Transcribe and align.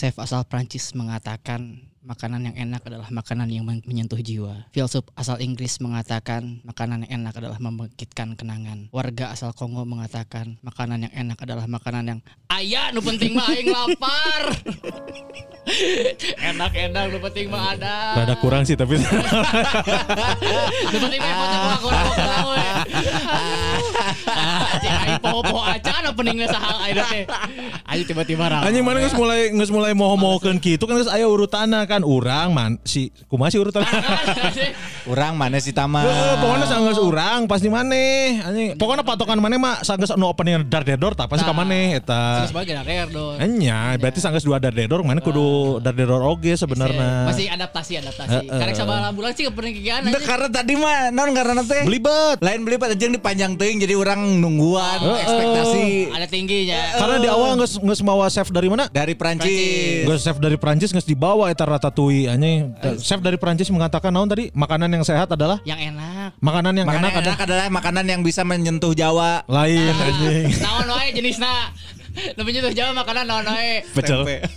Chef 0.00 0.16
asal 0.16 0.48
Prancis 0.48 0.96
mengatakan 0.96 1.89
makanan 2.00 2.48
yang 2.48 2.56
enak 2.56 2.80
adalah 2.88 3.08
makanan 3.12 3.48
yang 3.52 3.64
men- 3.68 3.84
menyentuh 3.84 4.16
jiwa. 4.16 4.64
Filsuf 4.72 5.04
asal 5.12 5.36
Inggris 5.38 5.76
mengatakan 5.84 6.64
makanan 6.64 7.04
yang 7.04 7.20
enak 7.22 7.36
adalah 7.36 7.60
membangkitkan 7.60 8.40
kenangan. 8.40 8.88
Warga 8.88 9.28
asal 9.28 9.52
Kongo 9.52 9.84
mengatakan 9.84 10.56
makanan 10.64 11.04
yang 11.04 11.12
enak 11.12 11.36
adalah 11.44 11.68
makanan 11.68 12.04
yang 12.08 12.20
ayah 12.56 12.88
nu 12.90 13.04
penting 13.04 13.36
mah 13.36 13.52
aing 13.52 13.68
lapar. 13.68 14.42
Enak-enak 16.40 17.12
nu 17.12 17.18
penting 17.20 17.52
mah 17.52 17.76
ada. 17.76 18.16
Rada 18.16 18.34
kurang 18.40 18.64
sih 18.64 18.74
tapi 18.74 18.96
Nu 20.92 20.96
penting 20.96 21.20
mah 21.20 21.78
kurang 21.84 22.08
we. 22.48 22.64
Cing 24.80 24.96
aing 25.04 25.20
poho-poho 25.20 25.60
acan 25.62 26.02
openingna 26.10 26.48
saha 26.48 26.88
ayeuna 26.88 27.04
teh. 27.06 27.24
Ayo 27.86 28.02
tiba-tiba 28.08 28.48
rame. 28.48 28.64
anjing 28.66 28.84
mana 28.86 29.04
geus 29.04 29.12
mulai 29.12 29.52
geus 29.52 29.68
mulai 29.68 29.92
moho-mohokeun 29.92 30.56
kitu 30.58 30.80
kan 30.86 30.96
geus 30.96 31.10
aya 31.10 31.28
urutana 31.28 31.84
kan 31.90 32.06
urang 32.06 32.54
man 32.54 32.78
si 32.86 33.10
kumaha 33.26 33.50
sih 33.50 33.58
urutan 33.58 33.82
Urang 35.08 35.38
mana 35.38 35.56
sih 35.62 35.72
Tama? 35.72 36.04
Heeh, 36.04 36.34
pokoknya 36.42 36.66
sanggeus 36.68 37.00
urang 37.00 37.48
pasti 37.48 37.72
maneh. 37.72 38.42
Anjing. 38.44 38.68
Pokoknya 38.76 39.04
patokan 39.06 39.40
maneh 39.40 39.56
mah 39.56 39.80
sanggeus 39.80 40.12
nu 40.18 40.28
opening 40.28 40.66
dar 40.68 40.84
dedor 40.84 41.16
tah 41.16 41.24
pasti 41.24 41.46
ka 41.46 41.54
maneh 41.56 41.96
eta. 41.96 42.44
Sebagai 42.50 42.76
akhir 42.76 43.08
dong. 43.14 43.40
Enya, 43.40 43.96
berarti 43.96 44.20
sanggeus 44.20 44.44
dua 44.44 44.60
dar 44.60 44.74
dedor 44.74 45.00
mana 45.00 45.24
kudu 45.24 45.78
dar 45.80 45.96
dedor 45.96 46.20
oge 46.26 46.52
sebenarnya. 46.58 47.30
Masih 47.30 47.48
adaptasi 47.48 48.02
adaptasi. 48.04 48.46
Karek 48.50 48.74
sabaraha 48.76 49.10
bulan 49.14 49.32
sih 49.32 49.48
pernah 49.48 49.72
kegiatan 49.72 50.08
Nah, 50.10 50.22
karena 50.22 50.48
tadi 50.50 50.74
mah 50.74 51.14
non 51.14 51.30
karena 51.32 51.62
teh 51.64 51.82
belibet 51.86 52.36
lain 52.42 52.60
beli 52.66 52.76
aja 52.76 52.98
yang 52.98 53.14
dipanjang 53.14 53.52
teuing 53.54 53.78
jadi 53.80 53.94
orang 53.94 54.20
nungguan 54.42 54.98
ekspektasi. 55.22 56.10
Ada 56.12 56.26
tingginya. 56.26 56.80
karena 56.98 57.16
di 57.22 57.28
awal 57.30 57.56
geus 57.62 57.78
geus 57.78 58.02
mawa 58.02 58.26
chef 58.26 58.50
dari 58.50 58.66
mana? 58.66 58.90
Dari 58.90 59.14
Prancis. 59.14 60.04
Gue 60.04 60.16
chef 60.18 60.36
dari 60.42 60.56
Prancis 60.58 60.90
nges 60.90 61.06
dibawa 61.06 61.48
eta 61.48 61.64
ratatouille 61.64 62.28
anjing. 62.28 62.74
Chef 62.98 63.22
dari 63.22 63.38
Prancis 63.38 63.70
mengatakan 63.70 64.10
naon 64.10 64.28
tadi? 64.28 64.50
Makanan 64.52 64.89
yang 64.92 65.02
sehat 65.02 65.28
adalah 65.28 65.58
Yang 65.62 65.90
enak. 65.90 66.30
makanan 66.38 66.72
yang 66.74 66.86
Makanan 66.86 67.10
enak 67.10 67.22
enak 67.22 67.38
adalah 67.40 67.66
makanan 67.68 68.04
yang 68.06 68.20
bisa 68.20 68.42
menyentuh 68.42 68.92
Jawa. 68.92 69.42
lain 69.46 69.92
anjing. 69.92 70.50
Naon 70.58 70.86
wae 70.86 71.08
jenisna. 71.10 71.70
Lebih 72.10 72.60
tuh 72.60 72.74
Jawa 72.74 72.90
makanan 72.96 73.24
naon 73.24 73.46
wae. 73.46 73.86
Pecel. 73.90 74.22
Tempe. 74.22 74.36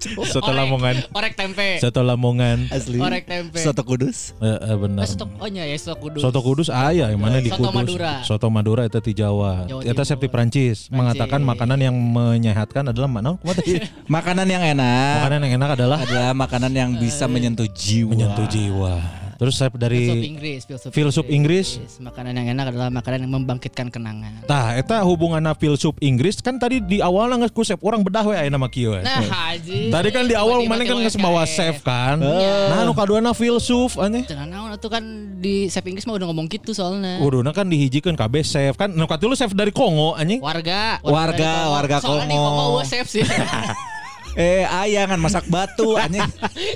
Soto 0.00 0.48
Orek- 0.48 0.56
Lamongan. 0.56 0.96
Orek 1.12 1.36
tempe. 1.36 1.76
Soto 1.76 2.00
Lamongan. 2.00 2.72
Asli. 2.72 2.96
Orek 2.96 3.28
tempe. 3.28 3.60
Soto 3.60 3.84
Kudus. 3.84 4.32
Eh, 4.40 4.48
eh, 4.48 4.76
benar. 4.80 5.04
Oh, 5.04 5.08
Soto 5.12 5.24
oh 5.28 5.44
nya 5.44 5.68
ya 5.68 5.76
soto 5.76 6.00
kudus. 6.00 6.20
Soto 6.24 6.40
Kudus 6.40 6.68
aya 6.72 7.12
yang 7.12 7.20
mana 7.20 7.36
di 7.36 7.52
Soto 7.52 7.68
Kudus. 7.68 7.76
Madura. 7.76 8.12
Soto 8.24 8.48
Madura 8.48 8.88
itu 8.88 8.96
di 9.04 9.12
Jawa. 9.12 9.68
Eta 9.84 10.00
Timur. 10.00 10.32
Prancis 10.32 10.88
mengatakan 10.88 11.44
makanan 11.44 11.84
yang 11.84 11.92
menyehatkan 11.92 12.88
adalah 12.88 13.12
mana? 13.12 13.36
Makanan 14.08 14.48
yang 14.48 14.64
enak 14.64 15.20
Makanan 15.20 15.40
yang 15.44 15.52
enak 15.60 15.70
adalah 15.76 15.98
adalah 16.00 16.32
makanan 16.32 16.72
yang 16.72 16.90
bisa 16.96 17.28
menyentuh 17.28 17.68
jiwa. 17.68 18.08
menyentuh 18.08 18.48
jiwa. 18.48 19.19
Terus 19.40 19.56
Filsuf 19.56 19.72
dari 19.80 20.04
Inggris, 20.36 20.68
filsuf, 20.68 20.90
Filsuf 20.92 21.26
Inggris. 21.32 21.80
Makanan 21.96 22.36
yang 22.36 22.52
enak 22.52 22.76
adalah 22.76 22.92
makanan 22.92 23.24
yang 23.24 23.32
membangkitkan 23.40 23.88
kenangan. 23.88 24.44
Tah, 24.44 24.76
eta 24.76 25.00
hubungan 25.00 25.40
filsuf 25.56 25.96
Inggris 26.04 26.44
kan 26.44 26.60
tadi 26.60 26.84
di 26.84 27.00
awal 27.00 27.32
nggak 27.40 27.56
ku 27.56 27.64
chef 27.64 27.80
orang 27.80 28.04
bedah 28.04 28.20
we 28.28 28.36
aya 28.36 28.52
nama 28.52 28.68
kieu. 28.68 29.00
Nah, 29.00 29.24
haji. 29.24 29.88
Tadi 29.88 30.08
kan 30.12 30.28
di 30.28 30.36
awal 30.36 30.68
mana 30.68 30.84
kan 30.84 30.92
nggak 30.92 31.16
bawa 31.16 31.48
chef 31.48 31.80
kan. 31.80 32.20
Nah, 32.20 32.84
nu 32.84 32.92
kaduana 32.92 33.32
filsuf 33.32 33.96
aneh. 33.96 34.28
Cenah 34.28 34.44
naon 34.44 34.76
atuh 34.76 34.92
kan 34.92 35.00
di 35.40 35.72
chef 35.72 35.88
Inggris 35.88 36.04
mah 36.04 36.20
udah 36.20 36.28
ngomong 36.28 36.44
gitu 36.52 36.76
soalnya. 36.76 37.16
Uduna 37.24 37.56
kan 37.56 37.64
dihijikeun 37.64 38.20
KB 38.20 38.44
chef 38.44 38.76
kan 38.76 38.92
nu 38.92 39.08
katilu 39.08 39.32
chef 39.32 39.56
dari 39.56 39.72
Kongo 39.72 40.20
anjing. 40.20 40.44
Warga, 40.44 41.00
Warga, 41.00 41.48
Kongo. 41.64 41.72
warga 41.80 41.96
Soalnya 42.04 42.28
di 42.28 42.36
Kongo. 42.36 42.60
Kongo 42.76 42.82
chef 42.84 43.08
sih. 43.08 43.24
Eh, 44.40 44.64
ayah 44.64 45.04
kan 45.04 45.20
masak 45.20 45.44
batu 45.52 45.96
anjing. 46.00 46.24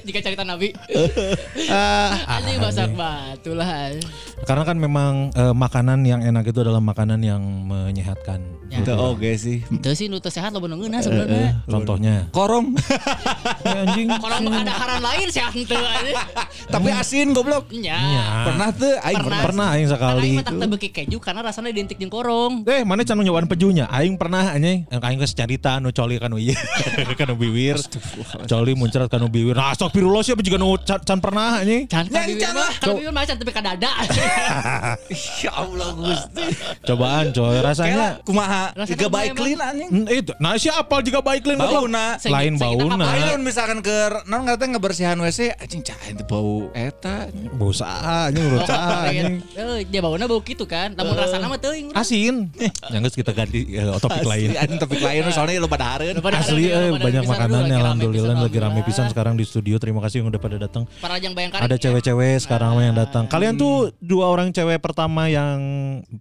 Jika 0.04 0.20
cerita 0.20 0.44
Nabi. 0.44 0.76
Ah, 1.72 2.38
Anjing 2.38 2.60
masak 2.60 2.92
batu 2.92 3.56
lah. 3.56 3.88
Karena 4.44 4.62
kan 4.68 4.76
memang 4.76 5.32
eh, 5.32 5.54
makanan 5.56 6.04
yang 6.04 6.20
enak 6.20 6.44
itu 6.44 6.60
adalah 6.60 6.82
makanan 6.84 7.24
yang 7.24 7.40
menyehatkan. 7.40 8.44
Ya. 8.74 8.82
Itu 8.82 8.92
oke 8.98 9.30
sih. 9.38 9.62
Itu 9.62 9.90
sih 9.94 10.10
nu 10.10 10.18
teu 10.18 10.34
sehat 10.34 10.50
lo 10.50 10.58
bener 10.58 10.74
ngeunah 10.82 10.98
sebenarnya. 10.98 11.62
Contohnya. 11.70 12.26
Korong. 12.34 12.74
Ya, 13.64 13.80
anjing. 13.80 14.12
Kalau 14.12 14.52
ada 14.52 14.74
haran 14.76 15.00
lain 15.00 15.26
sehat 15.32 15.56
henteu. 15.56 15.80
Tapi 16.68 16.88
asin 16.92 17.32
goblok. 17.32 17.72
Nya. 17.72 17.96
Ya. 17.96 18.26
Pernah 18.44 18.68
tuh 18.76 18.92
aing 19.00 19.24
Pernah. 19.24 19.40
Pernah 19.40 19.66
aing 19.72 19.88
sekali. 19.88 20.20
aing 20.20 20.36
mah 20.36 20.44
tak 20.44 20.56
tebeki 20.60 20.88
keju 20.92 21.16
karena 21.16 21.40
rasanya 21.40 21.72
identik 21.72 21.96
jeung 21.96 22.12
korong. 22.12 22.68
Eh, 22.68 22.84
mana 22.84 23.08
can 23.08 23.16
nyobaan 23.24 23.48
pejunya? 23.48 23.88
Aing 23.88 24.20
pernah 24.20 24.52
anjing. 24.52 24.84
Aing 24.92 25.16
geus 25.16 25.32
carita 25.32 25.80
nu 25.80 25.96
coli 25.96 26.20
kanu 26.20 26.36
ieu. 26.36 26.52
kanu 27.20 27.40
biwir. 27.40 27.80
Coli 28.44 28.76
muncrat 28.76 29.08
kanu 29.08 29.32
biwir. 29.32 29.56
Nah, 29.56 29.72
astagfirullah 29.72 30.20
sih 30.20 30.36
juga 30.44 30.60
nu 30.60 30.76
can, 30.84 31.18
pernah 31.24 31.64
anjing. 31.64 31.88
Can 31.88 32.04
mah, 32.12 32.24
lah. 32.28 32.70
can 32.84 32.92
bibir 33.00 33.12
mah 33.16 33.22
can 33.24 33.36
tapi 33.40 33.52
kadada. 33.54 33.92
Ya 35.44 35.52
Allah 35.52 35.92
Gusti. 35.96 36.44
Cobaan 36.84 37.32
coy 37.32 37.58
rasanya. 37.60 38.20
Kumaha 38.24 38.63
Kumaha 38.72 39.08
baik 39.10 39.30
clean 39.34 39.58
anjing. 39.58 39.88
Itu. 40.06 40.32
Nah, 40.38 40.54
siapa 40.56 40.96
juga 41.00 41.18
baik 41.20 41.42
lain 41.44 41.58
Bauna. 41.58 42.16
Lain 42.16 42.52
Segi- 42.54 42.62
segi 42.62 42.76
bauna. 42.80 42.94
apa? 42.96 43.12
Ayo 43.12 43.24
lamun 43.26 43.42
misalkan 43.42 43.78
ke 43.80 43.96
non 44.24 44.42
ngerti 44.44 44.64
ngebersihan 44.70 45.16
WC 45.16 45.40
anjing 45.54 45.82
cah 45.82 45.98
itu 46.06 46.24
bau 46.24 46.70
eta. 46.72 47.28
Bau 47.52 47.70
saha 47.70 48.30
anjing 48.30 48.44
urut 48.46 48.64
saha 48.70 49.10
anjing. 49.10 49.42
Eh, 49.50 49.84
dia 49.84 50.00
bauna 50.00 50.24
bau 50.24 50.40
gitu 50.40 50.64
kan. 50.64 50.92
Namun 50.92 51.14
rasana 51.14 51.46
mah 51.46 51.58
teuing. 51.58 51.92
Asin. 51.92 52.48
Yang 52.88 53.00
geus 53.04 53.16
kita 53.18 53.32
ganti 53.32 53.60
eh, 53.70 53.84
topik 53.98 54.24
lain. 54.24 54.48
Topik 54.76 55.00
lain 55.00 55.22
soalnya 55.28 55.58
lu 55.58 55.68
pada 55.68 55.96
hareun. 55.96 56.16
Asli 56.20 56.70
eh, 56.70 56.94
banyak 56.94 57.24
makanan 57.24 57.68
alhamdulillah 57.68 58.36
lagi 58.40 58.58
rame 58.58 58.80
pisan 58.82 59.06
sekarang. 59.06 59.34
di 59.34 59.42
studio. 59.42 59.82
Terima 59.82 59.98
kasih 59.98 60.22
yang 60.22 60.30
udah 60.30 60.38
pada 60.38 60.56
datang. 60.56 60.86
Para 61.00 61.18
yang 61.18 61.34
bayangkari. 61.34 61.64
Ada 61.64 61.74
cewek-cewek 61.74 62.38
sekarang 62.38 62.78
yang 62.78 62.94
datang. 62.94 63.26
Kalian 63.26 63.56
tuh 63.56 63.90
dua 63.98 64.30
orang 64.30 64.52
cewek 64.52 64.78
pertama 64.78 65.26
yang 65.26 65.58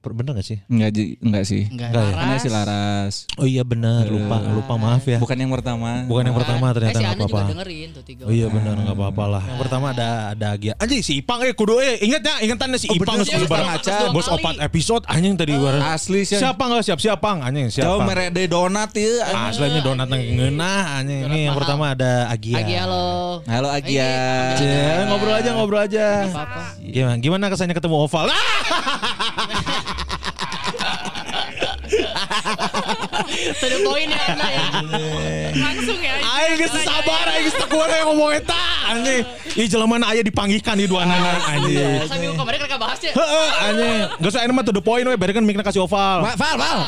bener 0.01 0.33
gak 0.33 0.47
sih? 0.47 0.57
Enggak 0.65 0.97
enggak 1.19 1.43
sih. 1.45 1.69
Enggak, 1.69 1.89
Enggak 1.93 2.05
ya? 2.09 2.22
Karena 2.23 2.37
si 2.37 2.47
Laras. 2.47 3.13
Oh 3.35 3.43
iya 3.43 3.61
benar, 3.61 4.07
lupa 4.07 4.39
lupa 4.41 4.73
maaf 4.75 5.03
ya. 5.03 5.19
Bukan 5.19 5.35
yang 5.35 5.51
pertama. 5.51 6.03
Bukan 6.03 6.23
yang 6.23 6.33
pertama 6.33 6.65
ternyata 6.71 6.89
eh, 6.89 6.95
si 6.95 7.03
nggak 7.03 7.11
Ana 7.11 7.19
juga 7.19 7.27
apa-apa. 7.29 7.51
dengerin 7.51 7.87
tuh 7.91 8.03
tiga. 8.03 8.23
Oh 8.23 8.31
iya 8.31 8.47
benar 8.47 8.73
nggak 8.79 8.95
apa-apa 8.95 9.23
lah. 9.29 9.43
Yang 9.43 9.59
pertama 9.59 9.85
ada 9.91 10.07
ada 10.31 10.45
Agia. 10.49 10.73
Anjing 10.77 11.01
si 11.01 11.13
Ipang 11.17 11.39
eh 11.41 11.51
kudu 11.51 11.77
eh 11.77 11.99
ingat 11.99 12.21
ya 12.21 12.35
ingetannya 12.41 12.77
si 12.77 12.87
Oh, 12.87 12.95
Ipang 12.95 13.19
geus 13.19 13.27
bareng 13.27 13.43
Ipang 13.43 13.67
aca. 13.67 13.95
dua 13.99 14.09
Bos 14.09 14.27
opat 14.27 14.55
episode 14.57 15.03
anjing 15.05 15.35
tadi 15.35 15.53
bareng. 15.53 15.83
Asli 15.83 16.23
sih. 16.23 16.37
Siapa 16.37 16.63
nggak 16.63 16.83
siap 16.83 16.99
siapang 16.99 17.41
anjing 17.41 17.67
Jauh 17.67 17.99
siapa? 17.99 18.05
merede 18.05 18.43
donat 18.47 18.95
ieu. 18.95 19.19
anjing. 19.19 19.49
Aslinya 19.51 19.81
donat 19.81 20.07
yang 20.07 20.23
ngeunah 20.33 20.81
anjing. 20.97 21.21
Ini 21.27 21.39
yang 21.45 21.55
pertama 21.55 21.91
ada 21.91 22.29
Agia. 22.29 22.55
Agi 22.57 22.75
halo. 22.77 23.43
Halo 23.43 23.67
Agia. 23.67 24.13
Cie, 24.55 24.79
ngobrol 25.05 25.35
aja 25.35 25.49
ngobrol 25.51 25.81
aja. 25.81 26.07
Apa-apa. 26.25 26.63
Gimana 26.79 27.17
gimana 27.17 27.45
kesannya 27.49 27.73
ketemu 27.73 27.95
Oval? 27.99 28.29
Ah! 33.13 33.23
Sudah 33.55 33.79
poin 33.87 34.07
ya 34.09 34.19
Anda 34.35 34.47
ya. 34.51 34.67
Langsung 35.55 35.99
ya. 36.03 36.15
Aing 36.19 36.59
geus 36.59 36.75
sabar 36.83 37.25
aing 37.31 37.45
geus 37.47 37.55
teu 37.55 37.67
kuat 37.71 37.87
aya 37.87 38.03
ngomong 38.03 38.31
eta 38.35 38.63
anjing. 38.91 39.23
Ih 39.55 39.67
jelema 39.71 39.95
aya 40.03 40.21
dipanggihkan 40.25 40.75
di 40.75 40.85
dua 40.91 41.07
anak 41.07 41.39
anjing. 41.47 42.03
Sambil 42.03 42.35
kemarin 42.35 42.57
kan 42.67 42.79
bahas 42.81 42.99
ya. 42.99 43.13
Heeh 43.15 43.49
anjing. 43.63 43.99
Geus 44.19 44.35
aya 44.35 44.51
mah 44.51 44.63
to 44.67 44.75
the 44.75 44.83
point 44.83 45.07
we 45.07 45.15
berekan 45.15 45.47
mikna 45.47 45.63
kasih 45.63 45.87
Oval. 45.87 46.27
Val, 46.27 46.35
Val, 46.35 46.55
Val. 46.59 46.79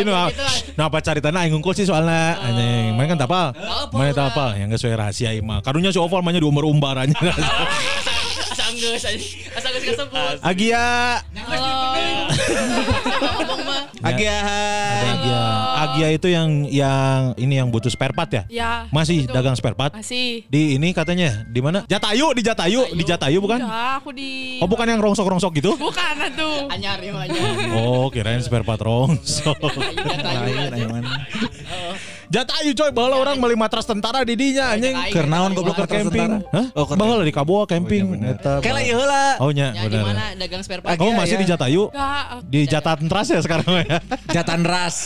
Ini 0.00 0.10
mah. 0.10 0.28
Nah 0.80 0.84
apa 0.88 0.98
caritana 1.04 1.44
aing 1.44 1.52
ngungkul 1.56 1.76
sih 1.76 1.84
soalnya 1.84 2.40
anjing. 2.40 2.96
Main 2.96 3.08
kan 3.12 3.18
tapal. 3.20 3.52
Main 3.92 4.16
tapal 4.16 4.56
yang 4.56 4.72
geus 4.72 4.80
we 4.80 4.96
rahasia 4.96 5.36
ieu 5.36 5.44
mah. 5.44 5.60
Karunya 5.60 5.92
si 5.92 6.00
Oval 6.00 6.24
mah 6.24 6.32
nya 6.32 6.40
di 6.40 6.48
umbar-umbar 6.48 7.04
anjing. 7.04 7.20
Geus 8.76 9.04
kesebut. 9.80 10.36
Agia. 10.44 10.86
Halo. 11.46 11.72
Ngomong 13.40 13.60
mah. 13.64 13.82
Agia. 14.04 14.36
Agia. 15.16 15.42
Agia 15.80 16.08
itu 16.12 16.28
yang 16.28 16.68
yang 16.68 17.32
ini 17.40 17.56
yang 17.56 17.72
butuh 17.72 17.88
spare 17.88 18.12
part 18.12 18.28
ya? 18.28 18.42
Ya. 18.52 18.70
Masih 18.92 19.24
betul. 19.24 19.34
dagang 19.34 19.56
spare 19.56 19.72
part? 19.72 19.96
Masih. 19.96 20.44
Di 20.52 20.76
ini 20.76 20.92
katanya 20.92 21.48
di 21.48 21.60
mana? 21.64 21.88
Jatayu, 21.88 22.36
di 22.36 22.42
Jatayu, 22.44 22.92
di 22.92 23.04
Jatayu 23.06 23.38
bukan? 23.40 23.64
Enggak, 23.64 24.04
aku 24.04 24.10
di 24.12 24.60
Oh 24.60 24.68
bukan 24.68 24.86
yang 24.92 25.00
rongsok-rongsok 25.00 25.52
gitu? 25.56 25.72
Bukan 25.80 26.14
atuh. 26.20 26.68
Anyar 26.68 27.00
ya 27.00 27.16
anyar. 27.16 27.80
Oh 27.80 28.12
kirain 28.12 28.44
spare 28.44 28.66
part 28.66 28.82
rongsok. 28.84 29.56
Ayo 29.56 30.04
datayu. 30.04 30.86
Lain, 30.92 31.04
mana? 32.26 32.34
Jatayu 32.34 32.70
coy, 32.74 32.90
baheula 32.90 33.16
orang 33.16 33.36
beli 33.38 33.54
matras 33.54 33.86
tentara 33.86 34.20
di 34.22 34.34
dinya 34.34 34.74
anjing. 34.74 34.94
Keur 35.10 35.26
naon 35.26 35.54
goblok 35.54 35.78
Ke 35.78 36.02
camping. 36.02 36.42
Hah? 36.50 36.66
Oh, 36.74 36.84
ke 36.84 36.94
Baheula 36.94 37.22
di 37.22 37.30
Kaboa 37.30 37.64
camping. 37.64 38.02
Oh, 38.02 38.10
iya 38.10 38.14
bener. 38.18 38.34
Eta. 38.36 38.52
Kayak 38.58 38.74
lagi 38.76 38.90
heula. 38.90 39.24
Oh 39.38 39.50
nya, 39.50 39.70
Ya 39.70 39.86
di 39.86 39.94
bener. 39.94 40.04
mana 40.04 40.24
dagang 40.34 40.62
spare 40.62 40.82
part? 40.82 40.98
Kamu 40.98 41.14
Agia, 41.14 41.20
masih 41.22 41.34
ya. 41.34 41.40
di 41.40 41.46
Jatayu? 41.46 41.82
Di 42.44 42.60
Jatan 42.66 43.00
Tras 43.06 43.28
ya 43.30 43.40
sekarang 43.40 43.70
ya? 43.86 43.98
Jatan 44.32 44.60
ras. 44.66 44.96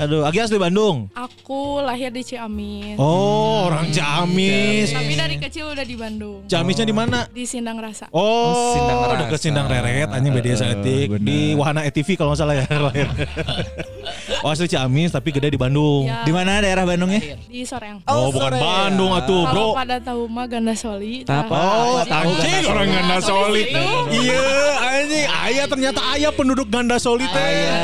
Aduh, 0.00 0.24
Agi 0.24 0.40
asli 0.40 0.56
Bandung. 0.56 1.12
Aku 1.12 1.78
lahir 1.78 2.08
di 2.08 2.24
Ciamis. 2.24 2.96
Oh, 2.96 3.68
orang 3.68 3.92
Ciamis. 3.92 4.88
Tapi 4.90 5.12
dari 5.12 5.36
kecil 5.36 5.68
udah 5.68 5.84
di 5.84 5.92
Bandung. 5.92 6.40
Ciamisnya 6.46 6.82
di 6.82 6.94
mana? 6.94 7.28
Di 7.28 7.44
Sindang 7.44 7.76
Rasa. 7.76 8.08
Oh, 8.08 8.72
Sindang 8.72 8.98
Rasa. 8.98 9.20
deket 9.20 9.38
Sindang 9.38 9.66
Reret, 9.68 10.08
anjing 10.08 10.32
beda 10.32 10.56
saeutik 10.56 11.06
bener. 11.10 11.20
di 11.20 11.38
Wahana 11.52 11.84
ETV 11.84 12.16
kalau 12.16 12.32
nggak 12.32 12.40
salah 12.40 12.54
ya 12.54 12.64
lahir. 12.80 13.08
oh, 14.42 14.48
asli 14.48 14.66
Ciamis 14.66 15.12
tapi 15.12 15.30
gede 15.30 15.52
di 15.52 15.60
Bandung. 15.60 16.08
Ya, 16.08 16.24
Di 16.24 16.32
mana 16.32 16.58
daerah 16.58 16.82
Bandungnya? 16.82 17.20
di 17.42 17.60
Soreang. 17.62 18.00
Oh, 18.06 18.32
bukan 18.32 18.50
Soreang. 18.50 18.64
Bandung 18.64 19.12
atuh, 19.12 19.42
Kalau 19.44 19.52
Bro. 19.52 19.76
pada 19.76 19.96
tahu 20.00 20.22
mah 20.26 20.46
Ganda 20.48 20.72
Soli. 20.72 21.28
Apa? 21.28 21.52
Oh, 21.52 22.00
Tahu 22.02 22.30
anjing 22.30 22.40
Ganda 22.56 22.72
orang 22.72 22.88
Soli. 22.88 22.96
ganda 22.96 23.16
solid. 23.20 23.66
Itu. 23.68 23.84
Iya, 24.16 24.44
anjing. 24.80 25.26
Ayah 25.28 25.66
ternyata 25.66 26.00
ayah 26.14 26.32
penduduk 26.32 26.66
ganda 26.66 26.96
solid 26.96 27.28
teh. 27.28 27.36
Iya. 27.36 27.78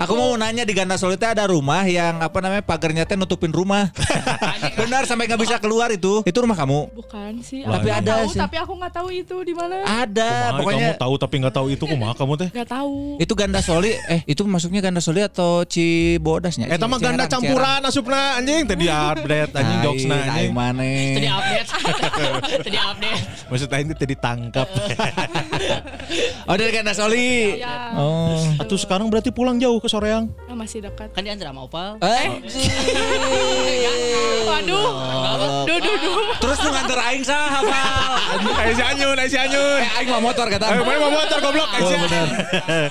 Aku 0.00 0.16
mau 0.16 0.32
nanya 0.34 0.64
di 0.64 0.72
Ganda 0.72 0.96
Soli 0.96 1.14
teh 1.14 1.28
ada 1.28 1.44
rumah 1.44 1.59
yang 1.86 2.18
apa 2.18 2.40
namanya 2.40 2.64
pagarnya 2.64 3.04
teh 3.04 3.14
nutupin 3.14 3.52
rumah. 3.52 3.92
Benar 4.80 5.04
sampai 5.04 5.28
nggak 5.28 5.40
bisa 5.40 5.56
keluar 5.56 5.92
itu. 5.92 6.24
Itu 6.24 6.40
rumah 6.40 6.56
kamu? 6.56 6.90
Bukan 6.96 7.44
sih. 7.44 7.62
Aku 7.62 7.76
Tapi 7.76 7.86
nggak 7.86 8.00
ada 8.00 8.12
tahu, 8.16 8.28
sih. 8.32 8.40
Tapi 8.40 8.56
aku 8.56 8.72
nggak 8.74 8.92
tahu 8.92 9.08
itu 9.10 9.36
di 9.44 9.52
mana. 9.52 9.76
Ada. 9.84 10.30
Kumaha, 10.30 10.58
Pokoknya 10.58 10.88
kamu 10.90 11.02
tahu 11.02 11.14
tapi 11.16 11.34
nggak 11.38 11.54
tahu 11.54 11.66
itu 11.68 11.84
kumaha 11.84 12.12
kamu 12.16 12.32
teh. 12.36 12.48
Nggak 12.50 12.68
tahu. 12.68 12.94
itu 13.20 13.32
Ganda 13.34 13.60
Soli. 13.60 13.92
Eh 14.08 14.20
itu 14.24 14.40
masuknya 14.42 14.80
Ganda 14.80 15.00
Soli 15.04 15.20
atau 15.20 15.62
Cibodasnya? 15.62 16.66
Eta 16.66 16.88
mah 16.88 16.96
ganda 16.96 17.26
campuran 17.26 17.80
asupna 17.84 18.40
anjing 18.40 18.64
tadi 18.64 18.86
update 19.12 19.52
anjing 19.52 19.78
jokesna 19.84 20.16
anjing. 20.26 20.50
Mana? 20.56 20.82
Tadi 20.86 21.28
update. 21.36 21.68
Tadi 22.64 22.78
update. 22.78 23.22
Maksudnya 23.50 23.78
ini 23.78 23.92
tadi 23.92 24.08
ditangkap. 24.10 24.68
Oh 26.46 26.54
dari 26.56 26.72
Ganda 26.72 26.92
Soli. 26.92 27.60
Ya, 27.60 27.92
Oh. 27.92 28.38
Atuh 28.56 28.78
sekarang 28.78 29.10
berarti 29.10 29.30
pulang 29.30 29.58
jauh 29.58 29.78
ke 29.78 29.86
Soreang. 29.86 30.30
Masih 30.60 30.84
dekat. 30.84 31.08
Kan 31.16 31.24
di 31.24 31.30
antara 31.32 31.50
sama 31.50 31.64
Opal. 31.64 31.96
Eh. 32.04 32.28
Waduh. 34.44 34.84
Duh, 35.64 35.78
duh, 35.80 35.96
duh. 35.96 36.16
Terus 36.36 36.58
lu 36.60 36.68
nganter 36.68 36.98
aing 37.00 37.24
sah 37.24 37.44
hafal. 37.48 38.12
Ayo 38.60 38.72
si 38.76 38.82
Anyun, 38.84 39.16
si 39.24 39.36
Anyun. 39.36 39.80
Eh 39.80 39.90
aing 39.96 40.08
mau 40.10 40.20
motor 40.20 40.46
kata. 40.46 40.64
Ayo 40.68 40.82
main 40.84 41.00
mau 41.00 41.12
motor 41.12 41.38
goblok. 41.40 41.68
Ayo 41.72 41.84
si 41.88 41.96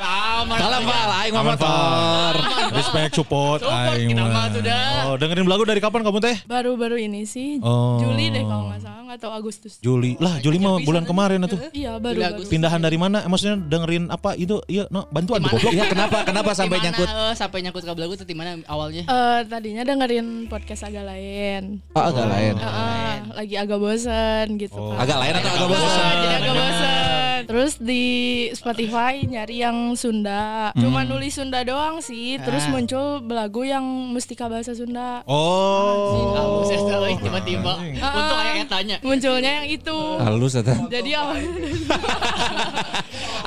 Sama. 0.02 0.56
Salam 0.58 0.82
Val, 0.82 1.10
aing 1.22 1.34
mau 1.34 1.46
motor. 1.46 2.34
Respect, 2.74 3.12
support. 3.14 3.62
Support, 3.62 3.94
Aing 3.94 4.14
kita 4.14 4.24
mah. 4.24 4.34
mah 4.34 4.48
sudah. 4.50 4.82
Oh, 5.10 5.16
dengerin 5.18 5.46
lagu 5.46 5.64
dari 5.66 5.82
kapan 5.82 6.02
kamu 6.02 6.18
teh? 6.22 6.36
Baru-baru 6.46 6.98
ini 6.98 7.26
sih. 7.26 7.60
Oh. 7.62 8.00
Juli 8.02 8.32
deh 8.32 8.42
kalau 8.46 8.72
nggak 8.72 8.82
salah. 8.82 9.02
Nggak 9.10 9.20
tahu 9.26 9.32
Agustus. 9.34 9.74
Juli. 9.82 10.16
Lah, 10.22 10.38
Juli 10.40 10.62
mah 10.62 10.78
bulan 10.82 11.04
kemarin 11.04 11.42
atuh. 11.44 11.58
Iya, 11.74 11.98
baru. 11.98 12.46
Pindahan 12.46 12.78
dari 12.80 12.98
mana? 12.98 13.26
Eh, 13.26 13.30
maksudnya 13.30 13.58
dengerin 13.58 14.10
apa 14.10 14.38
itu? 14.38 14.62
Iya, 14.70 14.86
no, 14.94 15.10
bantuan 15.10 15.42
tuh 15.42 15.58
goblok. 15.58 15.74
Iya 15.74 15.86
kenapa 15.90 16.18
kenapa 16.24 16.52
sampai 16.54 16.78
nyangkut? 16.80 17.10
eh, 17.10 17.34
sampai 17.60 17.68
nyangkut 17.68 17.84
ke 17.84 17.92
lagu 18.00 18.14
itu 18.16 18.24
di 18.24 18.36
mana 18.36 18.56
awalnya? 18.66 19.04
Eh, 19.04 19.40
tadinya 19.46 19.84
dengerin 19.84 20.48
podcast 20.48 20.88
agak 20.88 21.04
lain. 21.04 21.84
Oh 21.92 22.00
agak 22.02 22.26
lain. 22.32 22.56
Heeh, 22.56 23.14
lagi 23.36 23.56
agak 23.60 23.78
bosen 23.78 24.46
gitu 24.56 24.80
Oh. 24.80 24.96
kan. 24.96 25.04
Agak 25.04 25.18
lain 25.20 25.34
atau 25.36 25.50
agak 25.52 25.68
Bosen, 25.68 25.84
bosan? 25.84 26.16
jadi 26.16 26.36
agak 26.40 26.54
bosen. 26.56 27.19
Terus 27.44 27.78
di 27.78 28.04
Spotify 28.52 29.22
nyari 29.22 29.60
yang 29.60 29.94
Sunda. 29.94 30.72
Cuma 30.74 31.04
nulis 31.04 31.32
Sunda 31.32 31.62
doang 31.62 32.00
sih. 32.00 32.36
Terus 32.38 32.62
Ah. 32.62 32.70
muncul 32.70 33.22
belagu 33.22 33.62
yang 33.62 33.82
mustika 34.10 34.46
bahasa 34.46 34.72
Sunda. 34.72 35.22
Oh. 35.24 36.34
Halus 36.34 36.70
ya 36.70 36.78
tiba-tiba. 37.18 37.74
Untung 37.80 38.40
aya 38.40 38.64
tanya. 38.66 38.96
Munculnya 39.00 39.50
yang 39.60 39.66
itu. 39.68 39.98
Halus 40.18 40.54
eta. 40.56 40.74
Jadi 40.88 41.10
awalnya 41.12 41.50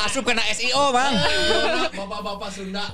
Asup 0.03 0.27
kena 0.27 0.43
SEO, 0.51 0.91
Bang. 0.91 1.15
Sunda 2.51 2.85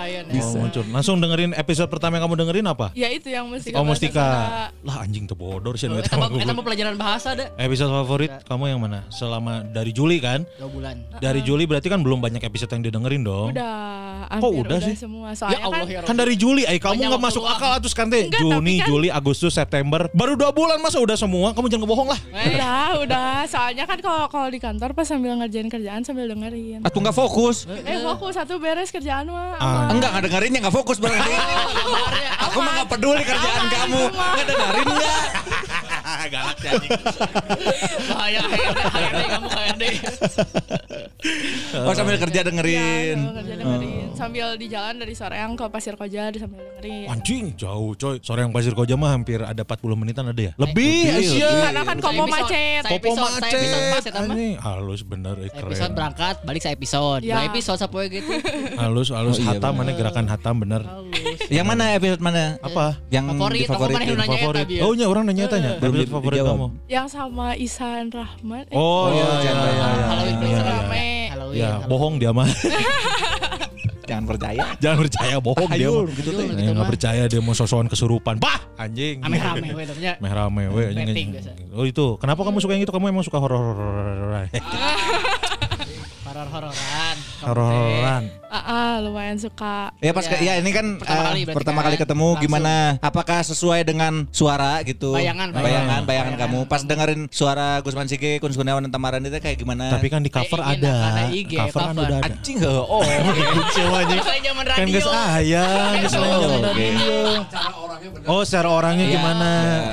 aya 0.04 0.20
Oh, 0.34 0.52
muncul. 0.56 0.82
Langsung 0.88 1.16
dengerin 1.20 1.52
episode 1.52 1.88
pertama 1.88 2.16
yang 2.16 2.24
kamu 2.26 2.34
dengerin 2.40 2.66
apa? 2.66 2.86
ya 2.96 3.08
itu 3.08 3.28
yang 3.28 3.46
mustika. 3.46 3.76
Oh, 3.76 3.84
Mustika. 3.84 4.24
Sunda. 4.24 4.64
Lah 4.82 4.96
anjing 5.04 5.24
tuh 5.24 5.36
bodor 5.36 5.76
sih. 5.76 5.86
Mah 5.86 6.00
eta 6.00 6.16
mah 6.16 6.64
pelajaran 6.64 6.96
bahasa 6.96 7.32
deh. 7.34 7.48
Episode 7.56 7.90
favorit 7.92 8.32
kamu 8.44 8.64
yang 8.72 8.80
mana? 8.80 9.04
Selama 9.24 9.64
dari 9.64 9.88
Juli 9.88 10.20
kan? 10.20 10.44
Dua 10.60 10.68
bulan. 10.68 11.00
Dari 11.16 11.40
Juli 11.40 11.64
berarti 11.64 11.88
kan 11.88 12.04
belum 12.04 12.20
banyak 12.20 12.44
episode 12.44 12.68
yang 12.68 12.84
didengerin 12.84 13.24
dong. 13.24 13.56
Udah, 13.56 14.28
Kok 14.28 14.44
hampir 14.44 14.60
udah 14.60 14.78
sih? 14.84 14.96
semua. 15.00 15.32
Ya 15.32 15.34
Soalnya 15.34 15.58
Allah 15.64 15.80
kan 15.80 15.88
ya 15.88 16.00
Kan 16.04 16.16
dari 16.18 16.34
Juli, 16.36 16.62
ay 16.62 16.76
kamu 16.76 16.92
Banyak 16.94 17.08
nggak 17.08 17.22
masuk 17.24 17.44
akal 17.46 17.70
atuh 17.72 17.88
kan 17.90 18.06
teh. 18.06 18.28
Juni, 18.28 18.78
kan- 18.78 18.88
Juli, 18.92 19.08
Agustus, 19.08 19.56
September, 19.56 20.12
baru 20.12 20.36
dua 20.36 20.52
bulan 20.52 20.76
masa 20.78 21.00
udah 21.00 21.16
semua? 21.16 21.56
Kamu 21.56 21.66
jangan 21.66 21.88
ngebohong 21.88 22.08
lah. 22.10 22.20
udah, 22.28 22.84
udah. 23.00 23.28
Soalnya 23.48 23.88
kan 23.88 23.96
kalau 23.98 24.28
kalau 24.28 24.48
di 24.48 24.60
kantor 24.60 24.92
pas 24.92 25.08
sambil 25.08 25.32
ngerjain 25.34 25.66
kerjaan 25.66 26.04
sambil 26.04 26.28
dengerin. 26.28 26.84
Atuh 26.84 27.00
nggak 27.00 27.16
fokus. 27.16 27.64
Eh 27.64 28.04
fokus 28.04 28.36
satu 28.36 28.60
beres 28.60 28.92
kerjaan 28.92 29.24
mah. 29.26 29.56
Ah. 29.56 29.88
Enggak 29.88 30.12
nggak 30.12 30.24
dengerinnya 30.28 30.60
nggak 30.60 30.76
fokus 30.76 31.00
berarti. 31.00 31.32
Aku 32.44 32.60
mah 32.60 32.72
nggak 32.76 32.88
peduli 32.90 33.22
kerjaan 33.22 33.62
kamu. 33.66 34.02
Nggak 34.12 34.44
dengerin 34.46 34.86
nggak? 34.90 35.24
Galak 36.24 36.56
sih 36.56 36.68
anjing. 36.68 36.90
Bahaya 38.08 38.40
HRD, 38.42 38.80
HRD 38.84 39.22
kamu 39.28 39.48
HRD. 39.48 39.84
Oh 41.76 41.92
sambil 41.92 42.16
kerja 42.20 42.32
Iya, 42.34 42.42
dengerin. 42.44 43.16
sambil 43.16 43.34
kerja 43.40 43.54
dengerin. 43.56 44.06
Sambil 44.14 44.46
di 44.54 44.66
jalan 44.68 44.94
dari 44.96 45.14
Soreang 45.14 45.52
ke 45.54 45.64
Pasir 45.66 45.94
Koja 45.94 46.28
di 46.28 46.38
sambil 46.38 46.60
dengerin. 46.60 47.06
Anjing, 47.08 47.44
jauh 47.54 47.92
coy. 47.94 48.16
Sore 48.20 48.40
yang 48.40 48.52
Pasir 48.52 48.72
Koja 48.72 48.94
mah 48.94 49.10
hampir 49.10 49.40
ada 49.40 49.62
40 49.62 49.94
menitan 49.94 50.24
ada 50.26 50.38
ya? 50.38 50.52
Lebih, 50.54 51.10
Asia. 51.14 51.50
Karena 51.64 51.82
kan 51.82 51.96
kopo 51.98 52.24
macet. 52.24 52.82
Pas 52.84 53.00
macet. 53.00 54.12
mah. 54.12 54.22
Anjing, 54.24 54.54
halus 54.58 55.00
bener, 55.02 55.34
eh, 55.40 55.50
Episode 55.50 55.92
berangkat, 55.92 56.36
balik 56.42 56.60
saya 56.60 56.74
episode. 56.74 57.22
Ya. 57.22 57.36
Dua 57.36 57.42
episode 57.48 57.78
sapoe 57.78 58.06
gitu. 58.06 58.28
Halus, 58.76 59.08
halus. 59.08 59.36
Oh, 59.36 59.42
iya, 59.42 59.56
hatam, 59.56 59.72
mana 59.74 59.92
gerakan 59.92 60.26
hatam 60.26 60.54
bener. 60.60 60.82
Halus. 60.84 61.38
Yang 61.48 61.66
mana 61.66 61.84
episode 61.92 62.20
mana? 62.20 62.60
Apa? 62.60 63.00
Yang 63.08 63.24
Favorit, 63.32 63.66
favorit. 63.66 63.94
mana 63.94 64.04
yang 64.04 64.18
nanya 64.18 64.38
Favorit. 64.38 64.66
Biar. 64.68 64.82
Oh, 64.84 64.92
nya 64.92 65.06
orang 65.08 65.24
nanya 65.24 65.44
tanya. 65.48 65.70
Belum 65.78 65.94
Episode 65.96 66.03
di- 66.04 66.12
favorit 66.12 66.36
dijawab. 66.36 66.54
kamu. 66.54 66.66
Yang 66.86 67.06
sama 67.10 67.46
Isan 67.54 68.04
Rahman. 68.08 68.64
Eh, 68.64 68.74
Oh, 68.74 69.08
iya, 69.08 69.24
iya, 69.34 69.34
iya. 69.34 69.52
iya, 69.66 69.88
Halloween 70.04 70.36
iya, 70.36 70.48
iya. 70.48 70.62
rame. 70.62 71.06
Halloween. 71.26 71.56
Ya, 71.56 71.68
Halloween. 71.70 71.88
bohong 71.88 72.14
dia 72.16 72.30
mah. 72.30 72.48
Jangan 74.04 74.24
percaya. 74.26 74.64
Jangan 74.84 74.98
percaya 75.00 75.36
bohong 75.38 75.70
dia 75.70 75.88
mah. 75.88 76.04
gitu 76.10 76.30
teh. 76.30 76.44
gitu 76.44 76.52
Eh, 76.54 76.64
nggak 76.66 76.76
mah. 76.76 76.88
percaya 76.88 77.22
dia 77.24 77.40
mau 77.40 77.52
sosokan 77.52 77.86
kesurupan. 77.86 78.36
Bah, 78.36 78.60
anjing. 78.76 79.18
Ame 79.18 79.36
rame 79.38 79.68
we 79.70 79.84
ternyata. 79.84 80.20
Meh 80.20 80.28
rame 80.30 80.62
we 80.68 80.82
anjing. 80.90 81.28
Oh 81.72 81.84
itu, 81.84 82.16
kenapa 82.16 82.42
kamu 82.42 82.58
suka 82.58 82.72
yang 82.72 82.82
itu? 82.82 82.92
Kamu 82.92 83.06
emang 83.06 83.22
suka 83.22 83.38
horor-horor. 83.38 84.44
Horor-hororan. 86.24 87.03
Horor-hororan. 87.44 88.22
Ah, 88.46 88.62
ah, 88.62 88.92
lumayan 89.02 89.34
suka. 89.34 89.90
Ya 89.98 90.14
pas 90.14 90.22
ke, 90.22 90.38
ya 90.38 90.54
ini 90.56 90.70
kan 90.70 90.94
Pertama 90.94 91.18
eh, 91.18 91.26
kali 91.26 91.40
pertama 91.44 91.78
kan? 91.78 91.86
kali 91.90 91.96
ketemu 91.98 92.28
Langsung. 92.28 92.44
gimana? 92.46 92.74
Apakah 93.02 93.42
sesuai 93.42 93.82
dengan 93.82 94.30
suara 94.30 94.78
gitu? 94.82 95.10
Bayangan, 95.10 95.50
bayangan, 95.50 95.58
bayangan. 95.58 96.00
bayangan 96.06 96.34
kamu. 96.38 96.58
Pas 96.64 96.80
dengerin 96.80 97.20
suara 97.28 97.82
Gusman 97.82 98.06
Sige, 98.06 98.38
Kun 98.38 98.54
Kurniawan 98.54 98.86
dan 98.86 98.94
Tamaran 98.94 99.18
itu 99.20 99.34
kayak 99.36 99.58
gimana? 99.58 99.90
Tapi 99.90 100.06
kan 100.06 100.22
di 100.22 100.30
cover 100.30 100.62
Eh, 100.62 100.70
ada. 100.78 100.94
ada 101.02 101.22
IG, 101.28 101.50
Cover 101.58 101.82
kan 101.82 101.96
udah 101.98 102.18
ada. 102.20 102.30
anjing 102.30 102.58
heeh. 102.62 102.82
Oh. 102.86 103.02
Saya 104.22 104.40
zaman 104.40 104.64
Kan 104.64 104.76
radio. 104.80 104.94
guys 104.94 105.08
aya, 105.10 105.64
geus 105.98 106.14
radio. 106.14 107.18
Oh, 108.24 108.40
secara 108.46 108.68
orangnya 108.70 109.06
gimana? 109.10 109.50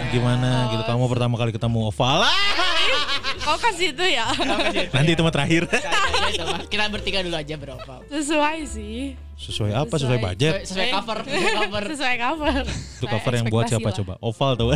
Gimana 0.09 0.49
gitu 0.69 0.83
kamu 0.85 1.03
pertama 1.09 1.33
kali 1.35 1.49
ketemu 1.49 1.89
Oval. 1.89 2.21
Ah, 3.51 3.59
Kau 3.59 3.67
kasih 3.67 3.91
itu 3.91 4.05
ya. 4.07 4.31
Nanti 4.95 5.11
itu 5.11 5.21
mah 5.27 5.33
terakhir. 5.35 5.67
Kita 6.71 6.87
bertiga 6.87 7.19
dulu 7.19 7.35
aja 7.35 7.55
berapa. 7.59 7.99
Sesuai 8.07 8.63
sih. 8.63 9.19
Sesuai 9.35 9.75
apa? 9.75 9.95
Sesuai 9.99 10.19
budget. 10.23 10.63
Sesuai 10.63 10.87
cover, 10.95 11.19
sesuai 11.27 11.55
cover. 11.59 11.83
Sesuai 11.91 12.15
cover. 12.15 12.55
Itu 12.71 13.05
cover 13.11 13.33
yang 13.35 13.47
buat 13.51 13.67
siapa 13.67 13.91
coba? 13.91 14.13
Oval 14.23 14.51
tuh. 14.55 14.71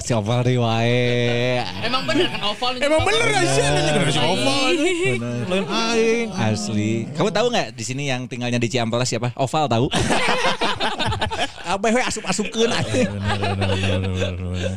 Si 0.00 0.14
Oval 0.16 0.46
wae. 0.46 1.60
Emang 1.82 2.06
bener 2.06 2.30
kan 2.30 2.40
oval 2.48 2.78
Emang 2.78 3.02
bener 3.04 3.26
gak 3.26 3.44
sih? 3.44 3.62
Kenapa 3.66 4.10
si 4.14 4.20
Oval? 4.22 4.72
Lain 5.50 5.64
aing. 5.66 6.28
Asli. 6.32 6.92
Kamu 7.12 7.28
tahu 7.34 7.46
nggak 7.50 7.74
di 7.74 7.84
sini 7.84 8.08
yang 8.08 8.24
tinggalnya 8.30 8.56
di 8.56 8.70
Ciamplas 8.72 9.10
siapa? 9.10 9.34
Oval 9.36 9.68
tahu? 9.68 9.90
we 11.92 12.02
asup-asupkeun. 12.06 12.70
Bener, 12.70 13.10
bener, 13.10 13.52
bener, 13.52 14.00
bener, 14.00 14.34
bener. 14.38 14.72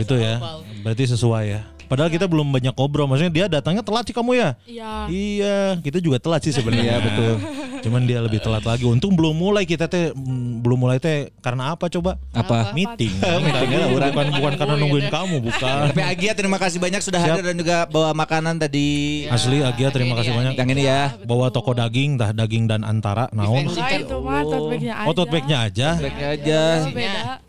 Itu 0.00 0.14
ya. 0.16 0.38
Berarti 0.86 1.04
sesuai 1.10 1.44
ya. 1.50 1.60
Padahal 1.88 2.12
kita 2.12 2.28
belum 2.28 2.52
banyak 2.52 2.76
ngobrol. 2.76 3.08
Maksudnya 3.08 3.32
dia 3.32 3.46
datangnya 3.48 3.80
telat 3.80 4.04
sih 4.04 4.14
kamu 4.14 4.36
ya? 4.36 4.50
Iya. 4.68 4.92
Iya, 5.08 5.56
kita 5.80 5.98
juga 6.04 6.20
telat 6.20 6.44
sih 6.44 6.52
sebenarnya. 6.52 6.84
Iya 6.84 6.96
betul. 7.00 7.34
Cuman 7.88 8.04
dia 8.04 8.18
lebih 8.20 8.42
telat 8.42 8.64
lagi. 8.66 8.84
Untung 8.84 9.14
belum 9.14 9.32
mulai 9.32 9.64
kita 9.64 9.86
teh 9.88 10.12
mm, 10.12 10.60
belum 10.60 10.78
mulai 10.78 10.98
teh 11.00 11.32
karena 11.40 11.72
apa 11.72 11.88
coba? 11.88 12.20
Apa? 12.36 12.76
Meeting. 12.76 13.12
Meetingnya 13.44 13.88
bukan 13.88 14.26
bukan 14.34 14.52
karena 14.60 14.74
nungguin 14.76 15.08
kamu, 15.08 15.36
bukan. 15.48 15.80
Tapi 15.94 16.02
Agia 16.04 16.32
terima 16.36 16.58
kasih 16.60 16.78
banyak 16.82 17.00
sudah 17.00 17.20
hadir 17.22 17.42
dan 17.42 17.56
juga 17.56 17.88
bawa 17.88 18.12
makanan 18.12 18.60
tadi. 18.60 19.24
Asli 19.32 19.64
Agia 19.64 19.88
terima 19.88 20.18
kasih 20.18 20.36
banyak. 20.36 20.54
Yang 20.58 20.68
ini 20.76 20.82
ya. 20.84 21.16
Bawa 21.24 21.48
toko 21.48 21.72
daging, 21.72 22.20
dah 22.20 22.36
daging 22.36 22.68
dan 22.68 22.84
antara 22.84 23.32
naon. 23.32 23.70
Mah 24.28 24.44
tote 24.44 24.68
bagnya 24.76 24.94
aja. 25.00 25.06
Oh, 25.08 25.14
tote 25.14 25.30
bagnya 25.32 25.56
aja. 25.64 25.88
Baiknya 25.96 26.28
aja. 26.36 26.60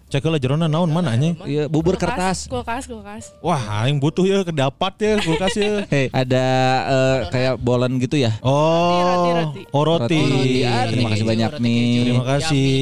Cek 0.10 0.26
lah 0.26 0.42
jerona 0.42 0.66
naon 0.66 0.90
mana 0.90 1.14
anjing? 1.14 1.38
Iya, 1.46 1.70
bubur 1.70 1.94
kertas. 1.94 2.50
Kulkas, 2.50 2.90
kulkas. 2.90 3.30
Wah, 3.46 3.86
aing 3.86 4.02
butuh 4.02 4.26
ya 4.26 4.42
kedapat 4.42 4.94
ya 4.98 5.14
kulkas 5.22 5.54
ya. 5.54 5.86
Hei, 5.94 6.10
ada 6.10 6.46
eh, 6.90 7.18
kayak 7.30 7.62
bolan 7.62 7.94
gitu 8.02 8.18
ya? 8.18 8.34
Oh, 8.42 9.06
Roti, 9.06 9.30
roti. 9.38 9.62
oh 9.70 9.84
roti. 9.86 10.18
Roti. 10.18 10.66
Ah, 10.66 10.90
terima 10.90 11.14
kasih 11.14 11.26
banyak 11.30 11.52
nih. 11.62 11.86
Terima 12.02 12.24
kasih, 12.26 12.82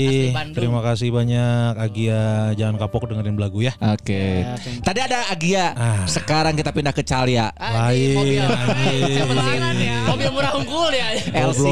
terima 0.55 0.79
kasih 0.79 1.09
banyak 1.11 1.71
Agia. 1.75 2.55
Jangan 2.55 2.75
kapok 2.79 3.11
dengerin 3.11 3.35
lagu 3.35 3.59
ya. 3.59 3.75
Oke. 3.75 4.47
Tadi 4.79 4.99
ada 5.03 5.27
Agia. 5.27 5.75
Ah. 5.75 6.07
Sekarang 6.07 6.55
kita 6.55 6.71
pindah 6.71 6.95
ke 6.95 7.03
Calia. 7.03 7.51
Mobil. 7.59 8.39
Lain, 8.39 9.61
anjing. 9.67 9.99
Mobil 10.07 10.29
murah 10.31 10.55
unggul 10.55 10.95
ya. 10.95 11.11
LC. 11.43 11.63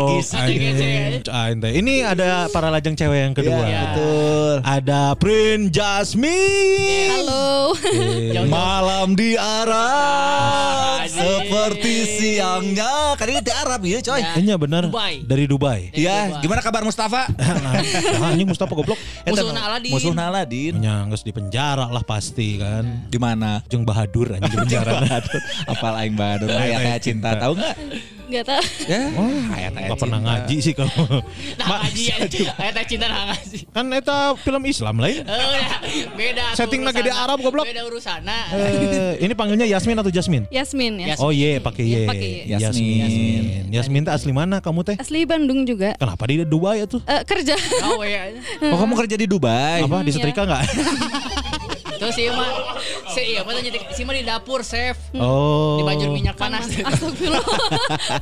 Ini 1.80 1.96
ada 2.04 2.52
para 2.52 2.68
lajang 2.68 2.92
cewek 3.00 3.20
yang 3.24 3.32
kedua. 3.32 3.64
Iya, 3.64 3.80
betul. 3.88 4.54
Ada 4.68 5.16
Prin 5.46 5.70
Jasmine. 5.70 7.14
Halo. 7.14 7.78
Oke. 7.78 8.50
Malam 8.50 9.14
di 9.14 9.38
Arab 9.38 11.06
seperti 11.06 12.18
siangnya. 12.18 13.14
Ini 13.14 13.46
di 13.46 13.54
Arab 13.54 13.86
ya, 13.86 14.02
coy. 14.02 14.26
Ya. 14.26 14.34
Iya 14.42 14.56
benar. 14.58 14.90
Dubai. 14.90 15.22
Dari 15.22 15.46
Dubai. 15.46 15.94
Ya, 15.94 16.42
gimana 16.42 16.66
kabar 16.66 16.82
Mustafa? 16.82 17.30
Nah, 17.62 18.34
anjing 18.34 18.50
Mustafa 18.50 18.74
goblok. 18.74 18.98
Musuhna 19.22 19.62
Aladin. 19.70 19.92
Musuh 19.94 20.14
Aladin. 20.18 20.74
Nya 20.82 21.06
geus 21.14 21.22
di 21.22 21.30
penjara 21.30 21.94
lah 21.94 22.02
pasti 22.02 22.58
kan. 22.58 23.06
Di 23.06 23.22
mana? 23.22 23.62
Jeung 23.70 23.86
Bahadur 23.86 24.34
anjing 24.34 24.50
di 24.50 24.58
penjara. 24.66 24.98
Apal 25.70 25.94
aing 26.02 26.18
badur 26.18 26.50
ayat 26.50 26.90
ayat 26.90 27.02
cinta 27.06 27.38
tahu 27.38 27.54
nggak? 27.54 27.76
Enggak 28.26 28.44
tahu. 28.50 28.64
Ya, 28.90 29.02
ayat 29.54 29.74
ayat 29.78 29.90
Gak 29.94 30.00
pernah 30.02 30.20
ngaji 30.22 30.56
sih 30.62 30.74
kamu. 30.74 31.04
Nah, 31.62 31.68
ngaji 31.86 32.04
ya. 32.10 32.54
Ayat 32.58 32.86
cinta 32.90 33.06
nah 33.06 33.34
ngaji. 33.34 33.58
Kan 33.70 33.86
eta 33.94 34.18
film 34.42 34.64
Islam 34.66 34.96
lain. 34.98 35.22
Oh, 35.26 35.54
ya. 35.54 35.78
Beda. 36.14 36.46
Setting 36.58 36.82
lagi 36.82 37.02
di. 37.06 37.12
Arab, 37.14 37.40
goblok. 37.40 37.66
Beda 37.66 37.86
urusana. 37.88 38.50
Eh, 38.52 39.24
ini 39.24 39.34
panggilnya 39.38 39.66
Yasmin 39.66 39.96
atau 39.98 40.12
Jasmine? 40.12 40.46
Yasmin 40.52 41.00
ya. 41.02 41.16
Yas- 41.16 41.22
Oh 41.24 41.32
iya, 41.32 41.58
pakai 41.62 41.84
Y. 41.86 41.96
Pakai 42.06 42.30
Y. 42.46 42.52
Yasmin. 42.52 43.00
Yasmin. 43.02 43.42
Yasmin 43.72 44.02
teh 44.06 44.14
asli 44.14 44.32
mana 44.36 44.60
kamu 44.60 44.82
teh? 44.84 44.96
Asli 45.00 45.24
Bandung 45.24 45.64
juga. 45.64 45.96
Kenapa 45.96 46.24
di 46.28 46.44
Dubai 46.44 46.84
ya 46.84 46.86
tuh? 46.90 47.02
Eh, 47.06 47.22
kerja. 47.24 47.56
Oh, 47.88 48.04
ya. 48.04 48.30
Oh 48.74 48.78
kamu 48.78 48.94
kerja 49.06 49.16
di 49.16 49.26
Dubai? 49.30 49.86
Apa 49.86 50.02
di 50.04 50.12
iya. 50.12 50.16
setrika 50.18 50.44
enggak? 50.46 50.64
Terus 51.96 52.14
si 52.14 52.24
mah 52.28 52.50
si 53.10 53.22
iya 53.26 53.42
apa 53.42 53.52
tanya 53.52 53.72
si 53.90 54.02
mah 54.02 54.14
di 54.14 54.24
dapur 54.24 54.60
chef. 54.62 54.98
Oh. 55.14 55.78
Di 55.78 55.84
bajur 55.84 56.10
minyak 56.10 56.36
panas. 56.36 56.68
Astagfirullah. 56.88 57.46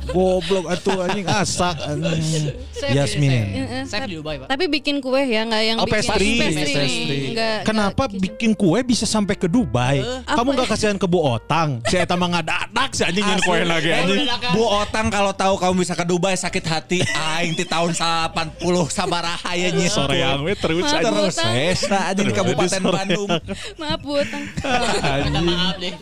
Goblok 0.06 0.66
atuh 0.68 0.96
anjing 1.02 1.26
asak 1.26 1.76
anjing. 1.80 2.54
Chef, 2.70 2.90
Yasmin. 2.90 3.32
Chef. 3.32 3.90
Chef 3.90 4.02
di 4.06 4.16
Dubai, 4.16 4.38
Pak. 4.38 4.48
Tapi 4.48 4.64
bikin 4.68 4.98
kue 4.98 5.20
ya, 5.20 5.42
nggak 5.42 5.62
yang 5.64 5.78
Oh, 5.78 5.86
bikin 5.86 5.94
pastry. 6.00 6.30
pastry. 6.38 6.74
Pastry. 6.74 7.22
Kenapa 7.62 8.04
bikin 8.06 8.52
kue 8.52 8.78
bisa 8.80 9.04
sampai 9.04 9.34
ke 9.34 9.46
Dubai? 9.46 10.00
Kamu 10.24 10.24
Apa 10.24 10.50
nggak 10.54 10.68
kasihan 10.68 10.96
ke 10.96 11.06
Bu 11.06 11.20
Otang? 11.20 11.82
Si 11.84 11.96
eta 11.96 12.14
mah 12.14 12.30
ngadadak 12.30 12.90
si 12.92 13.02
anjing 13.02 13.22
nyen 13.22 13.40
kue 13.40 13.58
lagi 13.60 13.88
Eh, 13.88 13.98
anjing. 14.00 14.22
Bu 14.52 14.62
Otang 14.64 15.08
kalau 15.08 15.32
tahu 15.32 15.54
kamu 15.56 15.74
bisa 15.78 15.92
ke 15.92 16.04
Dubai 16.04 16.34
sakit 16.34 16.64
hati 16.64 16.98
aing 17.02 17.54
ti 17.54 17.64
tahun 17.64 17.92
80 17.92 18.62
sabaraha 18.88 19.50
ya 19.52 19.68
nyi. 19.68 19.86
Sore 19.86 20.16
yang 20.16 20.42
we 20.42 20.54
terus 20.54 20.84
Terus 20.84 21.36
anjing 21.90 22.26
di 22.26 22.32
Terus 22.32 22.36
Kabupaten. 22.36 22.82
Bandung. 22.84 23.28
Maaf 23.74 24.00
Bu 24.00 24.12
Otang. 24.16 24.44
Minta 24.44 25.08
Anjing. 25.30 25.46
maaf 25.46 25.74
deh. 25.76 25.92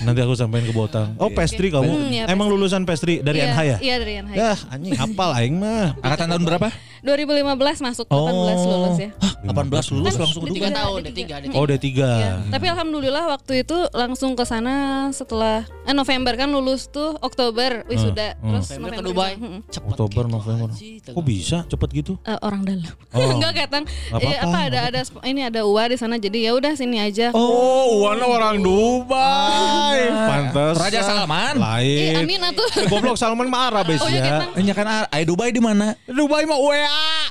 Nanti 0.00 0.20
aku 0.20 0.34
sampein 0.34 0.62
ke 0.62 0.72
Bu 0.72 0.82
Otang. 0.82 1.14
Oh, 1.16 1.28
pastry 1.28 1.68
kamu. 1.68 1.86
Hmm, 1.86 2.08
iya, 2.08 2.24
Emang 2.26 2.46
pastry. 2.46 2.56
lulusan 2.56 2.82
pastry 2.82 3.14
dari 3.18 3.38
Iya, 3.38 3.48
NH 3.48 3.58
ya? 3.62 3.76
Iya 3.78 3.94
dari 3.96 4.12
NH. 4.18 4.32
Yah, 4.34 4.58
anjing 4.68 4.92
hafal 4.94 5.30
aing 5.34 5.56
mah. 5.56 5.94
Angkatan 6.02 6.26
tahun 6.28 6.44
berapa? 6.44 6.68
2015 7.00 7.56
masuk 7.82 8.04
18 8.06 8.60
lulus 8.62 8.96
ya. 8.98 9.10
Hah, 9.16 9.32
18 9.42 9.56
lulus 9.90 10.14
langsung 10.14 10.42
ke 10.42 10.52
Tiga 10.52 10.68
Dubai. 10.68 10.76
tahun, 10.76 10.92
ada 10.92 11.00
ada 11.00 11.10
tiga, 11.10 11.34
ada 11.34 11.46
Oh, 11.50 11.64
tiga. 11.64 12.10
D3. 12.12 12.20
Iya. 12.20 12.32
Tapi 12.50 12.66
alhamdulillah 12.68 13.24
waktu 13.26 13.52
itu 13.58 13.76
langsung 13.90 14.36
ke 14.36 14.44
sana 14.44 14.74
setelah 15.10 15.64
eh 15.82 15.96
November 15.96 16.36
kan 16.36 16.46
lulus 16.46 16.86
tuh 16.86 17.16
Oktober 17.18 17.88
wisuda 17.88 18.36
Hmm, 18.36 18.52
terus 18.52 18.68
November 18.70 18.90
ke 18.90 19.00
November 19.00 19.04
Dubai. 19.06 19.32
juga. 19.32 19.40
Mm-mm. 19.40 19.60
Cepet. 19.66 19.88
Oktober, 19.90 20.24
November. 20.28 20.68
Kok 21.08 21.24
bisa 21.24 21.58
cepet 21.66 21.88
gitu? 21.94 22.12
Eh, 22.22 22.36
orang 22.38 22.62
dalam. 22.62 22.92
Oh. 23.10 23.32
Enggak 23.34 23.52
katang. 23.58 23.84
Eh, 23.88 24.12
apa-apa, 24.12 24.36
apa 24.44 24.58
ada 24.60 24.68
nggak 24.70 24.84
ada 24.86 25.00
sp- 25.02 25.24
ini 25.24 25.40
ada 25.42 25.60
UA 25.62 25.84
di 25.86 25.96
sana 25.96 26.14
jadi 26.16 26.38
ya 26.38 26.52
udah 26.52 26.72
sini 26.74 27.00
aja. 27.00 27.09
Oh, 27.32 28.02
Wana 28.02 28.24
orang 28.24 28.56
Dubai. 28.58 30.00
Pantas. 30.08 30.74
Raja 30.76 31.00
Salman. 31.02 31.54
Lain. 31.56 32.14
amin 32.18 32.40
atuh. 32.44 32.68
Eh, 32.76 32.86
Goblok 32.86 33.16
Salman 33.16 33.46
mah 33.46 33.68
Arab 33.68 33.86
Oh, 33.90 34.06
iya, 34.06 34.22
ya. 34.22 34.38
Enya 34.54 34.72
kan 34.72 34.86
Ar- 34.86 35.10
ay 35.10 35.22
Dubai 35.24 35.50
di 35.50 35.58
mana? 35.58 35.98
Dubai 36.04 36.44
mah 36.44 36.56
WA. 36.56 36.86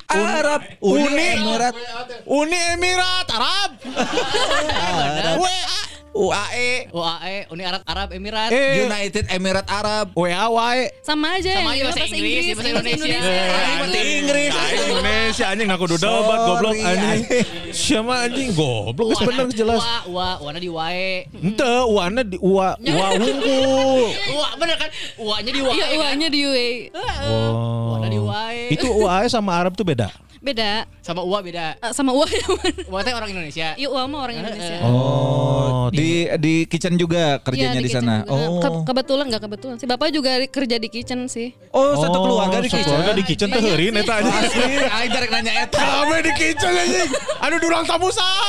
Arab. 0.09 0.61
Uni 0.79 1.07
Emirat. 1.33 1.73
Uni 2.25 2.59
Emirat 2.73 3.27
Arab. 3.29 3.69
WA. 5.41 5.58
UAE. 6.09 6.89
UAE, 6.89 7.35
Uni 7.53 7.63
Arab 7.63 7.81
Arab 7.85 8.09
Emirat. 8.17 8.49
Eh, 8.49 8.85
United 8.89 9.29
Emirat 9.29 9.67
Arab. 9.69 10.09
WA 10.17 10.49
wae. 10.49 10.89
Sama 11.05 11.37
aja 11.37 11.53
Sama 11.53 11.77
aja 11.77 11.83
bahasa 11.85 12.01
Inggris, 12.09 12.45
bahasa 12.57 12.69
Indonesia. 12.73 13.05
Indonesia. 13.05 13.29
Eh, 13.29 13.77
Bahasa 13.79 13.99
Inggris. 14.01 14.51
Indonesia 14.89 15.45
anjing 15.53 15.67
ngaku 15.69 15.85
debat 15.95 16.39
goblok 16.49 16.73
Sorry, 16.73 16.81
anjing. 16.89 17.21
Siapa 17.69 18.13
anjing 18.25 18.49
goblok 18.57 19.07
geus 19.13 19.21
bener 19.21 19.45
jelas. 19.53 19.81
Ua, 19.85 19.97
ua, 20.09 20.29
wana 20.41 20.59
di 20.59 20.69
wae. 20.69 21.29
Ente 21.29 21.71
wana 21.93 22.21
di 22.25 22.37
ua 22.41 22.67
ua 22.73 23.07
unggul. 23.13 24.09
Ua, 24.33 24.47
bener 24.57 24.75
kan? 24.81 24.89
Uanya 25.21 25.51
di 25.53 25.61
wae. 25.61 25.73
Iya, 25.77 25.85
kan? 25.85 25.97
UA-nya 26.01 26.27
di 26.33 26.39
UA. 26.41 26.67
Oh. 27.29 27.97
Wana 27.97 28.07
di 28.09 28.19
wae. 28.19 28.61
Itu 28.73 28.87
UAE 28.89 29.27
sama 29.29 29.53
Arab 29.55 29.77
tuh 29.77 29.85
beda. 29.85 30.09
Beda. 30.39 30.87
sama 30.99 31.19
Ua 31.19 31.41
beda. 31.41 31.75
Eh, 31.75 31.91
sama 31.91 32.11
UA 32.11 32.27
yang 32.37 32.51
mana? 32.53 32.71
Ua 32.85 32.99
teh 33.01 33.11
orang 33.11 33.29
Indonesia. 33.29 33.67
Iya, 33.73 33.87
UA 33.87 34.03
mah 34.05 34.19
orang 34.21 34.35
Indonesia. 34.37 34.77
Oh, 34.81 35.89
Di 35.89 36.09
di 36.37 36.53
kitchen 36.63 36.95
juga 36.95 37.37
kerjanya 37.39 37.75
Iya, 37.75 37.81
di, 37.81 37.87
kitchen 37.87 38.03
sana. 38.03 38.17
juga. 38.21 38.29
Ke- 38.61 38.69
Oh. 38.69 38.83
kebetulan 38.85 39.25
nggak 39.27 39.41
kebetulan. 39.41 39.75
Si 39.75 39.85
bapak 39.85 40.07
juga 40.09 40.31
kerja 40.45 40.75
di 40.77 40.87
kitchen 40.87 41.25
sih. 41.25 41.51
Oh, 41.71 41.97
satu 41.97 42.17
keluarga 42.19 42.57
di 42.57 42.67
satu 42.67 42.77
kitchen. 42.77 42.93
Keluarga 42.93 43.11
di 43.11 43.23
kitchen 43.25 43.47
teh 43.47 43.59
heureun 43.59 43.95
eta 43.95 44.13
anjing. 44.15 44.37
Asli, 44.37 44.63
aing 44.79 45.09
jarek 45.09 45.29
nanya 45.29 45.53
eta. 45.59 45.79
Kame 45.81 46.17
di 46.21 46.31
kitchen 46.31 46.71
anjing. 46.71 47.09
Anu 47.39 47.55
durang 47.57 47.83
tamu 47.83 48.07
saha? 48.09 48.47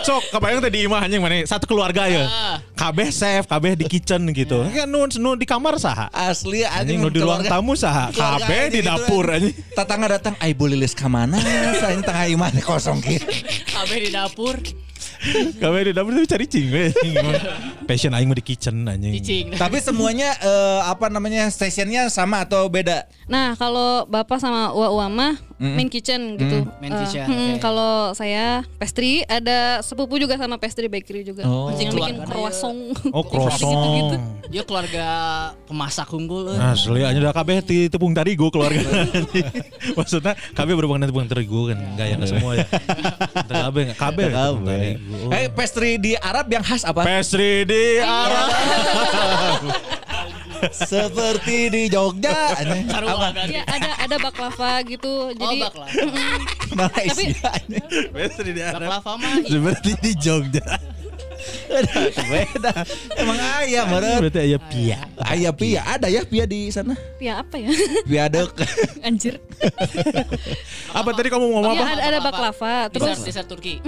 Sok, 0.00 0.32
kebayang 0.32 0.60
tadi 0.60 0.78
imah 0.82 1.04
anjing 1.04 1.20
mana 1.20 1.44
satu 1.44 1.68
keluarga 1.68 2.08
ya. 2.08 2.24
Ah. 2.24 2.56
Kabeh 2.72 3.12
chef, 3.12 3.44
kabeh 3.44 3.76
di 3.76 3.84
kitchen 3.84 4.24
gitu. 4.32 4.64
Kan 4.66 4.88
nu 4.88 5.04
nu 5.12 5.36
di 5.36 5.44
kamar 5.44 5.76
saha? 5.76 6.08
Asli 6.10 6.64
Anjing 6.64 6.96
anjing 6.96 6.98
nu 6.98 7.08
di 7.08 7.20
ruang 7.20 7.44
tamu 7.44 7.76
saha? 7.76 8.08
keluarga 8.08 8.40
Kabeh 8.40 8.62
di 8.66 8.80
gitu, 8.80 8.88
dapur 8.88 9.24
anjing. 9.28 9.52
Tetangga 9.70 10.08
datang, 10.10 10.34
"Ai 10.38 10.56
boleh 10.56 10.72
lilis 10.72 10.96
ka 10.96 11.04
mana?" 11.24 11.36
Saya 11.76 12.00
tengah 12.00 12.26
iman 12.32 12.52
kosong 12.64 13.04
gitu. 13.04 13.28
Kabeh 13.68 13.98
di 14.08 14.10
dapur. 14.12 14.56
Kabeh 15.60 15.80
di 15.84 15.92
dapur 15.92 16.16
tuh 16.16 16.24
cari 16.24 16.48
cing. 16.48 16.72
Passion 17.84 18.16
aing 18.16 18.28
mah 18.28 18.38
di 18.40 18.44
kitchen 18.44 18.88
anjing. 18.88 19.12
Cicing. 19.20 19.46
Tapi 19.52 19.84
semuanya 19.84 20.32
eh, 20.40 20.80
apa 20.88 21.12
namanya 21.12 21.48
stationnya 21.52 22.08
sama 22.08 22.48
atau 22.48 22.64
beda? 22.72 23.04
Nah, 23.28 23.52
kalau 23.60 24.08
bapak 24.08 24.40
sama 24.40 24.72
Ua 24.72 24.88
Ua 24.88 25.12
mah 25.12 25.36
main 25.60 25.86
kitchen 25.86 26.34
gitu. 26.34 26.64
Main 26.80 26.90
Eh, 26.90 26.98
kitchen, 27.04 27.24
hmm, 27.24 27.52
oke. 27.52 27.60
Kalau 27.60 27.92
saya 28.12 28.64
pastry, 28.74 29.20
ada 29.22 29.78
sepupu 29.80 30.16
juga 30.16 30.34
sama 30.34 30.56
pastry 30.56 30.88
bakery 30.88 31.20
juga. 31.22 31.44
Oh. 31.44 31.68
yang 31.70 31.92
bikin 31.92 32.24
croissant. 32.24 32.80
Oh, 33.12 33.20
croissant. 33.30 34.16
Dia 34.48 34.64
keluarga 34.64 35.06
pemasak 35.64 36.08
unggul. 36.10 36.50
eh. 36.50 36.58
Asli 36.58 37.00
aja 37.00 37.14
udah 37.14 37.30
kabeh 37.30 37.60
di 37.60 37.78
tepung 37.86 38.10
terigu 38.10 38.48
keluarga. 38.48 38.80
Maksudnya 39.98 40.32
kabeh 40.52 40.72
berhubungan 40.72 41.04
dengan 41.04 41.12
tepung 41.12 41.28
terigu 41.28 41.68
kan 41.68 41.78
enggak 41.78 42.06
ya 42.08 42.14
enggak 42.16 42.30
semua 42.32 42.52
ya. 42.56 42.66
Kabeh 43.44 43.82
enggak 43.84 43.98
kabeh. 44.00 44.26
Oh. 45.20 45.30
Eh 45.30 45.46
pastry 45.46 46.00
di 46.00 46.16
Arab 46.16 46.48
yang 46.48 46.64
khas 46.64 46.82
apa? 46.82 47.04
Pastry 47.04 47.68
di 47.68 48.00
Arab. 48.00 48.48
Seperti 50.68 51.72
di 51.72 51.82
Jogja. 51.88 52.52
Sarua. 52.92 53.32
Iya, 53.48 53.62
ada 53.64 53.90
ada 54.04 54.16
baklava 54.20 54.84
gitu. 54.84 55.32
Oh, 55.32 55.34
Jadi 55.34 55.58
baklava. 55.64 55.92
Malaysia. 56.76 57.50
Arab. 58.76 58.88
Baklava 59.00 59.12
mah 59.16 59.32
Seperti 59.48 59.90
di 60.04 60.12
Jogja. 60.20 60.64
Beda. 62.30 62.72
Emang 63.16 63.38
ayam, 63.58 63.84
meren. 63.88 64.18
Berarti 64.20 64.40
aya 64.40 64.58
pia. 64.60 64.98
Ayam 65.20 65.54
pia 65.54 65.80
ada 65.82 66.06
ya 66.06 66.22
pia 66.22 66.44
di 66.44 66.68
sana. 66.68 66.94
Ya 67.18 67.40
apa 67.40 67.56
ya? 67.56 67.70
Pia 68.04 68.26
adek. 68.26 68.50
Anjir. 69.06 69.38
Apa 70.90 71.08
tadi 71.12 71.28
kamu 71.28 71.44
mau 71.46 71.60
ngomong 71.60 71.74
Ya 71.74 71.82
apa? 71.82 71.92
ada, 71.92 72.02
ada 72.06 72.18
baklava. 72.20 72.74
Terus 72.90 73.18
dessert 73.22 73.46
Turki. 73.46 73.78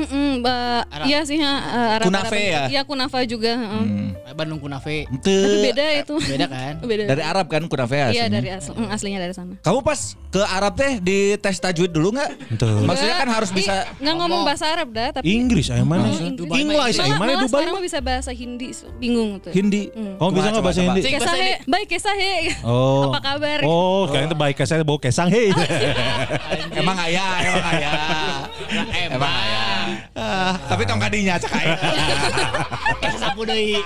Iya 1.02 1.21
sih 1.25 1.38
ha, 1.38 1.52
uh, 1.52 1.94
Arab, 1.99 2.06
Kunafe 2.09 2.40
ya? 2.40 2.62
Iya 2.68 2.82
kunafa 2.85 3.18
juga. 3.25 3.52
heeh. 3.54 4.32
Bandung 4.32 4.59
Kunafe. 4.59 5.04
Tapi 5.11 5.56
beda 5.62 5.85
itu. 5.99 6.14
Beda 6.18 6.47
kan? 6.49 6.75
Beda. 6.88 7.02
Dari 7.09 7.23
Arab 7.23 7.47
kan 7.49 7.62
kunafe 7.66 7.97
Iya 7.97 8.06
aslinya. 8.26 8.28
dari 8.32 8.49
asli, 8.50 8.73
mm, 8.75 8.88
aslinya 8.90 9.21
dari 9.21 9.35
sana. 9.35 9.52
Kamu 9.61 9.80
pas 9.80 10.00
ke 10.28 10.40
Arab 10.40 10.73
teh 10.75 10.92
di 10.99 11.18
tes 11.37 11.56
tajwid 11.56 11.90
dulu 11.90 12.12
nggak? 12.12 12.30
Betul. 12.52 12.85
Maksudnya 12.85 13.16
kan 13.18 13.28
harus 13.28 13.50
bisa 13.50 13.75
nggak 13.99 14.14
ngomong 14.16 14.40
bahasa 14.42 14.64
Arab 14.68 14.88
dah, 14.90 15.09
tapi 15.12 15.25
Inggris 15.26 15.68
aya 15.68 15.85
mana? 15.85 16.09
Oh, 16.09 16.16
Inggris. 16.16 16.49
Inggris 16.49 16.97
aya 16.97 17.14
malah, 17.16 17.37
mana 17.37 17.49
Dubai 17.52 17.68
sekarang 17.68 17.76
mah? 17.76 17.85
bisa 17.85 17.99
bahasa 18.00 18.30
Hindi, 18.32 18.73
so, 18.73 18.88
bingung 18.97 19.37
tuh. 19.44 19.52
Hindi. 19.52 19.92
Kamu 19.92 20.30
bisa 20.32 20.49
nggak 20.56 20.64
bahasa 20.64 20.80
Hindi? 20.80 21.00
Kesahe, 21.04 21.50
baik 21.68 21.88
kesahe. 21.92 22.35
Oh. 22.64 23.12
Apa 23.12 23.21
kabar? 23.21 23.61
Oh, 23.68 24.09
kalian 24.09 24.32
tuh 24.32 24.40
baik 24.40 24.56
saya 24.64 24.80
bawa 24.80 24.97
kesang 24.97 25.28
hei. 25.28 25.52
Emang 26.80 26.97
ayah, 27.04 27.32
emang 27.44 27.64
ayah. 27.76 27.92
emang 29.12 29.28
ayah. 29.28 29.71
Ah, 30.12 30.54
tapi 30.66 30.82
tong 30.82 30.99
kadinya 30.99 31.34
cek 31.37 31.52
aya. 31.52 31.75
Kita 33.00 33.18
sapu 33.18 33.42
deui. 33.42 33.78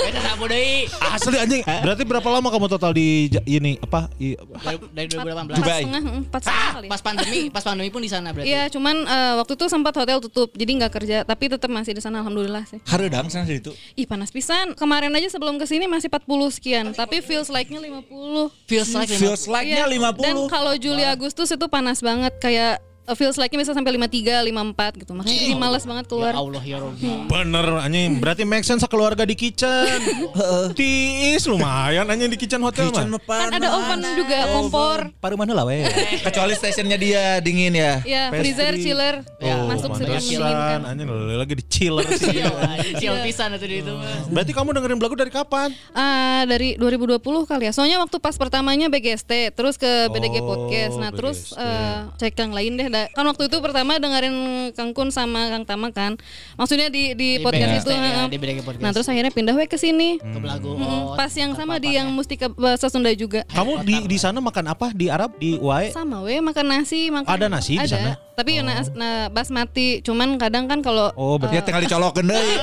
Kita 0.00 0.20
sapu 0.22 0.44
deui. 0.46 0.86
Asli 0.90 1.36
anjing. 1.36 1.62
Berarti 1.62 2.02
berapa 2.02 2.28
lama 2.28 2.48
kamu 2.48 2.66
total 2.68 2.90
di 2.90 3.08
ini 3.44 3.78
apa? 3.78 4.08
i- 4.16 4.36
Dari, 4.36 4.76
dari 4.90 5.06
2018. 5.08 5.40
Empat 5.40 5.56
Dubai. 5.56 5.82
setengah, 5.82 6.02
mm, 6.02 6.22
setengah 6.30 6.68
kali. 6.70 6.86
ya. 6.86 6.90
Pas 6.90 7.00
pandemi, 7.00 7.40
pas 7.48 7.64
pandemi 7.64 7.88
pun 7.88 8.00
di 8.00 8.10
sana 8.10 8.28
berarti. 8.30 8.46
Iya, 8.46 8.62
cuman 8.68 8.96
eh, 9.02 9.32
waktu 9.36 9.52
itu 9.54 9.66
sempat 9.66 9.92
hotel 9.94 10.18
tutup, 10.20 10.48
jadi 10.52 10.70
nggak 10.76 10.92
kerja, 10.92 11.16
tapi 11.22 11.44
tetap 11.46 11.68
masih 11.68 11.92
di 11.92 12.02
sana, 12.02 12.20
alhamdulillah 12.20 12.64
sih. 12.66 12.78
Hareudang 12.84 13.28
sana 13.28 13.44
di 13.44 13.58
situ. 13.58 13.72
Ih 13.94 14.04
panas 14.04 14.30
pisan. 14.30 14.72
Kemarin 14.74 15.10
aja 15.10 15.28
sebelum 15.28 15.56
ke 15.56 15.64
sini 15.64 15.84
masih 15.84 16.08
40 16.08 16.26
sekian, 16.50 16.84
tapi 16.92 17.20
feels 17.20 17.48
like-nya 17.48 17.78
50. 17.78 18.50
Feels 18.66 18.90
like 18.90 19.08
Feels 19.10 19.44
like-nya 19.44 19.84
Iya, 19.84 19.86
50. 19.90 20.22
Dan 20.22 20.36
kalau 20.46 20.72
Juli 20.74 21.02
Agustus 21.02 21.48
itu 21.48 21.66
panas 21.66 22.00
banget 22.00 22.32
kayak 22.38 22.78
feels 23.14 23.36
like-nya 23.36 23.58
bisa 23.58 23.72
sampai 23.72 23.94
53, 23.94 24.46
54 24.46 25.00
gitu. 25.00 25.12
Makanya 25.12 25.38
jadi 25.38 25.54
males 25.54 25.84
banget 25.84 26.04
Ya 26.04 26.10
keluar. 26.10 26.32
Allah 26.32 26.62
ya 26.62 26.76
Rabbi. 26.78 27.10
Bener 27.26 27.66
anjing. 27.80 28.10
Berarti 28.18 28.42
make 28.42 28.62
sense 28.62 28.82
keluarga 28.84 29.22
di 29.22 29.34
kitchen. 29.34 29.98
Tiis 30.78 31.44
lumayan 31.44 32.06
anjing 32.06 32.30
di 32.30 32.38
kitchen 32.38 32.60
hotel 32.60 32.90
Kitchen 32.90 33.08
mah. 33.08 33.20
Kan 33.22 33.54
ada 33.54 33.68
oven 33.72 34.00
juga, 34.14 34.38
kompor. 34.50 34.98
Paru 35.18 35.34
mana 35.34 35.52
lah 35.52 35.64
we. 35.64 35.86
Kecuali 36.26 36.54
stationnya 36.54 36.96
dia 36.96 37.38
dingin 37.38 37.72
ya. 37.72 38.02
Ya, 38.02 38.22
freezer, 38.30 38.74
chiller, 38.76 39.22
Ya, 39.38 39.56
Oh, 39.60 39.68
masuk 39.68 39.94
sering 39.96 40.16
pantesan. 40.16 40.40
mendinginkan. 40.40 40.80
Anjing 40.86 41.08
lagi 41.36 41.54
di 41.54 41.64
chiller 41.66 42.06
sih. 42.12 42.28
Iya, 42.30 42.48
sial 42.96 43.16
pisan 43.22 43.54
itu 43.54 43.66
di 43.66 43.76
itu 43.80 43.92
mah. 43.92 44.28
Berarti 44.30 44.52
kamu 44.52 44.68
dengerin 44.72 44.98
lagu 44.98 45.14
dari 45.14 45.32
kapan? 45.32 45.68
Ah, 45.92 46.42
dari 46.44 46.74
2020 46.76 47.20
kali 47.44 47.68
ya. 47.68 47.72
Soalnya 47.72 47.98
waktu 48.00 48.16
pas 48.18 48.34
pertamanya 48.34 48.88
BGST, 48.88 49.52
terus 49.54 49.76
ke 49.76 50.08
BDG 50.08 50.40
Oh, 50.40 50.46
Podcast. 50.48 50.96
Nah, 50.96 51.10
terus 51.12 51.52
eh, 51.54 52.08
cek 52.16 52.34
yang 52.36 52.52
lain 52.52 52.72
deh. 52.76 52.88
Da- 53.00 53.10
Kan 53.10 53.24
waktu 53.24 53.48
itu 53.48 53.56
pertama 53.58 53.96
dengerin 53.96 54.34
Kang 54.72 54.92
Kun 54.92 55.08
sama 55.08 55.48
Kang 55.48 55.64
Tama 55.64 55.88
kan. 55.90 56.20
Maksudnya 56.54 56.88
di 56.88 57.12
di, 57.12 57.28
Di 57.36 57.42
podcast 57.42 57.80
itu. 57.80 57.90
ya, 57.90 58.26
di 58.26 58.36
Podcast. 58.60 58.80
Nah, 58.80 58.90
terus 58.90 59.06
akhirnya 59.06 59.30
pindah 59.30 59.54
we 59.54 59.64
ke 59.64 59.76
sini. 59.76 60.16
Ke 60.16 60.36
belagu. 60.36 60.72
Mm, 60.72 60.82
Oh, 60.82 61.14
pas 61.14 61.30
yang 61.30 61.54
sama 61.54 61.78
di 61.78 61.94
yang 61.94 62.10
Mustika 62.10 62.48
Bahasa 62.48 62.86
Sunda 62.86 63.08
juga. 63.12 63.46
Kamu 63.46 63.80
di 63.82 64.04
di 64.04 64.16
sana 64.16 64.38
makan 64.38 64.64
apa 64.68 64.92
di 64.92 65.08
Arab 65.08 65.32
di 65.36 65.56
Wae? 65.56 65.90
Sama 65.90 66.20
we 66.20 66.36
makan 66.38 66.66
nasi, 66.66 67.08
makan 67.08 67.30
Ada 67.30 67.46
nasi 67.46 67.74
di 67.74 67.80
ada. 67.80 67.88
sana? 67.90 68.12
Tapi 68.30 68.56
ya 68.56 68.62
nas- 68.62 68.92
nah, 68.92 69.28
basmati, 69.28 70.00
cuman 70.00 70.34
kadang 70.34 70.64
kan 70.64 70.80
kalau 70.80 71.12
Oh, 71.12 71.36
berarti 71.36 71.56
Dia 71.56 71.62
tinggal 71.62 71.82
dicolokin 71.82 72.24
deui. 72.24 72.40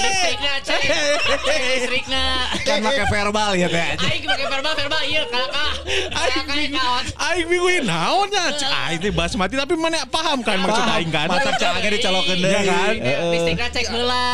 Listriknya 0.00 0.54
cek. 0.66 0.80
Listriknya. 1.44 2.24
kan 2.62 2.78
pakai 2.80 3.06
verbal 3.06 3.50
ya 3.52 3.68
teh. 3.68 3.84
Aing 4.00 4.24
pakai 4.24 4.46
verbal 4.48 4.72
verbal 4.74 5.02
iya 5.04 5.22
kakak. 5.26 5.72
Kakak 6.10 6.56
yang 6.56 6.72
kawan. 6.72 7.04
Aing 7.20 7.46
bingung 7.46 7.84
naonnya. 7.84 8.44
Cek 8.54 8.70
ah 8.70 8.88
ini 8.90 9.08
basmati 9.10 9.54
tapi 9.54 9.74
mana 9.76 10.08
paham 10.08 10.40
kan 10.40 10.56
maksud 10.58 10.84
aing 10.88 11.10
kan? 11.10 11.26
Mata 11.28 11.50
cangnya 11.54 11.90
dicolokin 11.90 12.36
deui. 12.38 12.48
Iya 12.48 12.60
kan? 12.64 12.92
Listriknya 13.28 13.68
cek 13.68 13.86
heula. 13.92 14.24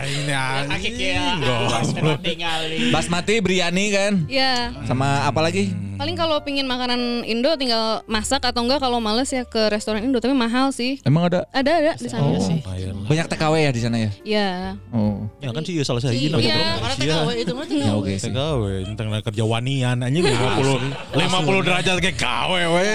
Aing 0.00 0.32
anjing. 0.32 0.94
ya. 0.96 1.28
Nih. 1.36 2.88
Basmati 2.88 3.34
biryani 3.38 3.84
kan. 3.90 4.12
ya 4.26 4.72
Sama 4.84 5.28
apa 5.28 5.40
lagi? 5.40 5.68
paling 5.92 6.18
kalau 6.18 6.42
pingin 6.42 6.66
makanan 6.66 7.22
Indo 7.22 7.54
tinggal 7.54 8.02
masak 8.10 8.42
atau 8.42 8.66
enggak 8.66 8.82
kalau 8.82 8.98
males 8.98 9.30
ya 9.32 9.44
ke 9.44 9.62
restoran 9.66 10.00
Indo 10.00 10.18
tapi 10.18 10.32
mahal 10.32 10.70
sih. 10.70 11.00
Emang 11.02 11.26
ada 11.26 11.48
Ada 11.50 11.72
ada 11.74 11.92
di 11.94 12.06
sana. 12.06 12.28
Lumayan 12.28 12.94
lah. 12.94 13.08
banyak 13.08 13.26
TKW 13.26 13.54
ya 13.58 13.70
di 13.70 13.80
sana 13.80 13.96
ya? 13.98 14.10
Ya. 14.22 14.48
Oh. 14.90 15.24
Ya 15.38 15.50
kan 15.50 15.62
sih 15.62 15.74
iya, 15.74 15.82
salah 15.82 15.98
saya 15.98 16.12
Iya. 16.12 16.28
namanya 16.30 16.48
Iya. 16.48 16.68
Mana 16.78 16.94
TKW 16.94 17.28
itu 17.38 17.52
mah 17.52 17.64
Ya 17.66 17.92
oke 17.92 18.12
sih. 18.12 18.28
TKW 18.28 18.62
tentang 18.86 19.06
kerja 19.22 19.42
wanian 19.42 19.96
anjing 19.98 20.22
50 20.22 21.16
50 21.16 21.62
derajat 21.62 21.96
kayak 21.98 22.16
KW 22.16 22.52
we. 22.70 22.90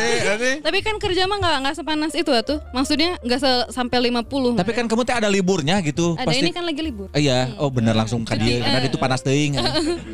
Tapi 0.59 0.77
kan 0.79 0.95
kerja 0.97 1.23
mah 1.25 1.37
nggak 1.37 1.55
nggak 1.59 1.75
sepanas 1.75 2.13
itu 2.13 2.31
tuh. 2.43 2.59
Maksudnya 2.69 3.17
nggak 3.19 3.39
se- 3.39 3.67
sampai 3.69 3.97
50. 4.03 4.55
Tapi 4.55 4.71
kan 4.71 4.85
kamu 4.85 5.01
teh 5.03 5.15
ada 5.15 5.27
liburnya 5.27 5.81
gitu. 5.81 6.13
ada 6.15 6.29
ini 6.29 6.49
kan 6.49 6.61
lagi 6.61 6.81
libur. 6.81 7.09
Eh, 7.11 7.23
Iya, 7.23 7.57
oh 7.57 7.67
bener 7.67 7.91
langsung 7.93 8.21
ke 8.21 8.35
dia 8.35 8.61
karena 8.61 8.83
itu 8.83 8.97
panas 8.97 9.19
teuing. 9.19 9.57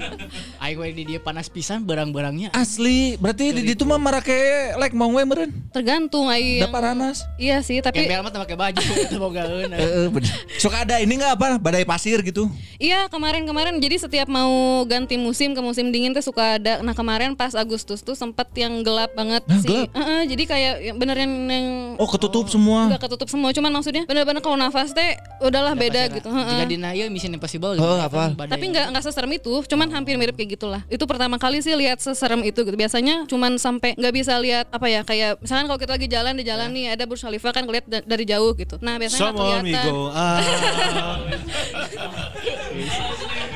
Aing 0.64 0.78
we 0.78 0.90
di 0.92 1.04
dia 1.06 1.20
panas 1.20 1.48
pisan 1.48 1.84
barang-barangnya. 1.84 2.54
Asli, 2.54 3.18
berarti 3.18 3.52
di 3.52 3.62
ditu 3.64 3.84
mah 3.84 3.98
marake 3.98 4.40
like 4.76 4.92
mau 4.92 5.10
we 5.10 5.22
meureun. 5.22 5.52
Tergantung 5.70 6.13
ai 6.24 6.60
Da 6.60 6.66
yang- 6.66 6.74
paranas. 6.74 7.18
Iya 7.36 7.58
sih, 7.60 7.80
tapi 7.80 8.04
Gembel 8.04 8.22
mah 8.22 8.32
pakai 8.36 8.54
baju 8.56 8.82
boga 9.18 9.42
euna. 9.46 9.76
Heeh, 9.76 10.06
bener. 10.08 10.34
Suka 10.56 10.82
ada 10.82 10.98
ini 10.98 11.16
enggak 11.16 11.34
apa? 11.34 11.48
Badai 11.58 11.84
pasir 11.84 12.22
gitu. 12.22 12.46
Iya 12.76 13.08
kemarin-kemarin 13.08 13.78
jadi 13.78 13.96
setiap 13.98 14.28
mau 14.28 14.52
ganti 14.84 15.16
musim 15.16 15.52
ke 15.52 15.60
musim 15.60 15.90
dingin 15.90 16.12
tuh 16.12 16.22
suka 16.22 16.58
ada. 16.58 16.80
Nah 16.80 16.92
kemarin 16.92 17.34
pas 17.34 17.54
Agustus 17.54 18.00
tuh 18.00 18.14
sempet 18.14 18.46
yang 18.54 18.82
gelap 18.82 19.14
banget 19.14 19.42
Hah, 19.44 19.58
sih. 19.58 19.68
gelap? 19.70 19.90
Heeh, 19.92 20.22
jadi 20.28 20.44
kayak 20.46 20.74
yang 20.84 20.98
bener 20.98 21.18
yang, 21.18 21.34
yang 21.48 21.68
Oh, 21.96 22.06
ketutup 22.06 22.46
semua. 22.48 22.88
udah 22.88 23.00
ketutup 23.00 23.28
semua. 23.28 23.50
Cuman 23.50 23.72
maksudnya 23.72 24.04
bener-bener 24.04 24.40
kalau 24.40 24.56
nafas 24.56 24.92
teh 24.92 25.16
udahlah 25.40 25.74
beda 25.74 26.12
gitu. 26.12 26.28
Heeh. 26.28 26.50
Jika 26.54 26.66
dina 26.68 26.90
ieu 26.92 27.08
Mission 27.08 27.32
Impossible 27.32 27.76
Oh, 27.76 27.96
kan 27.96 28.04
apa? 28.04 28.24
badai. 28.36 28.52
Tapi 28.52 28.66
nggak 28.70 28.86
nggak 28.90 29.04
seserem 29.04 29.32
itu, 29.32 29.54
cuman 29.64 29.88
hampir 29.90 30.14
mirip 30.14 30.34
kayak 30.34 30.54
gitulah. 30.54 30.82
Itu 30.88 31.06
pertama 31.06 31.38
kali 31.38 31.60
sih 31.60 31.72
lihat 31.72 31.98
seserem 31.98 32.42
itu 32.42 32.60
gitu. 32.60 32.74
Biasanya 32.74 33.24
cuman 33.26 33.56
sampai 33.56 33.96
nggak 33.96 34.14
bisa 34.14 34.34
lihat 34.38 34.68
apa 34.68 34.86
ya 34.86 35.02
kayak 35.02 35.40
misalkan 35.40 35.66
kalau 35.66 35.80
kita 35.80 35.94
lagi 35.94 36.03
jalan 36.08 36.34
di 36.38 36.44
jalan 36.44 36.70
nih 36.72 36.94
ada 36.94 37.04
Burj 37.04 37.24
Khalifa 37.24 37.50
kan 37.52 37.64
ngeliat 37.64 37.86
da- 37.86 38.06
dari 38.06 38.24
jauh 38.24 38.52
gitu. 38.56 38.78
Nah 38.80 38.96
biasanya 38.98 39.32
nggak 39.32 39.64
we 39.64 39.72
kelihatan. 39.72 39.92
go 39.92 40.12
ah. 40.12 40.40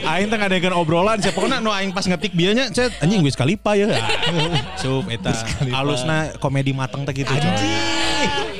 Aing 0.08 0.30
teh 0.32 0.38
ngadekeun 0.40 0.76
obrolan 0.78 1.20
siapa 1.20 1.36
pokoknya 1.36 1.60
nu 1.60 1.74
aing 1.74 1.92
pas 1.92 2.06
ngetik 2.06 2.32
bieunya 2.32 2.70
cet 2.72 2.96
anjing 3.04 3.20
geus 3.26 3.36
kalipa 3.36 3.76
ya. 3.76 3.92
Sup 4.82 5.10
eta 5.10 5.34
alusna 5.74 6.38
komedi 6.40 6.72
mateng 6.72 7.04
teh 7.04 7.14
gitu. 7.14 7.34
coy. 7.34 8.57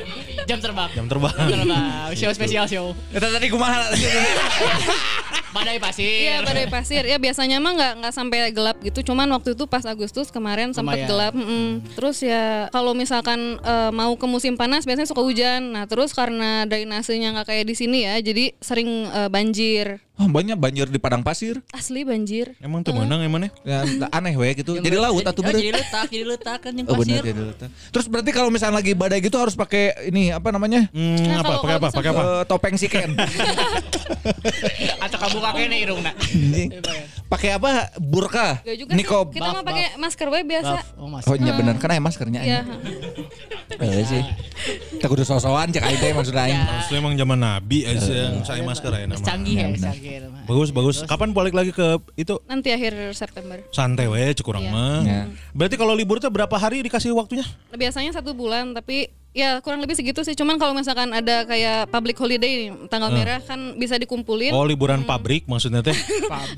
Jam 0.48 0.60
terbang. 0.64 0.90
Jam 0.96 1.06
terbang. 1.12 1.36
Jam 1.36 1.60
terbang. 1.68 2.16
Show 2.16 2.32
spesial 2.32 2.66
show. 2.72 2.96
Eta 3.12 3.28
tadi 3.28 3.52
kumaha? 3.52 3.92
Badai 5.56 5.80
pasir. 5.82 6.06
Iya 6.06 6.44
badai 6.46 6.68
pasir. 6.70 7.04
Ya 7.08 7.18
biasanya 7.18 7.58
mah 7.58 7.74
nggak 7.74 7.94
nggak 8.04 8.14
sampai 8.14 8.40
gelap 8.56 8.78
gitu. 8.84 9.12
Cuman 9.12 9.28
waktu 9.34 9.58
itu 9.58 9.66
pas 9.66 9.84
Agustus 9.84 10.30
kemarin 10.30 10.72
sempat 10.72 11.04
gelap. 11.04 11.34
mm-mm. 11.34 11.82
Terus 11.98 12.22
ya 12.22 12.72
kalau 12.72 12.94
misalkan 12.94 13.58
eh, 13.60 13.92
mau 13.92 14.14
ke 14.16 14.28
musim 14.30 14.54
panas 14.56 14.88
biasanya 14.88 15.10
suka 15.10 15.24
hujan. 15.24 15.74
Nah 15.74 15.84
terus 15.90 16.14
karena 16.14 16.64
drainasenya 16.70 17.34
nggak 17.36 17.48
kayak 17.48 17.66
di 17.68 17.76
sini 17.76 18.06
ya, 18.06 18.16
jadi 18.22 18.54
sering 18.62 19.10
eh, 19.10 19.30
banjir. 19.34 20.00
Oh, 20.18 20.26
banyak 20.26 20.58
banjir 20.58 20.90
di 20.90 20.98
padang 20.98 21.22
pasir. 21.22 21.62
Asli 21.70 22.02
banjir. 22.02 22.58
Emang 22.58 22.82
tuh 22.82 22.90
menang 22.92 23.22
emang 23.22 23.46
Ya, 23.62 23.86
aneh 24.10 24.34
we 24.34 24.50
gitu. 24.56 24.74
Jadi 24.76 24.98
laut 24.98 25.22
atuh 25.22 25.40
Oh, 25.40 25.46
bener. 25.46 25.62
Jadi 25.62 25.70
letak, 25.72 26.06
jadi 26.10 26.26
letak 26.26 26.58
kan 26.60 26.74
yang 26.74 26.90
Oh 26.90 26.98
pasir. 26.98 27.22
jadi 27.22 27.38
letak. 27.38 27.70
Terus 27.94 28.06
berarti 28.10 28.32
kalau 28.34 28.50
misalnya 28.50 28.82
lagi 28.82 28.98
badai 28.98 29.22
gitu 29.22 29.38
harus 29.38 29.54
pakai 29.54 30.10
ini 30.10 30.34
apa 30.34 30.50
namanya? 30.50 30.90
Hmm, 30.90 31.22
Nah, 31.22 31.40
apa 31.40 31.54
pakai 31.62 31.76
apa? 31.78 31.88
Pakai 31.94 32.10
apa? 32.10 32.22
Eh, 32.24 32.44
topeng 32.46 32.76
si 32.76 32.88
Ken. 32.88 33.14
Atau 35.06 35.18
kamu 35.20 35.38
kakek 35.38 35.66
nih 35.70 35.80
irungna. 35.86 36.12
pakai 37.28 37.50
apa? 37.54 37.70
Burka. 37.98 38.64
Gak 38.64 38.74
juga 38.76 38.92
Nikob. 38.98 39.28
sih. 39.30 39.38
Kita 39.38 39.50
mah 39.50 39.62
Buff, 39.62 39.70
pakai 39.70 39.86
masker 39.98 40.28
we 40.28 40.42
biasa. 40.44 40.78
Oh, 40.98 41.06
mas. 41.06 41.24
Oh 41.26 41.36
iya 41.36 41.54
benar, 41.54 41.78
kan 41.78 41.94
aya 41.94 42.02
maskernya. 42.02 42.42
Iya. 42.42 42.62
Iya 43.78 44.02
sih. 44.02 44.24
Tak 44.98 45.08
kudu 45.08 45.22
sosokan 45.22 45.70
cek 45.70 45.84
aing 45.84 46.00
teh 46.00 46.10
maksud 46.10 46.34
aing. 46.34 46.58
Asli 46.58 46.98
emang 46.98 47.14
zaman 47.14 47.38
Nabi 47.38 47.86
aja 47.86 48.02
yang 48.32 48.42
saya 48.42 48.64
masker 48.64 48.90
ya 48.90 49.06
nama. 49.06 49.22
Canggih 49.22 49.54
ya, 49.54 49.68
canggih. 49.70 50.07
Ya, 50.10 50.20
mah. 50.26 50.44
Bagus 50.44 50.70
bagus. 50.70 50.96
Kapan 51.04 51.30
balik 51.32 51.52
lagi 51.52 51.70
ke 51.70 51.86
itu 52.16 52.40
Nanti 52.44 52.70
akhir 52.70 52.94
September. 53.12 53.60
santai 53.70 54.06
we 54.06 54.32
cukurang 54.34 54.64
Iya. 54.64 54.72
mah. 54.72 55.00
Ya. 55.02 55.22
Berarti 55.52 55.76
kalau 55.76 55.92
libur 55.92 56.18
tuh 56.18 56.28
berapa 56.28 56.54
hari 56.54 56.80
dikasih 56.82 57.12
waktunya? 57.12 57.44
Biasanya 57.70 58.12
satu 58.12 58.32
bulan 58.32 58.72
tapi 58.72 59.08
ya 59.32 59.60
kurang 59.60 59.80
lebih 59.80 59.94
segitu 59.94 60.22
sih. 60.22 60.34
Cuman 60.34 60.58
kalau 60.58 60.74
misalkan 60.74 61.12
ada 61.12 61.44
kayak 61.44 61.88
public 61.88 62.16
holiday 62.16 62.52
nih, 62.66 62.88
tanggal 62.88 63.12
merah 63.12 63.38
kan 63.40 63.76
bisa 63.76 63.96
dikumpulin. 63.96 64.50
Oh 64.50 64.64
liburan 64.64 65.04
pabrik 65.04 65.46
maksudnya 65.46 65.82
teh. 65.82 65.94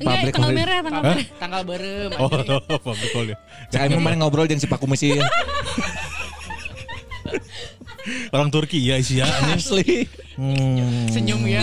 public 0.00 0.32
tanggal 0.32 0.48
holiday. 0.48 0.56
merah, 0.56 0.78
tanggal 0.80 1.02
merah. 1.02 1.26
Tanggal 1.36 1.62
berem. 1.62 2.10
Oh, 2.20 2.28
pabrik 2.86 3.12
holiday. 3.12 3.36
Mah 3.90 4.00
main 4.00 4.16
ngobrol 4.16 4.46
jeung 4.46 4.56
si 4.56 4.64
Pak 4.64 4.80
Kumisi. 4.80 5.12
Orang 8.34 8.48
Turki 8.48 8.80
ya 8.80 8.96
isi 8.96 9.20
ya. 9.20 9.26
Asli. 9.52 10.08
Hmm. 10.40 11.10
Senyum 11.12 11.44
ya. 11.44 11.60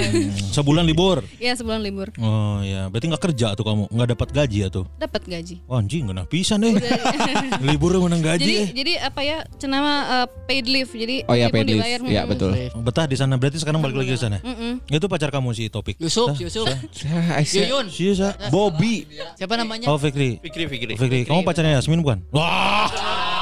Sebulan 0.54 0.86
libur. 0.86 1.26
Ya 1.42 1.58
sebulan 1.58 1.82
libur. 1.82 2.14
Oh 2.22 2.62
ya, 2.62 2.86
berarti 2.94 3.10
nggak 3.10 3.24
kerja 3.32 3.58
tuh 3.58 3.66
kamu, 3.66 3.90
nggak 3.90 4.10
dapat 4.14 4.30
gaji 4.30 4.58
ya 4.62 4.70
tuh. 4.70 4.86
Dapat 5.02 5.26
gaji. 5.26 5.56
Wah, 5.66 5.82
anjing 5.82 6.06
nggak 6.06 6.30
pisan 6.30 6.62
deh. 6.62 6.78
Libur 7.68 7.98
menang 7.98 8.22
gaji. 8.22 8.46
jadi 8.46 8.56
eh. 8.62 8.68
jadi 8.78 8.94
apa 9.10 9.22
ya 9.26 9.38
cenama 9.58 9.92
uh, 10.06 10.28
paid 10.46 10.70
leave. 10.70 10.92
Jadi 10.94 11.26
Oh 11.26 11.34
ya 11.34 11.50
paid 11.50 11.66
leave. 11.66 11.82
dibayar, 11.82 12.00
Iya 12.06 12.22
mm, 12.24 12.30
betul. 12.30 12.52
Betah 12.86 13.06
di 13.10 13.18
sana 13.18 13.34
berarti 13.42 13.58
sekarang 13.58 13.82
balik 13.82 13.98
lagi 13.98 14.14
ke 14.14 14.20
sana. 14.22 14.38
Mm-mm. 14.46 14.78
Itu 14.94 15.10
pacar 15.10 15.34
kamu 15.34 15.58
si 15.58 15.74
Topik. 15.74 15.98
Yusuf, 15.98 16.38
Yusuf. 16.38 16.70
Yuyun. 17.58 17.90
Iya, 17.90 18.14
Sa. 18.14 18.28
Bobby. 18.54 19.10
Siapa 19.38 19.58
namanya? 19.58 19.90
Oh, 19.90 19.98
Fikri. 19.98 20.38
Fikri, 20.42 20.70
Fikri. 20.70 20.94
Fikri, 20.94 21.20
kamu 21.26 21.42
pacarnya 21.42 21.82
Yasmin 21.82 22.06
bukan? 22.06 22.22
Wah. 22.30 23.37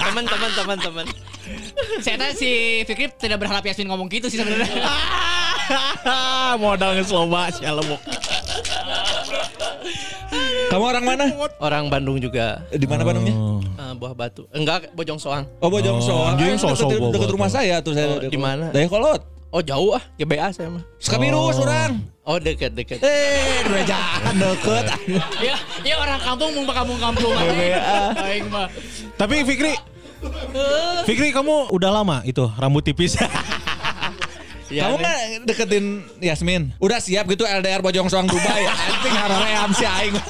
Teman, 0.00 0.24
teman, 0.24 0.50
teman, 0.56 0.78
teman. 0.80 1.06
Saya 2.00 2.16
tahu 2.16 2.32
si 2.34 2.50
Fikri 2.84 3.12
tidak 3.14 3.38
berharap 3.38 3.60
Yasmin 3.60 3.90
ngomong 3.90 4.08
gitu 4.08 4.26
sih 4.26 4.40
sebenarnya. 4.40 4.68
Modal 6.62 6.96
ngesloba 6.96 7.52
si 7.52 7.62
Alemuk. 7.62 8.00
Kamu 10.70 10.84
orang 10.86 11.04
mana? 11.04 11.24
Orang 11.58 11.90
Bandung 11.90 12.16
juga. 12.16 12.62
Di 12.70 12.86
mana 12.86 13.02
Bandungnya? 13.02 13.34
Eh, 13.76 13.92
Buah 13.98 14.14
Batu. 14.14 14.46
Enggak, 14.54 14.94
Bojong 14.94 15.18
Soang. 15.18 15.44
Oh, 15.58 15.66
Bojong 15.66 15.98
Oh, 15.98 16.02
Soang. 16.02 16.38
anjing, 16.38 16.54
Ah, 16.54 16.70
deket-. 16.70 17.10
Deket 17.10 17.30
rumah 17.30 17.50
saya 17.50 17.82
tuh 17.82 17.92
saya. 17.92 18.06
Oh, 18.08 18.22
di 18.22 18.38
mana? 18.38 18.70
Dayakolot. 18.70 19.39
Oh 19.50 19.58
jauh 19.58 19.98
ah, 19.98 20.02
GBA 20.14 20.54
saya 20.54 20.70
mah. 20.70 20.82
Sekabirus 21.02 21.58
Oh. 21.58 21.66
orang. 21.66 21.98
Oh 22.22 22.38
deket 22.38 22.70
deket. 22.70 23.02
Eh, 23.02 23.66
dua 23.66 23.82
jalan 23.82 24.34
deket. 24.38 24.84
ya, 25.42 25.56
ya 25.82 25.94
orang 25.98 26.22
kampung 26.22 26.54
mau 26.54 26.70
kampung-kampung. 26.70 27.34
Aing 27.34 28.46
mah. 28.46 28.70
Tapi 29.18 29.42
Fikri 29.42 29.74
Fikri 31.02 31.34
kamu 31.34 31.74
udah 31.74 31.90
lama 31.90 32.22
itu 32.22 32.46
rambut 32.54 32.86
tipis. 32.86 33.18
Ya, 34.70 34.86
Kamu 34.86 35.02
nggak 35.02 35.50
deketin 35.50 36.06
Yasmin? 36.22 36.70
Udah 36.78 37.02
siap 37.02 37.26
gitu 37.26 37.42
LDR 37.42 37.82
Bojong 37.82 38.06
Soang 38.06 38.30
Dubai. 38.30 38.70
Anjing 38.86 39.16
hareream 39.18 39.70
si 39.74 39.82
aing. 39.82 40.14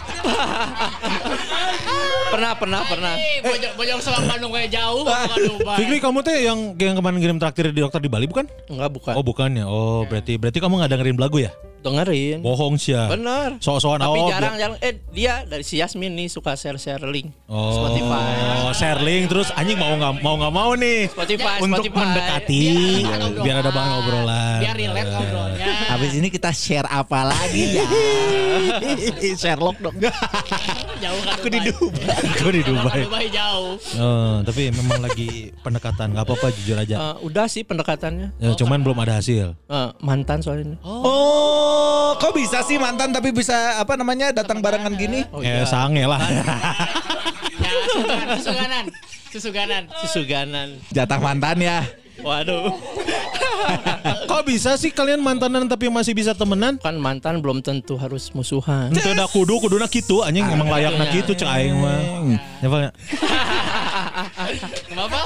pernah 2.40 2.56
pernah 2.56 2.80
pernah. 2.88 3.14
Eh, 3.20 3.44
bojong 3.44 3.72
bojong 3.76 4.00
sama 4.00 4.24
Bandung 4.24 4.52
kayak 4.56 4.72
jauh. 4.72 5.04
Fikri 5.78 5.98
kamu 6.00 6.18
tuh 6.24 6.32
yang 6.32 6.58
yang 6.80 6.96
kemarin 6.96 7.16
ngirim 7.20 7.36
traktir 7.36 7.68
di 7.68 7.80
dokter 7.84 8.00
di 8.00 8.08
Bali 8.08 8.24
bukan? 8.24 8.48
Enggak 8.72 8.90
bukan. 8.96 9.12
Oh 9.12 9.24
bukan 9.24 9.50
ya. 9.52 9.68
Oh 9.68 10.08
berarti 10.08 10.40
berarti 10.40 10.56
kamu 10.56 10.80
nggak 10.80 10.90
dengerin 10.96 11.20
lagu 11.20 11.36
ya? 11.36 11.52
Dengerin. 11.80 12.38
Bohong 12.40 12.76
sih 12.76 12.92
ya. 12.92 13.08
Bener. 13.08 13.56
So-soan 13.58 13.98
Tapi 13.98 14.12
oh, 14.14 14.28
jarang 14.28 14.52
biar- 14.52 14.76
jarang. 14.76 14.84
Eh 14.84 14.94
dia 15.10 15.42
dari 15.42 15.60
si 15.60 15.76
Yasmin 15.76 16.12
nih 16.12 16.28
suka 16.28 16.52
share 16.52 16.76
share 16.76 17.00
link. 17.02 17.32
Oh, 17.46 17.72
Spotify. 17.74 18.30
Oh, 18.60 18.72
share 18.72 19.00
link 19.00 19.26
terus 19.26 19.48
anjing 19.50 19.74
mau 19.74 19.90
nggak 19.90 20.20
mau 20.20 20.34
nggak 20.36 20.52
mau 20.52 20.70
nih. 20.74 21.08
Spotify, 21.08 21.56
Untuk 21.58 21.80
Spotify. 21.82 21.98
mendekati 21.98 22.64
Biar- 23.00 23.40
biar 23.40 23.56
ada 23.58 23.70
bahan 23.70 23.90
obrolan. 23.98 24.58
Biar 24.60 24.76
relate 24.76 25.08
ngobrolnya. 25.08 25.66
Habis 25.88 26.12
ini 26.14 26.28
kita 26.28 26.50
share 26.50 26.84
apa 26.84 27.20
lagi 27.26 27.64
ya? 27.76 27.86
Sherlock 29.40 29.76
dong. 29.78 29.96
Jauh 31.02 31.20
kan 31.24 31.32
Aku 31.34 31.48
di 31.48 31.58
Dubai. 31.62 32.20
Aku 32.36 32.48
di 32.50 32.60
Dubai. 32.60 33.00
Dubai 33.00 33.26
jauh. 33.26 33.80
Oh, 33.96 34.44
tapi 34.44 34.68
memang 34.68 35.00
lagi 35.00 35.48
pendekatan 35.58 36.12
nggak 36.12 36.24
apa-apa 36.24 36.52
jujur 36.52 36.76
aja. 36.76 36.94
Eh, 36.94 37.24
udah 37.24 37.48
sih 37.48 37.64
pendekatannya. 37.64 38.36
Ya, 38.36 38.52
cuman 38.54 38.84
belum 38.84 39.00
ada 39.00 39.16
hasil. 39.16 39.56
Eh, 39.56 39.88
mantan 39.98 40.44
soalnya. 40.44 40.76
Oh, 40.84 41.69
kok 42.20 42.32
bisa 42.36 42.62
sih 42.64 42.76
mantan 42.76 43.10
tapi 43.10 43.32
bisa 43.34 43.80
apa 43.80 43.96
namanya 43.96 44.30
datang 44.30 44.60
barengan 44.60 44.92
gini? 44.94 45.24
Oh 45.34 45.40
eh 45.40 45.62
iya. 45.62 45.66
sange 45.66 46.04
lah. 46.04 46.20
Ya, 47.60 47.72
susuganan, 47.92 48.84
susuganan. 49.30 49.82
Susuganan. 50.02 50.68
Jatah 50.90 51.20
mantan 51.20 51.60
ya. 51.60 51.84
Waduh. 52.20 52.72
Kok 54.28 54.42
bisa 54.44 54.76
sih 54.76 54.92
kalian 54.92 55.20
mantanan 55.24 55.68
tapi 55.68 55.88
masih 55.88 56.12
bisa 56.12 56.36
temenan? 56.36 56.76
Kan 56.80 57.00
mantan 57.00 57.40
belum 57.40 57.64
tentu 57.64 57.96
harus 57.96 58.32
musuhan. 58.36 58.92
Itu 58.92 59.12
udah 59.12 59.28
kudu 59.28 59.54
kuduna 59.60 59.86
gitu 59.88 60.20
anjing 60.24 60.44
emang 60.44 60.68
layaknya 60.68 61.04
gitu 61.12 61.32
cek 61.32 61.48
aing 61.48 61.76
mah. 61.80 62.00
Ya 62.60 62.68
Pak? 62.68 62.92
Kenapa? 64.88 65.20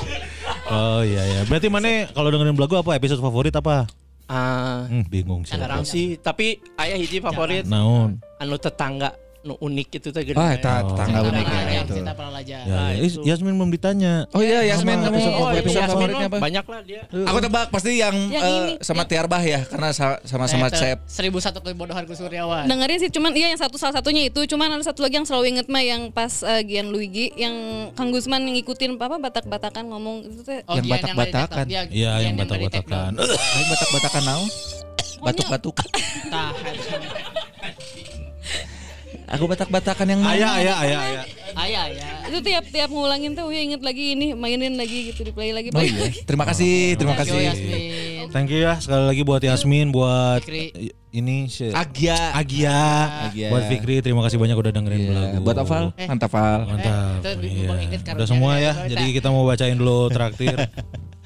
Oh 0.70 1.00
iya 1.02 1.22
ya. 1.22 1.40
Berarti 1.46 1.68
mana 1.70 2.11
kalau 2.14 2.28
dengerin 2.30 2.54
lagu 2.54 2.74
apa 2.78 2.94
episode 2.94 3.22
favorit 3.22 3.54
apa? 3.54 3.87
Ah, 4.24 4.88
Hmm, 4.88 5.04
bingung 5.04 5.44
sih. 5.84 6.16
Tapi 6.16 6.46
ayah 6.78 6.96
hiji 6.96 7.20
favorit 7.20 7.68
Naon? 7.68 8.16
anu 8.37 8.56
tetangga 8.56 9.12
nu 9.44 9.54
unik 9.59 9.88
itu 9.94 10.09
teh 10.09 10.22
gede. 10.22 10.35
Oh, 10.35 10.48
eta 10.48 10.80
tetangga 10.83 11.04
Kita 11.14 11.28
unik 11.30 11.46
ya 11.46 11.61
itu. 11.78 11.94
Kita 11.94 12.12
pernah. 12.12 12.33
Ya, 12.44 12.61
Nah, 12.64 12.92
ya. 12.92 13.00
Itu. 13.00 13.20
Yasmin 13.24 13.57
belum 13.57 13.70
ditanya. 13.70 14.28
Oh 14.33 14.40
iya 14.40 14.61
Yasmin 14.64 15.00
kamu 15.00 15.16
episode 15.16 15.33
Oh, 15.35 15.48
episode 15.50 15.80
iya, 15.80 15.88
favoritnya 15.88 16.16
Yasmin 16.18 16.35
apa? 16.35 16.38
Banyak 16.40 16.64
lah 16.66 16.80
dia. 16.83 17.02
Aku 17.09 17.38
tebak 17.40 17.64
pasti 17.68 17.90
yang, 17.94 18.16
Yang 18.26 18.42
ini, 18.42 18.72
sama 18.80 18.96
yang- 18.98 19.09
Tiarbah 19.09 19.42
ya 19.42 19.61
karena 19.64 19.88
sa- 19.90 20.20
sama-sama. 20.24 20.68
Seribu 21.04 21.38
satu 21.38 21.61
kebodohanku 21.61 22.12
Suryawan. 22.12 22.64
Dengerin 22.66 22.98
sih 22.98 23.11
cuman 23.11 23.33
iya 23.33 23.48
yang 23.48 23.61
satu 23.61 23.76
salah 23.76 23.94
satunya 23.94 24.24
itu 24.24 24.40
cuman 24.44 24.66
ada 24.70 24.85
satu 24.85 25.00
lagi 25.00 25.16
yang 25.16 25.24
selalu 25.24 25.57
inget 25.57 25.66
mah 25.68 25.80
yang 25.80 26.09
pas 26.09 26.40
uh, 26.42 26.61
Gian 26.61 26.88
Luigi 26.88 27.33
yang 27.35 27.54
Kang 27.92 28.09
Gusman 28.09 28.44
yang 28.44 28.57
ngikutin 28.57 28.96
apa 28.96 29.16
batak-batakan 29.18 29.85
ngomong 29.87 30.24
itu 30.26 30.40
teh 30.42 30.61
Oh, 30.64 30.76
Yang 30.76 30.87
batak-batakan. 30.90 31.64
Iya, 31.64 31.80
Gian 31.88 32.20
yang 32.22 32.37
batak-batakan. 32.37 33.11
Batak-batakan 33.64 34.22
naon? 34.22 34.48
Batuk-batuk. 35.20 35.76
Tahan. 36.28 36.74
Aku 39.26 39.44
batak-batakan 39.44 40.04
yang 40.06 40.20
mana? 40.20 40.34
Ayah, 40.34 40.50
ayah, 40.54 40.76
ayah, 40.78 41.00
ayah. 41.00 41.24
Ayah 41.54 41.84
ya. 41.88 42.08
itu 42.24 42.38
tiap 42.42 42.64
tiap 42.66 42.90
ngulangin 42.90 43.32
tuh 43.32 43.46
ya 43.46 43.62
inget 43.62 43.78
lagi 43.78 44.12
ini 44.12 44.34
mainin 44.34 44.74
lagi 44.74 45.08
gitu 45.08 45.22
di 45.22 45.30
play 45.30 45.50
lagi 45.50 45.70
Oh 45.70 45.78
play 45.78 45.87
iya. 45.88 46.02
lagi. 46.04 46.20
Terima 46.20 46.44
kasih, 46.44 46.74
terima 46.94 47.14
Thank 47.14 47.30
you, 47.30 47.37
kasih. 47.37 47.46
Yasmin. 47.46 47.80
Thank 48.28 48.48
you 48.50 48.60
ya 48.60 48.72
sekali 48.76 49.04
lagi 49.06 49.22
buat 49.22 49.38
Yasmin, 49.38 49.87
buat 49.88 50.42
Fikri. 50.42 50.90
ini 51.10 51.46
si 51.46 51.70
Agia. 51.70 52.34
Agia, 52.34 52.74
Agia. 53.30 53.48
buat 53.48 53.64
Fikri 53.64 54.02
terima 54.02 54.20
kasih 54.20 54.37
banyak 54.37 54.56
udah 54.56 54.72
dengerin 54.72 55.00
Iya, 55.00 55.12
lagu. 55.14 55.37
Buat 55.40 55.56
Oval, 55.62 55.84
Eh. 55.94 56.06
mantap 56.06 56.30
Val. 56.32 56.60
Mantap. 56.66 57.22
Eh, 57.22 57.32
itu 57.38 57.54
iya. 57.62 58.12
Udah 58.12 58.26
semua 58.26 58.52
ya. 58.58 58.72
Jadi 58.84 59.14
kita 59.14 59.30
mau 59.30 59.46
bacain 59.46 59.78
dulu 59.78 60.10
traktir. 60.10 60.58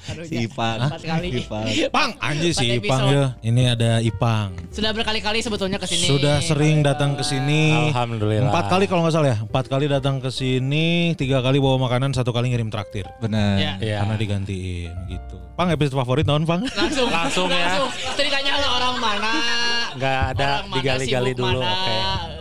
Aduh, 0.07 0.23
Si. 0.23 0.47
Ipang. 0.47 0.79
Empat 0.79 1.01
kali. 1.03 1.27
Ipang. 1.43 1.65
Pang, 1.91 2.11
anjir 2.23 2.51
si 2.55 2.79
Ipang 2.79 3.03
ya. 3.11 3.25
Ini 3.43 3.75
ada 3.75 3.91
Ipang. 3.99 4.55
Sudah 4.71 4.95
berkali-kali 4.95 5.43
sebetulnya 5.43 5.75
ke 5.75 5.87
sini. 5.89 6.07
Sudah 6.07 6.39
sering 6.39 6.79
datang 6.79 7.19
ke 7.19 7.23
sini. 7.27 7.91
Alhamdulillah. 7.91 8.47
Empat 8.47 8.65
kali 8.71 8.87
kalau 8.87 9.03
nggak 9.03 9.15
salah 9.19 9.29
ya. 9.35 9.37
Empat 9.43 9.65
kali 9.67 9.85
datang 9.91 10.23
ke 10.23 10.31
sini, 10.31 11.11
tiga 11.19 11.43
kali 11.43 11.59
bawa 11.59 11.75
makanan, 11.89 12.15
satu 12.15 12.31
kali 12.31 12.47
ngirim 12.55 12.71
traktir. 12.71 13.03
Benar. 13.19 13.59
Ya. 13.59 13.73
Iya. 13.83 13.97
Karena 14.07 14.15
digantiin 14.15 14.91
gitu. 15.11 15.35
Pang 15.59 15.67
episode 15.67 15.99
favorit 15.99 16.23
naon 16.23 16.47
Pang? 16.47 16.63
Langsung, 16.63 17.11
Langsung 17.11 17.47
ya. 17.51 17.75
Langsung. 17.75 17.91
Ceritanya 18.15 18.53
orang 18.63 18.95
mana? 18.95 19.31
Nggak 19.99 20.17
ada 20.31 20.49
digali-gali 20.71 21.31
dulu. 21.35 21.59
mana. 21.59 21.75
Oke. 21.75 21.97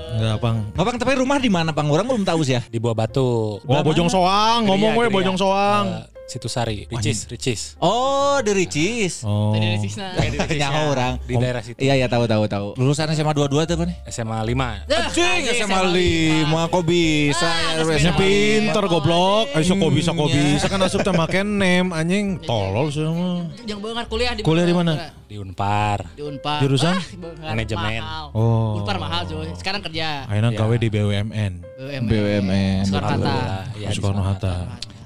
Enggak 0.08 0.36
Pang. 0.40 0.56
Bapak 0.72 0.94
tapi 0.98 1.18
rumah 1.20 1.38
di 1.38 1.50
mana, 1.52 1.70
Bang? 1.74 1.90
Orang 1.90 2.06
belum 2.08 2.24
tahu 2.24 2.40
sih 2.42 2.56
ya. 2.56 2.62
Di 2.64 2.78
Buah 2.80 2.96
Batu. 2.96 3.60
Wah 3.68 3.82
Bojong 3.84 4.08
Soang, 4.08 4.64
ngomong 4.66 4.96
Geria, 4.96 5.12
Bojong. 5.12 5.36
Soang. 5.36 5.86
Situsari, 6.28 6.84
Ricis, 6.92 7.24
Ricis. 7.24 7.60
Oh, 7.80 8.36
The 8.44 8.52
Ricis. 8.52 9.24
Oh. 9.24 9.56
Tadi 9.56 9.64
dari 9.64 9.80
Sisna. 9.80 10.12
Nyaho 10.60 10.80
orang. 10.92 11.12
Di 11.24 11.34
daerah 11.40 11.64
situ. 11.64 11.80
Iya, 11.80 11.96
iya 11.96 12.06
tahu 12.06 12.28
tahu 12.28 12.44
tahu. 12.44 12.66
Lulusan 12.76 13.08
SMA 13.16 13.32
22 13.32 13.64
tuh, 13.64 13.76
Pan? 13.80 13.88
SMA 14.04 14.36
5. 14.36 14.92
Cing, 15.16 15.42
SMA 15.56 15.80
5 15.88 16.68
kok 16.68 16.84
bisa 16.84 17.48
ya 17.80 17.96
Nya 17.96 18.12
pinter 18.12 18.84
goblok. 18.84 19.56
Ayo 19.56 19.72
kok 19.72 19.92
bisa 19.96 20.12
kok 20.12 20.28
Hmm, 20.28 20.36
bisa 20.52 20.66
kan 20.68 20.84
asup 20.84 21.00
teh 21.00 21.14
make 21.16 21.40
nem 21.40 21.88
anjing 21.96 22.36
tolol 22.44 22.92
sih 22.92 23.08
mah. 23.08 23.48
Yang 23.64 23.80
banget 23.80 24.06
kuliah 24.12 24.32
di 24.36 24.40
Kuliah 24.44 24.66
di 24.68 24.76
mana? 24.76 24.92
Di 25.24 25.40
Unpar. 25.40 26.12
Di 26.12 26.20
Unpar. 26.20 26.60
Jurusan? 26.60 27.00
Manajemen. 27.40 28.04
Oh. 28.36 28.84
Unpar 28.84 29.00
mahal, 29.00 29.24
Joy. 29.24 29.48
Sekarang 29.56 29.80
kerja. 29.80 30.28
Ayeuna 30.28 30.52
Ya. 30.52 30.60
gawe 30.60 30.76
di 30.76 30.88
BUMN. 30.92 31.52
BUMN. 31.80 32.04
BUMN. 32.04 32.80
Soekarno 32.84 33.24
Hatta. 33.24 33.32
Alhamdulillah. 33.32 33.64
Ya, 33.80 33.88
di 33.88 33.96
Soekarno 33.96 34.22
Hatta. 34.28 34.54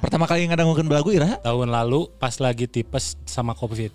Pertama 0.02 0.26
kali 0.26 0.50
ngadangkeun 0.50 0.88
belagu 0.90 1.14
Ira? 1.14 1.38
Tahun 1.38 1.68
lalu 1.70 2.10
pas 2.18 2.34
lagi 2.36 2.66
tipes 2.66 3.14
sama 3.22 3.54
Covid. 3.54 3.94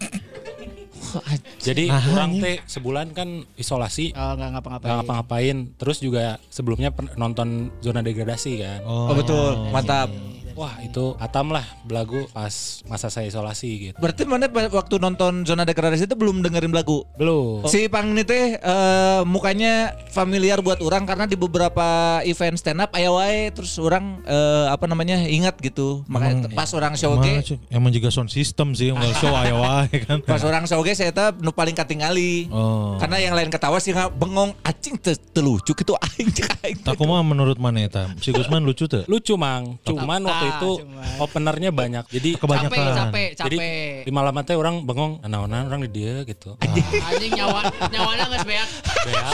Jadi 1.59 1.87
Ah, 1.87 2.03
orang 2.03 2.35
anjing. 2.35 2.43
teh 2.43 2.57
sebulan 2.65 3.07
kan 3.11 3.27
isolasi. 3.55 4.11
Oh, 4.11 4.35
enggak 4.35 4.49
ngapa-ngapain. 4.55 4.87
Nggak 4.87 4.97
ngapa-ngapain. 5.03 5.57
Terus 5.75 5.97
juga 5.99 6.23
sebelumnya 6.47 6.89
nonton 7.15 7.71
zona 7.79 7.99
degradasi 7.99 8.51
kan. 8.59 8.79
Oh, 8.83 9.11
betul, 9.11 9.67
mantap. 9.69 10.07
Wah 10.57 10.73
itu 10.81 11.13
atam 11.21 11.53
lah 11.53 11.61
belagu 11.85 12.25
pas 12.33 12.81
masa 12.89 13.13
saya 13.13 13.29
isolasi 13.29 13.69
gitu. 13.93 13.97
Berarti 14.01 14.25
mana 14.25 14.49
waktu 14.49 14.97
nonton 14.97 15.45
zona 15.45 15.69
degradasi 15.69 16.09
itu 16.09 16.17
belum 16.17 16.41
dengerin 16.41 16.73
lagu? 16.73 17.05
Belum. 17.13 17.61
Si 17.69 17.85
Pang 17.85 18.09
ini 18.09 18.25
teh 18.25 18.57
eh, 18.57 19.21
mukanya 19.21 19.93
familiar 20.09 20.65
buat 20.65 20.81
orang 20.81 21.05
karena 21.05 21.29
di 21.29 21.37
beberapa 21.37 22.19
event 22.25 22.57
stand 22.57 22.81
up 22.81 22.89
aya 22.97 23.13
wae 23.13 23.53
terus 23.53 23.77
orang 23.77 24.17
eh, 24.25 24.65
apa 24.73 24.89
namanya 24.89 25.29
ingat 25.29 25.61
gitu. 25.61 26.01
Makanya 26.09 26.49
Emang- 26.49 26.57
pas 26.57 26.73
orang 26.73 26.97
show 26.97 27.13
Emang, 27.13 27.37
ge 27.37 27.53
cek, 27.53 27.59
emang 27.69 27.91
juga 27.93 28.09
sound 28.09 28.33
system 28.33 28.73
sih 28.73 28.89
nggak 28.89 29.13
show 29.21 29.29
aya 29.37 29.53
wae 29.53 29.93
kan. 30.09 30.25
pas 30.25 30.41
orang 30.41 30.65
show 30.65 30.81
ge 30.81 30.97
saya 30.97 31.13
teh 31.13 31.37
nu 31.37 31.53
paling 31.53 31.77
katingali. 31.77 32.49
Oh. 32.49 32.97
Karena 32.97 33.21
yang 33.21 33.37
lain 33.37 33.53
ketawa 33.53 33.77
sih 33.77 33.93
nggak 33.93 34.09
bengong 34.17 34.57
acing 34.65 34.97
teu 34.97 35.13
teu 35.13 35.45
lucu 35.45 35.77
gitu 35.77 35.93
aing 36.17 36.33
cek 36.33 36.65
aing. 36.65 36.81
Tak 36.81 36.97
mah 36.97 37.21
menurut 37.21 37.61
mana 37.61 37.85
eta? 37.85 38.09
Si 38.17 38.33
Gusman 38.33 38.65
lucu 38.65 38.89
tuh? 38.89 39.05
Lucu 39.05 39.37
mang. 39.37 39.77
Cuman 39.85 40.25
waktu 40.25 40.46
itu 40.49 40.69
cuman. 40.79 41.19
openernya 41.19 41.69
banyak. 41.69 42.05
Jadi 42.07 42.29
capek 42.33 42.41
Kebanyakan. 42.41 42.95
capek 42.97 43.29
jadi 43.35 43.57
capek 43.57 44.01
di 44.03 44.11
malam 44.11 44.33
teh 44.41 44.55
orang 44.55 44.75
bengong, 44.81 45.19
naonan 45.23 45.67
orang 45.67 45.81
di 45.85 45.91
dia 45.91 46.23
gitu. 46.23 46.55
anjing 46.57 47.31
nyawa 47.33 47.61
nyawana 47.89 48.23
geus 48.29 48.45
beak 48.45 48.67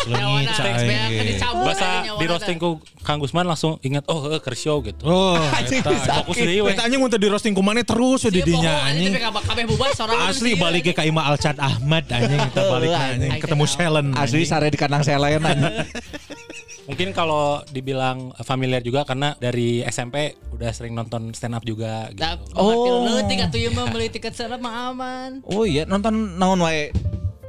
nyawana 0.10 0.52
geus 0.52 0.84
beak 0.84 1.00
cai. 1.04 1.14
teu 1.14 1.24
dicabut 1.26 1.64
Bahasa 1.64 1.86
nyawana 2.02 2.20
di 2.20 2.26
roasting 2.26 2.58
ku 2.58 2.70
Kang 3.04 3.20
Gusman 3.20 3.46
langsung 3.46 3.78
ingat 3.82 4.08
oh 4.08 4.32
eh, 4.32 4.40
keur 4.40 4.56
show 4.56 4.80
gitu. 4.80 5.04
Oh, 5.04 5.36
Anjing. 5.36 5.84
Fokus 5.84 6.38
deui 6.38 6.64
we. 6.64 6.72
Eta 6.72 6.88
anjing 6.88 7.00
untuk 7.00 7.20
di 7.20 7.28
roasting 7.28 7.52
kumane 7.52 7.84
terus 7.84 8.24
we 8.24 8.32
di 8.32 8.42
dinya 8.42 8.88
anjing 8.88 9.12
anjing. 9.12 9.34
kabeh- 9.44 9.68
bubar 9.68 9.92
sorangan 9.92 10.32
Asli 10.32 10.56
balik 10.56 10.88
ke 10.88 10.92
anjing. 10.92 11.12
Kaima 11.14 11.22
Alcad 11.28 11.58
Ahmad 11.60 12.04
anjing 12.08 12.40
kita 12.40 12.62
balik 12.68 12.90
anjing 12.92 13.32
ketemu. 13.40 13.64
Shellen. 13.64 14.08
Asli 14.14 14.44
anjing. 14.44 14.48
sare 14.48 14.68
di 14.68 14.78
kandang 14.80 15.04
selen 15.04 15.42
anjing. 15.44 15.74
Mungkin 16.94 17.10
kalau 17.10 17.58
dibilang 17.74 18.38
familiar 18.46 18.78
juga 18.86 19.02
karena 19.02 19.34
dari 19.42 19.82
SMP 19.82 20.38
udah 20.54 20.70
sering 20.70 20.94
nonton 20.94 21.34
stand 21.34 21.58
up 21.58 21.66
juga 21.66 22.06
gitu. 22.14 22.22
Tap, 22.22 22.38
Oh. 22.54 23.10
oh. 23.10 23.18
Atuh 23.18 23.58
ieu 23.58 23.74
mah 23.74 23.90
meuli 23.90 24.14
tiket 24.14 24.38
serap 24.38 24.62
mah 24.66 24.94
aman. 24.94 25.42
Oh 25.50 25.66
iya 25.66 25.90
nonton 25.90 26.38
naon 26.38 26.62
wae. 26.62 26.94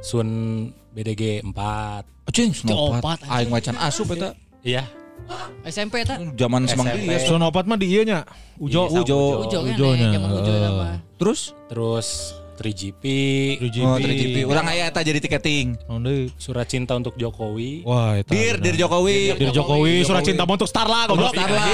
Sun 0.01 0.29
BDG 0.97 1.45
4. 1.45 1.53
Anjing 2.25 2.49
opat, 2.57 2.65
snopat. 2.65 3.19
anjing. 3.21 3.29
Aing 3.37 3.49
macan 3.53 3.75
asup 3.77 4.09
eta. 4.17 4.33
Iya. 4.65 4.89
SMP 5.61 6.01
eta. 6.01 6.17
Zaman 6.17 6.65
semang 6.65 6.89
dia. 6.97 7.21
Son 7.21 7.37
opat 7.45 7.69
mah 7.69 7.77
di 7.77 7.85
ieu 7.85 8.01
nya. 8.01 8.25
Ujo. 8.57 8.89
Iya, 8.89 9.05
Ujo. 9.05 9.45
Ujo 9.45 9.57
kan 9.61 9.77
Ujonya, 9.77 10.07
zaman 10.09 10.29
ujo 10.41 10.51
eh. 10.51 10.57
nama. 10.57 10.87
Terus? 11.21 11.53
Terus 11.69 12.07
3GP, 12.55 13.03
3GP. 13.59 13.83
Oh, 13.83 13.97
3GP. 13.97 14.37
Urang 14.43 14.65
aya 14.65 14.87
eta 14.87 14.99
jadi 14.99 15.19
tiketing. 15.19 15.75
Deui? 16.01 16.31
Surat 16.35 16.65
Cinta 16.65 16.95
untuk 16.95 17.13
Jokowi. 17.15 17.83
Wah, 17.83 18.15
eta. 18.15 18.31
Dir, 18.31 18.55
bener. 18.55 18.63
Dir 18.63 18.75
Jokowi. 18.79 19.19
Dir 19.35 19.51
Jokowi, 19.51 19.95
surat 20.01 20.23
cinta 20.23 20.43
untuk 20.43 20.65
Starla 20.65 21.05
goblok. 21.05 21.31
Starla. 21.31 21.65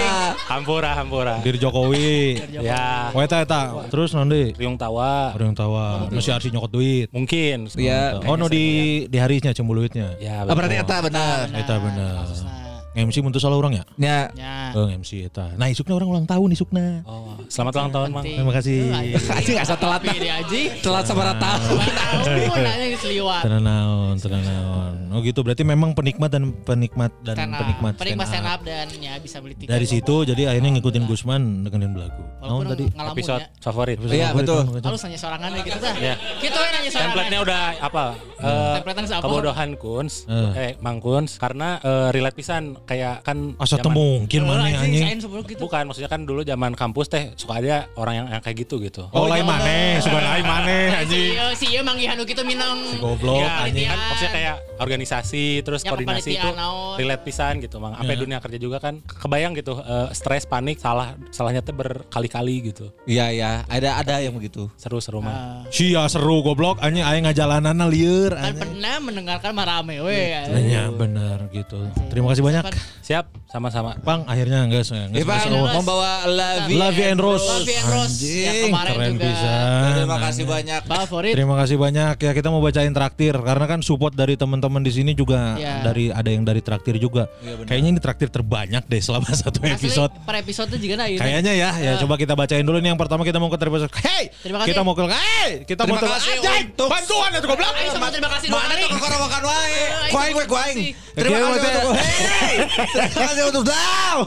Hampura, 0.48 0.92
Hampura. 0.94 1.36
Dir 1.40 1.56
Jokowi. 1.56 2.42
Ya, 2.52 3.12
Oh 3.12 3.22
eta 3.22 3.40
eta. 3.40 3.62
Terus 3.88 4.12
naon 4.12 4.28
deui? 4.28 4.52
Riung 4.52 4.76
Tawa. 4.76 5.32
Orang 5.32 5.54
tawa, 5.54 6.08
nu 6.08 6.20
si 6.20 6.30
Arsi 6.30 6.50
nyokot 6.50 6.72
duit. 6.72 7.08
Mungkin. 7.12 7.70
Iya. 7.76 8.24
Oh, 8.26 8.36
no 8.36 8.48
di 8.48 9.06
di 9.06 9.18
harisnya 9.18 9.52
cembuluitnya. 9.52 10.18
Ya, 10.18 10.42
Ah, 10.42 10.54
berarti 10.54 10.76
betul. 10.76 10.88
eta 10.90 10.98
benar. 11.02 11.46
Eta 11.54 11.76
bener. 11.78 12.61
MC 12.92 13.24
untuk 13.24 13.40
salah 13.40 13.56
orang 13.56 13.72
ya? 13.72 13.84
Ya. 13.96 14.20
Ya. 14.36 14.56
Oh, 14.76 14.84
MC 14.86 15.24
eta. 15.24 15.56
Nah, 15.56 15.72
isukna 15.72 15.96
orang 15.96 16.12
ulang 16.12 16.26
tahun 16.28 16.52
isukna. 16.52 17.00
Oh, 17.08 17.40
selamat 17.48 17.74
ulang 17.80 17.92
tahun, 17.92 18.08
Mang. 18.12 18.26
Terima 18.28 18.52
kasih. 18.52 18.80
Anjing 19.40 19.58
asa 19.58 19.80
telat 19.80 20.04
aji. 20.04 20.62
Telat 20.84 21.08
sabaraha 21.08 21.40
tahun. 21.40 21.80
Tahun 21.80 22.60
nanya 22.60 22.88
geus 22.92 23.06
liwat. 23.08 23.42
Tenang 23.48 23.64
naon, 23.64 24.16
tenang 24.20 24.44
naon. 24.44 24.94
Oh 25.12 25.20
gitu, 25.20 25.40
berarti 25.40 25.64
memang 25.64 25.92
penikmat 25.92 26.32
dan 26.32 26.52
penikmat 26.64 27.12
dan 27.22 27.36
Stand 27.36 27.52
up. 27.52 27.60
penikmat, 27.64 27.94
Penikmat 27.96 28.28
stand 28.28 28.48
up. 28.48 28.60
dan 28.64 28.88
ya 28.96 29.16
bisa 29.20 29.40
beli 29.40 29.56
tiket. 29.56 29.72
Dari 29.72 29.84
situ 29.84 30.16
jadi 30.24 30.52
akhirnya 30.52 30.72
ngikutin 30.76 31.04
Gusman 31.04 31.42
dengerin 31.64 31.92
belagu. 31.92 32.24
Naon 32.40 32.64
Walaupun 32.64 32.66
tadi? 32.72 32.86
ngalamun 32.92 33.16
Episode 33.16 33.44
ya. 33.44 33.48
favorit. 33.60 33.98
Iya, 34.02 34.28
betul. 34.32 34.62
Halus 34.80 35.02
nanya 35.04 35.20
sorangan 35.20 35.50
ya 35.52 35.62
gitu 35.64 35.80
dah. 35.80 35.96
Ya. 35.96 36.16
Gitu 36.40 36.56
we 36.56 36.68
nanya 36.70 36.90
sorangan. 36.90 37.08
Template-nya 37.08 37.40
udah 37.44 37.62
apa? 37.80 38.04
Eh, 38.40 38.74
Template-nya 38.80 39.08
apa? 39.12 39.24
kebodohan 39.24 39.70
Kuns, 39.76 40.14
Eh. 40.28 40.52
eh 40.56 40.72
Mang 40.80 41.00
Kuns 41.00 41.36
karena 41.36 41.80
eh, 41.80 42.08
relate 42.12 42.36
pisan 42.36 42.64
kayak 42.84 43.22
kan 43.22 43.56
Asa 43.58 43.78
zaman- 43.78 43.94
mungkin 43.94 44.42
mana 44.44 44.68
Anjing, 44.68 45.04
anjing. 45.06 45.20
gitu. 45.48 45.60
Bukan, 45.60 45.84
maksudnya 45.86 46.08
kan 46.08 46.22
dulu 46.22 46.42
zaman 46.42 46.72
kampus 46.74 47.08
teh 47.08 47.32
suka 47.34 47.58
ada 47.58 47.88
orang 47.96 48.14
yang, 48.16 48.28
yang 48.30 48.42
kayak 48.42 48.64
gitu 48.64 48.80
gitu. 48.80 49.08
Oh, 49.10 49.26
lain 49.26 49.44
mana? 49.44 49.98
Suka 49.98 50.20
lain 50.20 50.44
mana 50.44 50.76
Si 50.92 50.96
anjing. 50.98 51.32
si 51.56 51.66
ieu 51.70 51.82
mangihan 51.82 52.16
nu 52.16 52.24
kitu 52.24 52.42
minang. 52.42 52.78
Si 52.86 52.98
goblok 52.98 53.40
Ya, 53.40 53.64
anjing. 53.64 53.88
kan 53.88 54.00
maksudnya 54.08 54.32
kayak 54.32 54.56
organisasi 54.78 55.44
terus 55.62 55.82
Ya, 55.82 55.90
koordinasi 55.90 56.30
itu 56.34 56.50
naon. 56.52 56.96
relate 56.96 57.24
pisan 57.24 57.60
gitu 57.60 57.78
mang. 57.78 57.96
Ya. 57.98 58.14
dunia 58.14 58.38
kerja 58.38 58.58
juga 58.58 58.78
kan 58.78 59.00
kebayang 59.02 59.56
gitu 59.56 59.74
eh, 59.78 60.12
stres, 60.12 60.46
panik, 60.46 60.78
salah 60.78 61.16
salahnya 61.32 61.60
tuh 61.60 61.74
berkali-kali 61.74 62.70
gitu. 62.70 62.92
Iya 63.04 63.32
ya, 63.32 63.52
ada 63.66 63.98
ada 63.98 64.20
yang 64.20 64.34
begitu. 64.34 64.70
Seru-seru 64.76 65.22
Ah. 65.22 65.64
mah. 65.64 65.72
Sia 65.72 66.06
seru 66.06 66.42
goblok 66.42 66.78
anjing 66.80 67.02
aya 67.02 67.18
ngajalanana 67.22 67.88
lieur 67.88 68.30
Kan 68.32 68.52
anjing. 68.52 68.62
pernah 68.62 68.96
mendengarkan 69.00 69.52
marame 69.52 70.02
we. 70.02 70.38
Iya 70.44 70.92
bener 70.92 71.50
gitu. 71.50 71.82
Terima 72.08 72.30
kasih 72.30 72.44
banyak. 72.44 72.64
Siap, 73.02 73.41
sama-sama. 73.52 74.00
Pang 74.00 74.24
akhirnya 74.26 74.64
enggak 74.64 74.88
Eh, 75.12 75.22
Bang, 75.22 75.44
Rose. 75.46 75.76
membawa 75.76 76.24
Lavi. 76.24 76.74
Lavi 76.74 77.04
and 77.04 77.20
Rose. 77.20 77.44
Lavi 77.44 77.74
and 77.76 77.90
Rose. 77.90 78.16
Anjing, 78.16 78.46
Yang 78.48 78.60
kemarin 78.66 78.94
keren 78.96 79.12
juga. 79.12 79.26
bisa. 79.28 79.54
Terima 79.92 80.18
kasih 80.18 80.44
banyak. 80.48 80.82
Favorit. 80.88 81.34
Terima 81.36 81.56
kasih 81.60 81.76
banyak 81.76 82.16
ya 82.18 82.32
kita 82.32 82.48
mau 82.48 82.62
bacain 82.62 82.90
traktir 82.90 83.36
karena 83.36 83.66
kan 83.68 83.80
support 83.84 84.14
dari 84.14 84.34
teman-teman 84.34 84.80
di 84.80 84.90
sini 84.90 85.12
juga 85.12 85.60
Ya. 85.60 85.84
dari 85.84 86.08
ada 86.10 86.26
yang 86.26 86.42
dari 86.42 86.64
traktir 86.64 86.96
juga. 86.96 87.28
Benar. 87.38 87.68
Kayaknya 87.68 87.90
ini 87.92 88.00
traktir 88.00 88.30
terbanyak 88.32 88.84
deh 88.88 89.02
selama 89.04 89.28
satu 89.36 89.60
Asli, 89.60 89.76
episode. 89.76 90.12
Per 90.24 90.36
episode 90.40 90.72
juga 90.74 90.96
nah 90.96 91.08
ini. 91.12 91.20
Kayaknya 91.20 91.52
ya, 91.54 91.70
ya 91.76 91.92
coba 92.00 92.16
kita 92.16 92.34
bacain 92.34 92.64
dulu 92.64 92.80
nih 92.80 92.96
yang 92.96 93.00
pertama 93.00 93.22
kita 93.22 93.36
mau 93.36 93.52
ke 93.52 93.60
episode. 93.60 93.92
Hey, 94.00 94.32
Terima 94.42 94.64
kasih. 94.64 94.72
kita 94.72 94.82
mau 94.82 94.96
ke 94.96 95.04
hey, 95.06 95.50
kita 95.68 95.84
Terima 95.84 95.92
mau 95.92 96.00
ke 96.00 96.08
kasih 96.08 96.32
Anjay, 96.40 96.60
untuk- 96.66 96.88
bantuan 96.88 97.30
itu 97.36 97.46
goblok. 97.46 97.74
Terima 97.76 98.10
kasih 98.32 98.48
Mana 98.48 98.74
tuh 98.74 98.90
kekorowakan 98.96 99.42
wae? 99.44 99.76
Ayo, 99.76 100.12
Kuaing 100.12 100.34
we 100.34 100.44
terima 100.44 100.54
kuaing. 100.56 100.78
kasih. 100.80 100.92
Terima 101.12 101.38
kasih! 101.44 101.72
Terima 103.12 103.28
kasih 103.28 103.41
untuk 103.48 103.66
Daw. 103.66 104.18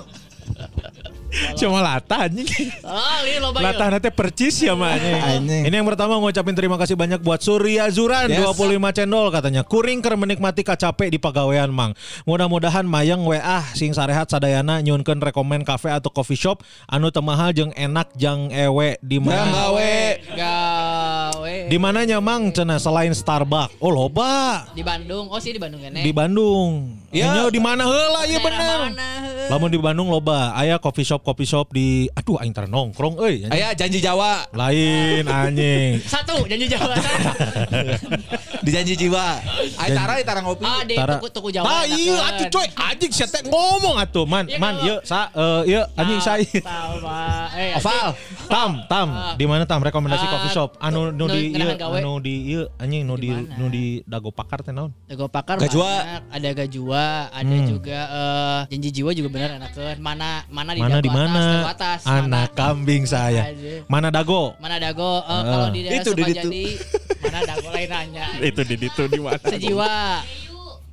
Cuma 1.58 1.82
latah 1.82 2.30
anjing. 2.30 2.46
Oh, 2.86 3.18
ini 3.26 3.42
loba 3.42 3.58
yuk. 3.58 3.66
Latah 3.66 3.88
nanti 3.90 4.06
percis 4.14 4.54
ya 4.62 4.78
mah 4.78 4.94
anjing. 5.34 5.66
Ini 5.66 5.74
yang 5.74 5.82
pertama 5.82 6.14
ngucapin 6.22 6.54
terima 6.54 6.78
kasih 6.78 6.94
banyak 6.94 7.26
buat 7.26 7.42
Surya 7.42 7.90
Zuran 7.90 8.30
Yes. 8.30 8.54
25 8.54 8.78
cendol 8.94 9.34
katanya. 9.34 9.66
Kuring 9.66 9.98
keur 9.98 10.14
menikmati 10.14 10.62
kacape 10.62 11.10
di 11.10 11.18
pagawean 11.18 11.74
Mang. 11.74 11.98
Mudah-mudahan 12.22 12.86
mayang 12.86 13.26
WA 13.26 13.66
sing 13.74 13.90
sarehat 13.90 14.30
sadayana 14.30 14.78
nyunkeun 14.78 15.18
rekomen 15.18 15.66
kafe 15.66 15.90
atau 15.90 16.14
coffee 16.14 16.38
shop 16.38 16.62
anu 16.86 17.10
teu 17.10 17.18
mahal 17.18 17.50
jeung 17.50 17.74
enak 17.74 18.14
jang 18.14 18.54
ewe 18.54 18.94
di 19.02 19.18
mana. 19.18 19.50
gawe. 19.50 19.94
Gawe. 20.38 21.23
Di 21.44 21.76
mananya 21.76 22.18
Mang 22.18 22.50
cenah 22.50 22.78
selain 22.78 23.10
Starbucks? 23.10 23.76
Oh 23.78 23.90
loba. 23.90 24.64
Di 24.72 24.82
Bandung. 24.82 25.26
Oh 25.28 25.38
sih 25.38 25.50
di 25.50 25.60
Bandung 25.60 25.80
kan. 25.80 25.94
Di 25.94 26.12
Bandung. 26.12 27.02
Ya. 27.14 27.30
Ya. 27.30 27.46
di 27.46 27.62
mana 27.62 27.86
heula 27.86 28.26
ieu 28.26 28.38
bener. 28.38 28.90
Lamun 29.44 29.68
di 29.68 29.76
Bandung 29.76 30.08
loba, 30.08 30.50
aya 30.52 30.80
coffee 30.80 31.04
shop 31.04 31.20
coffee 31.20 31.44
shop 31.44 31.70
di 31.70 32.08
aduh 32.10 32.40
aing 32.40 32.50
tara 32.50 32.64
nongkrong 32.66 33.20
euy. 33.20 33.44
Aya 33.48 33.70
janji 33.72 34.00
Jawa. 34.00 34.48
Lain 34.50 35.22
anjing. 35.24 36.00
Satu 36.12 36.42
janji 36.46 36.66
Jawa. 36.66 36.96
Di 38.64 38.72
janji 38.72 38.96
jiwa. 38.96 39.44
Ai 39.76 39.92
tara 39.92 40.16
ai 40.16 40.24
tara 40.24 40.40
ngopi. 40.40 40.64
ah 40.64 40.80
di 40.82 40.96
Tara. 40.96 41.20
tuku 41.20 41.28
tuku 41.28 41.48
Jawa. 41.52 41.68
Ah 41.68 41.84
iya 41.84 42.16
atuh 42.32 42.48
coy 42.48 42.66
anjing 42.72 43.12
sia 43.12 43.28
teh 43.28 43.44
ngomong 43.44 44.00
atuh 44.00 44.24
man 44.24 44.48
Iya, 44.48 44.56
man 44.56 44.74
ieu 44.80 44.96
sa 45.04 45.28
eh 45.36 45.60
ieu 45.68 45.82
anjing 45.94 46.20
saya 46.24 46.40
Pak. 46.64 47.46
Eh, 47.54 47.76
Oval. 47.76 48.08
tam 48.48 48.70
tam 48.88 49.08
di 49.36 49.44
mana 49.44 49.68
tam 49.68 49.84
rekomendasi 49.84 50.24
Ah, 50.24 50.30
coffee 50.32 50.52
shop 50.52 50.70
anu 50.80 51.12
nu 51.24 51.32
di 51.32 51.42
ieu 51.50 51.68
anu 51.74 52.12
di 52.18 52.34
ieu 52.46 52.62
anjing 52.76 53.02
nu 53.02 53.14
di 53.14 53.28
mana? 53.28 53.54
nu 53.56 53.66
di 53.66 53.84
dago 54.04 54.28
pakar 54.28 54.60
teh 54.60 54.70
naon 54.70 54.92
Dago 55.04 55.26
pakar 55.26 55.56
Gajua. 55.56 55.88
banyak. 55.88 56.22
ada 56.30 56.50
gajua, 56.54 57.04
ada 57.28 57.54
Hmm. 57.54 57.66
juga 57.66 57.98
eh, 58.04 58.60
janji 58.68 58.88
jiwa 58.92 59.10
juga 59.10 59.28
bener 59.30 59.48
kan. 59.54 59.62
Mana 59.96 60.44
mana 60.48 60.70
di 60.72 60.80
mana 60.80 60.94
dago 60.94 61.02
di 61.02 61.10
mana 61.10 61.26
atas, 61.26 61.46
dago 61.46 61.70
atas, 61.70 62.00
anak 62.04 62.48
kambing 62.52 63.04
saya 63.04 63.42
Aja. 63.48 63.84
mana 63.86 64.08
dago 64.08 64.54
Mana 64.58 64.76
dago 64.76 65.10
eh, 65.20 65.42
kalau 65.42 65.68
di 65.70 65.80
daerah 65.82 65.96
Itu. 65.98 66.10
Sukajadi 66.12 66.64
mana 67.20 67.38
dago 67.42 67.68
lain 67.70 67.88
nanya. 67.88 68.26
itu 68.48 68.60
di 68.62 68.74
itu 68.76 69.02
di 69.06 69.18
mana 69.18 69.38
Sejiwa. 69.40 69.92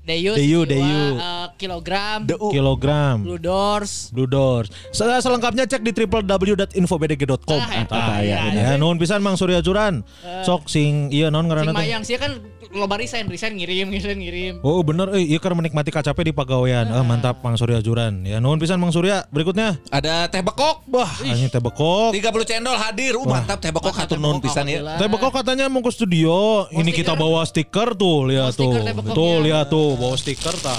Deyu, 0.01 0.33
Deyu, 0.33 0.65
Deyu. 0.65 1.01
eh, 1.15 1.47
kilogram, 1.55 2.25
kilogram 2.25 3.21
Blue 3.21 3.37
Doors. 3.37 4.09
Blue 4.09 4.25
Doors. 4.25 4.73
Se- 4.89 5.05
Selengkapnya 5.21 5.63
cek 5.63 5.79
di 5.79 5.93
www.infobdg.com. 5.93 7.61
Ah, 7.61 7.69
eta, 7.77 7.93
Tah, 7.93 8.17
iya, 8.19 8.49
ya, 8.49 8.69
nuhun 8.75 8.97
pisan 8.97 9.21
Mang 9.21 9.37
Surya 9.37 9.61
Juran. 9.61 10.01
Sok 10.41 10.65
sing 10.65 11.09
iya 11.09 11.29
non 11.29 11.45
Sing 11.45 11.47
ngaranna 11.47 11.71
teh. 11.71 11.85
Mayang 11.85 12.01
sih 12.01 12.17
kan 12.17 12.41
loba 12.71 12.97
resign, 12.97 13.27
resign 13.27 13.53
ngirim, 13.53 13.89
ngirim, 13.93 14.17
ngirim. 14.17 14.53
Oh 14.61 14.81
bener, 14.81 15.13
eh, 15.13 15.21
iya 15.23 15.37
kan 15.37 15.53
menikmati 15.53 15.89
kacape 15.89 16.23
di 16.23 16.33
pagawean. 16.33 16.89
Ah, 16.89 17.01
mantap 17.01 17.37
Mang 17.39 17.53
Surya 17.53 17.77
Juran. 17.79 18.25
Ya 18.25 18.41
nuhun 18.41 18.57
pisan 18.57 18.81
Mang 18.81 18.89
Surya. 18.89 19.29
Berikutnya, 19.29 19.77
Ada 19.87 20.25
teh 20.27 20.41
bekok. 20.41 20.81
wah 20.87 21.11
ini 21.21 21.45
teh 21.45 21.61
bekok. 21.61 22.09
30 22.11 22.25
cendol 22.43 22.73
hadir. 22.73 23.13
Uh, 23.13 23.29
mantap 23.29 23.61
teh 23.61 23.69
bekok 23.69 23.93
hatur 23.93 24.17
teh 24.17 24.17
nuhun 24.17 24.41
pisan 24.41 24.65
ya. 24.65 24.81
Teh 24.97 25.05
bekok 25.05 25.29
katanya 25.31 25.69
mau 25.69 25.79
ke 25.79 25.93
studio. 25.93 26.65
Ini 26.67 26.81
stiker. 26.83 26.97
kita 27.05 27.13
bawa 27.13 27.45
stiker 27.45 27.93
tuh, 27.93 28.25
lihat 28.25 28.57
Oh, 28.57 28.73
tuh. 28.73 28.73
Tuh 29.13 29.35
lihat 29.41 29.69
tuh, 29.69 29.90
bawa 29.95 30.17
stiker 30.17 30.55
ta. 30.61 30.75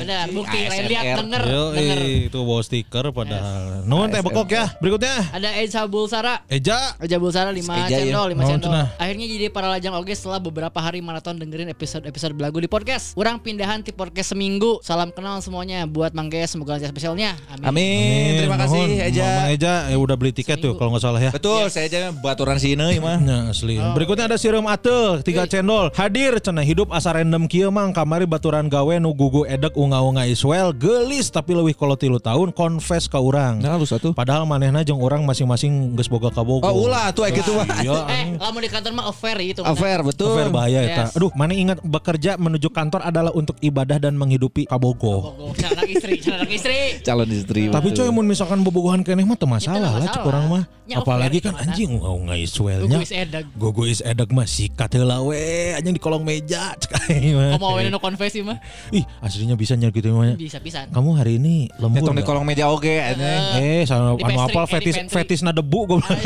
Nah, 0.00 0.24
benar, 0.24 0.26
bukti 0.32 0.58
lain 0.64 0.84
lihat 0.88 1.04
denger, 1.20 1.42
Yo, 1.44 1.62
denger. 1.76 1.98
itu 2.26 2.38
bawa 2.40 2.60
stiker 2.60 3.04
padahal. 3.12 3.84
Nuhun 3.84 4.08
teh 4.08 4.20
bekok 4.20 4.48
ya. 4.48 4.64
Berikutnya, 4.80 5.28
Ada 5.28 5.60
Eja 5.60 5.84
Bulsara. 5.84 6.40
Eja. 6.48 6.96
Eja 6.96 7.16
Bulsara 7.16 7.52
5 7.52 7.60
Eja, 7.60 7.84
ya. 7.86 8.08
cendol, 8.08 8.26
5 8.32 8.34
Naon 8.34 8.50
cendol. 8.56 8.72
cenah? 8.72 8.86
Akhirnya 8.96 9.26
jadi 9.28 9.46
para 9.48 9.68
lajang 9.68 9.92
oge 9.92 10.16
setelah 10.16 10.40
beberapa 10.40 10.78
hari 10.80 10.98
maraton 10.98 11.36
dengerin 11.36 11.68
episode-episode 11.68 12.32
belagu 12.32 12.56
di 12.56 12.66
podcast. 12.66 13.12
Kurang 13.12 13.38
pindahan 13.38 13.84
di 13.84 13.92
podcast 13.92 14.32
seminggu. 14.32 14.80
Salam 14.80 15.12
kenal 15.12 15.44
semuanya 15.44 15.84
buat 15.84 16.16
Mang 16.16 16.32
Ges, 16.32 16.56
semoga 16.56 16.80
lancar 16.80 16.88
spesialnya. 16.88 17.36
Amin. 17.52 17.68
Amin. 17.68 18.32
Terima 18.40 18.56
kasih 18.56 18.80
nuhun. 18.80 18.88
Eja. 19.04 19.28
Mama 19.28 19.50
Eja 19.52 19.74
ya 19.86 19.96
udah 19.98 20.16
beli 20.16 20.32
tiket 20.32 20.56
tuh 20.58 20.72
kalau 20.74 20.94
nggak 20.94 21.04
salah 21.04 21.20
ya. 21.20 21.30
Betul, 21.30 21.68
saya 21.68 21.86
aja 21.86 22.10
baturan 22.14 22.56
sini 22.56 22.96
mah. 22.96 23.18
Ya 23.20 23.38
asli. 23.50 23.76
Berikutnya 23.76 24.30
ada 24.30 24.38
sirum 24.38 24.64
ate 24.64 25.20
tiga 25.22 25.44
cendol. 25.44 25.90
Hadir 25.92 26.38
cenah 26.38 26.62
hidup 26.62 26.88
asa 26.90 27.12
random 27.12 27.44
kieu 27.44 27.68
mang 27.68 27.90
kamari 27.90 28.24
baturan 28.24 28.66
gawe 28.66 28.94
nu 28.96 29.10
gugu 29.10 29.42
edek 29.44 29.74
ngaung 29.90 30.16
Israel 30.26 30.70
gelis 30.70 31.28
tapi 31.28 31.52
lebih 31.52 31.74
kalau 31.74 31.98
tilu 31.98 32.22
tahun 32.22 32.54
confess 32.54 33.10
ke 33.10 33.18
orang. 33.18 33.58
Nah, 33.58 33.74
lu 33.74 33.86
satu. 33.86 34.14
Padahal 34.14 34.46
manehna 34.46 34.86
jeung 34.86 35.02
orang 35.02 35.26
masing-masing 35.26 35.98
geus 35.98 36.06
boga 36.06 36.30
kabogo. 36.30 36.66
Oh, 36.66 36.86
ulah 36.86 37.10
tuh 37.10 37.26
kayak 37.26 37.42
gitu 37.42 37.50
mah. 37.58 37.66
Iya, 37.80 37.98
Eh, 38.10 38.24
lamun 38.38 38.60
di 38.62 38.70
kantor 38.70 38.92
mah 38.94 39.06
affair 39.10 39.36
gitu. 39.42 39.60
Affair 39.66 40.00
betul. 40.06 40.34
Fair 40.36 40.48
bahaya 40.48 40.80
eta. 40.86 41.04
Yes. 41.10 41.16
Aduh, 41.18 41.30
mana 41.34 41.52
ingat 41.52 41.82
bekerja 41.82 42.38
menuju 42.38 42.70
kantor 42.70 43.02
adalah 43.04 43.32
untuk 43.34 43.58
ibadah 43.58 43.98
dan 43.98 44.14
menghidupi 44.14 44.66
kabogo. 44.70 45.34
Oh, 45.34 45.52
anak 45.56 45.88
istri, 45.90 46.22
calon 46.22 46.48
istri. 46.50 46.78
Calon 47.06 47.30
istri. 47.30 47.62
Tapi 47.72 47.88
coy 47.96 48.08
mun 48.12 48.26
misalkan 48.28 48.62
bobogohan 48.62 49.02
keneh 49.02 49.24
mah 49.26 49.38
teu 49.38 49.48
masalah 49.48 49.98
lah 49.98 50.06
cek 50.06 50.22
urang 50.26 50.46
mah. 50.46 50.64
Apalagi 50.90 51.38
kan 51.38 51.54
anjing 51.54 51.98
Israelnya. 52.34 52.98
Gugus 52.98 53.12
edag. 53.14 53.44
Gogois 53.54 54.00
edag 54.02 54.28
mah 54.34 54.46
sikat 54.46 54.90
heula 54.98 55.22
we 55.22 55.74
anjing 55.76 55.94
di 55.94 56.02
kolong 56.02 56.22
meja 56.26 56.74
cek 56.76 57.10
aing 57.10 57.34
mah. 57.36 57.48
Kamu 57.56 57.62
mau 57.62 57.78
no 57.78 57.98
konfesi 58.02 58.40
mah? 58.42 58.58
Ih, 58.90 59.04
aslinya 59.22 59.54
bisa 59.54 59.69
nyari 59.76 59.94
gitu 59.94 60.14
mah. 60.16 60.34
Bisa 60.34 60.58
pisan. 60.58 60.88
Kamu 60.90 61.18
hari 61.18 61.36
ini 61.38 61.68
lembur. 61.78 62.00
Nyetung 62.02 62.16
di 62.16 62.24
kolong 62.24 62.46
meja 62.46 62.70
oge 62.70 62.98
anjing. 62.98 63.42
Eh, 63.60 63.82
sama 63.86 64.16
Di 64.16 64.24
anu 64.26 64.38
apal 64.42 64.64
eh, 64.64 64.70
fetis 64.78 64.96
pantry. 64.96 65.14
fetisna 65.14 65.50
debu 65.52 65.80
goblok. 65.86 66.18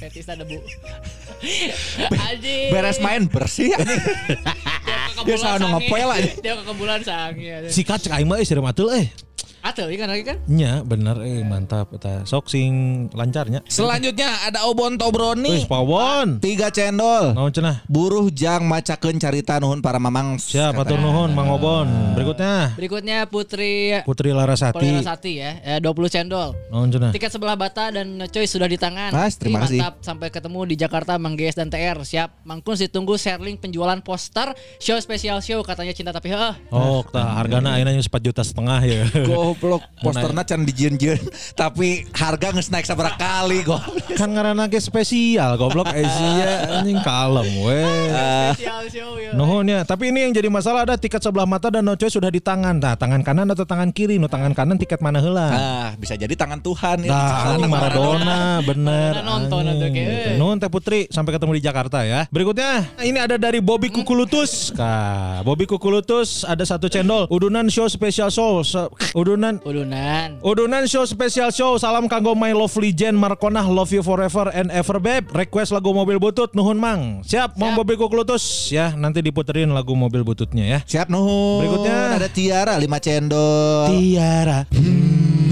Fetis 0.00 0.26
ada 0.26 0.42
bu. 0.42 0.58
Anjing. 2.10 2.68
Beres 2.74 2.98
main 2.98 3.28
bersih 3.28 3.74
anjing. 3.74 4.02
Dia 5.26 5.58
nu 5.58 5.66
ngepel 5.76 6.08
aja. 6.08 6.30
Dia 6.38 6.54
ke 6.58 6.62
kebulan 6.66 7.00
sang. 7.02 7.34
ya. 7.36 7.66
Sikat 7.66 8.06
cek 8.06 8.12
aing 8.14 8.28
mah 8.30 8.38
eh 8.38 8.46
siram 8.46 8.66
atul 8.66 8.90
eh. 8.94 9.10
Atuh 9.58 9.90
ikan 9.90 10.08
lagi 10.10 10.22
kan? 10.22 10.36
Nya 10.46 10.82
bener 10.86 11.18
eh 11.22 11.42
mantap 11.42 11.90
eta. 11.94 12.22
Sok 12.26 12.50
sing 12.50 13.06
lancarnya. 13.10 13.62
Selanjutnya 13.66 14.30
ada 14.46 14.66
Obon 14.70 14.94
Wis 14.94 15.00
Tobroni. 15.00 15.66
pawon. 15.66 16.38
Tiga 16.42 16.70
cendol. 16.70 17.34
Naon 17.34 17.50
cenah? 17.50 17.82
Buruh 17.90 18.30
jang 18.30 18.66
macakeun 18.66 19.18
carita 19.22 19.62
nuhun 19.62 19.78
para 19.78 20.02
mamang. 20.02 20.38
Siap, 20.38 20.74
atur 20.74 20.98
nuhun 20.98 21.30
Mang 21.34 21.50
Obon. 21.54 21.86
Berikutnya 22.14 22.74
Berikutnya 22.74 23.26
Putri 23.26 23.98
Putri 24.02 24.30
Larasati. 24.34 24.78
Polina 24.78 25.02
Sati 25.02 25.42
ya, 25.42 25.58
eh, 25.62 25.78
20 25.78 26.10
cendol. 26.10 26.54
Naon 26.70 26.90
cenah? 26.90 27.10
Tiket 27.14 27.30
sebelah 27.30 27.54
bata 27.58 27.90
dan 27.94 28.18
coy 28.30 28.46
sudah 28.46 28.66
di 28.66 28.78
tangan. 28.78 29.10
Mas, 29.14 29.38
terima 29.38 29.62
Ih, 29.62 29.62
kasih. 29.66 29.80
Mantap 29.82 29.94
sampai 30.02 30.28
ketemu 30.30 30.60
di 30.70 30.74
Jakarta 30.78 31.18
Mang 31.18 31.34
GS 31.38 31.58
dan 31.58 31.70
TR. 31.70 31.98
Siap. 32.02 32.42
Mangkun 32.46 32.78
ditunggu 32.78 33.18
sharing 33.20 33.60
penjualan 33.60 33.98
poster 34.00 34.54
show 34.80 34.96
spesial 35.02 35.42
show 35.44 35.60
katanya 35.66 35.92
cinta 35.92 36.10
tapi 36.14 36.32
heh. 36.32 36.54
Oh, 36.72 37.04
hargana 37.12 37.76
ayeuna 37.76 37.92
nya 37.92 38.00
4 38.00 38.08
juta 38.22 38.42
setengah 38.46 38.80
ya. 38.86 39.02
Goblok 39.48 39.80
posterna 39.98 40.44
can 40.44 40.62
dijieun-jieun 40.62 41.16
tapi 41.60 42.04
harga 42.12 42.52
geus 42.52 42.68
naik 42.68 42.84
sabaraha 42.84 43.16
kali 43.16 43.64
kok. 43.64 43.80
kan 44.12 44.28
ngaranna 44.28 44.68
ge 44.68 44.76
spesial 44.78 45.56
goblok 45.56 45.88
Asia 45.88 46.68
anjing 46.76 47.00
kalem 47.00 47.48
we. 47.58 47.80
Spesial 48.52 48.82
show 48.88 49.10
ya. 49.16 49.32
Nuhun 49.32 49.64
ya, 49.64 49.80
tapi 49.82 50.08
ini 50.08 50.24
yang 50.24 50.32
jadi 50.32 50.48
masalah 50.48 50.84
ada 50.84 50.94
tiket 50.94 51.18
sebelah 51.18 51.44
mata 51.44 51.68
dan 51.68 51.80
no 51.80 51.94
choice 51.94 52.12
sudah 52.12 52.28
di 52.28 52.38
tangan. 52.38 52.76
Nah, 52.76 52.92
tangan 52.94 53.20
kanan 53.20 53.48
atau 53.48 53.64
tangan 53.64 53.88
kiri? 53.88 54.16
No 54.16 54.26
tangan 54.26 54.52
kanan 54.52 54.76
tiket 54.76 55.00
mana 55.00 55.18
heula? 55.18 55.46
Ah, 55.48 55.88
bisa 55.94 56.12
jadi 56.12 56.30
tangan 56.30 56.60
Tuhan 56.60 57.04
ya. 57.04 57.10
Nah, 57.10 57.56
ini 57.56 57.66
Maradona, 57.66 58.38
bener. 58.60 59.12
Nonton 59.22 59.64
atau 59.64 59.88
gitu. 59.88 60.10
eh. 60.28 60.36
Nuhun 60.36 60.56
Teh 60.56 60.68
Putri, 60.68 61.08
sampai 61.08 61.32
ketemu 61.32 61.56
di 61.56 61.62
Jakarta 61.62 62.04
ya. 62.04 62.28
Berikutnya, 62.28 62.84
ini 63.00 63.16
ada 63.16 63.36
dari 63.36 63.58
Bobby 63.58 63.88
Kukulutus. 63.88 64.72
Kah, 64.72 65.40
Bobby 65.40 65.64
Kukulutus 65.64 66.42
ada 66.42 66.62
satu 66.62 66.88
cendol. 66.88 67.24
Udunan 67.28 67.68
show 67.68 67.86
special 67.86 68.28
show. 68.28 68.60
Se- 68.60 68.90
Udunan. 69.38 69.62
Udunan. 69.62 70.28
Udunan 70.42 70.82
show 70.90 71.06
special 71.06 71.54
show. 71.54 71.78
Salam 71.78 72.10
kanggo 72.10 72.34
my 72.34 72.50
lovely 72.50 72.90
Jen 72.90 73.14
Markona. 73.14 73.62
Love 73.62 73.94
you 73.94 74.02
forever 74.02 74.50
and 74.50 74.66
ever 74.74 74.98
babe. 74.98 75.30
Request 75.30 75.70
lagu 75.70 75.94
mobil 75.94 76.18
butut. 76.18 76.50
Nuhun 76.58 76.74
mang. 76.74 77.22
Siap, 77.22 77.54
Mang 77.54 77.78
Bobby 77.78 77.94
Kukulutus 77.94 78.66
Ya 78.74 78.98
nanti 78.98 79.22
diputerin 79.22 79.70
lagu 79.70 79.94
mobil 79.94 80.26
bututnya 80.26 80.66
ya. 80.66 80.78
Siap 80.82 81.06
nuhun. 81.06 81.62
Berikutnya. 81.62 82.18
ada 82.18 82.26
Tiara 82.26 82.74
5 82.82 82.98
cendol. 82.98 83.86
Tiara 83.94 84.66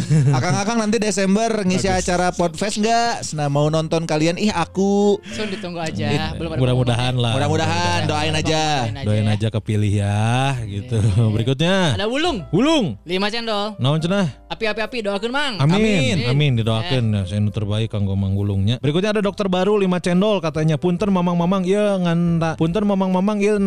Akang-akang 0.07 0.79
nanti 0.79 1.03
Desember 1.03 1.67
ngisi 1.67 1.91
acara 1.91 2.31
Podfest 2.31 2.79
enggak? 2.79 3.27
Nah, 3.35 3.51
mau 3.51 3.67
nonton 3.67 4.07
kalian 4.07 4.39
ih 4.39 4.55
aku. 4.55 5.19
So 5.35 5.43
ditunggu 5.45 5.83
aja. 5.83 6.35
Belum 6.39 6.55
ada 6.55 6.61
Mudah-mudahan 6.63 7.15
lah 7.19 7.33
Mudah-mudahan 7.35 8.07
doain 8.07 8.35
aja. 8.35 8.87
pengumuman. 8.87 9.05
Doain 9.07 9.27
aja 9.27 9.49
kepilih 9.51 9.93
ya 9.93 10.55
gitu 10.63 10.99
Berikutnya 11.35 11.99
Ada 11.99 12.07
Wulung. 12.07 12.47
Wulung 12.55 12.95
5 13.03 13.35
cendol. 13.35 13.75
Naon 13.83 13.99
cenah 13.99 14.27
Api-api-api 14.47 15.03
doakan 15.03 15.31
Mang. 15.35 15.55
Amin, 15.59 15.75
amin, 15.75 16.17
Amin. 16.31 16.51
didoakan 16.55 17.05
ya, 17.11 17.21
saya 17.27 17.43
nu 17.43 17.51
terbaik 17.51 17.91
kanggo 17.91 18.15
Mang 18.15 18.39
Wulungnya. 18.39 18.79
Berikutnya 18.79 19.11
ada 19.11 19.21
dokter 19.21 19.51
baru 19.51 19.75
5 19.75 19.91
cendol 19.99 20.39
katanya 20.39 20.79
punten 20.79 21.11
mamang-mamang 21.11 21.67
ieu 21.67 21.83
ngan 21.83 22.39
punten 22.55 22.87
mamang-mamang 22.87 23.43
ieu 23.43 23.59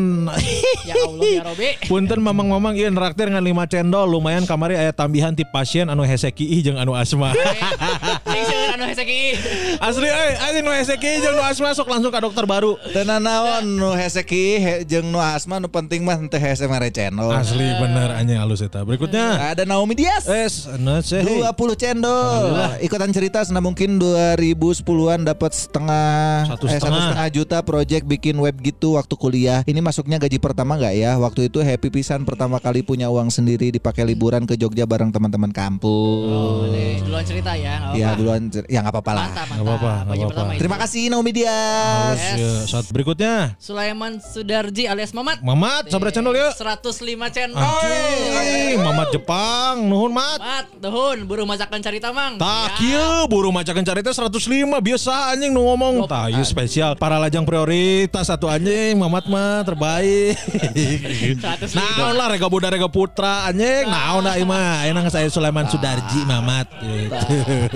Ya 0.89 0.95
Allah 0.95 1.27
ya 1.27 1.41
Robi. 1.43 1.69
Punten 1.85 2.23
mamang-mamang 2.23 2.79
ieu 2.79 2.87
neraktir 2.87 3.27
ngan 3.27 3.43
5 3.43 3.71
cendol 3.75 4.07
lumayan 4.07 4.47
kamari 4.47 4.79
aya 4.79 4.95
tambihan 4.95 5.35
ti 5.35 5.43
pasien 5.43 5.91
anu 5.91 6.07
heseki 6.29 6.45
ih 6.45 6.59
jeung 6.61 6.77
anu 6.77 6.93
asma. 6.93 7.33
Anu 8.69 8.85
heseki. 8.85 9.33
Asli 9.81 10.05
euy, 10.07 10.31
anjing 10.37 10.63
nu 10.63 10.71
heseki 10.71 11.11
jeung 11.25 11.35
nu 11.35 11.41
asma 11.41 11.73
sok 11.73 11.89
langsung 11.89 12.13
ke 12.13 12.21
dokter 12.21 12.45
baru. 12.45 12.77
Dan 12.93 13.09
naon 13.17 13.65
nu 13.65 13.89
heseki 13.97 14.43
he- 14.61 14.81
jeung 14.85 15.09
nu 15.09 15.17
asma 15.17 15.57
nu 15.57 15.65
penting 15.65 16.05
mah 16.05 16.21
teu 16.29 16.37
hese 16.37 16.69
mere 16.69 16.93
channel. 16.93 17.33
Asli 17.33 17.65
bener 17.81 18.13
anjing 18.13 18.37
halus 18.37 18.61
eta. 18.61 18.85
Berikutnya 18.85 19.51
Ada 19.51 19.65
Naomi 19.65 19.97
Diaz. 19.97 20.29
es 20.29 20.69
anu 20.69 21.01
seh. 21.01 21.25
20 21.25 21.49
cendol. 21.73 22.53
Ikutan 22.79 23.09
cerita 23.09 23.41
senang 23.41 23.65
mungkin 23.65 23.97
2010-an 23.97 25.25
dapat 25.25 25.51
setengah 25.57 26.45
Satu 26.45 26.69
eh, 26.69 26.77
satu 26.77 26.85
setengah. 26.85 27.01
setengah 27.09 27.27
juta 27.33 27.57
project 27.65 28.05
bikin 28.05 28.37
web 28.37 28.53
gitu 28.61 29.01
waktu 29.01 29.15
kuliah. 29.17 29.65
Ini 29.65 29.81
masuknya 29.81 30.21
gaji 30.21 30.37
pertama 30.37 30.77
nggak 30.77 30.93
ya? 30.93 31.17
Waktu 31.17 31.49
itu 31.49 31.59
happy 31.59 31.89
pisan 31.89 32.21
pertama 32.21 32.61
kali 32.61 32.85
punya 32.85 33.09
uang 33.09 33.33
sendiri 33.33 33.73
dipakai 33.73 34.05
liburan 34.05 34.45
ke 34.45 34.53
Jogja 34.53 34.85
bareng 34.85 35.09
teman-teman 35.09 35.49
kampus. 35.49 36.18
Boleh, 36.21 36.93
duluan 36.99 37.23
cerita 37.23 37.51
ya. 37.53 37.73
nggak 37.79 37.93
Ya 37.93 38.05
apa-apa. 38.05 38.17
duluan 38.17 38.41
cer- 38.47 38.67
ya 38.67 38.79
nggak 38.79 38.93
apa-apa 38.93 39.11
lah. 39.11 39.25
Mantap, 39.25 39.35
mantap. 39.41 39.55
Nggak 39.55 39.65
apa-apa, 39.69 39.93
Baju 40.05 40.23
apa-apa. 40.25 40.43
itu. 40.49 40.59
Terima 40.59 40.77
kasih 40.77 41.01
Naomi 41.07 41.31
Diaz. 41.31 42.19
Terus 42.19 42.39
ya, 42.39 42.53
saat 42.67 42.85
berikutnya 42.87 43.33
Sulaiman 43.57 44.13
Sudarji 44.17 44.83
alias 44.85 45.11
Mamat. 45.11 45.37
Mamat 45.39 45.83
sabra 45.87 46.09
cendol 46.09 46.33
yuk. 46.33 46.51
105 46.53 46.89
cendol. 47.29 47.59
Anjing, 47.59 48.79
Mamat 48.79 49.07
Jepang, 49.11 49.75
nuhun 49.81 50.09
mat. 50.09 50.39
Mat, 50.39 50.65
dohun, 50.75 51.23
buru 51.23 51.43
masakan 51.43 51.79
cerita 51.79 52.09
mang. 52.09 52.35
Tak 52.35 52.47
Ya. 52.49 52.75
kieu 52.77 53.09
buru 53.27 53.49
macakan 53.49 53.83
carita 53.83 54.09
105 54.09 54.39
biasa 54.79 55.13
anjing 55.29 55.49
nu 55.49 55.65
ngomong. 55.65 56.05
Tah 56.05 56.27
ieu 56.27 56.43
spesial 56.43 56.95
para 56.95 57.17
lajang 57.17 57.43
prioritas 57.43 58.25
satu 58.25 58.47
anjing 58.47 58.95
Mamat 58.95 59.25
mah 59.25 59.61
terbaik. 59.63 60.33
105. 61.69 61.75
Naon 61.75 62.13
lah 62.13 62.27
rega 62.27 62.47
budak 62.47 62.71
rega 62.71 62.87
putra 62.87 63.45
anjing. 63.45 63.85
Naon 63.85 64.23
da 64.23 64.33
ieu 64.33 64.45
mah 64.45 64.81
ayeuna 64.81 65.01
geus 65.01 65.13
aya 65.13 65.29
Sulaiman 65.29 65.65
Sudarji 65.65 66.08
Mamat 66.25 66.67
gitu. 66.81 67.13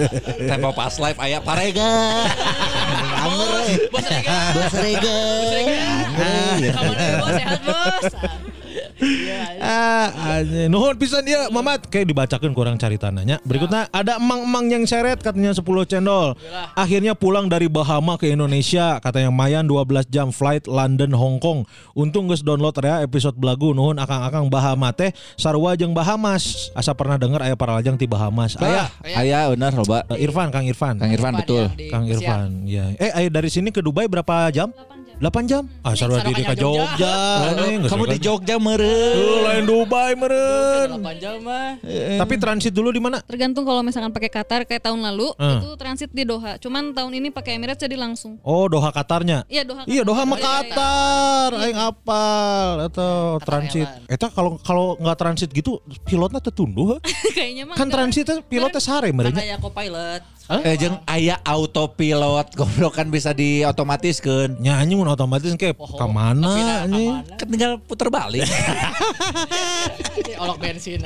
Tempo 0.50 0.70
pas 0.74 0.94
live 0.98 1.20
aya 1.22 1.40
parega. 1.40 1.92
Amer 3.22 3.50
eh. 3.70 3.78
Bos 3.94 4.06
Rega. 4.10 4.40
Bos 4.58 4.74
Rega. 4.74 5.20
Kamu 6.74 6.92
bos 7.22 7.32
sehat 7.38 7.60
bos. 7.62 8.06
Iya. 9.04 9.42
Ah. 9.60 10.08
Nuhun 10.72 10.96
pisan 10.96 11.28
dia 11.28 11.52
Mamat 11.52 11.92
kayak 11.92 12.08
dibacakeun 12.08 12.56
kurang 12.56 12.80
caritananya. 12.80 13.44
Berikutnya 13.44 13.92
ada 13.92 14.18
emang-emang 14.18 14.72
yang 14.72 14.84
seret 14.88 15.20
katanya 15.20 15.52
10 15.52 15.64
cendol. 15.86 16.40
Akhirnya 16.74 17.14
pulang 17.14 17.52
dari 17.52 17.68
Bahama 17.68 18.16
ke 18.16 18.32
Indonesia 18.32 18.98
katanya 19.04 19.30
Mayan 19.30 19.68
12 19.68 20.08
jam 20.08 20.32
flight 20.32 20.66
London 20.66 21.12
Hong 21.12 21.38
Kong. 21.44 21.68
Untung 21.94 22.32
geus 22.32 22.42
download 22.42 22.76
ya 22.80 23.04
episode 23.04 23.36
belagu 23.36 23.76
nuhun 23.76 24.00
akang-akang 24.00 24.48
Bahama 24.48 24.96
teh 24.96 25.12
sarua 25.36 25.76
jeung 25.76 25.92
Bahamas. 25.92 26.72
Asa 26.74 26.96
pernah 26.96 27.20
denger 27.20 27.44
aya 27.44 27.56
para 27.60 27.76
lajang 27.76 28.00
ti 28.00 28.08
Bahamas. 28.08 28.56
Aya 28.60 28.88
Aya 29.04 29.52
benar 29.52 29.76
loba. 29.76 30.08
Eh, 30.16 30.24
Irfan 30.26 30.50
Kang 30.50 30.66
Irfan. 30.66 30.96
Kang 30.98 31.12
Irfan 31.12 31.34
betul. 31.38 31.68
Di- 31.76 31.92
Kang. 31.92 32.04
Irfan, 32.08 32.68
ya. 32.68 32.92
Eh, 33.00 33.12
aya 33.12 33.30
dari 33.30 33.50
sini 33.52 33.70
ke 33.72 33.80
Dubai 33.84 34.08
berapa 34.08 34.48
jam? 34.52 34.72
8 35.24 35.48
jam. 35.48 35.64
Ah, 35.80 35.96
diri 35.96 36.44
ka 36.44 36.52
kanya 36.52 36.60
Jogja. 36.60 37.16
Geus 37.56 37.88
Kamu 37.88 38.04
ka- 38.04 38.12
di 38.12 38.20
Jogja 38.20 38.56
meureun. 38.60 39.16
Tuh, 39.16 39.38
lain 39.42 39.64
Dubai 39.64 40.12
meren. 40.14 40.88
8 41.00 41.16
jam 41.16 41.40
mah. 41.40 41.80
Tapi 42.20 42.34
transit 42.36 42.70
dulu 42.70 42.92
di 42.92 43.00
mana? 43.00 43.24
Tergantung 43.24 43.64
kalau 43.64 43.80
misalkan 43.80 44.12
pakai 44.12 44.28
Qatar 44.28 44.68
kayak 44.68 44.84
tahun 44.84 45.00
lalu 45.00 45.32
Hmm. 45.34 45.64
itu 45.64 45.70
transit 45.76 46.12
di 46.12 46.24
Doha. 46.24 46.60
Cuman 46.60 46.92
tahun 46.92 47.12
ini 47.14 47.32
pakai 47.32 47.56
Emirates 47.56 47.80
jadi 47.80 47.96
langsung. 47.96 48.36
Oh, 48.42 48.68
Doha 48.68 48.92
Qatarnya. 48.92 49.48
Iya 49.48 49.64
Doha. 49.64 49.88
Iya, 49.88 50.04
Doha 50.04 50.24
mah 50.24 50.36
Iya, 50.36 50.44
iya. 50.44 50.52
Qatar. 50.68 51.50
Aing 51.56 51.80
apal 51.80 52.74
atau 52.84 53.14
transit. 53.40 53.88
Eta 54.06 54.28
kalau 54.28 54.60
kalau 54.60 55.00
nggak 55.00 55.16
transit 55.16 55.50
gitu 55.50 55.80
pilotnya 56.04 56.44
tertunduh. 56.44 57.00
Kayaknya 57.38 57.64
mah 57.64 57.76
Kan 57.76 57.88
enggak. 57.88 57.96
transit 57.96 58.24
teh 58.26 58.38
pilotnya 58.44 58.82
sare 58.82 59.08
Kan 59.08 59.16
merenya. 59.16 59.40
aya 59.42 59.56
co-pilot. 59.56 60.22
Eh 60.52 60.76
jeung 60.76 61.00
aya 61.08 61.40
autopilot 61.48 62.52
goblok 62.60 63.00
kan 63.00 63.08
bisa 63.08 63.32
diotomatiskeun. 63.32 64.60
Nya 64.60 64.76
anjing 64.76 65.00
mun 65.00 65.08
otomatis 65.08 65.48
kayak 65.56 65.80
ka 65.80 66.04
mana 66.04 66.84
anjing. 66.84 67.16
Kan 67.40 67.48
tinggal 67.48 67.80
puter 67.80 68.12
balik. 68.12 68.44
Olok 70.44 70.60
bensin. 70.60 71.00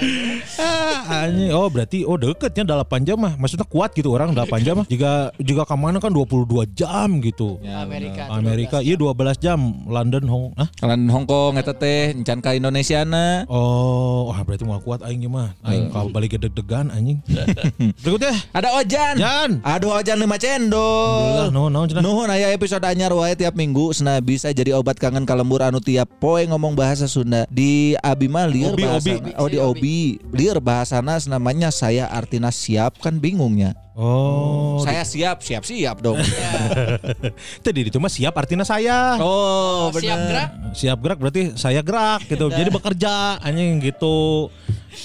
Ah, 0.58 1.30
anjing. 1.30 1.54
Oh 1.54 1.70
berarti 1.70 2.02
oh 2.02 2.18
deketnya 2.18 2.82
8 2.82 3.06
jam 3.06 3.22
mah. 3.22 3.38
Maksudnya 3.38 3.70
kuat 3.70 3.94
gitu 3.94 4.18
orang 4.18 4.34
8 4.34 4.66
jam 4.66 4.82
mah. 4.82 4.90
Jika 4.90 5.30
jika 5.38 5.70
ke 5.70 5.76
mana 5.78 6.02
kan 6.02 6.10
22 6.10 6.66
jam 6.74 7.22
gitu. 7.22 7.62
Amerika. 7.62 8.34
Amerika 8.34 8.78
iya 8.82 8.98
12 8.98 9.38
jam 9.38 9.86
London 9.86 10.26
Hong 10.26 10.46
ah 10.58 10.66
Kalian 10.82 11.06
Hong 11.14 11.30
Kong 11.30 11.60
eta 11.60 11.76
teh 11.78 12.16
encan 12.16 12.42
ka 12.42 12.58
Indonesia 12.58 13.06
na. 13.06 13.46
oh 13.52 14.32
wah 14.32 14.40
berarti 14.42 14.64
mau 14.66 14.82
kuat 14.82 15.06
aing 15.06 15.28
mah 15.30 15.54
aing 15.66 15.94
kalau 15.94 16.10
balik 16.10 16.36
ke 16.36 16.38
deg-degan 16.42 16.90
anjing 16.90 17.22
berikutnya 18.02 18.34
Ada 18.56 18.70
Ojan. 18.82 19.16
Jan. 19.28 19.60
Aduh 19.60 19.92
Ojan 19.92 20.16
lima 20.24 20.40
cendol. 20.40 21.52
Alhamdulillah 21.52 21.52
no 21.52 21.68
no 21.68 22.00
Nuhun 22.00 22.32
aya 22.32 22.56
episode 22.56 22.84
anyar 22.88 23.12
wae 23.12 23.36
tiap 23.36 23.60
minggu. 23.60 23.92
Sena 23.92 24.24
bisa 24.24 24.56
jadi 24.56 24.72
obat 24.72 24.96
kangen 24.96 25.28
kalembur 25.28 25.60
anu 25.60 25.84
tiap 25.84 26.08
poe 26.24 26.48
ngomong 26.48 26.80
bahasa 26.80 27.12
Sunda. 27.12 27.44
Di 27.52 28.00
Abi 28.00 28.32
mah 28.32 28.48
lieur 28.48 28.80
Obi, 28.80 28.88
bahasana. 28.88 29.20
Obi. 29.20 29.32
Oh 29.36 29.48
di 29.52 29.60
Obi. 29.60 30.00
Lieur 30.32 30.64
bahasana 30.64 31.20
namanya 31.28 31.76
saya 31.76 32.08
artina 32.08 32.56
siap 32.56 33.04
kan 33.04 33.20
bingungnya 33.20 33.76
oh 33.98 34.78
Saya 34.80 35.02
siap 35.02 35.42
siap-siap 35.42 35.98
dong 36.00 36.22
tadi 37.66 37.80
itu 37.84 37.98
mah 37.98 38.08
siap 38.08 38.34
artinya 38.34 38.62
saya 38.62 39.18
Oh 39.18 39.90
Siap 39.90 40.20
gerak. 40.24 40.50
siap 40.72 40.98
gerak 41.02 41.18
berarti 41.18 41.42
saya 41.58 41.82
gerak 41.82 42.24
gitu 42.26 42.48
jadi 42.48 42.70
bekerja 42.70 43.42
anjing 43.42 43.82
gitu 43.82 44.48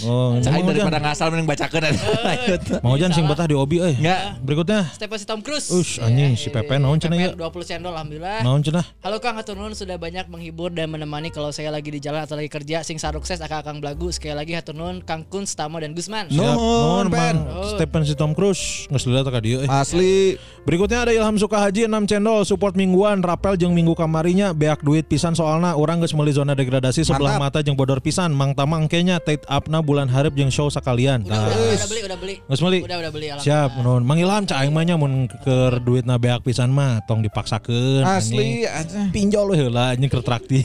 oh 0.05 0.29
mau 0.33 0.65
daripada 0.67 1.01
ngasal 1.03 1.29
mending 1.29 1.45
bacakeun 1.45 1.85
Lanjut. 2.25 2.61
mau 2.85 2.97
Jan 2.97 3.13
sing 3.13 3.25
betah 3.25 3.45
di 3.45 3.53
obi 3.53 3.77
eh 3.79 3.93
Enggak 3.95 4.41
berikutnya 4.41 4.89
Step 4.89 5.13
si 5.13 5.25
Tom 5.25 5.41
Cruise. 5.41 5.69
Ush, 5.69 6.01
anjing, 6.01 6.33
si 6.35 6.49
Pepe 6.49 6.81
naon 6.81 6.97
cenah 6.97 7.17
ya? 7.17 7.29
Pepe 7.33 7.61
20 7.61 7.69
cendol 7.69 7.93
alhamdulillah. 7.93 8.41
naon 8.41 8.61
cenah 8.61 8.85
Halo 9.01 9.21
Kang 9.21 9.37
Hatur 9.37 9.53
Nuhun 9.53 9.73
sudah 9.73 9.97
banyak 9.97 10.29
menghibur 10.29 10.69
dan 10.69 10.89
menemani 10.89 11.29
kalau 11.29 11.53
saya 11.53 11.69
lagi 11.69 11.89
di 11.89 12.01
jalan 12.01 12.25
atau 12.25 12.35
lagi 12.35 12.49
kerja. 12.49 12.81
Sing 12.81 12.97
sukses 12.97 13.37
akak 13.39 13.63
Kang 13.63 13.85
Blagu. 13.85 14.09
Sekali 14.09 14.33
lagi 14.33 14.57
Hatur 14.57 14.73
Nuhun 14.73 15.01
Kang 15.01 15.23
Kun, 15.23 15.45
Stamo 15.45 15.77
dan 15.77 15.93
Gusman. 15.93 16.29
No. 16.29 16.41
Siap. 16.41 16.57
Nuhun, 16.57 17.07
Pen. 17.09 17.37
Stephen 17.77 18.03
si 18.03 18.15
Tom 18.17 18.33
Cruise 18.33 18.82
Nges 18.89 19.05
lihat 19.05 19.27
ka 19.27 19.39
dia 19.39 19.63
eh. 19.63 19.69
Asli 19.69 20.41
Berikutnya 20.63 21.03
ada 21.03 21.13
Ilham 21.13 21.35
Sukahaji 21.35 21.91
6 21.91 22.07
cendol 22.07 22.47
support 22.47 22.73
mingguan 22.73 23.19
rapel 23.19 23.59
jeung 23.59 23.75
minggu 23.75 23.93
kamarinya 23.93 24.55
beak 24.55 24.81
duit 24.81 25.05
pisan 25.05 25.35
soalna 25.35 25.75
orang 25.75 25.99
geus 25.99 26.15
meuli 26.15 26.31
zona 26.31 26.55
degradasi 26.55 27.03
sebelah 27.03 27.35
Mantap. 27.35 27.59
mata 27.59 27.67
jeung 27.67 27.75
bodor 27.75 27.99
pisan 27.99 28.31
mang 28.31 28.55
tamang 28.55 28.87
kenya 28.87 29.19
tate 29.19 29.43
upna 29.51 29.83
bulan 29.83 30.07
hareup 30.07 30.33
jeung 30.33 30.49
show 30.49 30.71
sakalian. 30.71 31.27
Udah, 31.27 31.35
Nah, 31.35 31.51
udah, 31.51 31.59
udah 31.75 31.89
beli, 31.91 32.01
udah 32.07 32.19
beli. 32.19 32.35
geus 32.47 32.61
meuli. 32.63 32.81
Udah, 32.87 32.97
udah 33.03 33.11
beli. 33.11 33.27
Siap, 33.37 33.71
nun. 33.83 34.07
Mang 34.07 34.23
Ilham 34.23 34.47
cak 34.47 34.63
aing 34.63 34.71
mah 34.71 34.87
nya 34.87 34.95
mun 34.95 35.27
keur 35.43 35.83
duitna 35.83 36.15
beak 36.15 36.47
pisan 36.47 36.71
mah 36.71 37.03
tong 37.11 37.27
dipaksakeun. 37.27 38.07
Asli 38.07 38.63
pinjol 39.11 39.59
heula 39.59 39.99
anjing 39.99 40.07
keur 40.07 40.23
traktir. 40.23 40.63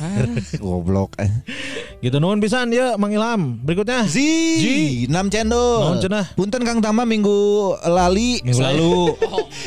Goblok 0.62 1.18
eh. 1.18 1.30
gitu 1.98 2.22
nuhun 2.22 2.38
pisan 2.38 2.70
ya 2.70 2.94
Mang 3.02 3.10
Ilham. 3.10 3.58
Berikutnya 3.66 4.06
Zi, 4.06 4.30
Zi. 4.62 4.78
6 5.10 5.34
cendol. 5.34 5.82
Naon 5.82 5.98
cenah? 5.98 6.26
Punten 6.38 6.62
Kang 6.62 6.78
Tama 6.78 7.02
minggu 7.02 7.74
lali. 8.08 8.40
minggu 8.48 8.62
lalu. 8.64 8.96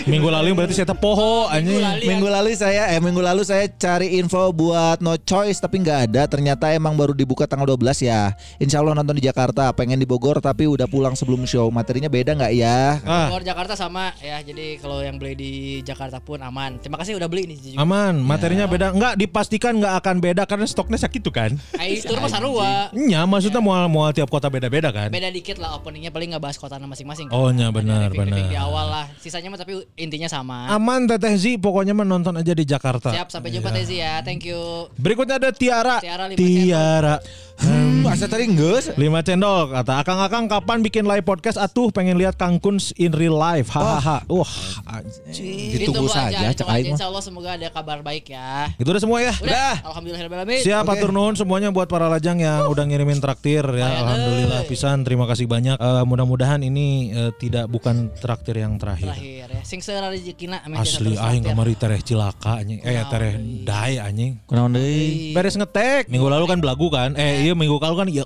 minggu 0.08 0.28
lalu 0.32 0.48
berarti 0.56 0.74
saya 0.80 0.88
teh 0.88 0.98
poho 0.98 1.46
anjing. 1.52 1.84
Minggu 2.08 2.28
lalu 2.28 2.56
saya 2.56 2.88
eh 2.96 3.00
minggu 3.00 3.20
lalu 3.20 3.44
saya 3.44 3.68
cari 3.68 4.16
info 4.16 4.50
buat 4.56 5.04
No 5.04 5.14
Choice 5.20 5.60
tapi 5.60 5.84
nggak 5.84 6.10
ada. 6.10 6.22
Ternyata 6.24 6.72
emang 6.72 6.96
baru 6.96 7.12
dibuka 7.12 7.44
tanggal 7.44 7.76
12 7.76 8.08
ya. 8.08 8.32
Insya 8.56 8.80
Allah 8.80 8.96
nonton 8.96 9.16
di 9.20 9.24
Jakarta. 9.24 9.68
Pengen 9.76 10.00
di 10.00 10.08
Bogor 10.08 10.40
tapi 10.40 10.64
udah 10.64 10.88
pulang 10.88 11.12
sebelum 11.12 11.44
show. 11.44 11.68
Materinya 11.68 12.08
beda 12.08 12.32
nggak 12.32 12.52
ya? 12.56 12.98
Ah, 13.04 13.28
Bogor 13.28 13.44
Jakarta 13.44 13.76
sama 13.76 14.16
ya. 14.24 14.40
Jadi 14.40 14.80
kalau 14.80 15.04
yang 15.04 15.20
beli 15.20 15.36
di 15.36 15.52
Jakarta 15.84 16.18
pun 16.18 16.40
aman. 16.40 16.80
Terima 16.80 16.96
kasih 16.96 17.20
udah 17.20 17.28
beli 17.28 17.52
nih. 17.52 17.58
juga. 17.60 17.76
aman, 17.82 18.14
materinya 18.24 18.64
beda. 18.64 18.96
Enggak 18.96 19.14
dipastikan 19.20 19.76
enggak 19.76 19.94
akan 20.00 20.16
beda 20.18 20.42
karena 20.48 20.64
stoknya 20.64 20.98
sakit 20.98 21.20
tuh 21.20 21.34
kan. 21.34 21.50
Ai 21.76 22.00
itu 22.00 22.12
mah 22.16 22.30
sarua. 22.30 22.70
Nya 22.96 23.28
maksudnya 23.28 23.60
mau 23.60 23.76
mau 23.90 24.08
tiap 24.14 24.30
kota 24.32 24.48
beda-beda 24.48 24.88
kan. 24.90 25.12
Beda 25.12 25.28
dikit 25.28 25.60
lah 25.60 25.76
openingnya 25.76 26.10
paling 26.10 26.32
nggak 26.32 26.42
bahas 26.42 26.56
kota 26.56 26.80
masing-masing. 26.80 27.28
kan. 27.28 27.36
Oh, 27.36 27.50
nya 27.52 27.68
Ada 27.68 27.76
benar, 27.76 28.08
benar. 28.30 28.50
Di 28.50 28.56
awal 28.56 28.86
lah. 28.86 29.06
Sisanya 29.18 29.48
mah 29.50 29.58
tapi 29.60 29.82
intinya 29.98 30.28
sama. 30.30 30.70
Aman 30.70 31.10
Teteh 31.10 31.34
Z 31.36 31.44
pokoknya 31.58 31.92
menonton 31.92 32.34
aja 32.38 32.52
di 32.54 32.64
Jakarta. 32.64 33.10
Siap 33.10 33.28
sampai 33.28 33.50
jumpa 33.50 33.74
Tezi 33.74 34.00
ya. 34.00 34.22
Thank 34.22 34.46
you. 34.46 34.88
Berikutnya 34.96 35.42
ada 35.42 35.50
Tiara. 35.50 35.98
Tiara 35.98 36.24
Tiara. 36.32 37.16
Hmm, 37.60 38.08
asa 38.08 38.24
tadi 38.24 38.48
geus. 38.56 38.88
Lima 38.96 39.20
cendol 39.20 39.68
kata 39.68 40.00
Akang-akang 40.00 40.48
kapan 40.48 40.80
bikin 40.80 41.04
live 41.04 41.28
podcast 41.28 41.60
atuh 41.60 41.92
pengen 41.92 42.16
lihat 42.16 42.40
Kang 42.40 42.56
Kuns 42.56 42.96
in 42.96 43.12
real 43.12 43.36
life. 43.36 43.68
Hahaha. 43.68 44.24
Wah, 44.32 44.56
anjing. 44.88 45.76
Ditunggu 45.76 46.08
saja, 46.08 46.32
aja, 46.32 46.56
cek 46.56 46.64
ditunggu 46.64 46.72
aja. 46.72 46.80
aing. 46.80 46.94
Insya 46.96 47.06
Allah 47.12 47.20
semoga 47.20 47.60
ada 47.60 47.68
kabar 47.68 48.00
baik 48.00 48.32
ya. 48.32 48.72
Itu 48.80 48.88
udah 48.88 49.02
semua 49.04 49.20
ya. 49.20 49.36
Udah. 49.44 49.76
Alhamdulillahirobbilalamin. 49.92 50.60
Siap 50.64 50.88
atur 50.88 51.12
nuhun 51.12 51.36
semuanya 51.36 51.68
buat 51.68 51.84
para 51.84 52.08
lajang 52.08 52.40
yang 52.40 52.64
udah 52.72 52.84
ngirimin 52.88 53.20
traktir 53.20 53.64
ya. 53.76 54.08
Alhamdulillah 54.08 54.64
pisan 54.64 55.04
terima 55.04 55.28
kasih 55.28 55.44
banyak. 55.44 55.76
Eh, 55.76 56.04
mudah-mudahan 56.08 56.64
ini 56.64 57.12
eh, 57.12 57.30
tidak 57.36 57.68
bukan 57.68 58.08
traktir 58.20 58.60
yang 58.60 58.76
terakhir. 58.76 59.16
Terakhir 59.16 59.48
ya. 59.56 59.60
Sing 59.64 59.80
seura 59.80 60.12
rezekina 60.12 60.60
amin 60.62 60.78
Asli 60.78 61.16
aing 61.16 61.42
kamari 61.48 61.74
tereh 61.74 62.04
cilaka 62.04 62.60
anjing. 62.60 62.84
Eh 62.84 63.00
tereh 63.08 63.34
dai 63.64 63.96
anjing. 63.96 64.36
Kunaon 64.44 64.76
deui? 64.76 65.32
Beres 65.32 65.56
ngetek. 65.56 66.12
Minggu 66.12 66.28
lalu 66.28 66.44
kan 66.44 66.58
belagu 66.60 66.86
kan. 66.92 67.16
Eh 67.16 67.48
iya 67.48 67.56
minggu 67.56 67.80
lalu 67.80 67.96
kan 67.96 68.08
iya. 68.12 68.24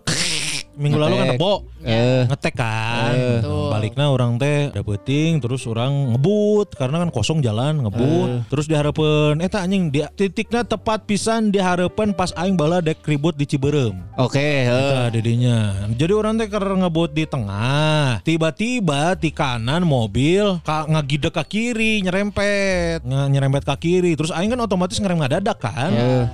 Minggu 0.75 0.99
lalu 0.99 1.15
kan 1.15 1.27
nebo. 1.35 1.53
Eh. 1.85 2.25
Ngetek 2.27 2.55
kan. 2.57 3.13
Betul. 3.15 3.69
Baliknya 3.71 4.07
orang 4.11 4.41
teh 4.41 4.73
dapeting 4.75 5.39
terus 5.39 5.63
orang 5.71 6.17
ngebut 6.17 6.75
karena 6.75 7.03
kan 7.05 7.11
kosong 7.15 7.39
jalan 7.41 7.85
ngebut. 7.85 8.49
Terus 8.51 8.67
diharapkan 8.67 9.39
eta 9.39 9.63
anjing 9.63 9.93
dia 9.93 10.11
titiknya 10.11 10.67
tepat 10.67 11.07
pisan 11.07 11.55
diharapkan 11.55 12.11
pas 12.17 12.35
aing 12.35 12.59
bala 12.59 12.83
dek 12.83 13.05
ribut 13.05 13.37
di 13.37 13.47
Ciberem. 13.47 14.01
Oke, 14.19 14.41
heuh. 14.67 14.75
Eta 14.75 15.15
didinya. 15.15 15.87
Jadi 15.95 16.13
orang 16.13 16.41
teh 16.41 16.49
keur 16.49 16.67
ngebut 16.75 17.15
di 17.15 17.25
tengah. 17.29 18.25
Tiba-tiba 18.25 19.15
di 19.15 19.31
kanan 19.31 19.85
mobil 19.85 20.59
ka, 20.65 20.89
ngagide 20.89 21.31
ke 21.31 21.45
kiri 21.47 22.03
nyerempet, 22.03 23.05
Nge- 23.05 23.29
nyerempet 23.31 23.63
ke 23.63 23.75
kiri. 23.79 24.17
Terus 24.17 24.33
aing 24.33 24.51
kan 24.51 24.61
otomatis 24.65 24.99
ngerem 24.99 25.21
ngadadak 25.21 25.59
kan. 25.61 25.93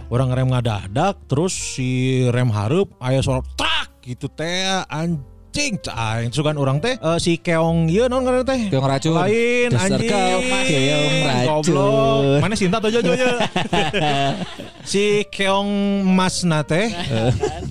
Orang 0.08 0.30
ngerem 0.32 0.48
ngadadak 0.48 1.18
terus 1.26 1.52
si 1.52 2.22
rem 2.30 2.48
hareup 2.54 2.94
aya 3.02 3.18
suara 3.20 3.42
trak 3.58 3.89
gitu 4.10 4.26
teh 4.26 4.82
anjing 4.90 5.22
caing. 5.50 5.76
Terus 6.30 6.42
kan 6.42 6.56
orang 6.56 6.78
teh 6.78 6.94
eh, 6.96 7.18
si 7.18 7.36
keong 7.36 7.90
ieu 7.90 8.06
naon 8.06 8.22
ngaranna 8.24 8.46
teh? 8.46 8.60
Keong 8.70 8.86
racun. 8.86 9.14
Lain 9.18 9.68
anjing. 9.74 10.08
kau, 10.08 10.38
keong 10.66 11.14
racun. 11.26 11.46
Goblok. 11.50 12.40
Mana 12.40 12.54
Sinta 12.56 12.78
tuh 12.78 12.90
jojo 12.90 13.12
si 14.84 15.22
keong 15.28 16.02
mas 16.02 16.42
nate 16.42 16.90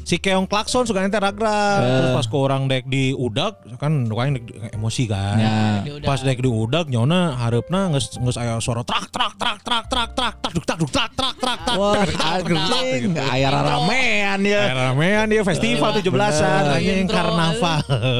si 0.05 0.21
keong 0.21 0.45
klakson 0.45 0.85
suka 0.85 1.01
nanti 1.01 1.17
ragra 1.17 1.81
terus 1.81 2.11
pas 2.15 2.25
ke 2.29 2.37
orang 2.37 2.69
dek 2.69 2.85
di 2.87 3.11
udak 3.11 3.59
kan 3.81 4.05
doain 4.07 4.37
dek 4.37 4.45
emosi 4.75 5.09
kan 5.09 5.37
Ya. 5.39 5.55
pas 6.03 6.19
dek 6.21 6.41
di 6.41 6.49
udak 6.49 6.87
nyona 6.87 7.37
harapna 7.37 7.89
nges 7.93 8.19
nges 8.19 8.37
aya 8.37 8.59
suara 8.61 8.83
trak 8.85 9.09
trak 9.09 9.33
trak 9.39 9.57
trak 9.63 9.85
trak 9.89 10.09
trak 10.13 10.33
tak 10.41 10.51
duk 10.53 10.65
tak 10.65 10.77
duk 10.79 10.91
trak 10.91 11.11
trak 11.15 11.35
trak 11.37 11.59
tak 11.65 11.75
Wah, 11.79 11.95
anjing, 12.03 13.15
aya 13.15 13.47
ramean 13.53 14.39
ya. 14.43 14.61
Eh, 14.67 14.73
ramean 14.75 15.25
dia 15.31 15.41
festival 15.45 15.95
17-an 15.95 16.63
anjing 16.75 17.07
Intro. 17.07 17.19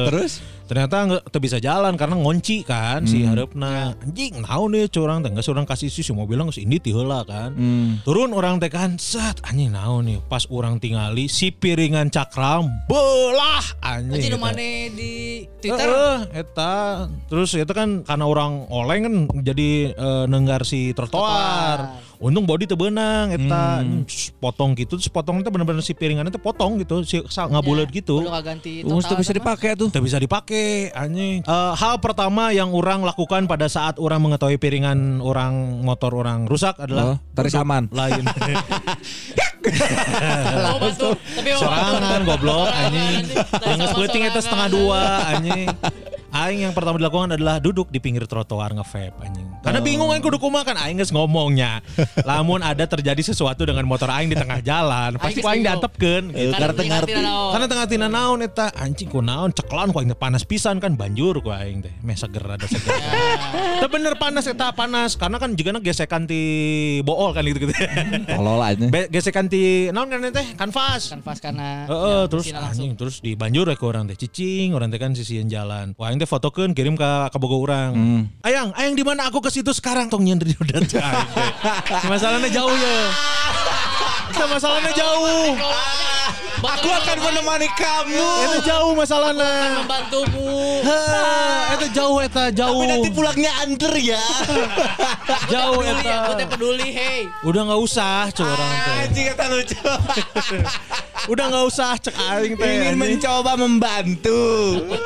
Terus? 0.08 0.32
Ternyata 0.70 0.96
nggak 1.02 1.22
teu 1.34 1.42
bisa 1.42 1.58
jalan 1.58 1.98
karena 1.98 2.14
ngunci 2.14 2.62
kan 2.62 3.02
si 3.02 3.26
harapna 3.26 3.90
anjing 4.06 4.38
naon 4.38 4.70
nih 4.70 4.86
curang 4.86 5.18
teh? 5.18 5.34
Geus 5.34 5.50
urang 5.50 5.66
kasih 5.66 5.90
si 5.90 6.06
mau 6.14 6.30
bilang 6.30 6.46
geus 6.46 6.62
ini 6.62 6.78
ti 6.78 6.94
heula 6.94 7.26
kan 7.26 7.58
turun 8.06 8.30
orang 8.30 8.62
teh 8.62 8.70
kan 8.70 8.94
set 8.94 9.42
anjing 9.42 9.74
naon 9.74 10.06
nih 10.06 10.22
pas 10.30 10.46
orang 10.46 10.78
tingali 10.78 11.26
si 11.26 11.50
piringan 11.50 12.06
cakram 12.14 12.70
belah 12.86 13.66
anjing 13.82 14.30
Anjing 14.30 14.38
mana? 14.38 14.62
Di 14.94 15.42
Twitter. 15.58 15.90
Heeh, 15.90 16.18
eta. 16.38 17.10
Terus 17.26 17.50
itu 17.58 17.72
kan 17.74 18.06
karena 18.06 18.24
orang 18.30 18.70
oleng 18.70 19.00
kan 19.02 19.14
jadi 19.42 19.90
eh, 19.90 20.24
nenggar 20.30 20.62
si 20.62 20.94
trotoar 20.94 21.98
untung 22.20 22.44
body 22.44 22.68
teu 22.68 22.76
beunang 22.76 23.32
eta 23.32 23.80
Terus 24.04 24.28
potong 24.36 24.76
gitu 24.76 25.00
terus 25.00 25.08
potong 25.08 25.40
itu 25.40 25.48
bener-bener 25.48 25.80
si 25.80 25.96
piringannya 25.96 26.28
teh 26.28 26.36
potong 26.36 26.76
gitu 26.76 27.00
si 27.00 27.24
sa- 27.32 27.48
ngabuleut 27.48 27.88
gitu 27.88 28.20
Udah 28.20 28.44
ganti 28.44 28.84
bisa 28.84 29.32
dipakai 29.32 29.72
tuh. 29.72 29.88
Tidak 29.88 30.04
bisa 30.04 30.18
dipakai 30.20 30.92
anjing. 30.92 31.40
Eh, 31.40 31.72
hal 31.74 31.96
pertama 31.98 32.52
yang 32.52 32.72
orang 32.72 33.00
lakukan 33.00 33.44
pada 33.44 33.66
saat 33.66 33.96
orang 33.96 34.20
mengetahui 34.20 34.60
piringan 34.60 35.20
orang 35.20 35.80
motor 35.80 36.12
orang 36.12 36.44
rusak 36.44 36.76
Oh, 36.76 36.84
adalah 36.84 37.04
tarik 37.32 37.56
aman. 37.56 37.88
lain. 37.88 38.24
Oh, 39.60 40.88
oh, 40.88 41.14
Sorangan 41.56 42.24
goblok 42.24 42.68
anjing. 42.68 43.28
Yang 43.28 43.76
sama 43.76 43.80
ngespeting 43.84 44.22
itu 44.24 44.40
setengah 44.40 44.68
dua 44.72 45.00
anjing. 45.36 45.68
Aing 46.30 46.62
yang 46.62 46.72
pertama 46.72 46.96
dilakukan 46.96 47.34
adalah 47.34 47.58
duduk 47.58 47.90
di 47.90 47.98
pinggir 47.98 48.24
trotoar 48.24 48.70
nge-vape 48.72 49.18
anjing. 49.18 49.48
Karena 49.60 49.80
bingung 49.84 50.08
aing 50.08 50.24
kudu 50.24 50.40
kumaha 50.40 50.64
kan 50.64 50.76
aing 50.80 50.96
geus 50.96 51.12
ngomongnya. 51.12 51.84
Lamun 52.28 52.64
ada 52.64 52.88
terjadi 52.88 53.20
sesuatu 53.20 53.68
dengan 53.68 53.84
motor 53.84 54.08
aing 54.08 54.32
di 54.32 54.36
tengah 54.36 54.64
jalan, 54.64 55.20
pasti 55.20 55.44
Aing 55.44 55.60
ku 55.60 55.68
diantepkeun 55.68 56.24
gitu. 56.32 56.52
Karena 56.56 56.82
ngerti. 56.96 57.12
Karena 57.20 57.66
tengah 57.68 57.86
tina 57.86 58.08
naon 58.08 58.40
eta 58.40 58.72
anjing 58.72 59.12
ku 59.12 59.20
naon 59.20 59.52
ceklan 59.52 59.92
ku 59.92 60.00
aing 60.00 60.16
teh 60.16 60.16
panas 60.16 60.48
pisan 60.48 60.80
kan 60.80 60.96
banjur 60.96 61.44
ku 61.44 61.52
aing 61.52 61.84
teh 61.84 61.92
meh 62.00 62.16
seger 62.16 62.40
ada 62.40 62.64
seger. 62.64 62.88
Teu 63.84 63.88
bener 63.92 64.16
panas 64.16 64.48
eta 64.48 64.72
panas 64.72 65.20
karena 65.20 65.36
kan 65.36 65.52
jigana 65.52 65.84
gesekan 65.84 66.24
ti 66.24 66.40
bool 67.04 67.36
kan 67.36 67.44
gitu 67.44 67.68
gitu. 67.68 67.74
Tolol 68.40 68.64
aja. 68.64 68.84
Gesekan 69.12 69.52
ti 69.52 69.92
naon 69.92 70.08
kan 70.08 70.24
teh 70.32 70.46
kanvas. 70.56 71.12
Kanvas 71.12 71.38
karena 71.44 71.84
Heeh, 71.84 72.24
ya, 72.24 72.30
terus 72.32 72.44
anjing 72.48 72.96
terus 72.96 73.20
dibanjur 73.20 73.68
ya 73.68 73.76
ke 73.76 73.84
orang 73.84 74.08
teh 74.08 74.16
cicing, 74.16 74.72
orang 74.72 74.88
teh 74.88 74.96
kan 74.96 75.12
sisian 75.12 75.52
jalan. 75.52 75.92
Wah, 76.00 76.08
aing 76.08 76.16
teh 76.16 76.28
fotokeun 76.28 76.72
kirim 76.72 76.96
ke 76.96 77.10
ke 77.28 77.36
bogo 77.36 77.60
urang. 77.60 77.92
Hmm. 77.92 78.22
Ayang, 78.40 78.72
ayang 78.72 78.96
di 78.96 79.04
mana 79.04 79.28
aku 79.28 79.49
ke 79.50 79.58
situ 79.58 79.74
sekarang 79.74 80.06
tong 80.06 80.22
nyender 80.22 80.54
udah 80.54 80.78
aing 80.78 80.86
teh. 80.86 81.02
Masalahnya 82.06 82.46
jauh 82.54 82.70
ya. 82.70 82.98
Nah, 84.30 84.46
masalahnya 84.46 84.94
jauh. 84.94 85.58
Aku 86.60 86.86
akan 86.86 87.18
menemani 87.18 87.66
kamu. 87.74 88.22
Itu 88.46 88.58
jauh 88.62 88.94
masalahnya. 88.94 89.82
membantumu 89.82 90.86
Heh, 90.86 91.82
itu 91.82 91.86
jauh 91.98 92.22
eta 92.22 92.54
jauh. 92.54 92.78
Tapi 92.78 92.94
nanti 92.94 93.10
pulangnya 93.10 93.50
under 93.66 93.90
ya. 93.98 94.22
Jauh 95.50 95.82
eta. 95.82 96.30
aku 96.30 96.32
teh 96.38 96.46
peduli 96.46 96.88
hey 96.94 97.26
Udah 97.42 97.66
nggak 97.66 97.80
usah 97.82 98.30
cek 98.30 98.46
orang 98.46 98.70
teh. 98.70 98.94
Anjing 99.02 99.24
kata 99.34 99.44
lucu. 99.50 99.82
Udah 101.28 101.44
nggak 101.52 101.66
usah 101.68 101.98
cek 102.00 102.16
aing 102.16 102.54
teh. 102.56 102.70
Ingin 102.70 102.96
mencoba 102.96 103.52
membantu. 103.58 104.40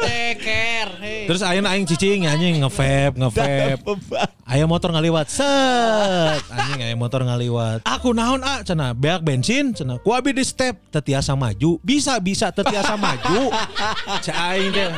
hey 0.04 1.24
Terus 1.24 1.40
ayeuna 1.40 1.72
aing 1.72 1.88
cicing 1.88 2.28
anjing 2.28 2.60
nge-vape, 2.60 3.16
nge-vape. 3.16 3.80
Aya 4.44 4.68
motor 4.68 4.92
ngaliwat. 4.92 5.32
Set. 5.32 6.44
Anjing 6.52 6.84
aya 6.84 6.94
motor 6.94 7.24
ngaliwat. 7.24 7.80
Aku 7.88 8.12
naon 8.12 8.44
ah 8.44 8.60
cenah, 8.60 8.92
beak 8.92 9.24
bensin 9.24 9.72
cenah. 9.72 9.96
Ku 10.04 10.12
abi 10.12 10.36
di 10.36 10.44
step 10.44 10.76
tetiasa 10.92 11.32
maju. 11.32 11.80
Bisa 11.80 12.20
bisa 12.20 12.52
tetiasa 12.52 12.94
maju. 13.00 13.48
Cek 14.20 14.36
aing 14.36 14.70
teh. 14.70 14.90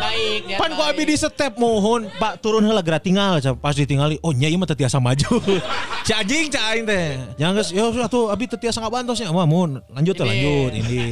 Pan 0.58 0.74
ku 0.74 0.82
abi 0.82 1.06
di 1.06 1.14
step 1.14 1.54
mohon, 1.56 2.10
Pak 2.18 2.42
turun 2.42 2.66
heula 2.66 2.82
tinggal 2.98 3.38
Cek, 3.38 3.62
pas 3.62 3.78
ditingali. 3.78 4.18
Oh 4.20 4.34
nya 4.34 4.50
ieu 4.50 4.58
mah 4.58 4.66
tetiasa 4.66 4.98
maju. 4.98 5.38
Cek 6.02 6.16
anjing 6.26 6.50
cek 6.50 6.64
aing 6.74 6.84
teh. 6.84 7.06
Jangan 7.38 7.54
geus 7.62 7.70
ya 7.70 7.86
atuh 7.86 8.34
abi 8.34 8.50
tetiasa 8.50 8.82
ngabantos 8.82 9.22
nya 9.22 9.30
mah 9.30 9.46
mun. 9.46 9.78
Lanjut 9.94 10.14
teh 10.18 10.26
lanjut 10.26 10.74
ini. 10.74 11.05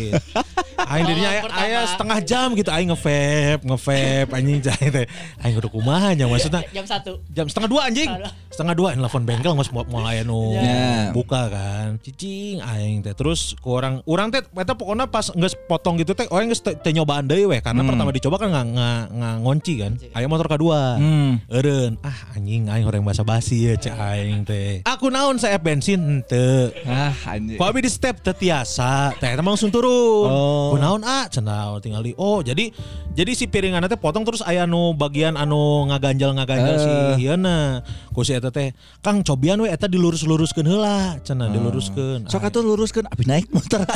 Aing 0.84 1.04
dirinya 1.08 1.30
aya, 1.32 1.40
Pertama. 1.48 1.64
aya 1.64 1.80
setengah 1.88 2.18
jam 2.20 2.48
gitu. 2.52 2.68
Aing 2.68 2.88
nge-vape, 2.92 3.62
nge-vape 3.64 4.30
anjing 4.36 4.58
aing 4.60 4.90
teh. 4.92 5.06
Aing 5.40 5.54
udah 5.56 5.70
kumaha 5.72 6.12
nya 6.12 6.28
maksudnya 6.28 6.60
jam 6.70 6.84
satu. 6.84 7.24
Jam 7.32 7.46
setengah 7.48 7.68
dua 7.70 7.80
anjing. 7.88 8.10
Setengah 8.52 8.74
dua. 8.76 8.88
Ini 8.92 9.00
telepon 9.00 9.22
bengkel 9.24 9.52
nggak 9.56 9.70
mau 9.72 9.84
mulai 9.88 10.22
nu 10.22 10.54
Ya. 10.54 11.10
buka 11.10 11.48
kan. 11.48 11.96
Cicing 12.04 12.60
aing 12.60 13.00
teh. 13.00 13.14
Terus 13.16 13.56
ke 13.56 13.68
orang 13.68 14.04
orang 14.04 14.28
teh 14.28 14.44
eta 14.44 14.76
pokoknya 14.76 15.08
pas 15.08 15.32
nggak 15.32 15.66
potong 15.66 15.96
gitu 15.96 16.12
teh 16.12 16.28
orang 16.28 16.52
nggak 16.52 16.84
teh 16.84 16.92
nyobaan 16.92 17.24
deui 17.26 17.48
we 17.48 17.58
karena 17.64 17.80
pertama 17.80 18.10
dicoba 18.12 18.36
kan 18.36 18.48
nggak 18.52 18.66
nggak 19.08 19.34
ngonci 19.40 19.74
kan. 19.80 19.92
Aing 20.12 20.28
motor 20.28 20.46
kedua. 20.46 21.00
Hmm. 21.00 21.40
Eren, 21.48 21.96
ah 22.04 22.18
anjing 22.36 22.68
aing 22.68 22.84
orang 22.84 23.02
basa 23.02 23.24
basi 23.24 23.72
ya 23.72 23.74
cek 23.74 23.94
aing 23.96 24.44
teh. 24.44 24.84
Aku 24.84 25.08
naon 25.08 25.40
saya 25.40 25.56
bensin 25.56 26.20
ente. 26.20 26.76
Ah 26.84 27.14
anjing. 27.24 27.56
Ku 27.56 27.64
abi 27.64 27.80
di 27.82 27.90
step 27.90 28.20
teu 28.20 28.36
tiasa, 28.36 29.16
teh 29.16 29.32
mah 29.34 29.54
langsung 29.56 29.72
turun. 29.84 30.28
Oh. 30.32 30.72
Ku 30.72 30.76
naon 30.80 31.04
ah 31.04 31.28
cenah 31.28 31.76
tinggal 31.84 32.00
di. 32.00 32.16
Oh, 32.16 32.40
jadi 32.40 32.72
jadi 33.12 33.30
si 33.36 33.44
piringan 33.46 33.84
teh 33.84 34.00
potong 34.00 34.24
terus 34.24 34.40
aya 34.40 34.64
nu 34.64 34.96
bagian 34.96 35.36
anu 35.36 35.84
ngaganjal-ngaganjal 35.92 36.76
si 36.80 36.88
Eh. 36.88 37.14
ieuna. 37.20 37.84
Ku 38.10 38.24
si 38.24 38.32
eta 38.32 38.48
teh, 38.48 38.72
Kang 39.04 39.20
cobian 39.20 39.60
we 39.60 39.68
eta 39.68 39.84
dilurus-luruskeun 39.86 40.64
heula, 40.64 41.20
cenah 41.20 41.52
diluruskeun. 41.52 42.26
Sok 42.26 42.48
atuh 42.48 42.64
luruskeun 42.64 43.06
abi 43.06 43.24
naik 43.28 43.52
motor. 43.52 43.84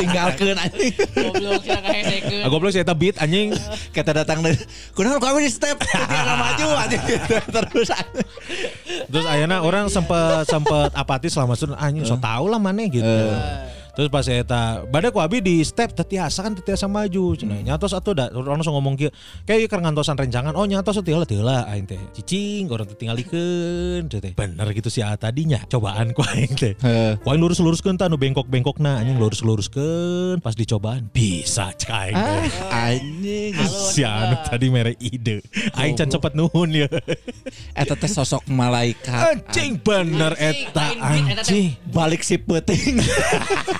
Tinggalkeun 0.00 0.56
anjing. 0.56 0.96
goblok 1.12 1.60
sih 1.60 1.76
Ah, 2.40 2.48
goblok 2.48 2.72
si 2.72 2.80
eta 2.80 2.96
beat 2.96 3.20
anjing. 3.20 3.52
Kita 3.92 4.16
datang 4.16 4.40
dari 4.40 4.56
Kunaon 4.96 5.20
kami 5.20 5.44
di 5.44 5.52
step 5.52 5.76
Tidak 5.84 6.36
maju 6.40 6.66
anjing 6.78 7.02
Terus 7.68 7.88
Terus 9.12 9.26
ayeuna 9.28 9.60
orang 9.60 9.92
sempet 9.92 10.48
sempet 10.48 10.88
apatis 10.96 11.36
selama 11.36 11.52
itu 11.52 11.68
anjing 11.76 12.04
so 12.08 12.16
tau 12.16 12.48
lah 12.48 12.56
mana 12.56 12.88
gitu. 12.88 13.04
Terus 13.94 14.08
pas 14.08 14.22
saya 14.22 14.46
eta 14.46 14.86
badak 14.86 15.10
ku 15.10 15.18
abi 15.18 15.42
di 15.42 15.60
step 15.66 15.90
tetiasa 15.92 16.46
kan 16.46 16.54
tetiasa 16.54 16.86
maju 16.86 17.34
cenah. 17.34 17.58
Nyatos 17.66 17.90
atuh 17.90 18.14
da 18.14 18.30
orang 18.30 18.62
langsung 18.62 18.78
ngomong 18.78 18.94
kieu 18.94 19.10
kayak 19.44 19.66
keur 19.66 19.82
ngantosan 19.82 20.14
rencangan 20.14 20.54
oh 20.54 20.66
nyatos 20.66 21.02
teu 21.02 21.18
teu 21.26 21.42
lah 21.42 21.66
aing 21.70 21.90
teh. 21.90 21.98
Cicing 22.14 22.70
orang 22.70 22.86
teh 22.86 22.96
tinggalikeun 22.96 24.06
teh. 24.06 24.32
Bener 24.34 24.66
gitu 24.70 24.88
sih 24.88 25.02
ah, 25.02 25.18
tadinya 25.18 25.58
cobaan 25.66 26.14
ku 26.14 26.22
aing 26.22 26.54
teh. 26.54 26.74
Ku 27.18 27.26
aing 27.26 27.40
lurus-luruskeun 27.42 27.98
tah 27.98 28.06
nu 28.06 28.14
bengkok-bengkokna 28.14 29.02
anjing 29.02 29.18
lurus-luruskeun 29.18 30.38
pas 30.38 30.54
dicobaan 30.54 31.10
bisa 31.10 31.74
cek 31.74 31.90
aing 31.90 32.14
teh. 32.14 32.50
Anjing 32.70 33.52
Si 33.90 34.06
anu 34.06 34.38
tadi 34.46 34.70
mere 34.70 34.94
ide. 35.02 35.42
Aing 35.74 35.98
can 35.98 36.06
cepet 36.06 36.38
nuhun 36.38 36.70
ya. 36.70 36.86
Eta 37.74 37.98
teh 37.98 38.10
sosok 38.10 38.46
malaikat 38.46 39.34
Anjing 39.34 39.82
bener 39.82 40.38
eta 40.38 40.94
anjing. 41.02 41.74
Balik 41.90 42.22
si 42.22 42.38
peting 42.38 43.02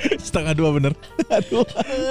setengah 0.26 0.52
dua 0.56 0.70
bener. 0.74 0.92
Aduh 1.36 1.66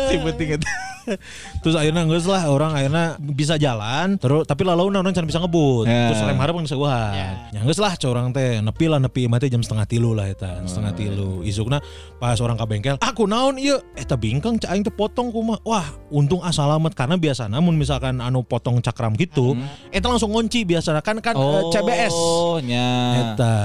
si 0.09 0.15
penting 0.19 0.59
itu 0.59 0.67
terus 1.65 1.73
akhirnya 1.73 2.05
nggak 2.05 2.21
lah 2.29 2.43
orang 2.53 2.71
akhirnya 2.77 3.17
bisa 3.17 3.57
jalan 3.57 4.19
terus 4.21 4.45
tapi 4.45 4.61
lalu 4.61 4.93
orang 4.93 5.15
can 5.15 5.25
bisa 5.25 5.41
ngebut. 5.41 5.89
Ya. 5.89 6.13
terus 6.13 6.21
lem 6.21 6.37
harap 6.37 6.53
kan 6.53 6.65
seguhan 6.69 7.13
ya. 7.51 7.61
Nggak 7.65 7.79
lah 7.81 7.93
corang 7.97 8.27
teh 8.29 8.61
nepi 8.61 8.85
lah 8.85 8.99
nepi 9.01 9.25
mati 9.25 9.49
jam 9.49 9.63
setengah 9.65 9.85
tilu 9.89 10.13
lah 10.13 10.29
eta 10.29 10.61
setengah 10.69 10.93
tilu. 10.93 11.41
isukna 11.41 11.79
pas 12.19 12.37
orang 12.43 12.59
ke 12.59 12.65
bengkel 12.67 12.95
aku 12.99 13.25
naon 13.25 13.55
iya 13.57 13.79
eta 13.95 14.13
bingkang 14.19 14.59
cak 14.59 14.69
aing 14.69 14.83
teh 14.85 14.93
potong 14.93 15.31
kumah 15.31 15.57
wah 15.65 15.87
untung 16.11 16.43
asalamet 16.43 16.93
karena 16.93 17.15
biasa 17.15 17.47
namun 17.47 17.79
misalkan 17.79 18.19
anu 18.19 18.43
potong 18.43 18.83
cakram 18.83 19.15
gitu 19.15 19.55
eta 19.89 20.05
langsung 20.05 20.35
ngunci 20.35 20.67
biasa 20.67 20.99
kan 21.01 21.17
kan 21.23 21.33
eh, 21.33 21.63
CBS 21.73 22.13
Oh 22.19 22.59
nya. 22.59 22.89
Eta. 23.33 23.55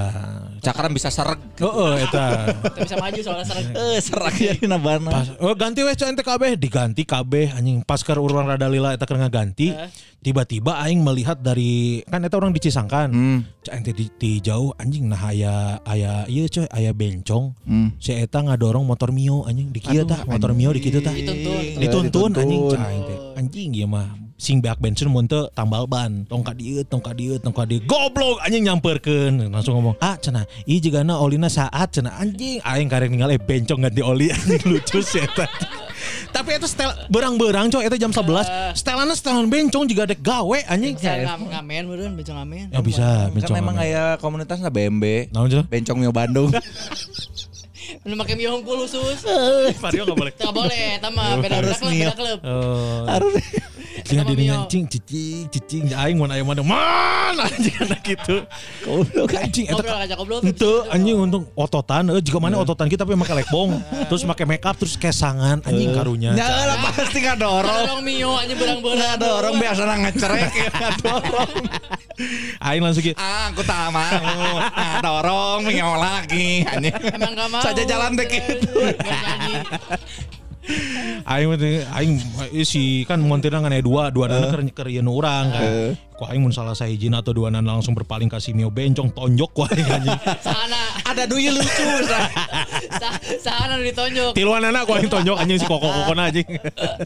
Cakram 0.63 0.95
bisa 0.95 1.11
sereg 1.11 1.37
Oh, 1.61 1.93
eta. 1.93 2.55
Bisa 2.79 2.97
maju 2.97 3.21
soalnya 3.21 3.45
sering 3.45 3.69
Eh 3.75 3.99
sereg 4.01 4.14
ya 4.39 4.53
di 4.57 4.67
nabana 4.67 5.11
Pas, 5.11 5.27
oh 5.43 5.55
ganti 5.55 5.83
weh 5.85 5.93
cek 5.93 6.15
ente 6.15 6.23
kabeh. 6.25 6.57
Diganti 6.57 7.03
kabeh 7.05 7.53
anjing. 7.55 7.83
Pas 7.85 8.01
keur 8.01 8.19
urang 8.23 8.49
rada 8.49 8.67
lila 8.67 8.95
eta 8.95 9.05
keur 9.05 9.21
ngaganti 9.21 9.75
tiba-tiba 10.25 10.81
aing 10.81 11.05
melihat 11.05 11.37
dari 11.37 12.01
kan 12.09 12.25
eta 12.25 12.41
orang 12.41 12.57
dicisangkan 12.57 13.13
Hmm. 13.13 13.41
cek 13.61 13.73
ente 13.77 13.91
di, 13.93 14.09
di 14.17 14.31
jauh 14.41 14.73
anjing 14.81 15.05
nah 15.05 15.21
aya 15.21 15.79
aya 15.85 16.25
ieu 16.27 16.49
coy 16.49 16.65
aya 16.73 16.97
bencong. 16.97 17.53
Hmm. 17.69 17.93
si 18.01 18.17
eta 18.17 18.41
ngadorong 18.41 18.89
motor 18.89 19.13
Mio 19.13 19.45
anjing 19.45 19.69
di 19.69 19.81
kieu 19.85 20.09
tah 20.09 20.25
motor 20.25 20.57
Mio 20.57 20.73
di 20.73 20.81
kitu 20.81 21.05
tah. 21.05 21.13
Dituntun. 21.13 21.77
dituntun 21.77 22.31
anjing 22.41 22.63
aing 22.73 23.03
teh 23.05 23.19
anjing 23.37 23.71
ieu 23.77 23.87
mah 23.87 24.24
sing 24.35 24.59
beak 24.59 24.83
bensin 24.83 25.09
mun 25.09 25.25
teu 25.25 25.47
tambal 25.55 25.87
ban. 25.87 26.27
Tong 26.27 26.43
ka 26.43 26.53
dieu 26.53 26.83
tong 26.85 27.01
ka 27.01 27.15
dieu 27.15 27.39
tong 27.39 27.55
ka 27.55 27.65
dieu 27.65 27.81
goblok 27.87 28.43
anjing 28.43 28.67
nyamperkeun. 28.67 29.51
Langsung 29.51 29.79
ngomong 29.79 29.97
ah 30.03 30.19
cenah 30.19 30.45
ieu 30.67 30.79
jigana 30.79 31.17
olina 31.19 31.47
saat 31.47 31.95
cenah 31.95 32.19
anjing. 32.19 32.59
Aing 32.63 32.91
karek 32.91 33.09
ningali 33.09 33.39
bencong 33.39 33.85
ganti 33.85 34.03
oli 34.03 34.31
anjing 34.31 34.63
lucu 34.67 35.01
sih 35.01 35.23
tapi 36.35 36.59
itu 36.59 36.67
setel 36.67 36.91
berang-berang 37.09 37.71
coy 37.71 37.87
itu 37.87 37.97
jam 37.97 38.11
11 38.13 38.77
setelannya 38.77 39.15
setelan 39.17 39.47
bencong 39.47 39.87
juga 39.87 40.05
dek 40.05 40.21
gawe 40.21 40.59
anjing. 40.67 40.99
Bisa 40.99 41.15
ngam- 41.25 41.49
ngamen 41.49 41.83
meureun 41.87 42.13
bencong 42.19 42.37
ngamen. 42.43 42.67
ya 42.75 42.81
bisa 42.83 43.07
Kan 43.31 43.35
bencong 43.39 43.57
emang 43.57 43.77
aya 43.79 44.19
komunitasnya 44.19 44.69
BMB 44.69 45.31
Naon 45.31 45.49
cenah? 45.49 45.67
Bencong 45.71 45.99
Mio 46.03 46.13
Bandung. 46.13 46.51
Lu 48.09 48.17
make 48.17 48.33
mie 48.37 48.49
hungkul 48.49 48.85
khusus. 48.85 49.25
Vario 49.77 50.09
gak 50.09 50.17
boleh. 50.17 50.33
Teu 50.33 50.53
boleh, 50.53 50.97
eta 50.97 51.13
mah 51.13 51.37
beda 51.37 51.61
klub, 51.61 51.93
mio. 51.93 52.09
beda 52.09 52.17
klub. 52.17 52.39
Oh. 52.41 53.05
Harus 53.05 53.33
Dirinya 54.05 54.65
Mio. 54.65 54.71
cing 54.71 54.85
cicing 54.85 55.49
cicing 55.49 55.85
aing 55.97 56.17
mun 56.21 56.29
aya 56.29 56.45
mana 56.45 56.61
man 56.61 57.35
anjing 57.41 57.75
anak 57.81 58.01
gitu. 58.05 58.45
Goblok 58.85 59.33
Anjing 59.33 59.67
eta. 59.73 60.05
Itu 60.45 60.85
anjing 60.93 61.17
untung 61.17 61.49
ototan 61.57 62.13
eh 62.13 62.21
jika 62.21 62.37
mana 62.37 62.61
ototan 62.61 62.87
kita 62.93 63.09
tapi 63.09 63.17
make 63.17 63.33
lekbong 63.33 63.81
terus 64.13 64.23
make 64.29 64.45
make 64.45 64.65
up 64.65 64.77
terus 64.77 64.95
kesangan 65.01 65.65
anjing 65.65 65.91
karunya. 65.97 66.37
Ya 66.37 66.69
lah 66.69 66.77
pasti 66.93 67.25
ngadorong 67.25 67.65
Dorong 67.65 68.03
mio 68.05 68.37
aja 68.37 68.55
berang-berang. 68.55 69.01
Ngadorong 69.01 69.55
biasa 69.59 69.83
ngecerek 69.85 70.53
ya 70.53 70.69
Ngadorong 70.85 71.53
Aing 72.63 72.83
langsung 72.85 73.03
gitu. 73.03 73.19
Ah 73.19 73.51
aku 73.51 73.67
tak 73.67 73.91
mau 73.91 74.63
Ngadorong 74.79 75.61
Mio 75.67 75.91
lagi 75.99 76.63
anjing. 76.63 76.95
Emang 77.11 77.33
gak 77.35 77.49
mau. 77.51 77.63
Saja 77.65 77.83
jalan 77.83 78.15
deh 78.15 78.27
gitu. 78.29 78.71
Aing 81.25 81.49
mah 81.49 81.59
aing 82.01 82.13
eh, 82.53 82.65
si 82.65 83.05
kan 83.05 83.21
montirna 83.21 83.61
ngan 83.61 83.77
aya 83.77 83.85
dua, 83.85 84.09
dua 84.09 84.29
nana 84.33 84.49
keur 84.49 84.65
keur 84.73 84.89
ieun 84.89 85.09
urang 85.09 85.53
kan. 85.53 85.93
Ku 86.15 86.25
aing 86.25 86.41
mun 86.41 86.53
salah 86.57 86.73
sahijin 86.73 87.13
atau 87.13 87.37
dua 87.37 87.53
nana 87.53 87.77
langsung 87.77 87.93
berpaling 87.93 88.33
ka 88.33 88.41
Simio 88.41 88.73
bencong 88.73 89.13
tonjok 89.13 89.51
ku 89.53 89.61
aing 89.69 89.89
anjing. 89.89 90.19
Sana 90.41 90.81
Ada 91.05 91.29
duyul 91.29 91.61
lucu. 91.61 91.85
Sa. 92.11 92.19
sa- 92.97 93.21
sana 93.41 93.77
nu 93.77 93.85
ditonjok. 93.85 94.33
Tiluan 94.33 94.65
anak 94.65 94.89
ku 94.89 94.97
aing 94.97 95.13
tonjok 95.13 95.37
anjing 95.37 95.59
si 95.61 95.67
koko-kokona 95.69 96.33
anjing. 96.33 96.49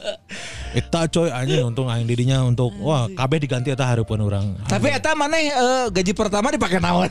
Eta 0.78 1.11
coy 1.11 1.30
anjing 1.30 1.66
untung 1.66 1.90
aing 1.90 2.06
didinya 2.06 2.46
untuk 2.46 2.70
wah 2.78 3.11
kabeh 3.11 3.42
diganti 3.42 3.74
eta 3.74 3.86
hareupeun 3.86 4.22
urang. 4.22 4.46
Tapi 4.70 4.94
eta 4.94 5.18
maneh 5.18 5.50
eh, 5.50 5.86
gaji 5.90 6.12
pertama 6.14 6.54
dipakai 6.54 6.78
naon? 6.78 7.11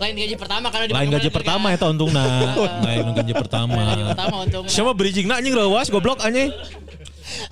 Lain 0.00 0.16
gaji 0.16 0.34
pertama 0.40 0.66
karena 0.72 0.84
di 0.88 0.92
Lain 0.96 1.08
gaji 1.12 1.28
pertama 1.28 1.66
eta 1.76 1.86
untungna. 1.92 2.24
Lain 2.88 3.12
gaji 3.12 3.32
pertama. 3.36 3.82
Gaji 3.92 4.04
pertama 4.16 4.36
untung. 4.48 4.64
Siapa 4.64 4.96
bridging 4.96 5.28
na 5.28 5.36
anjing 5.44 5.52
rawas 5.52 5.92
goblok 5.92 6.24
anjing. 6.24 6.48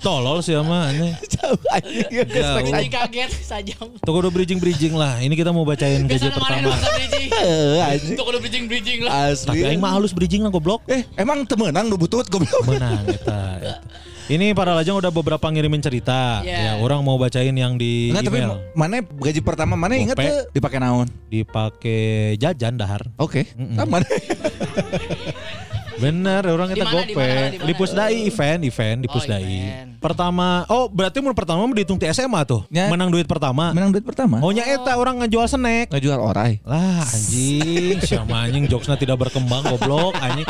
Tolol 0.01 0.41
sih 0.41 0.57
mah 0.57 0.89
anjing. 0.89 1.13
Jauh. 1.37 1.57
Kaget 2.89 3.31
sajam. 3.45 3.85
Tuh 4.01 4.11
kudu 4.11 4.33
bridging-bridging 4.33 4.97
lah. 4.97 5.21
Ini 5.21 5.31
kita 5.37 5.53
mau 5.53 5.61
bacain 5.61 6.09
gaji 6.09 6.27
pertama. 6.33 6.73
bridging. 6.73 7.29
Eh, 7.39 8.19
udah 8.19 8.41
bridging 8.41 8.65
bridging 8.65 8.99
lah. 9.05 9.31
Asli. 9.31 9.47
Tapi 9.47 9.59
aing 9.69 9.79
mah 9.79 9.93
halus 9.93 10.11
bridging 10.11 10.41
lah 10.41 10.49
goblok. 10.49 10.81
Eh, 10.89 11.05
emang 11.15 11.45
temenang 11.45 11.85
nu 11.85 12.01
butut 12.01 12.25
goblok. 12.27 12.65
Menang 12.65 13.05
eta. 13.05 13.77
Ini 14.29 14.53
para 14.53 14.77
lajang 14.77 15.01
udah 15.01 15.09
beberapa 15.09 15.41
ngirimin 15.49 15.81
cerita. 15.81 16.45
Yeah. 16.45 16.77
Ya, 16.77 16.85
orang 16.85 17.01
mau 17.01 17.17
bacain 17.17 17.49
yang 17.49 17.81
di 17.81 18.13
Enggak, 18.13 18.29
tapi 18.29 18.37
email. 18.45 18.61
mana 18.77 19.01
gaji 19.01 19.41
pertama 19.41 19.73
mana 19.73 19.97
inget 19.97 20.13
tuh 20.13 20.53
dipakai 20.53 20.77
naon? 20.77 21.09
Dipakai 21.33 22.37
jajan 22.37 22.77
dahar. 22.77 23.09
Oke. 23.17 23.49
Mm-mm. 23.57 23.73
Sama. 23.73 24.05
Bener, 25.99 26.41
orang 26.45 26.69
Di 26.69 26.75
kita 26.75 26.89
gope. 26.89 27.05
di 27.05 27.59
di? 27.59 27.65
Di 27.65 27.73
Pusdai 27.73 28.13
event, 28.23 28.59
event 28.63 28.97
di 28.99 29.07
Oh, 29.07 29.13
Pusdai. 29.13 29.43
event. 29.43 29.87
Pertama, 29.99 30.63
oh 30.65 30.87
berarti 30.87 31.19
mun 31.19 31.35
pertama 31.35 31.59
dihitung 31.69 31.99
ti 31.99 32.07
SMA 32.07 32.39
tuh. 32.43 32.63
Ya. 32.69 32.87
Menang 32.87 33.11
duit 33.11 33.27
pertama. 33.27 33.75
Menang 33.75 33.91
duit 33.91 34.01
pertama. 34.01 34.39
Oh 34.39 34.47
nya 34.49 34.63
eta 34.63 34.95
orang 34.95 35.19
ngejual 35.19 35.43
snack. 35.45 35.91
Nggak 35.91 35.99
jual 36.01 36.15
orai. 36.17 36.63
Lah 36.63 37.03
anjing, 37.03 37.99
siapa 37.99 38.31
anjing 38.39 38.63
jokesnya 38.65 38.95
tidak 38.95 39.19
berkembang 39.19 39.59
goblok 39.65 40.15
anjing. 40.17 40.47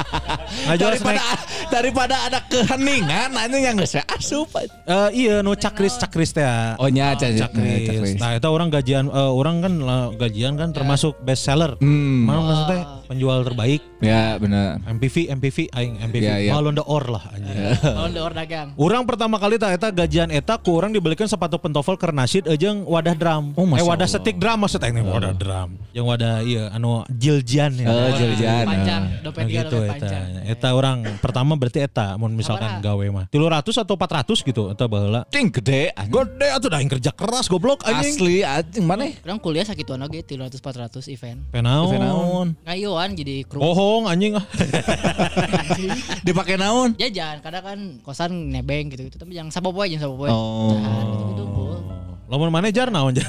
Ngajual 0.66 0.92
Daripada 0.94 1.18
snack. 1.18 1.42
daripada 1.68 2.16
ada 2.22 2.40
keheningan 2.46 3.34
anjing 3.34 3.64
yang 3.64 3.76
geus 3.76 3.98
asup. 3.98 4.54
Eh, 4.54 5.10
iya 5.18 5.42
nu 5.42 5.54
cakris 5.54 5.98
cakris 5.98 6.30
teh. 6.30 6.42
ya. 6.42 6.78
Oh 6.78 6.86
nya 6.86 7.18
Cakris. 7.18 7.42
cakris. 7.42 8.16
Nah, 8.16 8.38
itu 8.38 8.48
orang 8.48 8.70
gajian 8.70 9.06
eh, 9.08 9.32
orang 9.32 9.60
kan 9.60 9.74
lah, 9.80 10.02
gajian 10.14 10.54
kan 10.56 10.70
termasuk 10.70 11.18
best 11.20 11.42
seller. 11.42 11.74
Hmm. 11.80 12.24
Mana 12.24 12.40
maksudnya 12.40 12.80
penjual 13.06 13.42
terbaik 13.42 13.82
Ya 14.00 14.38
benar. 14.38 14.80
MPV 14.86 15.28
MPV 15.40 15.58
aing 15.72 15.94
MPV 16.04 16.20
Iya, 16.22 16.36
iya. 16.42 16.52
Malon 16.52 16.76
the 16.76 16.84
Or 16.84 17.02
lah 17.02 17.24
anjing. 17.32 17.56
Kalau 17.80 18.10
udah 18.10 18.22
orang 18.22 18.38
dagang. 18.38 18.68
Orang 18.76 19.04
pertama 19.06 19.36
kali 19.36 19.56
tak 19.56 19.72
eta 19.74 19.88
gajian 19.90 20.28
eta 20.30 20.60
ku 20.60 20.76
orang 20.76 20.92
dibelikan 20.92 21.26
sepatu 21.26 21.56
pentofel 21.56 21.96
keur 21.96 22.12
nasid 22.12 22.44
jeung 22.54 22.84
wadah 22.84 23.14
drum. 23.14 23.56
Oh, 23.56 23.64
eh 23.66 23.80
wadah 23.80 24.04
Allah. 24.04 24.08
setik 24.12 24.36
drum 24.36 24.60
maksud 24.60 24.78
aing 24.78 25.00
wadah 25.02 25.32
drum. 25.32 25.80
Yang 25.90 26.06
wadah 26.06 26.36
iya 26.42 26.64
anu 26.70 27.08
jiljan 27.10 27.72
ya. 27.74 27.88
Oh, 27.88 28.12
jiljan. 28.12 28.66
Panjang, 28.66 29.02
Ah. 29.02 29.22
dompet 29.22 29.40
Nah, 29.40 29.48
dia 29.48 29.62
gitu 29.62 29.78
dompet 29.78 29.88
eta. 29.88 29.94
panjang. 29.96 30.26
Eta 30.46 30.70
orang 30.70 30.98
pertama 31.18 31.52
berarti 31.56 31.80
eta 31.80 32.08
mun 32.16 32.34
misalkan 32.34 32.80
gawe 32.80 33.06
mah. 33.10 33.26
300 33.30 33.80
atau 33.80 33.96
400 33.96 34.42
gitu 34.42 34.64
eta 34.68 34.86
baheula. 34.86 35.24
Ting 35.26 35.48
gede 35.50 35.96
anjing. 35.96 36.12
Gede 36.12 36.48
atuh 36.52 36.68
dah 36.68 36.78
aing 36.78 36.92
kerja 36.92 37.12
keras 37.12 37.48
goblok 37.48 37.80
anjing. 37.84 38.12
Asli 38.12 38.36
anjing 38.42 38.84
mana? 38.84 39.08
Orang 39.22 39.40
kuliah 39.40 39.64
sakituan 39.64 40.02
oge 40.02 40.20
300 40.20 40.58
400 40.58 41.08
event. 41.08 41.40
Penaon. 41.50 42.58
Ngayuan 42.64 43.10
jadi 43.14 43.46
kru. 43.46 43.60
Bohong 43.60 44.06
anjing 44.06 44.36
ah. 44.36 44.46
Dipakai 46.26 46.56
naon? 46.58 46.98
Jajan, 46.98 47.42
kadang 47.44 47.64
kan 47.64 47.80
kosan 48.02 48.54
nebeng 48.54 48.90
gitu 48.94 49.06
gitu. 49.06 49.18
Tapi 49.22 49.38
yang 49.38 49.54
sapopoe 49.54 49.86
jangan 49.86 50.10
sapopoe. 50.10 50.30
Oh. 50.30 50.74
Nah, 50.80 51.04
gitu 51.34 51.44
cool. 51.54 51.69
Lamun 52.30 52.54
manajer 52.54 52.88
naon 52.88 53.18
jar. 53.18 53.26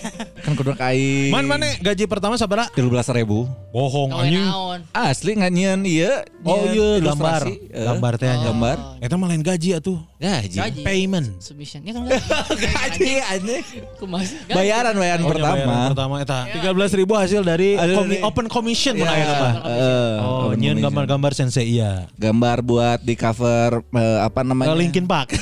Kan 0.44 0.54
kudu 0.54 0.72
kain. 0.72 1.32
Man 1.32 1.42
mana 1.44 1.74
gaji 1.76 2.04
pertama 2.04 2.36
sabaraha? 2.36 2.70
Tiga 2.70 2.86
belas 2.86 3.08
ribu. 3.08 3.48
Bohong 3.68 4.12
anjing. 4.12 4.46
Asli 4.92 5.34
nggak 5.34 5.50
nyian 5.50 5.80
iya. 5.82 6.22
Oh 6.40 6.62
nyian 6.62 6.70
iya 6.70 6.88
gambar. 7.02 7.40
Eh, 7.48 7.82
Gambar 7.82 8.12
teh 8.14 8.28
nya. 8.28 8.46
Gambar. 8.46 8.76
Eta 9.00 9.16
mah 9.16 9.26
lain 9.26 9.40
gaji 9.40 9.74
atuh. 9.74 9.98
Gaji. 10.16 10.54
Gaji. 10.54 10.80
Payment. 10.82 11.40
Submission. 11.40 11.82
Ya 11.82 11.92
kan 11.92 12.06
gaji. 12.06 12.28
Gaji 12.68 13.12
anjing. 13.26 13.64
Kumas. 13.96 14.30
Bayaran 14.46 14.94
bayaran 14.94 15.24
Oh, 15.24 15.32
pertama. 15.32 15.54
bayaran 15.56 15.88
pertama 15.90 16.14
eta 16.20 16.38
13 16.52 17.00
ribu 17.00 17.12
hasil 17.16 17.40
dari 17.40 17.74
komi- 17.74 18.22
open 18.22 18.46
commission 18.46 18.94
Ya, 18.94 19.00
mun 19.00 19.08
aya 19.10 19.24
mah. 19.34 19.52
eh, 19.56 20.16
Oh, 20.20 20.52
nyeun 20.52 20.54
commission. 20.54 20.76
gambar-gambar 20.84 21.32
sensei 21.32 21.66
iya. 21.72 22.06
Gambar 22.14 22.60
buat 22.60 23.00
di 23.00 23.16
cover 23.16 23.82
eh, 23.82 24.18
apa 24.20 24.44
namanya? 24.44 24.70
Eh, 24.70 24.78
Linkin 24.78 25.08
Park. 25.08 25.32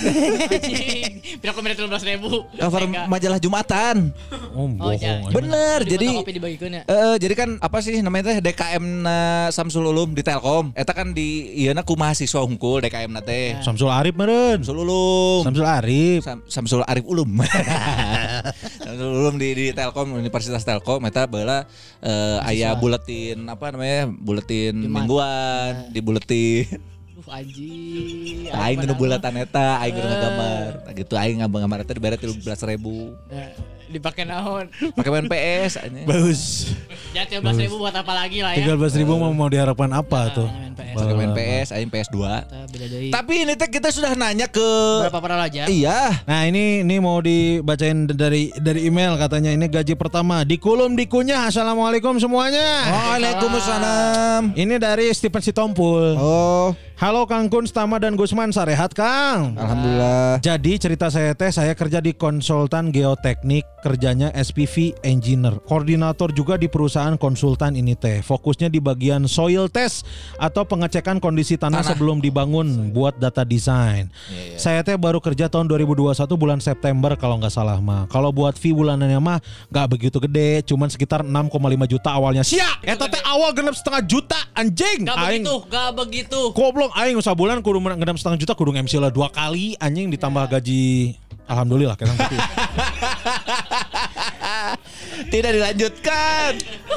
Pira 1.35 1.53
komentar 1.53 1.77
13 1.77 2.07
ribu. 2.09 2.47
Cover 2.55 2.81
majalah 3.09 3.39
Jumatan. 3.43 4.11
Oh, 4.53 4.69
bohong. 4.69 4.99
jangan. 4.99 5.29
anjing. 5.29 5.35
Bener. 5.35 5.79
Di 5.83 5.91
Jadi 5.97 6.07
ya. 6.13 6.83
Eh, 6.85 7.17
jadi 7.19 7.35
kan 7.35 7.49
apa 7.59 7.79
sih 7.81 7.99
namanya 8.05 8.33
teh 8.33 8.39
DKM 8.45 8.85
na 9.03 9.17
Samsul 9.49 9.89
Ulum 9.89 10.13
di 10.13 10.21
Telkom. 10.21 10.75
Eta 10.77 10.93
kan 10.93 11.17
di 11.17 11.53
ieu 11.57 11.73
ku 11.83 11.95
mahasiswa 11.97 12.41
hungkul 12.45 12.85
DKM 12.85 13.11
na 13.11 13.23
teh. 13.25 13.57
Samsul 13.65 13.89
Arif 13.91 14.15
meureun. 14.15 14.61
Samsul 14.61 14.85
Ulum. 14.85 15.43
Samsul 15.47 15.67
Arif. 15.67 16.21
Sam- 16.23 16.45
Samsul 16.47 16.83
Arif 16.85 17.05
Ulum. 17.09 17.31
Samsul 18.85 19.09
Ulum 19.09 19.35
di, 19.41 19.49
di 19.57 19.67
Telkom 19.73 20.13
Universitas 20.15 20.63
Telkom 20.63 21.03
eta 21.09 21.25
baheula 21.27 21.65
eh, 22.05 22.39
aya 22.49 22.75
buletin 22.77 23.49
apa 23.49 23.73
namanya? 23.73 24.11
Buletin 24.11 24.75
Jumat. 24.85 24.93
mingguan, 24.93 25.73
di 25.91 26.01
buletin. 26.05 26.92
Anjing. 27.29 28.51
Aing 28.51 28.79
nu 28.87 28.95
bulatan 28.99 29.35
eta, 29.39 29.79
aing 29.83 29.95
kudu 29.95 30.07
ngagambar. 30.09 30.71
Nah, 30.87 30.93
gitu 30.97 31.15
aing 31.19 31.39
ngagambar 31.43 31.79
eta 31.87 31.93
dibere 31.95 32.17
13.000. 32.19 33.82
Dipakai 33.93 34.25
naon? 34.25 34.73
Pakai 34.97 35.11
main 35.13 35.29
PS 35.29 35.73
anjing. 35.85 36.07
Bagus. 36.09 36.73
Ya 37.13 37.29
13 37.29 37.45
ribu 37.69 37.77
buat 37.77 37.93
apa 37.93 38.13
lagi 38.17 38.41
lah 38.41 38.57
ya. 38.57 38.73
13 38.73 39.01
ribu 39.05 39.21
mau 39.21 39.31
mau 39.37 39.49
diharapkan 39.53 39.93
apa 39.93 40.33
tuh? 40.33 40.49
main 40.49 40.73
PS. 40.73 40.97
Pakai 40.97 41.15
main 41.15 41.33
PS, 41.37 41.69
aing 41.77 41.91
PS2. 41.93 42.17
Kita 42.17 42.59
beda 42.73 42.87
deui. 42.89 43.11
Tapi 43.13 43.35
ini 43.45 43.53
teh 43.55 43.69
kita 43.69 43.89
sudah 43.93 44.13
nanya 44.17 44.49
ke 44.49 44.69
Berapa 45.05 45.21
para 45.21 45.37
raja? 45.37 45.69
Iya. 45.69 46.25
Nah 46.25 46.41
ini 46.49 46.81
ini 46.81 46.97
mau 46.97 47.21
dibacain 47.21 48.09
dari 48.09 48.49
dari 48.57 48.89
email 48.89 49.21
katanya 49.21 49.53
ini 49.53 49.69
gaji 49.69 49.93
pertama 49.95 50.43
dikulum 50.49 50.97
dikunyah 50.97 51.53
assalamualaikum 51.53 52.17
semuanya. 52.17 52.89
Waalaikumsalam. 52.89 54.57
Ini 54.57 54.75
dari 54.81 55.13
Stephen 55.13 55.45
Sitompul. 55.45 56.17
Oh, 56.17 56.73
Halo 57.03 57.27
Kang 57.27 57.51
Kun, 57.51 57.67
Stama 57.67 57.99
dan 57.99 58.15
Gusman, 58.15 58.55
sarehat 58.55 58.95
Kang. 58.95 59.59
alhamdulillah. 59.59 60.39
Jadi 60.39 60.79
cerita 60.79 61.11
saya 61.11 61.35
teh 61.35 61.51
saya 61.51 61.75
kerja 61.75 61.99
di 61.99 62.15
konsultan 62.15 62.95
geoteknik, 62.95 63.67
kerjanya 63.83 64.31
SPV 64.33 64.95
engineer. 65.03 65.59
Koordinator 65.67 66.31
juga 66.31 66.55
di 66.55 66.71
perusahaan 66.71 67.19
konsultan 67.19 67.75
ini 67.75 67.99
teh. 67.99 68.23
Fokusnya 68.23 68.71
di 68.71 68.79
bagian 68.79 69.27
soil 69.27 69.67
test 69.67 70.07
atau 70.39 70.63
pengecekan 70.63 71.19
kondisi 71.19 71.59
tanah, 71.59 71.83
sebelum 71.83 72.23
dibangun 72.23 72.95
buat 72.95 73.19
data 73.19 73.43
design. 73.43 74.07
Saya 74.55 74.87
teh 74.87 74.95
baru 74.95 75.19
kerja 75.19 75.51
tahun 75.51 75.67
2021 75.67 76.15
bulan 76.39 76.63
September 76.63 77.19
kalau 77.19 77.43
nggak 77.43 77.51
salah 77.51 77.83
mah. 77.83 78.07
Kalau 78.07 78.31
buat 78.31 78.55
fee 78.55 78.71
bulanannya 78.71 79.19
mah 79.19 79.43
nggak 79.69 79.87
begitu 79.91 80.23
gede, 80.23 80.63
cuman 80.63 80.87
sekitar 80.87 81.27
6,5 81.27 81.91
juta 81.91 82.09
awalnya. 82.15 82.47
Sia, 82.47 82.79
eta 82.87 83.11
teh 83.11 83.21
awal 83.27 83.51
genep 83.51 83.75
setengah 83.75 84.03
juta 84.07 84.39
anjing. 84.55 85.11
Gak 85.11 85.19
Aing- 85.19 85.43
begitu, 85.43 85.55
gak 85.67 85.91
begitu. 85.99 86.41
Goblok 86.55 86.95
aing 86.95 87.19
usah 87.19 87.35
bulan 87.35 87.59
kudu 87.59 87.83
menang 87.83 87.99
genap 87.99 88.15
setengah 88.15 88.39
juta 88.39 88.53
kudu 88.55 88.71
MC 88.79 89.03
lah 89.03 89.11
dua 89.11 89.27
kali 89.33 89.75
anjing 89.83 90.07
ditambah 90.13 90.47
gaji 90.47 91.19
Alhamdulillah 91.49 91.97
kita 91.99 92.13
tapi. 92.15 92.37
Tidak 95.29 95.53
dilanjutkan. 95.55 96.51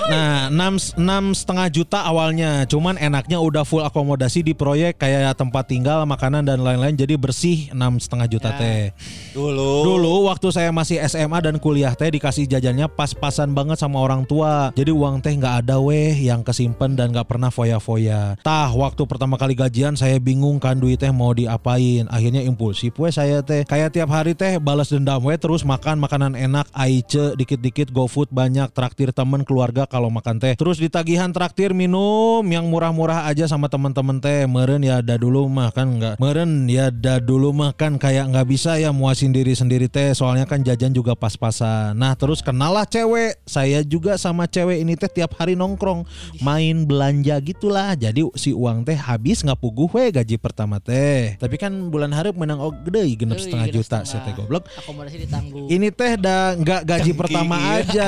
Nah, 0.05 0.53
enam 0.53 0.78
enam 0.78 1.34
setengah 1.34 1.67
juta 1.73 1.99
awalnya, 2.05 2.69
cuman 2.69 2.97
enaknya 3.01 3.41
udah 3.41 3.65
full 3.65 3.82
akomodasi 3.82 4.45
di 4.45 4.53
proyek 4.53 5.01
kayak 5.01 5.34
tempat 5.34 5.65
tinggal, 5.65 6.05
makanan 6.05 6.45
dan 6.45 6.61
lain-lain, 6.61 6.93
jadi 6.93 7.17
bersih 7.17 7.73
enam 7.73 7.97
setengah 7.97 8.30
juta 8.30 8.53
teh. 8.53 8.93
Dulu. 9.34 9.82
Dulu 9.82 10.30
waktu 10.30 10.53
saya 10.53 10.69
masih 10.69 11.01
SMA 11.09 11.41
dan 11.41 11.57
kuliah 11.57 11.97
teh 11.97 12.07
dikasih 12.07 12.45
jajannya 12.45 12.86
pas-pasan 12.91 13.51
banget 13.51 13.82
sama 13.82 14.01
orang 14.01 14.30
tua. 14.30 14.69
Jadi 14.78 14.93
uang 14.93 15.26
teh 15.26 15.34
nggak 15.34 15.65
ada 15.65 15.82
weh 15.82 16.13
yang 16.13 16.45
kesimpan 16.45 16.93
dan 16.93 17.11
nggak 17.11 17.26
pernah 17.26 17.49
foya-foya. 17.49 18.38
Tah 18.45 18.69
waktu 18.71 19.01
pertama 19.09 19.36
kali 19.41 19.57
gajian 19.57 19.97
saya 19.97 20.21
bingung 20.21 20.61
kan 20.61 20.78
duit 20.78 21.01
teh 21.01 21.09
mau 21.09 21.34
diapain. 21.34 22.05
Akhirnya 22.13 22.45
impulsif 22.45 22.95
weh 23.01 23.11
saya 23.11 23.41
teh. 23.41 23.65
Kayak 23.65 23.91
tiap 23.97 24.09
hari 24.13 24.38
teh 24.38 24.61
balas 24.61 24.93
dendam 24.93 25.19
weh 25.26 25.36
terus 25.36 25.65
makan 25.65 25.99
makanan 25.99 26.38
enak 26.38 26.69
aice 26.78 27.34
dikit-dikit 27.36 27.91
GoFood 27.91 28.14
GoFood 28.16 28.32
banyak, 28.32 28.72
traktir 28.72 29.11
temen 29.11 29.43
keluarga 29.43 29.84
kalau 29.84 30.07
makan 30.07 30.39
teh. 30.39 30.55
Terus 30.55 30.80
ditagihan 30.80 31.36
traktir 31.36 31.76
minum 31.76 32.47
yang 32.47 32.63
murah-murah 32.72 33.28
aja 33.28 33.43
sama 33.43 33.68
teman-teman 33.68 34.24
teh. 34.24 34.47
Meren 34.47 34.88
ya 34.88 35.03
ada 35.03 35.20
dulu 35.20 35.51
mah 35.51 35.68
kan 35.76 35.99
nggak. 35.99 36.16
Meren 36.16 36.63
ya 36.72 36.88
ada 36.88 37.20
dulu 37.20 37.51
mah 37.51 37.76
kan 37.76 37.99
kayak 37.99 38.32
nggak 38.32 38.47
bisa 38.47 38.80
ya 38.80 38.95
muasin 38.95 39.36
diri 39.36 39.51
sendiri 39.51 39.91
teh. 39.91 40.16
Soalnya 40.16 40.47
kan 40.47 40.63
jajan 40.63 40.95
juga 40.95 41.11
pas-pasan. 41.11 41.91
Nah 41.99 42.16
terus 42.16 42.39
kenalah 42.39 42.88
cewek. 42.88 43.36
Saya 43.43 43.84
juga 43.84 44.16
sama 44.16 44.47
cewek 44.47 44.80
ini 44.80 44.95
teh 44.95 45.11
tiap 45.11 45.36
hari 45.36 45.59
nongkrong 45.59 46.07
main 46.39 46.88
belanja 46.88 47.36
gitulah. 47.43 47.99
Jadi 47.99 48.32
si 48.39 48.55
uang 48.55 48.88
teh 48.88 48.95
habis 48.95 49.43
nggak 49.43 49.59
puguh 49.59 49.91
we 49.91 50.07
gaji 50.16 50.39
pertama 50.39 50.80
teh. 50.80 51.36
Tapi 51.36 51.59
kan 51.59 51.91
bulan 51.91 52.16
harap 52.16 52.32
menang 52.39 52.63
oh 52.63 52.72
gede 52.72 53.11
genep 53.20 53.43
setengah 53.43 53.68
juta 53.76 54.07
setengah. 54.07 54.07
saya 54.07 54.24
teh 54.24 54.34
goblok. 54.39 54.72
Akomodasi 54.80 55.28
ditanggung. 55.28 55.68
Ini 55.68 55.91
teh 55.91 56.16
dah 56.16 56.55
nggak 56.55 56.82
gaji 56.88 57.11
pertama 57.11 57.59
iya. 57.59 57.84
aja. 57.84 58.05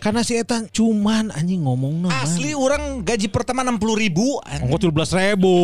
Karena 0.00 0.20
si 0.20 0.36
Eta 0.36 0.64
cuman 0.68 1.32
anjing 1.32 1.64
ngomong 1.64 2.08
nah. 2.08 2.24
Asli 2.24 2.52
orang 2.52 3.00
gaji 3.00 3.32
pertama 3.32 3.64
60 3.64 4.02
ribu. 4.04 4.40
Ongkos 4.40 4.78
tujuh 4.84 4.94
belas 4.94 5.10
ribu. 5.16 5.56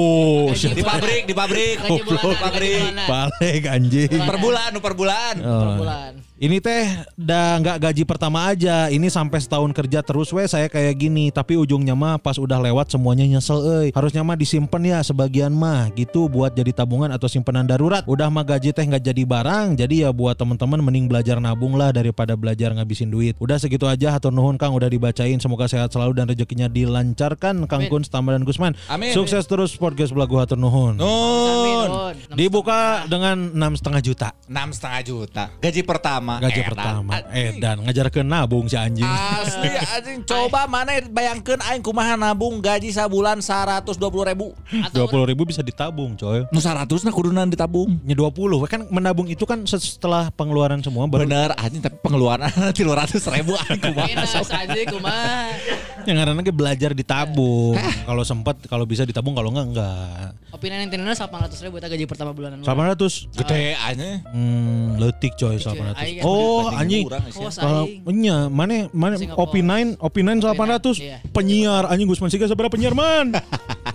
Di 0.56 0.82
pabrik, 0.84 1.22
di 1.28 1.34
pabrik. 1.36 1.76
Di 1.84 2.16
pabrik. 2.40 2.82
Balik 3.04 3.62
anjing. 3.68 4.08
Per 4.08 4.36
bulan, 4.40 4.70
per 4.80 4.94
bulan. 4.96 5.34
Oh. 5.44 5.60
Per 5.60 5.70
bulan. 5.80 6.12
Ini 6.40 6.56
teh 6.56 6.88
dah 7.20 7.60
nggak 7.60 7.76
gaji 7.84 8.02
pertama 8.08 8.48
aja. 8.48 8.88
Ini 8.88 9.12
sampai 9.12 9.44
setahun 9.44 9.76
kerja 9.76 10.00
terus 10.00 10.32
we 10.32 10.40
saya 10.48 10.72
kayak 10.72 10.96
gini. 10.96 11.28
Tapi 11.28 11.52
ujungnya 11.52 11.92
mah 11.92 12.16
pas 12.16 12.40
udah 12.40 12.56
lewat 12.56 12.88
semuanya 12.88 13.28
nyesel 13.28 13.60
euy. 13.60 13.88
Harusnya 13.92 14.24
mah 14.24 14.40
disimpan 14.40 14.80
ya 14.80 14.98
sebagian 15.04 15.52
mah 15.52 15.92
gitu 15.92 16.32
buat 16.32 16.56
jadi 16.56 16.72
tabungan 16.72 17.12
atau 17.12 17.28
simpanan 17.28 17.68
darurat. 17.68 18.08
Udah 18.08 18.32
mah 18.32 18.40
gaji 18.48 18.72
teh 18.72 18.80
nggak 18.80 19.04
jadi 19.12 19.22
barang. 19.28 19.84
Jadi 19.84 20.00
ya 20.00 20.16
buat 20.16 20.32
teman-teman 20.32 20.80
mending 20.80 21.12
belajar 21.12 21.36
nabung 21.44 21.76
lah 21.76 21.92
daripada 21.92 22.32
belajar 22.40 22.72
ngabisin 22.72 23.12
duit. 23.12 23.36
Udah 23.36 23.60
segitu 23.60 23.84
aja 23.84 24.16
hatur 24.16 24.32
nuhun 24.32 24.56
Kang 24.56 24.72
udah 24.72 24.88
dibacain. 24.88 25.36
Semoga 25.36 25.68
sehat 25.68 25.92
selalu 25.92 26.16
dan 26.16 26.24
rezekinya 26.24 26.72
dilancarkan 26.72 27.68
Kang 27.68 27.84
Amin. 27.84 27.92
Kun, 27.92 28.08
Tama 28.08 28.32
dan 28.32 28.48
Gusman. 28.48 28.72
Amin. 28.88 29.12
Sukses 29.12 29.44
terus 29.44 29.76
podcast 29.76 30.16
Belagu 30.16 30.40
hatur 30.40 30.56
nuhun. 30.56 30.96
Nun. 30.96 32.16
Dibuka 32.32 33.04
dengan 33.12 33.52
enam 33.52 33.76
setengah 33.76 34.00
juta 34.00 34.32
enam 34.50 34.74
setengah 34.74 35.00
juta. 35.06 35.44
Gaji 35.62 35.82
pertama. 35.86 36.29
Gaji 36.38 36.60
Edan. 36.60 36.68
pertama. 36.70 37.10
Anjing. 37.18 37.58
Edan 37.58 37.76
ngajar 37.82 38.06
ke 38.06 38.20
nabung 38.22 38.70
si 38.70 38.76
anjing. 38.78 39.02
Asli 39.02 39.68
anjing 39.98 40.18
coba 40.22 40.70
mana 40.70 41.02
bayangkan 41.10 41.58
aing 41.66 41.82
kumaha 41.82 42.14
nabung 42.14 42.62
gaji 42.62 42.94
sabulan 42.94 43.42
120 43.42 43.98
ribu. 44.30 44.54
Dua 44.94 45.06
puluh 45.10 45.26
ribu 45.26 45.42
bisa 45.42 45.64
ditabung 45.64 46.14
coy. 46.14 46.46
Nu 46.52 46.62
100 46.62 46.86
nah 46.86 47.10
kudunan 47.10 47.50
ditabung. 47.50 47.98
Nya 48.06 48.14
20 48.14 48.30
kan 48.70 48.80
menabung 48.86 49.26
itu 49.26 49.42
kan 49.42 49.64
setelah 49.66 50.30
pengeluaran 50.30 50.78
semua 50.78 51.10
baru 51.10 51.26
Bener 51.26 51.50
anjing 51.58 51.82
tapi 51.82 51.96
pengeluaran 51.98 52.52
300 52.76 53.34
ribu 53.34 53.56
anjing 53.56 53.80
kumaha. 53.80 54.22
Aja 54.60 54.80
kumaha. 54.86 55.56
yang 56.04 56.16
karena 56.16 56.32
lagi 56.32 56.52
belajar 56.52 56.90
ditabung. 56.92 57.76
kalau 58.04 58.22
sempat 58.24 58.56
kalau 58.68 58.84
bisa 58.84 59.08
ditabung 59.08 59.32
kalau 59.32 59.48
enggak 59.52 59.66
enggak. 59.72 60.28
Opini 60.52 60.76
Nintendo 60.76 61.12
800 61.12 61.64
ribu 61.64 61.80
gaji 61.80 62.04
pertama 62.04 62.30
bulanan. 62.36 62.60
800. 62.60 63.32
Gede 63.32 63.74
anjing. 63.80 64.20
Hmm, 64.28 65.00
letik 65.00 65.34
coy 65.38 65.56
Letik, 65.56 65.64
coy. 65.64 66.19
800. 66.20 66.22
Aing 66.22 66.28
Oh, 66.28 66.68
anjing. 66.70 67.04
Oh, 67.08 67.50
Kalau 67.50 67.82
nya 68.12 68.36
mana 68.46 68.86
mana 68.90 69.16
Singapura. 69.16 69.48
OP9 69.48 69.72
OP9 69.96 70.30
800 70.38 70.96
Iya. 70.96 71.16
penyiar 71.30 71.84
anjing 71.86 72.06
Gusman 72.06 72.28
Siga 72.28 72.44
seberapa 72.44 72.68
penyiar 72.68 72.92
man 72.92 73.32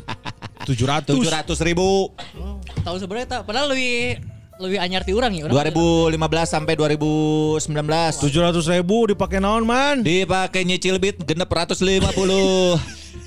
700 0.66 1.14
700 1.14 1.46
ribu. 1.62 2.10
Oh, 2.36 2.58
Tahu 2.82 2.98
sebenarnya 2.98 3.28
tak. 3.32 3.42
Padahal 3.46 3.70
lebih 3.70 4.18
lebih 4.56 4.78
anyar 4.80 5.04
ti 5.04 5.12
urang 5.12 5.30
ya. 5.30 5.46
2015 5.46 6.16
sampai 6.48 6.74
2019. 6.74 7.70
700 7.70 8.74
ribu 8.74 9.06
dipakai 9.06 9.38
naon 9.38 9.62
man 9.62 10.00
Dipakai 10.00 10.64
nyicil 10.64 10.98
bit 10.98 11.22
genep 11.22 11.46
150. 11.46 12.02
50 12.02 12.10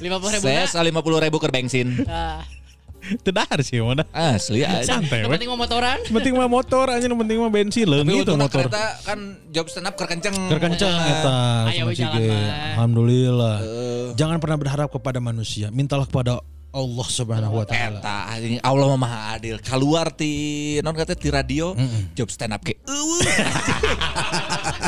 ribu. 0.03 0.27
Ses 0.35 0.75
50 0.75 0.91
ribu 1.21 1.37
ke 1.37 1.47
bensin. 1.49 1.95
Tedar 3.25 3.59
sih 3.65 3.81
mana 3.81 4.05
Asli 4.13 4.63
aja. 4.63 4.85
santai 4.85 5.25
yang 5.25 5.33
we. 5.33 5.41
penting 5.41 5.49
mau 5.49 5.59
motoran. 5.59 5.99
penting 6.05 6.35
mah 6.37 6.51
motor 6.51 6.87
anjing 6.93 7.09
yang 7.09 7.21
penting 7.21 7.37
mah 7.41 7.51
bensin 7.51 7.87
leung 7.89 8.05
Tapi 8.05 8.21
gitu 8.21 8.33
motor 8.37 8.69
kereta 8.69 8.85
kan 9.07 9.19
job 9.49 9.67
stand 9.73 9.89
up 9.89 9.95
keur 9.97 10.09
kenceng. 10.09 10.37
Keur 10.49 10.61
kenceng 10.61 10.93
eta 10.93 11.37
mah. 11.73 11.95
Alhamdulillah. 12.77 13.57
Jangan 14.19 14.37
pernah 14.43 14.59
berharap 14.61 14.89
kepada 14.93 15.19
manusia, 15.23 15.71
mintalah 15.73 16.05
kepada 16.05 16.43
Allah 16.69 17.09
Subhanahu 17.09 17.55
wa 17.59 17.65
taala. 17.65 17.97
Eta 17.99 18.17
anjing 18.29 18.61
Allah 18.61 18.87
mah 18.93 19.01
maha 19.01 19.19
adil. 19.41 19.57
Keluar 19.59 20.13
ti 20.13 20.33
non 20.85 20.93
kata 20.93 21.17
ti 21.17 21.33
radio 21.33 21.73
job 22.13 22.29
stand 22.29 22.53
up 22.53 22.61
ke. 22.61 22.77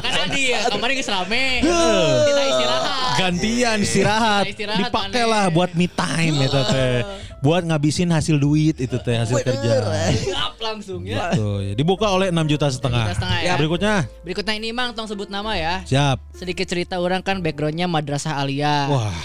Kan 0.01 0.28
dia 0.37 0.68
kemarin 0.68 0.95
geus 1.01 1.09
rame. 1.09 1.64
Kita 1.64 2.43
istirahat. 2.45 3.12
Gantian 3.20 3.78
istirahat, 3.85 4.45
Istirahat, 4.49 4.78
dipakailah 4.81 5.45
buat 5.53 5.72
me 5.76 5.89
time 5.89 6.37
itu 6.45 6.61
teh. 6.68 7.01
Buat 7.41 7.64
ngabisin 7.64 8.12
hasil 8.12 8.37
duit 8.37 8.76
itu 8.76 8.97
teh 9.01 9.16
hasil 9.16 9.41
kerja. 9.41 9.72
Siap 10.12 10.61
langsung 10.61 11.01
ya. 11.05 11.33
Tuh, 11.33 11.64
ya. 11.64 11.72
dibuka 11.72 12.09
oleh 12.12 12.28
6 12.28 12.37
juta 12.49 12.68
setengah. 12.68 13.09
juta 13.09 13.16
setengah, 13.16 13.39
ya. 13.41 13.55
Berikutnya, 13.57 13.95
Berikutnya 14.20 14.55
ini 14.61 14.68
Mang 14.76 14.93
tong 14.93 15.09
sebut 15.09 15.33
nama 15.33 15.57
ya. 15.57 15.81
siap. 15.89 16.20
Sedikit 16.37 16.68
cerita 16.68 17.01
orang 17.01 17.24
kan 17.24 17.41
backgroundnya 17.41 17.89
madrasah 17.89 18.37
alia. 18.37 18.89
Wah, 18.93 19.16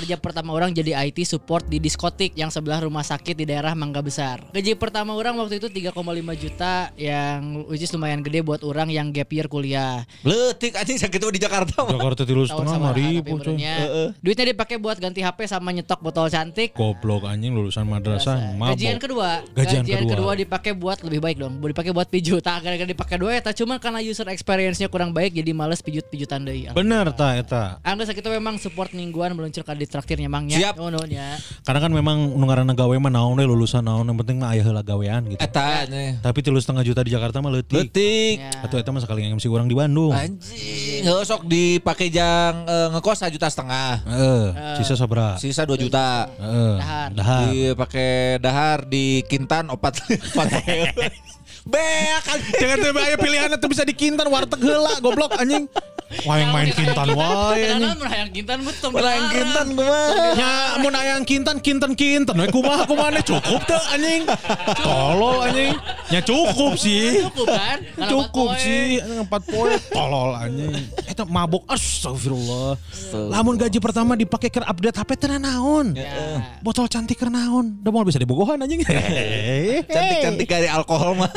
Kerja 0.00 0.16
pertama 0.16 0.56
orang 0.56 0.72
jadi 0.72 0.96
IT 0.96 1.28
support 1.28 1.68
di 1.68 1.76
diskotik 1.76 2.32
yang 2.32 2.48
sebelah 2.48 2.80
rumah 2.88 3.04
sakit 3.04 3.36
di 3.36 3.44
daerah 3.44 3.76
Mangga 3.76 4.00
Besar. 4.00 4.40
Gaji 4.48 4.72
pertama 4.80 5.12
orang 5.12 5.36
waktu 5.36 5.60
itu 5.60 5.68
3,5 5.68 5.92
juta 6.40 6.88
yang 6.96 7.68
which 7.68 7.84
is 7.84 7.92
lumayan 7.92 8.24
gede 8.24 8.40
buat 8.40 8.64
orang 8.64 8.88
yang 8.88 9.12
gap 9.12 9.28
year 9.28 9.44
kuliah. 9.44 10.08
Leutik 10.24 10.72
anjing 10.80 10.96
sakit 10.96 11.20
di 11.20 11.36
Jakarta. 11.36 11.84
mah. 11.84 11.92
Jakarta 12.00 12.24
tilu 12.24 12.48
setengah 12.48 12.80
mah 12.80 12.96
ribu. 12.96 13.44
Duitnya 14.24 14.56
dipakai 14.56 14.80
buat 14.80 14.96
ganti 14.96 15.20
HP 15.20 15.44
sama 15.44 15.68
nyetok 15.68 16.00
botol 16.00 16.32
cantik. 16.32 16.72
Goblok 16.72 17.28
anjing 17.28 17.52
lulusan 17.52 17.84
madrasah, 17.84 18.56
mabok. 18.56 18.80
Gajian 18.80 18.96
kedua, 18.96 19.44
Gajian 19.52 19.84
gajian, 19.84 20.08
kedua. 20.08 20.32
kedua. 20.32 20.32
dipakai 20.32 20.72
buat 20.72 21.04
lebih 21.04 21.20
baik 21.20 21.44
dong. 21.44 21.60
Boleh 21.60 21.76
dipakai 21.76 21.92
buat 21.92 22.08
pijut. 22.08 22.40
Tak 22.40 22.64
gara-gara 22.64 22.88
dipakai 22.88 23.20
dua 23.20 23.36
ya, 23.36 23.44
tak 23.44 23.60
cuman 23.60 23.76
karena 23.76 24.00
user 24.00 24.24
experience-nya 24.32 24.88
kurang 24.88 25.12
baik 25.12 25.36
jadi 25.36 25.52
males 25.52 25.84
pijut-pijutan 25.84 26.40
deui. 26.48 26.72
Bener 26.72 27.12
ta 27.12 27.36
eta. 27.36 27.76
Angga 27.84 28.08
sakitu 28.08 28.32
memang 28.32 28.56
support 28.56 28.96
mingguan 28.96 29.36
meluncur 29.36 29.60
ka 29.60 29.76
di 29.76 29.89
traktirnya 29.90 30.30
mangnya. 30.30 30.56
Siap. 30.56 30.78
Oh, 30.78 30.88
no, 30.88 31.02
nya. 31.02 31.36
Karena 31.66 31.80
kan 31.82 31.90
memang 31.90 32.38
nu 32.38 32.44
ngaranna 32.46 32.72
gawe 32.78 32.94
mah 32.96 33.10
naon 33.10 33.34
we 33.34 33.44
lulusan 33.44 33.82
naon 33.82 34.06
yang 34.06 34.14
penting 34.14 34.38
mah 34.38 34.54
aya 34.54 34.62
heula 34.62 34.86
gawean 34.86 35.26
gitu. 35.26 35.42
Eta 35.42 35.84
anjing. 35.84 36.22
Tapi 36.22 36.38
tilu 36.40 36.62
setengah 36.62 36.86
juta 36.86 37.02
di 37.02 37.10
Jakarta 37.10 37.42
mah 37.42 37.50
leutik. 37.50 37.74
Leutik. 37.74 38.38
Ya. 38.38 38.62
Atau 38.62 38.78
eta 38.78 38.94
mah 38.94 39.02
sekali 39.02 39.26
MC 39.26 39.50
orang 39.50 39.66
di 39.66 39.74
Bandung. 39.74 40.14
Anjing, 40.14 41.02
heeh 41.02 41.22
sok 41.26 41.50
dipakai 41.50 42.08
jang 42.08 42.64
eh, 42.64 42.88
ngekos 42.94 43.26
1 43.26 43.34
juta 43.34 43.50
setengah. 43.50 43.92
Heeh, 44.06 44.44
sisa 44.80 44.94
sabra. 44.94 45.34
Sisa 45.42 45.66
2 45.66 45.74
juta. 45.76 46.30
Heeh. 46.38 46.74
Dahar. 46.78 47.08
Dahar. 47.10 47.42
Dipakai 47.50 48.10
dahar 48.38 48.78
di 48.86 49.26
Kintan 49.26 49.68
opat 49.74 49.98
opat 50.32 50.48
Beak 51.68 52.24
anjing. 52.24 52.56
Jangan 52.56 52.96
aya 53.04 53.16
pilihan 53.20 53.52
tuh 53.60 53.68
bisa 53.68 53.84
di 53.84 53.92
Kintan 53.92 54.32
warteg 54.32 54.62
heula 54.64 54.96
goblok 55.02 55.36
anjing. 55.36 55.68
Wah 56.26 56.36
yang 56.42 56.50
main 56.50 56.74
Kintan 56.74 57.08
wae. 57.14 57.62
Kadang-kadang 57.70 57.98
mun 58.02 58.08
hayang 58.10 58.30
kintan 58.34 58.58
mah 58.66 58.74
tong 58.82 58.92
dilarang. 58.98 59.30
Kintan 59.30 59.66
kumaha? 59.78 60.34
Ya 60.34 60.52
mun 60.82 60.94
aya 60.98 61.10
yang 61.14 61.24
Kintan 61.24 61.56
Kintan 61.62 61.92
Kintan 61.94 62.34
we 62.34 62.50
kumaha 62.50 62.82
kumaha 62.82 63.22
cukup 63.22 63.62
teu 63.62 63.78
anjing. 63.94 64.26
Tolol 64.82 65.38
anjing. 65.46 65.74
Ya 66.10 66.20
cukup 66.20 66.74
sih. 66.74 67.22
Cukup 67.30 67.46
kan? 67.46 67.78
Cukup 68.10 68.58
sih 68.58 68.98
empat 68.98 69.42
poin 69.46 69.78
tolol 69.94 70.34
anjing. 70.34 70.74
Eta 71.06 71.22
mabok 71.22 71.62
astagfirullah. 71.70 72.74
Lamun 73.30 73.54
gaji 73.54 73.78
pertama 73.78 74.18
dipakai 74.18 74.50
ke 74.50 74.60
update 74.66 74.98
HP 74.98 75.10
teh 75.14 75.30
naon? 75.38 75.94
Ya. 75.94 76.42
Botol 76.58 76.90
cantik 76.90 77.22
keur 77.22 77.30
naon? 77.30 77.78
Da 77.86 77.94
mau 77.94 78.02
bisa 78.02 78.18
dibogohan 78.18 78.58
anjing. 78.58 78.82
Cantik-cantik 79.86 80.48
dari 80.50 80.66
alkohol 80.66 81.14
mah. 81.14 81.30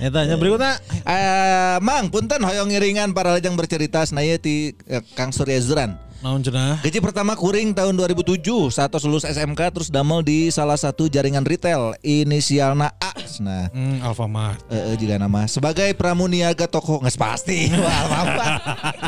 Eta 0.00 0.24
nya 0.24 0.36
berikutnya 0.40 0.80
Eh, 1.02 1.76
Mang, 1.82 2.08
punten 2.14 2.40
hoyong 2.40 2.70
ngiringan 2.70 3.10
para 3.12 3.34
lejang 3.34 3.58
bercerita 3.58 4.06
senaya 4.06 4.38
ti 4.38 4.72
eh, 4.86 5.02
Kang 5.18 5.34
Surya 5.34 5.58
Zuran. 5.58 5.98
Naon 6.22 6.38
cenah? 6.40 6.78
Gaji 6.80 6.98
pertama 6.98 7.34
kuring 7.34 7.70
tahun 7.70 7.92
2007 7.92 8.38
saat 8.68 8.94
lulus 9.02 9.22
SMK 9.22 9.60
terus 9.70 9.88
damel 9.88 10.22
di 10.22 10.48
salah 10.48 10.74
satu 10.74 11.06
jaringan 11.06 11.42
retail 11.42 11.98
inisialna 12.00 12.94
A. 12.96 13.10
Nah, 13.38 13.66
Hmm, 13.68 13.98
Alfamart. 14.00 14.60
eh, 14.68 14.92
eh, 14.92 14.96
juga 14.96 15.16
nama 15.16 15.44
sebagai 15.44 15.88
pramuniaga 15.92 16.64
toko 16.64 17.00
nggak 17.00 17.16
pasti. 17.16 17.72
Apa? 18.22 18.46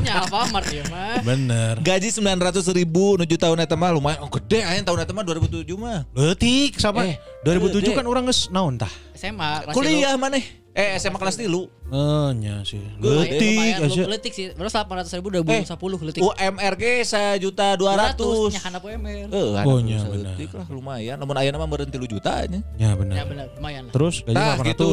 Nya 0.01 0.23
Alfamart 0.23 0.67
ya 0.67 0.83
mah. 0.89 1.23
Bener. 1.23 1.75
Gaji 1.79 2.09
900 2.11 2.35
ribu 2.73 3.15
nuju 3.15 3.37
tahun 3.37 3.61
eta 3.61 3.75
mah 3.75 3.93
lumayan 3.93 4.19
oh, 4.19 4.31
gede 4.33 4.61
aja 4.61 4.83
tahun 4.83 4.99
eta 5.01 5.13
mah 5.13 5.23
2007 5.23 5.71
mah. 5.77 6.03
Letik 6.11 6.79
sama 6.79 7.07
Eh, 7.07 7.15
2007 7.43 7.85
gede. 7.85 7.95
kan 7.95 8.05
orang 8.05 8.25
geus 8.25 8.49
naon 8.49 8.75
tah? 8.75 8.91
SMA 9.15 9.71
Kuliah 9.71 10.17
mana? 10.17 10.41
Eh 10.75 10.99
SMA 10.99 11.19
kelas 11.19 11.39
tilu. 11.39 11.71
Eh, 11.85 12.31
nya 12.35 12.67
sih. 12.67 12.83
Letik 12.99 13.79
aja. 13.79 14.03
letik 14.07 14.33
sih. 14.35 14.47
Baru 14.53 14.67
800 14.67 15.07
ribu 15.15 15.31
udah 15.31 15.43
belum 15.43 15.63
10 15.63 16.03
letik. 16.03 16.21
UMR 16.21 16.75
ge 16.75 16.95
sejuta 17.05 17.79
dua 17.79 17.95
ratus. 17.95 18.51
Nya 18.51 18.61
handap 18.63 18.83
UMR. 18.83 19.31
Eh, 19.31 19.63
Oh, 19.65 19.79
nya, 19.79 20.03
benar. 20.03 20.35
lah 20.35 20.69
lumayan. 20.69 21.17
Namun 21.17 21.35
aya 21.39 21.55
mah 21.55 21.67
meureun 21.67 21.87
3 21.89 22.07
juta 22.07 22.43
nya. 22.47 22.61
Ya 22.75 22.91
benar. 22.95 23.15
Ya 23.15 23.25
benar, 23.25 23.47
lumayan 23.55 23.87
lah. 23.87 23.93
Terus 23.95 24.21
gaji 24.23 24.35
Nah 24.35 24.55
800. 24.59 24.69
gitu 24.69 24.89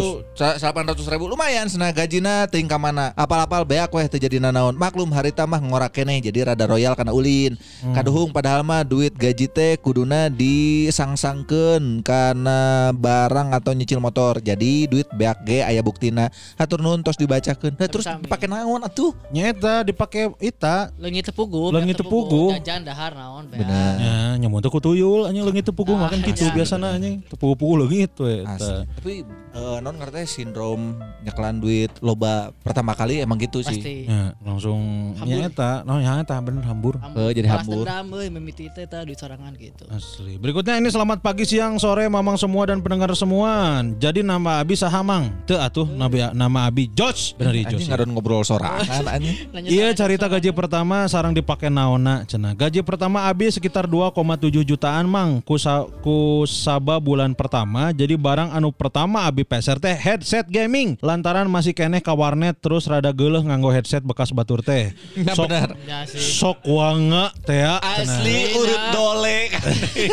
delapan 0.72 0.88
ratus 0.88 1.06
ribu 1.12 1.26
lumayan 1.28 1.68
senang 1.68 1.92
gajina 1.92 2.48
ting 2.48 2.64
ka 2.64 2.80
mana 2.80 3.12
apal-apal 3.12 3.68
beak 3.68 3.92
weh 3.92 4.08
terjadi 4.08 4.40
nanaon 4.40 4.72
maklum 4.72 5.12
harita 5.12 5.44
mah 5.44 5.60
ngorak 5.60 5.92
keneh 5.92 6.24
jadi 6.24 6.48
rada 6.48 6.64
royal 6.64 6.96
karena 6.96 7.12
ulin 7.12 7.60
kaduhung 7.92 8.32
padahal 8.32 8.64
mah 8.64 8.88
duit 8.88 9.12
gaji 9.12 9.52
teh 9.52 9.76
kuduna 9.76 10.32
disangsangkeun 10.32 12.00
karena 12.02 12.92
barang 12.96 13.52
atau 13.52 13.76
nyicil 13.76 14.00
motor 14.00 14.40
jadi 14.40 14.88
duit 14.88 15.12
beak 15.12 15.44
ge 15.44 15.60
aya 15.72 15.82
buktina 15.82 16.28
hatur 16.56 16.80
nuhun 16.80 17.00
tos 17.00 17.16
dibacakeun 17.16 17.74
nah, 17.74 17.88
terus 17.88 18.04
pakai 18.22 18.46
naon 18.46 18.82
atuh 18.82 19.16
Nyeta 19.32 19.82
dipakai 19.82 20.28
ita. 20.38 20.92
Leungit 20.96 21.24
tepugu, 21.26 21.72
Leungit 21.72 21.96
tepugu. 21.96 22.52
jajan 22.54 22.84
dahar 22.84 23.12
naon 23.12 23.48
benar 23.48 23.96
Ya, 23.96 24.16
nyamun 24.38 24.60
teh 24.60 24.68
kutuyul 24.68 25.26
anjing 25.26 25.42
leungit 25.42 25.64
tepugu 25.64 25.94
Ah, 25.94 26.06
makan 26.06 26.20
gitu 26.22 26.44
iya. 26.44 26.52
biasana 26.52 26.94
anjing. 26.94 27.24
Tepugu-pugu 27.26 27.74
leungit 27.80 28.12
we 28.18 28.44
tapi 28.44 29.24
eh, 29.52 29.78
non 29.80 29.96
ngerti 29.96 30.28
sindrom 30.28 30.96
nyekelan 31.22 31.58
duit 31.58 31.92
loba 32.00 32.52
pertama 32.58 32.92
kali 32.92 33.20
emang 33.20 33.38
gitu 33.38 33.62
sih 33.62 33.78
Pasti. 33.78 33.96
Ya, 34.06 34.36
langsung 34.42 35.14
Hambur. 35.16 35.32
nya 35.32 35.48
eta, 35.48 35.72
no 35.82 35.98
ya 35.98 36.18
eta 36.18 36.36
bener 36.40 36.64
hambur. 36.64 36.98
Hambur. 36.98 37.22
Eh, 37.22 37.32
jadi 37.34 37.48
Balas 37.48 37.64
hambur. 37.64 37.84
dendam 37.84 38.06
euy 38.14 38.28
mimiti 38.28 38.68
teh 38.68 38.84
duit 38.84 39.16
sorangan 39.16 39.54
gitu. 39.56 39.86
Asli. 39.88 40.36
Berikutnya 40.36 40.76
ini 40.76 40.90
selamat 40.90 41.22
pagi, 41.22 41.46
siang, 41.46 41.78
sore, 41.78 42.08
mamang 42.08 42.36
semua 42.36 42.66
dan 42.66 42.82
pendengar 42.82 43.14
semua. 43.14 43.80
Jadi 43.96 44.20
nama 44.22 44.60
Abi 44.60 44.74
sahamang. 44.74 45.30
Teu 45.46 45.61
atuh 45.62 45.86
nama 45.86 46.34
nama 46.34 46.60
Abi 46.66 46.90
Josh. 46.90 47.38
Bener 47.38 47.54
ya 47.54 47.70
ya? 47.70 47.78
ngaron 47.94 48.10
ngobrol 48.12 48.42
sorangan 48.42 48.82
Iya 49.68 49.94
sorangan. 49.94 50.30
gaji 50.32 50.50
pertama 50.52 51.06
sarang 51.06 51.34
dipakai 51.36 51.70
naona 51.70 52.24
cenah. 52.26 52.56
Gaji 52.56 52.82
pertama 52.82 53.28
Abi 53.28 53.52
sekitar 53.52 53.86
2,7 53.86 54.16
jutaan 54.64 55.06
mang 55.06 55.44
ku, 55.44 55.60
sa- 55.60 55.86
ku 56.02 56.44
saba 56.48 56.98
bulan 56.98 57.36
pertama. 57.36 57.92
Jadi 57.92 58.16
barang 58.16 58.52
anu 58.52 58.72
pertama 58.72 59.28
Abi 59.28 59.44
peser 59.44 59.78
teh 59.78 59.94
headset 59.94 60.48
gaming. 60.48 60.96
Lantaran 61.04 61.46
masih 61.48 61.76
keneh 61.76 62.00
ka 62.00 62.16
warnet 62.16 62.58
terus 62.60 62.88
rada 62.88 63.12
geuleuh 63.12 63.44
nganggo 63.44 63.70
headset 63.70 64.02
bekas 64.02 64.32
batur 64.32 64.64
teh. 64.64 64.92
Sok 65.38 65.48
benar. 65.48 65.70
Ya 65.84 66.06
sih. 66.08 66.20
sok 66.20 66.64
wanga 66.66 67.34
teh 67.44 67.60
ya. 67.60 67.78
Asli 67.82 68.56
urut 68.56 68.84
dole 68.92 69.40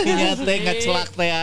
Nya 0.04 0.34
teh 0.46 0.56
ngacelak 0.62 1.08
teh 1.14 1.28
ya. 1.28 1.42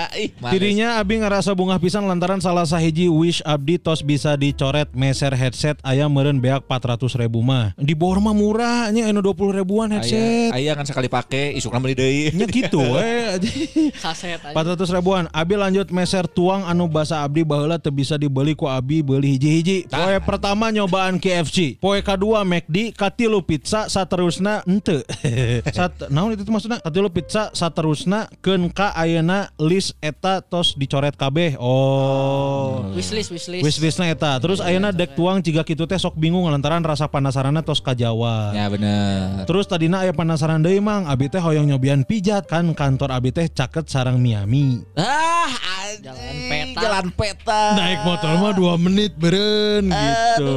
Dirinya 0.51 0.87
Abi 0.99 1.19
ngerasa 1.19 1.55
bungah 1.55 1.79
pisan 1.79 2.03
lantaran 2.05 2.43
salah 2.43 2.67
sahiji 2.67 3.07
wish 3.07 3.39
Abdi 3.45 3.77
tos 3.79 3.94
bisa 4.01 4.33
dicoret 4.35 4.89
meser 4.91 5.31
headset 5.35 5.77
ayam 5.85 6.11
meren 6.11 6.41
beak 6.41 6.65
400 6.67 7.21
ribu 7.21 7.39
mah. 7.45 7.71
Di 7.77 7.93
bawah 7.93 8.19
mah 8.19 8.35
murah 8.35 8.89
nya 8.89 9.07
anu 9.11 9.21
20 9.21 9.61
ribuan 9.61 9.91
headset. 9.93 10.51
aya 10.51 10.71
kan 10.73 10.83
sekali 10.87 11.07
pakai 11.07 11.55
isukna 11.55 11.79
beli 11.79 11.95
deui. 11.95 12.23
Nya 12.37 12.47
gitu 12.49 12.81
we. 12.95 13.39
Saset 13.95 14.41
aja. 14.41 14.55
400 14.55 14.95
ribuan. 14.95 15.23
Abi 15.31 15.55
lanjut 15.55 15.87
meser 15.93 16.25
tuang 16.25 16.65
anu 16.65 16.89
basa 16.89 17.21
Abdi 17.21 17.45
baheula 17.45 17.77
teu 17.77 17.93
bisa 17.93 18.19
dibeli 18.19 18.57
ku 18.57 18.65
Abi 18.67 19.05
beli 19.05 19.37
hiji-hiji. 19.37 19.87
Poe 19.91 20.17
pertama 20.23 20.71
nyobaan 20.73 21.19
KFC. 21.21 21.77
Poe 21.77 21.99
kadua 22.01 22.47
McD, 22.47 22.95
katilu 22.95 23.43
pizza, 23.43 23.87
saterusna 23.91 24.63
henteu. 24.63 25.03
Sat 25.75 26.07
naon 26.07 26.33
itu 26.33 26.47
tuh 26.47 26.53
maksudna? 26.55 26.79
Katilu 26.79 27.11
pizza 27.11 27.51
saterusna 27.51 28.31
keun 28.39 28.71
ka 28.71 28.95
ayeuna 28.95 29.51
list 29.59 29.97
eta 29.99 30.39
tos 30.39 30.73
dicoret 30.79 31.13
kabeh. 31.13 31.59
Oh. 31.59 32.93
Wishlist, 32.95 33.31
wishlist. 33.31 33.63
Wishlistna 33.85 34.09
eta. 34.09 34.41
Terus 34.41 34.57
ayeuna 34.65 34.89
dek 34.89 35.13
tuang 35.13 35.45
jika 35.45 35.61
kitu 35.61 35.85
teh 35.85 36.01
sok 36.01 36.17
bingung 36.17 36.49
lantaran 36.49 36.81
rasa 36.81 37.05
penasaranna 37.05 37.61
tos 37.61 37.77
kajawab. 37.85 38.57
Ya 38.57 38.65
bener. 38.65 39.45
Terus 39.45 39.69
tadina 39.69 40.01
aya 40.01 40.09
penasaran 40.09 40.65
deui 40.65 40.81
mang, 40.81 41.05
abi 41.05 41.29
teh 41.29 41.37
hoyong 41.37 41.69
nyobian 41.69 42.01
pijat 42.01 42.49
kan 42.49 42.73
kantor 42.73 43.13
abi 43.13 43.29
teh 43.29 43.45
caket 43.45 43.85
sarang 43.85 44.17
Miami. 44.17 44.81
Ah, 44.97 45.53
Jalan 46.01 46.35
peta. 46.49 46.79
Jalan 46.81 47.07
peta. 47.13 47.61
Naik 47.77 47.99
motor 48.03 48.31
mah 48.41 48.51
2 48.55 48.85
menit 48.87 49.11
beren 49.15 49.83
gitu. 49.91 50.55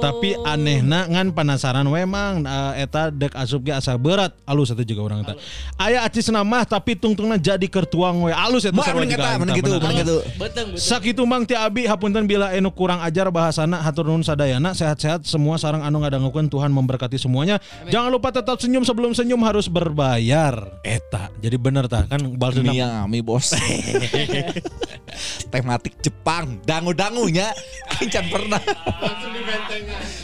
Tapi 0.00 0.36
anehna 0.46 1.08
ngan 1.10 1.34
penasaran 1.36 1.86
we 1.88 2.02
mang 2.06 2.44
eh, 2.44 2.84
eta 2.84 3.12
dek 3.12 3.36
asup 3.36 3.66
ge 3.66 3.72
asa 3.74 3.96
berat. 4.00 4.32
Alus 4.48 4.72
eta 4.72 4.84
juga 4.86 5.12
orang 5.12 5.26
eta. 5.26 5.34
Aya 5.76 6.04
acisna 6.06 6.40
mah 6.40 6.64
tapi 6.64 6.96
tungtungna 6.96 7.36
jadi 7.36 7.66
kertuang 7.66 8.28
we. 8.28 8.32
Alus 8.32 8.64
eta 8.68 8.76
Mah 8.76 8.86
sarua 8.86 9.02
mending 9.04 9.18
juga 9.18 9.50
gitu, 9.56 9.70
gitu. 10.00 10.16
Beteng, 10.38 10.66
beteng. 10.74 10.80
Sakitu 10.80 11.22
mang 11.26 11.44
ti 11.44 11.52
abi 11.56 11.84
hapunten 11.84 12.24
bila 12.24 12.52
enu 12.56 12.72
kurang 12.72 13.02
ajar 13.04 13.28
bahasana 13.28 13.80
hatur 13.82 14.08
nuhun 14.08 14.24
sadayana 14.24 14.72
sehat-sehat 14.72 15.26
semua 15.26 15.60
sarang 15.60 15.84
anu 15.84 16.00
ngadangukeun 16.00 16.48
Tuhan 16.48 16.70
memberkati 16.72 17.20
semuanya. 17.20 17.60
Jangan 17.90 18.08
lupa 18.08 18.32
tetap 18.32 18.56
senyum 18.60 18.84
sebelum 18.86 19.12
senyum 19.12 19.40
harus 19.44 19.66
berbayar. 19.66 20.80
Eta. 20.84 21.28
Jadi 21.40 21.56
bener 21.60 21.88
tah 21.90 22.06
kan 22.06 22.20
dendam. 22.20 22.74
Miami 22.74 23.20
bos. 23.20 23.52
Tematik 25.50 25.98
Jepang, 25.98 26.62
dangu-dangunya 26.62 27.50
aing 27.98 28.10
can 28.10 28.26
pernah. 28.30 28.62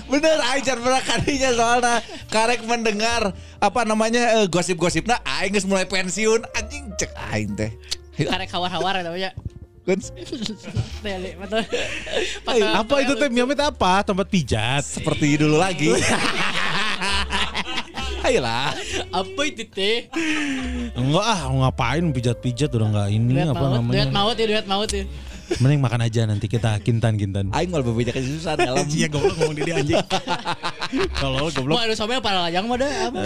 Bener 0.06 0.38
aing 0.54 0.64
can 0.64 0.78
pernah 0.78 1.02
kadinya 1.02 1.50
soalnya 1.50 1.94
karek 2.30 2.62
mendengar 2.62 3.34
apa 3.58 3.80
namanya 3.82 4.38
eh, 4.38 4.46
gosip-gosipna 4.46 5.18
aing 5.26 5.58
geus 5.58 5.66
mulai 5.66 5.84
pensiun 5.90 6.46
anjing 6.54 6.94
cek 6.94 7.10
aing 7.34 7.58
teh. 7.58 7.70
Karek 8.30 8.48
hawar-hawar 8.48 9.02
ya 9.02 9.04
namanya. 9.04 9.30
Apa 12.74 12.94
itu 13.06 13.14
teh 13.14 13.28
Miami 13.30 13.54
teh 13.54 13.66
apa? 13.66 14.02
Tempat 14.02 14.26
pijat. 14.26 14.82
seperti 14.82 15.38
dulu 15.38 15.58
lagi. 15.58 15.90
Ayolah. 18.26 18.74
Apa 19.14 19.40
itu 19.46 19.62
teh? 19.64 20.10
Enggak 20.92 21.24
ah, 21.24 21.40
ngapain 21.46 22.02
pijat-pijat 22.10 22.70
udah 22.70 22.88
enggak 22.90 23.08
ini 23.08 23.32
Duet 23.32 23.46
apa 23.46 23.60
maut, 23.60 23.72
namanya. 23.72 23.94
duet 23.94 24.10
maut 24.10 24.36
ya, 24.36 24.46
duet 24.46 24.66
maut 24.66 24.90
ya. 24.90 25.04
Mending 25.62 25.78
makan 25.78 26.00
aja 26.02 26.26
nanti 26.26 26.50
kita 26.50 26.82
kintan-kintan. 26.82 27.54
Aing 27.54 27.70
malah 27.70 27.86
berbeda 27.86 28.10
kesusahan 28.10 28.58
dalam. 28.58 28.82
Iya 28.90 29.06
goblok 29.06 29.38
ngomong 29.38 29.54
dia 29.54 29.78
anjing. 29.78 30.02
Kalau 31.14 31.46
goblok 31.54 31.78
Mau 31.78 31.86
ada 31.86 31.94
somel 31.94 32.18
para 32.18 32.42
lajang 32.42 32.66
mah 32.66 32.74
apa? 32.82 33.20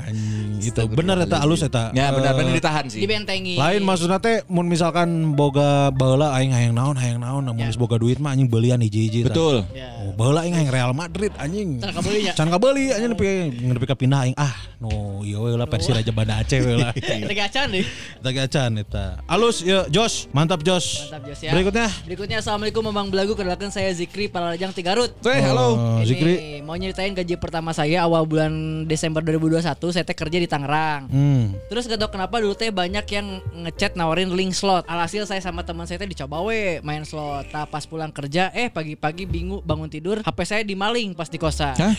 anjing 0.00 0.64
itu 0.64 0.82
bener 0.88 1.16
eta 1.22 1.44
alus 1.44 1.60
eta. 1.60 1.92
Ya 1.92 2.08
benar 2.08 2.32
Eh, 2.32 2.38
benar 2.40 2.52
ditahan 2.56 2.84
sih. 2.88 3.04
Dibentengi. 3.04 3.60
Lain 3.60 3.84
maksudnya 3.84 4.16
teh 4.16 4.48
mun 4.48 4.64
misalkan 4.64 5.36
boga 5.36 5.92
baheula 5.92 6.32
aing 6.34 6.56
hayang 6.56 6.72
naon 6.72 6.96
hayang 6.96 7.20
naon 7.20 7.44
namun 7.44 7.60
Ya. 7.60 7.68
geus 7.68 7.76
boga 7.76 8.00
duit 8.00 8.16
mah 8.16 8.32
anjing 8.32 8.48
belian 8.48 8.80
hiji-hiji. 8.80 9.28
Betul. 9.28 9.68
Ya. 9.76 9.92
Oh, 10.16 10.32
aing 10.38 10.54
hayang 10.54 10.70
Real 10.72 10.92
Madrid 10.96 11.32
anjing. 11.36 11.82
Can 11.82 11.92
kabeulinya. 11.92 12.32
Can 12.32 12.48
kabeli 12.48 12.94
anjing 12.94 13.10
nepi 13.12 13.28
nepi 13.52 13.86
ka 13.86 13.96
pindah 13.98 14.24
aing 14.24 14.36
ah 14.38 14.54
no 14.78 15.20
ieu 15.26 15.42
we 15.42 15.52
lah 15.58 15.66
Raja 15.68 16.12
Banda 16.14 16.40
Aceh 16.40 16.58
we 16.62 16.72
lah. 16.78 16.94
Lagi 17.30 17.42
acan 17.42 17.66
deh. 17.74 17.84
Kita 17.84 18.30
gacan 18.30 18.70
eta. 18.78 19.06
Alus 19.26 19.66
ya 19.66 19.84
Josh, 19.90 20.30
mantap 20.30 20.62
Josh. 20.62 21.10
Mantap 21.10 21.28
Jos 21.28 21.40
ya. 21.42 21.50
Berikutnya 21.50 21.88
Berikutnya 22.06 22.38
Assalamualaikum 22.38 22.82
Memang 22.86 23.10
Belagu 23.10 23.34
Kenalkan 23.34 23.74
saya 23.74 23.90
Zikri 23.90 24.30
Para 24.30 24.54
Lajang 24.54 24.70
Tigarut 24.70 25.10
Teh 25.18 25.40
halo. 25.42 25.74
Oh, 25.74 26.00
Zikri. 26.06 26.62
mau 26.62 26.78
nyeritain 26.78 27.16
gaji 27.16 27.34
pertama 27.40 27.72
saya 27.74 28.04
awal 28.04 28.28
bulan 28.28 28.84
Desember 28.84 29.24
2021 29.24 29.64
saya 29.90 30.04
teh 30.04 30.14
kerja 30.14 30.38
di 30.38 30.48
Tangerang. 30.48 31.08
Hmm. 31.10 31.56
Terus 31.72 31.88
gak 31.88 31.98
tau 31.98 32.12
kenapa 32.12 32.38
dulu 32.38 32.54
teh 32.54 32.70
banyak 32.70 33.06
yang 33.10 33.42
ngechat 33.66 33.98
nawarin 33.98 34.30
link 34.30 34.54
slot. 34.54 34.86
Alhasil 34.86 35.26
saya 35.26 35.42
sama 35.42 35.66
teman 35.66 35.88
saya 35.88 35.98
teh 35.98 36.08
dicoba 36.08 36.44
we 36.44 36.78
main 36.86 37.02
slot. 37.02 37.50
Nah, 37.50 37.66
pas 37.66 37.82
pulang 37.88 38.14
kerja 38.14 38.54
eh 38.54 38.70
pagi-pagi 38.70 39.26
bingung 39.26 39.64
bangun 39.64 39.90
tidur 39.90 39.97
HP 39.98 40.38
saya 40.44 40.62
dimaling 40.62 41.12
pas 41.12 41.26
di 41.26 41.36
kosan. 41.36 41.74
Hah? 41.74 41.94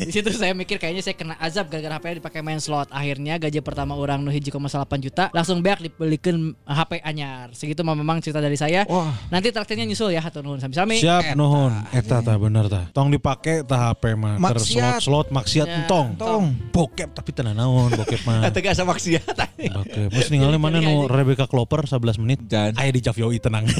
di 0.00 0.10
situ 0.10 0.30
saya 0.30 0.52
mikir 0.52 0.76
kayaknya 0.76 1.00
saya 1.00 1.14
kena 1.14 1.34
azab 1.36 1.66
gara-gara 1.66 1.96
HP 1.96 2.18
dipakai 2.18 2.40
main 2.40 2.58
slot. 2.58 2.88
Akhirnya 2.88 3.36
gaji 3.36 3.60
pertama 3.60 3.94
orang 3.94 4.20
nu 4.20 4.28
1,8 4.28 4.50
juta 5.00 5.30
langsung 5.30 5.60
beak 5.60 5.80
dibelikan 5.80 6.52
HP 6.62 6.98
anyar. 7.00 7.50
Segitu 7.50 7.80
mah 7.80 7.92
memang 7.92 8.18
cerita 8.18 8.38
dari 8.38 8.54
saya. 8.54 8.82
Wah. 8.84 9.12
Nanti 9.28 9.48
traktirnya 9.48 9.84
nyusul 9.84 10.10
ya 10.10 10.20
hatur 10.20 10.42
nuhun 10.42 10.58
sami-sami. 10.58 10.98
Siap 10.98 11.34
nuhun. 11.34 11.70
Eta 11.90 12.18
tah 12.18 12.34
bener 12.34 12.66
tah. 12.66 12.90
Tong 12.90 13.08
dipake 13.08 13.62
tah 13.62 13.90
HP 13.90 14.14
mah. 14.14 14.36
Keur 14.36 14.56
Maksiat. 14.56 15.00
slot-slot 15.00 15.28
maksiat 15.30 15.66
Ya, 15.66 15.76
entong. 15.80 16.16
tong. 16.16 16.44
Bokep 16.70 17.12
tapi 17.12 17.30
tenan 17.30 17.54
naon 17.54 17.90
bokep 17.90 18.20
mah. 18.24 18.48
Tega 18.54 18.72
asa 18.72 18.82
maksiat. 18.82 19.36
Bokep. 19.70 20.08
Mus 20.10 20.28
ningali 20.28 20.56
mana 20.56 20.78
nu 20.78 21.06
Rebecca 21.06 21.44
Klopper 21.44 21.84
11 21.84 22.18
menit. 22.18 22.40
Dan 22.44 22.74
Aya 22.76 22.90
di 22.90 23.00
Javyoi 23.00 23.38
tenang. 23.38 23.64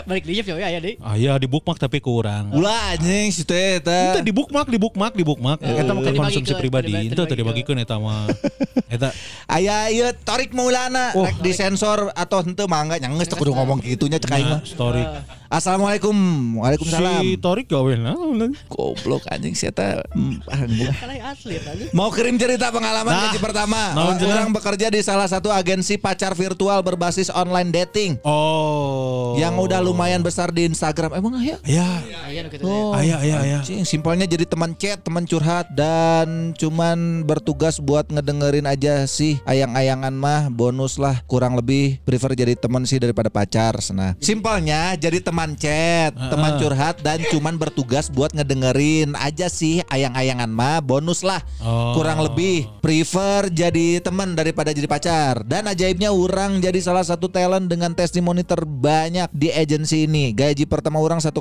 Balik 0.00 0.24
di 0.24 0.32
Jeff 0.36 0.46
ya 0.46 0.68
ya 0.68 0.80
deh. 0.80 0.96
Aya 1.00 1.36
di 1.36 1.46
bookmark 1.46 1.76
tapi 1.76 2.00
kurang. 2.00 2.52
ulah 2.52 2.79
anjing 2.94 3.28
si 3.30 3.42
teh 3.44 3.78
eta. 3.78 4.16
Itu 4.16 4.20
di 4.24 4.32
bookmark, 4.32 4.68
di 4.68 4.78
bookmark, 4.80 5.14
di 5.14 5.24
bookmark. 5.24 5.60
Eta 5.60 5.90
mah 5.92 6.02
konsumsi 6.02 6.52
pribadi. 6.56 7.12
Itu 7.12 7.22
tadi 7.24 7.42
bagikeun. 7.42 7.78
eta 7.80 7.96
mah. 7.96 8.26
Eta 8.94 9.14
Aya 9.46 9.86
ieu 9.88 10.10
Torik 10.26 10.50
Maulana 10.50 11.14
Oh. 11.14 11.26
rek 11.26 11.38
disensor 11.42 12.10
atau 12.14 12.42
henteu 12.42 12.66
mangga 12.66 12.98
nya 12.98 13.06
geus 13.10 13.30
teu 13.30 13.38
kudu 13.38 13.54
ngomong 13.54 13.78
gitunya 13.82 14.18
cek 14.18 14.30
aing 14.34 14.50
mah. 14.50 14.60
story. 14.66 15.02
Assalamualaikum. 15.50 16.14
Waalaikumsalam. 16.62 17.26
Si 17.26 17.34
Torik 17.42 17.66
gawe 17.66 17.98
naon 17.98 18.54
Goblok 18.70 19.26
anjing 19.26 19.50
si 19.58 19.66
eta 19.66 19.98
mm, 20.14 20.46
ah, 20.46 20.62
aja. 20.62 21.90
Mau 21.90 22.06
kirim 22.14 22.38
cerita 22.38 22.70
pengalaman 22.70 23.10
Nah, 23.10 23.34
gaji 23.34 23.42
pertama. 23.42 23.90
cenah? 24.14 24.30
Orang 24.30 24.54
bekerja 24.54 24.86
di 24.94 25.02
salah 25.02 25.26
satu 25.26 25.50
agensi 25.50 25.98
pacar 25.98 26.38
virtual 26.38 26.86
berbasis 26.86 27.34
online 27.34 27.74
dating 27.74 28.22
Oh. 28.22 29.34
yang 29.42 29.58
udah 29.58 29.82
lumayan 29.82 30.22
besar 30.22 30.54
di 30.54 30.70
Instagram. 30.70 31.18
Emang 31.18 31.34
ya? 31.42 31.58
Ya. 31.66 31.98
Aya 32.30 32.46
nu 32.46 32.48
kitu. 32.54 32.62
Oh, 32.62 32.94
Aya 32.94 33.18
aya 33.18 33.42
aya. 33.42 33.58
anjing, 33.58 33.82
simpelnya 33.82 34.30
jadi 34.30 34.46
teman 34.46 34.78
chat, 34.78 35.02
teman 35.02 35.26
curhat 35.26 35.66
dan 35.74 36.54
cuman 36.54 37.26
bertugas 37.26 37.82
buat 37.82 38.06
ngedengerin 38.06 38.70
aja 38.70 39.02
sih 39.10 39.42
ayang-ayangan 39.50 40.14
mah 40.14 40.46
bonus 40.46 40.94
lah 40.94 41.18
kurang 41.26 41.58
lebih 41.58 41.98
prefer 42.06 42.38
jadi 42.38 42.54
teman 42.54 42.86
sih 42.86 43.02
daripada 43.02 43.26
pacar. 43.26 43.74
Nah, 43.90 44.14
simpelnya 44.22 44.94
jadi 44.94 45.18
teman 45.18 45.39
chat, 45.56 46.12
teman 46.12 46.60
curhat 46.60 47.00
dan 47.00 47.22
cuman 47.32 47.56
bertugas 47.56 48.12
buat 48.12 48.32
ngedengerin 48.36 49.16
aja 49.16 49.48
sih 49.48 49.80
ayang-ayangan 49.88 50.50
mah 50.50 50.84
bonus 50.84 51.24
lah. 51.24 51.40
Oh. 51.64 51.96
Kurang 51.96 52.20
lebih 52.20 52.68
prefer 52.84 53.48
jadi 53.48 54.04
teman 54.04 54.36
daripada 54.36 54.74
jadi 54.74 54.84
pacar. 54.84 55.42
Dan 55.46 55.68
ajaibnya 55.70 56.12
orang 56.12 56.60
jadi 56.60 56.76
salah 56.82 57.04
satu 57.06 57.32
talent 57.32 57.70
dengan 57.70 57.96
testimoni 57.96 58.44
terbanyak 58.44 59.30
di 59.32 59.48
agensi 59.54 60.04
ini. 60.04 60.36
Gaji 60.36 60.68
pertama 60.68 61.00
orang 61.00 61.22
1,5 61.22 61.32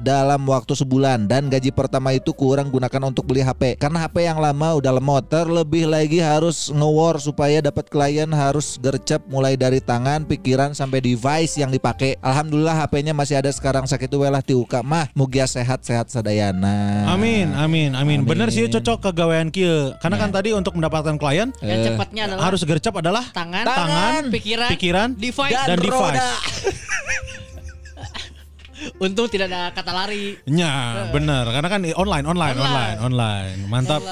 dalam 0.00 0.40
waktu 0.48 0.72
sebulan 0.72 1.26
dan 1.28 1.52
gaji 1.52 1.74
pertama 1.74 2.14
itu 2.16 2.32
kurang 2.32 2.72
gunakan 2.72 3.10
untuk 3.10 3.28
beli 3.28 3.44
HP 3.44 3.76
karena 3.76 4.06
HP 4.06 4.30
yang 4.30 4.38
lama 4.38 4.78
udah 4.78 4.92
lemot. 4.94 5.26
Terlebih 5.28 5.90
lagi 5.90 6.22
harus 6.22 6.70
nge-war 6.70 7.18
supaya 7.20 7.58
dapat 7.60 7.90
klien 7.90 8.30
harus 8.30 8.78
gercep 8.78 9.20
mulai 9.26 9.58
dari 9.58 9.82
tangan, 9.82 10.24
pikiran 10.24 10.72
sampai 10.72 11.02
device 11.02 11.58
yang 11.58 11.74
dipakai. 11.74 12.14
Alhamdulillah 12.22 12.86
HP-nya 12.86 13.12
masih 13.18 13.34
ada 13.34 13.50
sekarang 13.50 13.82
sakit 13.82 14.06
welah 14.14 14.38
tiuka 14.38 14.78
mah 14.86 15.10
mugia 15.10 15.42
sehat-sehat 15.50 16.06
sadayana. 16.06 17.10
Amin, 17.10 17.50
amin, 17.50 17.98
amin. 17.98 18.22
Bener 18.22 18.46
sih 18.54 18.70
cocok 18.70 19.10
kegawean 19.10 19.50
kieu. 19.50 19.90
Karena 19.98 20.22
kan 20.22 20.30
tadi 20.30 20.54
untuk 20.54 20.78
mendapatkan 20.78 21.18
klien 21.18 21.50
Yang 21.58 21.90
cepatnya 21.90 22.30
adalah 22.30 22.42
harus 22.46 22.62
gercep 22.62 22.94
adalah 22.94 23.26
tangan, 23.34 23.66
tangan, 23.66 24.22
pikiran, 24.30 24.70
pikiran, 24.70 25.08
device. 25.18 25.50
dan, 25.66 25.82
device. 25.82 25.90
roda. 25.90 26.30
Untung 28.98 29.26
tidak 29.30 29.50
ada 29.50 29.70
kata 29.74 29.92
lari. 29.94 30.38
Ya, 30.46 31.06
bener. 31.10 31.46
Karena 31.50 31.68
kan 31.68 31.80
online, 31.96 32.26
online, 32.26 32.56
online, 32.58 32.98
online. 33.02 33.58
Mantap. 33.66 34.02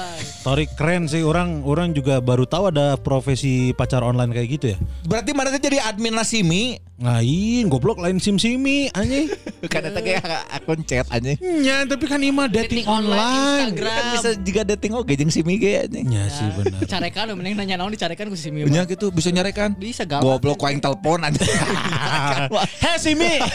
Torik 0.43 0.75
keren 0.75 1.07
sih. 1.07 1.23
Orang, 1.23 1.63
orang 1.63 1.91
juga 1.91 2.19
baru 2.23 2.47
tahu 2.47 2.71
ada 2.71 2.95
profesi 2.99 3.71
pacar 3.75 4.03
online 4.03 4.31
kayak 4.31 4.47
gitu 4.59 4.65
ya. 4.75 4.77
Berarti 5.07 5.31
mana 5.35 5.51
tuh 5.51 5.61
jadi 5.63 5.83
admin 5.83 6.15
Nasimi? 6.15 6.79
Lain, 6.97 7.69
goblok 7.69 8.01
lain 8.01 8.17
sim 8.17 8.41
simi 8.41 8.89
anjing. 8.89 9.29
Kan 9.73 9.85
eta 9.85 10.01
kayak 10.01 10.25
akun 10.49 10.81
chat 10.81 11.05
anjing. 11.13 11.37
Ya, 11.61 11.85
tapi 11.85 12.09
kan 12.09 12.17
ima 12.25 12.49
dating, 12.49 12.81
Dating 12.81 12.87
online, 12.89 13.21
online. 13.21 13.69
Instagram. 13.69 13.93
Kan 13.93 14.05
bisa 14.17 14.29
juga 14.41 14.61
dating 14.65 14.93
oke 14.97 15.13
jeung 15.13 15.29
Simi 15.29 15.61
ge 15.61 15.85
anjing. 15.85 16.09
Ya 16.09 16.25
sih 16.25 16.49
benar. 16.57 16.81
Carekan 16.89 17.37
mending 17.37 17.53
nanya 17.53 17.75
naon 17.77 17.93
dicarekan 17.93 18.33
ku 18.33 18.37
si 18.37 18.49
Mimi. 18.49 18.65
Punya 18.65 18.89
gitu 18.89 19.13
bisa 19.13 19.29
nyarekan. 19.29 19.77
Bisa 19.77 20.09
galak. 20.09 20.25
Goblok 20.25 20.57
kuaing 20.57 20.81
telepon 20.81 21.21
anjing. 21.21 21.45
Heh 22.83 22.97
Simi. 22.97 23.37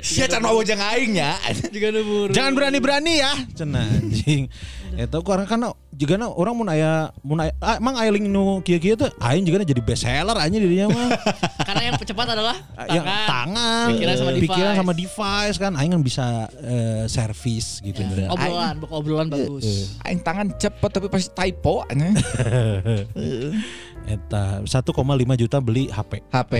Sia 0.00 0.26
can 0.26 0.42
mau 0.42 0.58
jeung 0.64 0.80
aing 0.80 1.12
nya. 1.16 1.36
juga 1.74 1.88
nubur. 1.92 2.28
Jangan 2.32 2.52
berani-berani 2.56 3.14
ya. 3.20 3.32
Cenah 3.54 3.86
anjing. 3.86 4.48
Eta 4.94 5.18
karena 5.20 5.44
karena 5.46 5.68
juga 5.94 6.14
na 6.18 6.26
orang 6.28 6.54
mun 6.54 6.68
aya 6.68 7.14
mun 7.22 7.38
aya 7.38 7.52
ah, 7.62 7.78
emang 7.78 7.94
aya 7.96 8.10
link 8.10 8.26
nu 8.26 8.60
kieu-kieu 8.60 8.98
teh 8.98 9.10
aing 9.22 9.46
juga 9.46 9.62
na 9.62 9.66
jadi 9.66 9.82
best 9.82 10.02
seller 10.02 10.36
aja 10.36 10.56
dirinya 10.58 10.90
mah. 10.90 11.08
Karena 11.68 11.82
yang 11.90 11.94
cepat 11.96 12.26
adalah 12.34 12.56
yang 12.90 13.06
tangan. 13.06 13.26
tangan, 13.30 13.86
pikiran 13.94 14.14
sama 14.14 14.30
pikiran 14.34 14.72
device. 14.74 14.80
sama 14.82 14.92
device 14.92 15.56
kan 15.56 15.72
aing 15.78 15.92
kan 15.94 16.02
bisa 16.02 16.26
eh, 16.60 17.04
service 17.06 17.80
gitu. 17.80 18.02
Ya, 18.02 18.28
obrolan, 18.28 18.74
bukan 18.82 18.94
obrolan 18.94 19.26
bagus. 19.30 19.96
Aing 20.04 20.20
tangan 20.20 20.52
cepet 20.58 20.90
tapi 20.90 21.06
pasti 21.08 21.30
typo 21.32 21.86
anjing. 21.88 22.14
Eta 24.04 24.60
1,5 24.60 25.40
juta 25.40 25.56
beli 25.64 25.88
HP. 25.88 26.28
HP. 26.28 26.54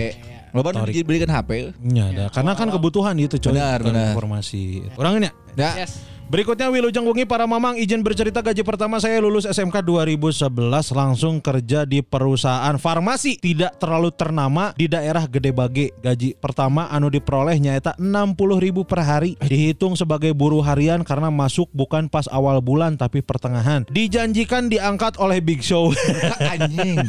Loba 0.55 0.71
nu 0.71 0.87
Torik. 0.87 1.03
dibelikan 1.03 1.29
HP. 1.29 1.75
Ya, 1.83 2.09
dah. 2.15 2.27
karena 2.31 2.55
kan 2.55 2.71
kebutuhan 2.71 3.13
gitu 3.19 3.37
coy. 3.37 3.53
Benar, 3.53 3.83
benar. 3.83 4.15
Informasi. 4.15 4.87
Orang 4.95 5.19
ini 5.19 5.27
ya. 5.27 5.33
Ya. 5.55 5.71
Yes. 5.83 6.14
Berikutnya 6.25 6.73
Wilujeng 6.73 7.05
Wengi 7.05 7.21
para 7.21 7.45
mamang 7.45 7.77
izin 7.77 8.01
bercerita 8.01 8.41
gaji 8.41 8.65
pertama 8.65 8.97
saya 8.97 9.21
lulus 9.21 9.45
SMK 9.45 9.85
2011 9.85 10.49
langsung 10.97 11.37
kerja 11.37 11.85
di 11.85 12.01
perusahaan 12.01 12.73
farmasi 12.81 13.37
tidak 13.37 13.77
terlalu 13.77 14.09
ternama 14.09 14.73
di 14.73 14.89
daerah 14.89 15.29
Gede 15.29 15.53
Bage. 15.53 15.93
Gaji 16.01 16.33
pertama 16.41 16.89
anu 16.89 17.13
diperoleh 17.13 17.61
nyaeta 17.61 17.93
60 18.01 18.41
ribu 18.57 18.81
per 18.81 19.05
hari. 19.05 19.37
Dihitung 19.37 19.93
sebagai 19.93 20.33
buruh 20.33 20.65
harian 20.65 21.05
karena 21.05 21.29
masuk 21.29 21.69
bukan 21.69 22.09
pas 22.09 22.25
awal 22.33 22.57
bulan 22.57 22.97
tapi 22.97 23.21
pertengahan. 23.21 23.85
Dijanjikan 23.93 24.65
diangkat 24.65 25.21
oleh 25.21 25.37
Big 25.45 25.61
Show. 25.61 25.93
Anjing. 26.57 27.05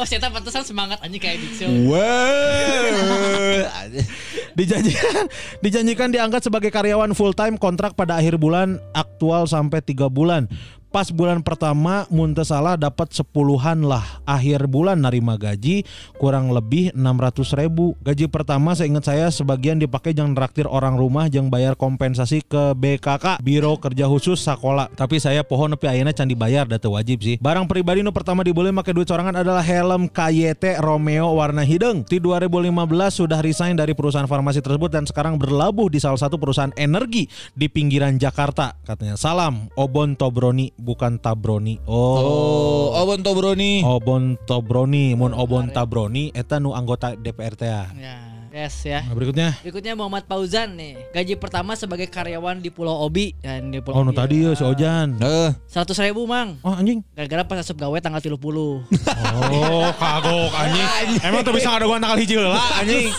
Oh, 0.00 0.08
saya 0.08 0.24
pantesan 0.32 0.64
semangat 0.64 1.04
anjing 1.04 1.20
kayak 1.20 1.36
Big 1.36 1.52
Show. 1.52 1.68
Wow. 1.68 2.00
dijanjikan 4.58 5.26
dijanjikan 5.60 6.08
diangkat 6.14 6.46
sebagai 6.46 6.70
karyawan 6.70 7.10
full 7.12 7.34
time 7.34 7.58
kontrak 7.58 7.98
pada 7.98 8.22
akhir 8.22 8.38
bulan 8.38 8.53
aktual 8.94 9.44
sampai 9.50 9.82
tiga 9.82 10.06
bulan 10.06 10.46
pas 10.94 11.10
bulan 11.10 11.42
pertama 11.42 12.06
muntah 12.06 12.46
salah 12.46 12.78
dapat 12.78 13.10
sepuluhan 13.10 13.82
lah. 13.82 14.22
Akhir 14.22 14.70
bulan 14.70 15.02
narima 15.02 15.34
gaji 15.34 15.82
kurang 16.22 16.54
lebih 16.54 16.94
600 16.94 17.58
ribu. 17.58 17.98
Gaji 17.98 18.30
pertama 18.30 18.78
saya 18.78 18.94
ingat 18.94 19.10
saya 19.10 19.26
sebagian 19.34 19.82
dipakai 19.82 20.14
jangan 20.14 20.38
traktir 20.38 20.70
orang 20.70 20.94
rumah 20.94 21.26
jangan 21.26 21.50
bayar 21.50 21.74
kompensasi 21.74 22.46
ke 22.46 22.78
BKK 22.78 23.42
Biro 23.42 23.74
Kerja 23.82 24.06
Khusus 24.06 24.38
Sekolah 24.38 24.86
tapi 24.94 25.18
saya 25.18 25.42
pohon 25.42 25.74
nepi 25.74 25.90
ayeuna 25.90 26.14
can 26.14 26.30
dibayar 26.30 26.62
data 26.62 26.86
wajib 26.86 27.26
sih. 27.26 27.42
Barang 27.42 27.66
pribadi 27.66 28.06
nu 28.06 28.14
pertama 28.14 28.46
dibeli 28.46 28.70
make 28.70 28.94
duit 28.94 29.10
sorangan 29.10 29.42
adalah 29.42 29.66
helm 29.66 30.06
KYT 30.06 30.78
Romeo 30.78 31.34
warna 31.34 31.66
hidung 31.66 32.06
di 32.06 32.22
2015 32.22 32.70
sudah 33.10 33.42
resign 33.42 33.74
dari 33.74 33.98
perusahaan 33.98 34.30
farmasi 34.30 34.62
tersebut 34.62 34.94
dan 34.94 35.10
sekarang 35.10 35.42
berlabuh 35.42 35.90
di 35.90 35.98
salah 35.98 36.22
satu 36.22 36.38
perusahaan 36.38 36.70
energi 36.78 37.26
di 37.50 37.66
pinggiran 37.66 38.14
Jakarta. 38.14 38.78
Katanya 38.86 39.18
salam 39.18 39.66
Obon 39.74 40.14
Tobroni 40.14 40.83
bukan 40.84 41.16
Tabroni. 41.16 41.80
Oh, 41.88 42.20
oh 42.20 42.86
Obon 43.00 43.24
Tobroni. 43.24 43.80
Obon 43.80 44.36
Tobroni 44.44 45.16
mun 45.16 45.32
Obon 45.32 45.72
Tabroni 45.72 46.28
eta 46.36 46.60
nu 46.60 46.76
anggota 46.76 47.16
DPR 47.16 47.56
teh 47.56 47.72
ya. 47.72 47.88
Ya, 48.54 48.70
yes 48.70 48.86
ya. 48.86 49.02
Nah, 49.02 49.18
berikutnya 49.18 49.50
Berikutnya 49.66 49.98
Muhammad 49.98 50.30
Fauzan 50.30 50.78
nih. 50.78 50.94
Gaji 51.10 51.34
pertama 51.34 51.74
sebagai 51.74 52.06
karyawan 52.06 52.62
di 52.62 52.70
Pulau 52.70 53.02
Obi 53.02 53.34
dan 53.42 53.74
di 53.74 53.82
Pulau 53.82 53.98
Oh, 53.98 54.06
nu 54.06 54.14
Obi, 54.14 54.18
tadi 54.22 54.46
ya 54.46 54.50
eh, 54.50 54.54
si 54.54 54.62
Ojan. 54.62 55.18
Eh, 55.18 55.50
100 55.66 55.90
ribu 56.06 56.22
mang. 56.22 56.54
Oh 56.62 56.70
anjing. 56.70 57.02
Gara-gara 57.18 57.42
pas 57.42 57.58
asup 57.58 57.74
gawe 57.74 57.98
tanggal 57.98 58.22
30 58.22 58.38
Oh, 58.38 58.78
kagok 59.98 60.54
anjing. 60.54 60.86
Emang 61.18 61.42
tuh 61.42 61.50
bisa 61.50 61.74
ada 61.74 61.82
gua 61.82 61.98
tanggal 61.98 62.14
hiji 62.14 62.38
heula 62.38 62.54
anjing. 62.78 63.10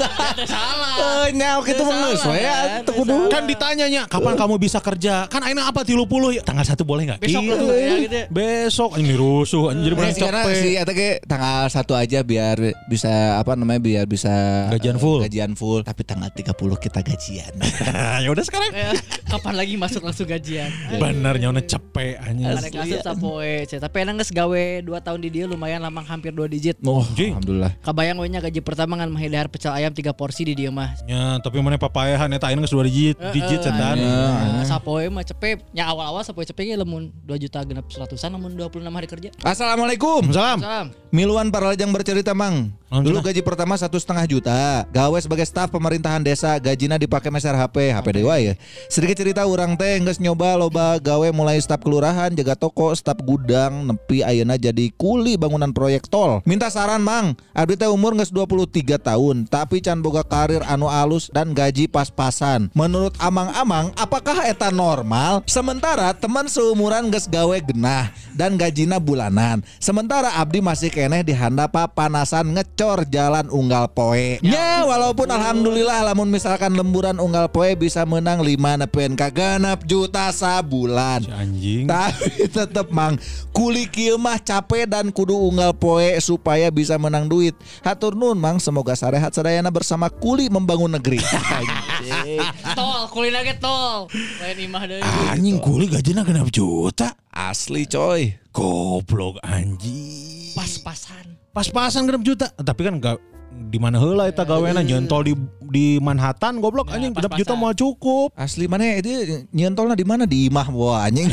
Salah. 0.47 0.95
eh 1.27 1.35
nyawa 1.35 1.59
kitu 1.67 1.83
mah 1.83 1.95
geus 2.07 2.23
we 2.23 2.39
kan? 2.39 2.79
Kan 3.27 3.43
ditanyanya 3.43 4.01
kapan 4.07 4.39
kamu 4.39 4.55
bisa 4.55 4.79
kerja? 4.79 5.27
Kan 5.27 5.43
aina 5.43 5.67
apa 5.67 5.83
30 5.83 5.99
ya? 6.31 6.41
Tanggal 6.47 6.63
1 6.63 6.79
boleh 6.87 7.03
enggak? 7.11 7.19
Besok 7.19 7.43
Gitu. 7.43 7.65
lah, 7.67 7.75
ya, 7.75 7.95
gitu 7.99 8.15
ya. 8.15 8.25
Besok 8.31 8.89
anjing 8.95 9.17
rusuh 9.19 9.63
anjing 9.67 9.83
jadi 9.83 9.95
Nah, 9.99 10.11
sih, 10.15 10.21
karena 10.23 10.41
capek. 10.47 10.55
si 10.55 10.69
eta 10.79 10.93
ge 10.95 11.09
tanggal 11.27 11.67
1 11.67 11.75
aja 11.99 12.19
biar 12.23 12.57
bisa 12.87 13.11
apa 13.35 13.59
namanya 13.59 13.83
biar 13.83 14.05
bisa 14.07 14.31
Gajian 14.71 14.95
eh, 14.95 15.01
full. 15.01 15.24
Gajian 15.25 15.57
full, 15.57 15.81
tapi 15.81 16.05
tanggal 16.05 16.29
30 16.29 16.53
kita 16.53 17.01
gajian. 17.01 17.53
ya 18.23 18.29
udah 18.29 18.45
sekarang. 18.45 18.69
Ya, 18.69 18.93
Kapan 19.25 19.57
lagi 19.57 19.73
masuk 19.73 20.05
langsung 20.05 20.29
gajian? 20.29 20.69
Bener 21.01 21.41
cepet 21.65 22.21
kasus 22.69 23.01
sapoe, 23.01 23.53
cek. 23.65 23.79
Tapi 23.81 23.95
enak 24.05 24.13
geus 24.21 24.29
gawe 24.29 24.63
2 24.85 24.85
tahun 24.85 25.19
di 25.25 25.29
dia 25.33 25.43
lumayan 25.49 25.81
lamang 25.81 26.05
hampir 26.05 26.29
2 26.29 26.45
digit. 26.45 26.77
Oh, 26.85 27.01
Anjing. 27.01 27.33
alhamdulillah. 27.33 27.71
Kabayang 27.81 28.21
we 28.21 28.29
nya 28.29 28.39
gaji 28.43 28.61
pertama 28.61 28.99
kan 29.01 29.09
mahidahar 29.09 29.49
pecel 29.49 29.73
ayam 29.73 29.89
3 29.89 30.13
porsi 30.13 30.45
di 30.45 30.53
dia 30.53 30.69
mah. 30.69 30.93
Ya, 31.09 31.41
tapi 31.41 31.57
mana 31.57 31.81
papayahan 31.81 32.29
eta 32.29 32.53
ayeuna 32.53 32.69
geus 32.69 32.75
2 32.77 32.85
digit, 32.85 33.17
digit 33.33 33.65
setan. 33.65 33.97
Nah, 33.97 34.61
sapoe 34.67 35.09
mah 35.09 35.25
cepet. 35.25 35.65
Nya 35.73 35.89
awal-awal 35.89 36.21
sapoe 36.21 36.45
cepet 36.45 36.69
ge 36.69 36.75
lamun 36.77 37.09
2 37.25 37.43
juta 37.49 37.65
genep 37.65 37.89
100-an 37.89 38.29
lamun 38.37 38.53
26 38.53 38.85
hari 38.85 39.07
kerja. 39.09 39.29
Assalamualaikum. 39.41 40.29
Salam. 40.29 40.61
Salam. 40.61 40.87
Miluan 41.09 41.49
Paralajang 41.49 41.89
bercerita 41.89 42.35
mang. 42.35 42.75
Dulu 42.91 43.19
gaji 43.19 43.41
pertama 43.43 43.75
satu 43.75 43.99
setengah 43.99 44.23
juta. 44.29 44.87
Gawe 44.91 45.14
sebagai 45.21 45.45
staf 45.45 45.69
pemerintahan 45.69 46.23
desa. 46.25 46.57
Gajina 46.57 46.97
dipakai 46.97 47.29
meser 47.29 47.53
HP. 47.53 47.93
HP 47.93 48.07
dewa 48.23 48.41
ya. 48.41 48.57
Sedikit 48.89 49.21
cerita 49.21 49.45
orang 49.45 49.77
teh 49.77 50.01
nges 50.01 50.17
nyoba 50.17 50.57
loba 50.57 50.97
gawe 50.97 51.29
mulai 51.29 51.61
staf 51.61 51.85
kelurahan, 51.85 52.33
jaga 52.33 52.57
toko, 52.57 52.89
staf 52.95 53.21
gudang, 53.21 53.85
nepi 53.85 54.25
ayeuna 54.25 54.55
jadi 54.57 54.89
kuli 54.95 55.35
bangunan 55.35 55.69
proyek 55.69 56.09
tol. 56.09 56.41
Minta 56.47 56.73
saran 56.73 57.05
mang. 57.05 57.37
Abdi 57.53 57.77
teh 57.77 57.91
umur 57.91 58.17
nges 58.17 58.33
23 58.33 58.97
tahun, 58.97 59.45
tapi 59.45 59.83
can 59.83 60.01
boga 60.01 60.25
karir 60.25 60.65
anu 60.65 60.89
alus 60.89 61.29
dan 61.29 61.53
gaji 61.53 61.85
pas-pasan. 61.85 62.73
Menurut 62.73 63.13
amang-amang, 63.21 63.93
apakah 63.99 64.47
eta 64.47 64.73
normal? 64.73 65.45
Sementara 65.45 66.15
teman 66.15 66.49
seumuran 66.49 67.13
nges 67.13 67.29
gawe 67.29 67.57
genah 67.61 68.09
dan 68.33 68.57
gajina 68.57 68.97
bulanan. 68.97 69.61
Sementara 69.77 70.39
Abdi 70.39 70.63
masih 70.63 70.89
keneh 70.89 71.21
di 71.21 71.35
handap 71.35 71.75
panasan 71.93 72.55
ngecor 72.55 73.03
jalan 73.11 73.51
unggal 73.51 73.91
poe. 73.91 74.39
Nya 74.39 74.87
walaupun 75.05 75.29
alhamdulillah 75.29 76.01
lamun 76.01 76.33
misalkan 76.33 76.73
lemburan 76.73 77.21
unggal 77.21 77.45
poe 77.45 77.77
bisa 77.77 78.01
menang 78.09 78.41
5 78.41 78.57
nepen 78.57 79.13
kaganap 79.13 79.85
juta 79.85 80.33
sabulan. 80.33 81.21
Anjing. 81.29 81.85
Tapi 81.85 82.49
tetep 82.57 82.89
mang 82.89 83.13
kuli 83.53 83.85
kieu 83.85 84.17
mah 84.17 84.41
capek 84.41 84.89
dan 84.89 85.13
kudu 85.13 85.37
unggal 85.37 85.77
poe 85.77 86.17
supaya 86.17 86.73
bisa 86.73 86.97
menang 86.97 87.29
duit. 87.29 87.53
Hatur 87.85 88.17
nun 88.17 88.41
mang 88.41 88.57
semoga 88.57 88.97
sarehat 88.97 89.29
sadayana 89.29 89.69
bersama 89.69 90.09
kuli 90.09 90.49
membangun 90.49 90.97
negeri. 90.97 91.21
Anjing. 91.61 92.41
Tol, 92.73 93.05
kulina 93.13 93.45
ge 93.45 93.61
tol. 93.61 94.09
Lain 94.41 94.57
imah 94.57 94.89
deui. 94.89 95.05
Anjing 95.29 95.61
kuli 95.61 95.85
gajinya 95.85 96.25
genap 96.25 96.49
juta. 96.49 97.13
Asli 97.29 97.85
coy. 97.85 98.41
Goblok 98.49 99.37
anjing. 99.45 100.57
Pas-pasan. 100.57 101.37
Pas-pasan 101.53 102.09
genap 102.09 102.25
juta. 102.25 102.49
Tapi 102.57 102.81
kan 102.81 102.97
gak 102.97 103.21
di 103.55 103.77
mana 103.81 103.99
heula 103.99 104.31
eta 104.31 104.47
gaweana 104.47 104.85
nyentol 104.85 105.21
di 105.25 105.33
di 105.67 105.85
Manhattan 105.99 106.63
goblok 106.63 106.87
Ya, 106.87 107.01
anjing 107.01 107.11
juta 107.15 107.53
mau 107.57 107.75
cukup. 107.75 108.31
Asli 108.37 108.69
mana 108.69 109.01
itu 109.01 109.43
nyentolnya 109.51 109.97
di 109.97 110.05
mana 110.07 110.23
di 110.23 110.47
imah 110.47 110.67
wah 110.71 111.03
anjing. 111.03 111.27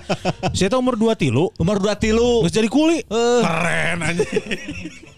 Saya 0.56 0.78
umur 0.78 0.96
2 0.96 1.12
tilu. 1.18 1.52
Umur 1.60 1.82
dua 1.82 1.98
tilu. 1.98 2.46
Geus 2.46 2.54
jadi 2.54 2.68
kuli. 2.70 3.04
Eh. 3.04 3.40
Keren 3.44 3.98
anjing. 4.00 4.30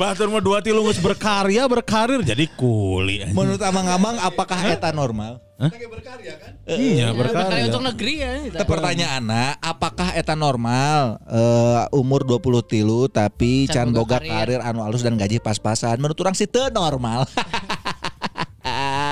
Batur 0.00 0.32
mah 0.32 0.40
2 0.40 0.64
tilu 0.64 0.80
geus 0.82 0.96
berkarya, 0.96 1.68
berkarir 1.68 2.24
jadi 2.24 2.48
kuli 2.50 3.20
anjing. 3.20 3.36
Menurut 3.36 3.60
amang-amang 3.60 4.16
apakah 4.16 4.56
eta 4.64 4.88
normal? 4.90 5.44
Iya, 5.60 5.76
Ya, 5.76 7.08
berkarya. 7.12 7.12
berkarya 7.12 7.64
untuk 7.68 7.84
negeri 7.84 8.14
ya. 8.16 8.32
Kita 8.48 8.64
pertanyaan 8.64 9.28
apakah 9.60 10.16
eta 10.16 10.32
normal 10.32 11.20
eh, 11.28 11.84
umur 11.92 12.24
20 12.24 12.40
tilu 12.64 13.12
tapi 13.12 13.68
can 13.68 13.92
Can 13.92 13.92
boga 13.92 14.16
boga 14.16 14.24
karir. 14.24 14.56
karir 14.56 14.60
anu 14.64 14.80
alus 14.80 15.04
dan 15.04 15.20
gaji 15.20 15.36
pas-pasan 15.36 16.00
menurut 16.00 16.16
orang 16.16 16.32
sih 16.32 16.48
teu 16.48 16.72
normal 16.72 17.28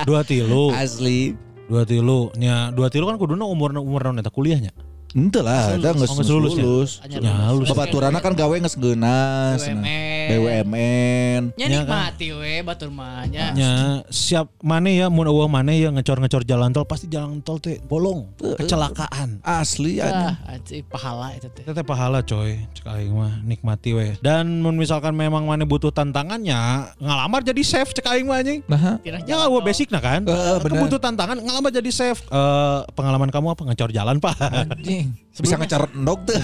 Dua 0.04 0.24
tilu. 0.24 0.72
asli 0.72 1.36
Dua 1.68 1.84
tilu. 1.84 2.32
Nya 2.32 2.72
dua 2.72 2.88
tilu 2.88 3.04
kan 3.04 3.20
kuduna 3.20 3.44
umur 3.44 3.76
umur 3.76 4.00
naon 4.00 4.16
eta 4.16 4.32
kuliahnya. 4.32 4.72
Ente 5.16 5.40
lah, 5.40 5.76
ada 5.76 5.96
nggak 5.96 6.04
Oh, 6.04 6.16
geus 6.20 6.28
lulus 6.28 6.54
lulus. 6.54 6.90
ya? 7.08 7.16
Ya, 7.20 7.48
lulus. 7.48 7.72
Babaturana 7.72 8.20
kan 8.20 8.36
gawe 8.36 8.52
nggak 8.52 8.72
segenas. 8.72 9.64
BUMN. 9.64 10.28
BUMN. 10.28 11.42
Ya 11.56 11.66
Ya, 11.68 11.80
nikmati 11.80 12.28
we 12.36 12.60
batur 12.60 12.92
mah 12.92 13.24
nya. 13.24 13.56
Nya 13.56 13.72
siap 14.08 14.52
mana 14.60 14.92
ya 14.92 15.08
mun 15.08 15.24
eueuh 15.24 15.48
mana 15.48 15.72
ya 15.72 15.88
ngecor-ngecor 15.88 16.44
jalan 16.44 16.72
tol 16.72 16.84
pasti 16.84 17.08
jalan 17.08 17.40
tol 17.40 17.56
teh 17.56 17.80
bolong, 17.80 18.28
kecelakaan. 18.36 19.40
Asli 19.40 20.00
ya. 20.00 20.36
Ah, 20.44 20.58
pahala 20.84 21.32
itu 21.32 21.48
teh. 21.52 21.64
Itu 21.64 21.72
teh 21.72 21.84
pahala 21.84 22.20
coy, 22.20 22.60
cek 22.72 22.84
aing 22.84 23.12
mah 23.12 23.40
nikmati 23.40 23.96
we. 23.96 24.16
Dan 24.20 24.60
mun 24.60 24.76
misalkan 24.76 25.16
memang 25.16 25.44
mana 25.44 25.64
butuh 25.64 25.88
tantangannya, 25.88 26.92
ngalamar 27.00 27.40
jadi 27.40 27.62
chef 27.64 27.96
cek 27.96 28.04
aing 28.04 28.28
mah 28.28 28.44
anjing. 28.44 28.60
Nah, 28.68 29.00
Ya 29.24 29.48
tol. 29.48 29.64
basic 29.64 29.88
nah 29.88 30.04
kan. 30.04 30.24
Kan 30.24 30.72
butuh 30.76 31.00
tantangan 31.00 31.40
ngalamar 31.40 31.72
jadi 31.72 31.88
chef. 31.88 32.20
Eh 32.28 32.80
pengalaman 32.92 33.32
kamu 33.32 33.56
apa 33.56 33.62
ngecor 33.64 33.90
jalan 33.90 34.20
pak? 34.20 34.36
anjing. 34.68 35.07
Bisa 35.34 35.54
ngecar 35.54 35.88
endog 35.90 36.24
tuh. 36.24 36.34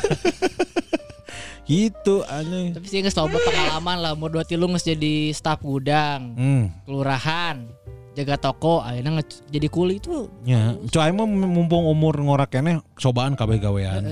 gitu 1.65 2.21
anjing. 2.25 2.77
Tapi 2.77 2.87
sih 2.87 3.01
geus 3.01 3.17
loba 3.17 3.41
pengalaman 3.41 3.97
lah 3.99 4.13
umur 4.13 4.29
2 4.31 4.45
tilu 4.47 4.69
geus 4.69 4.85
jadi 4.85 5.33
staf 5.33 5.61
gudang, 5.61 6.37
Hmm, 6.37 6.65
kelurahan, 6.85 7.65
jaga 8.13 8.37
toko, 8.39 8.79
akhirnya 8.79 9.19
nge- 9.19 9.49
jadi 9.49 9.69
kuli 9.69 9.97
itu. 9.97 10.29
ya. 10.45 10.77
Coy 10.85 11.11
mah 11.11 11.25
mumpung 11.25 11.85
umur 11.85 12.15
ngorak 12.17 12.53
kene 12.53 12.85
cobaan 12.95 13.33
kabeh 13.33 13.57
gawean. 13.59 14.05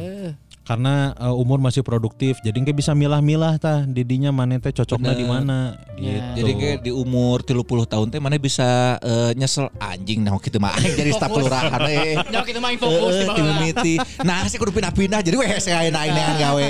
Karena 0.63 1.11
eh, 1.13 1.35
umur 1.35 1.59
masih 1.59 1.83
produktif, 1.83 2.39
jadi 2.41 2.55
engke 2.55 2.71
bisa 2.71 2.93
milah-milah 2.93 3.59
tah 3.59 3.83
didinya 3.83 4.31
mana 4.31 4.57
teh 4.57 4.71
cocoknya 4.71 5.13
di 5.13 5.27
mana 5.27 5.75
Ya. 5.93 6.35
gitu. 6.35 6.43
Jadi 6.43 6.53
kayak 6.57 6.79
di 6.83 6.91
umur 6.91 7.43
30 7.43 7.63
tahun 7.85 8.07
teh 8.09 8.19
mana 8.19 8.35
bisa 8.37 8.69
eh, 8.99 9.35
nyesel 9.35 9.71
anjing 9.77 10.23
nah 10.23 10.35
gitu 10.37 10.59
mah 10.59 10.75
jadi 10.99 11.11
staf 11.13 11.31
kelurahan 11.31 11.79
eh. 11.85 12.15
Nah, 12.33 12.43
kita 12.43 12.59
main 12.59 12.79
fokus 12.79 13.15
di 13.19 13.27
bawah. 13.27 14.23
Nah, 14.23 14.47
sih 14.47 14.57
kudu 14.57 14.71
pindah-pindah 14.71 15.21
jadi 15.21 15.35
weh 15.35 15.51
saya 15.59 15.83
aing 15.83 15.93
neangan 15.93 16.37
gawe. 16.39 16.67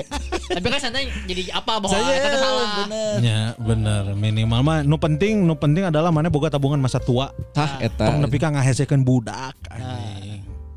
Tapi 0.52 0.66
kan 0.66 0.80
santai 0.80 1.08
jadi 1.24 1.52
apa 1.52 1.76
bahwa 1.76 1.92
Saya 1.92 2.16
kita 2.16 2.38
salah. 2.38 2.66
bener. 2.82 3.14
Ya 3.20 3.40
bener 3.54 4.02
minimal 4.12 4.60
mah 4.60 4.78
nu 4.82 4.96
penting 4.96 5.44
nu 5.44 5.52
penting 5.52 5.84
adalah 5.84 6.08
mana 6.08 6.28
boga 6.28 6.48
tabungan 6.48 6.80
masa 6.80 6.96
tua 6.96 7.28
Tah 7.52 7.76
eta. 7.78 8.08
tong 8.08 8.20
nepi 8.20 8.36
ka 8.36 8.48
ngahesekeun 8.48 9.04
budak 9.04 9.52
anjing. 9.68 10.31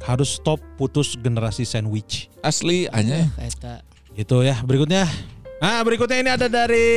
Harus 0.05 0.37
stop 0.37 0.61
putus 0.75 1.13
generasi 1.15 1.65
sandwich 1.65 2.29
Asli 2.39 2.85
anya. 2.89 3.25
Eta. 3.35 3.81
Itu 4.13 4.45
ya 4.45 4.61
berikutnya. 4.61 5.09
Nah 5.55 5.79
berikutnya 5.81 6.19
ini 6.19 6.29
ada 6.29 6.45
dari 6.45 6.87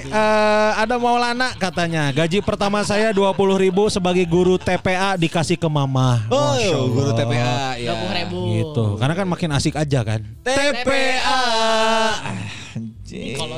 eh, 0.00 0.70
ada 0.74 0.96
Maulana 0.96 1.54
katanya 1.54 2.10
gaji 2.10 2.40
pertama 2.40 2.82
saya 2.82 3.12
20.000 3.12 3.36
ribu 3.62 3.86
sebagai 3.86 4.24
guru 4.24 4.56
TPA 4.56 5.14
dikasih 5.14 5.54
ke 5.54 5.68
mama. 5.68 6.24
Oh, 6.28 6.56
guru 6.88 7.14
TPA 7.14 7.78
ya. 7.78 7.94
20 7.94 8.18
ribu. 8.18 8.38
Gitu 8.48 8.84
karena 8.96 9.14
kan 9.14 9.26
makin 9.28 9.50
asik 9.54 9.76
aja 9.76 10.00
kan. 10.02 10.20
TPA. 10.42 11.40
Anjing. 12.72 13.36
Kalau 13.36 13.56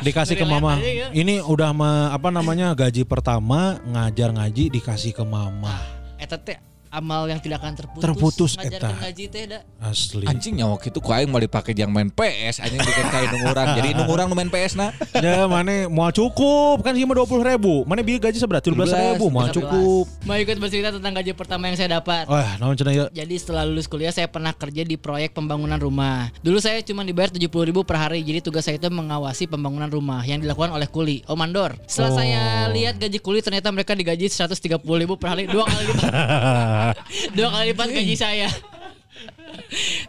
Dikasih 0.00 0.38
ke 0.38 0.46
mama. 0.46 0.78
ya. 0.78 1.10
Ini 1.10 1.42
udah 1.42 1.74
ma- 1.74 2.10
apa 2.14 2.30
namanya 2.30 2.72
gaji 2.72 3.02
pertama 3.02 3.82
ngajar 3.84 4.30
ngaji 4.30 4.70
dikasih 4.70 5.12
ke 5.12 5.26
mama. 5.26 5.74
Eta 6.16 6.38
teh 6.38 6.56
amal 6.94 7.26
yang 7.26 7.42
tidak 7.42 7.58
akan 7.58 7.74
terputus. 7.74 8.04
Terputus, 8.06 8.52
eta. 8.56 8.94
gaji 8.94 9.24
teh 9.26 9.44
da. 9.44 9.58
Asli. 9.82 10.24
Anjing 10.24 10.62
nyawa 10.62 10.78
gitu 10.78 11.02
ku 11.02 11.10
aing 11.10 11.26
mau 11.26 11.42
dipake 11.42 11.74
yang 11.74 11.90
main 11.90 12.08
PS 12.08 12.62
anjing 12.62 12.78
bikin 12.78 13.06
kain 13.10 13.28
nungurang. 13.34 13.66
Jadi 13.74 13.88
nungurang 13.92 14.26
nu 14.30 14.38
main 14.38 14.46
PS 14.46 14.78
na. 14.78 14.94
Ya 15.18 15.44
mana 15.44 15.90
mau 15.90 16.08
cukup 16.08 16.86
kan 16.86 16.94
cuma 16.94 17.12
dua 17.12 17.26
puluh 17.26 17.42
ribu. 17.42 17.82
Mana 17.84 18.00
biaya 18.00 18.30
gaji 18.30 18.38
seberat 18.38 18.62
tujuh 18.62 18.78
belas 18.78 18.94
ribu 18.94 19.26
mau 19.28 19.50
17. 19.50 19.58
cukup. 19.58 20.04
Mau 20.22 20.36
ikut 20.38 20.56
bercerita 20.56 20.94
tentang 20.94 21.12
gaji 21.12 21.34
pertama 21.34 21.66
yang 21.66 21.76
saya 21.76 21.98
dapat. 21.98 22.24
Wah, 22.24 22.54
naon 22.56 22.78
cenah 22.78 22.94
ya? 22.94 23.04
Jadi 23.10 23.34
setelah 23.34 23.66
lulus 23.66 23.90
kuliah 23.90 24.14
saya 24.14 24.30
pernah 24.30 24.54
kerja 24.54 24.86
di 24.86 24.94
proyek 24.94 25.34
pembangunan 25.34 25.76
rumah. 25.76 26.30
Dulu 26.40 26.62
saya 26.62 26.78
cuma 26.80 27.02
dibayar 27.02 27.34
70.000 27.34 27.50
ribu 27.68 27.82
per 27.82 27.98
hari. 27.98 28.22
Jadi 28.22 28.38
tugas 28.40 28.62
saya 28.62 28.78
itu 28.78 28.86
mengawasi 28.86 29.50
pembangunan 29.50 29.90
rumah 29.90 30.22
yang 30.22 30.38
dilakukan 30.38 30.70
oleh 30.70 30.86
kuli. 30.86 31.26
Oh 31.26 31.34
mandor. 31.34 31.74
Setelah 31.84 32.12
Oh. 32.14 32.18
saya 32.20 32.42
lihat 32.70 32.94
gaji 32.94 33.18
kuli 33.18 33.42
ternyata 33.42 33.74
mereka 33.74 33.90
digaji 33.90 34.30
130.000 34.30 34.78
ribu 34.78 35.18
per 35.18 35.34
hari. 35.34 35.50
Dua 35.50 35.66
kali 35.66 35.82
lipat. 35.90 36.12
Dua 37.36 37.48
kali 37.52 37.72
lipat 37.72 37.88
gaji 37.88 38.14
saya. 38.16 38.48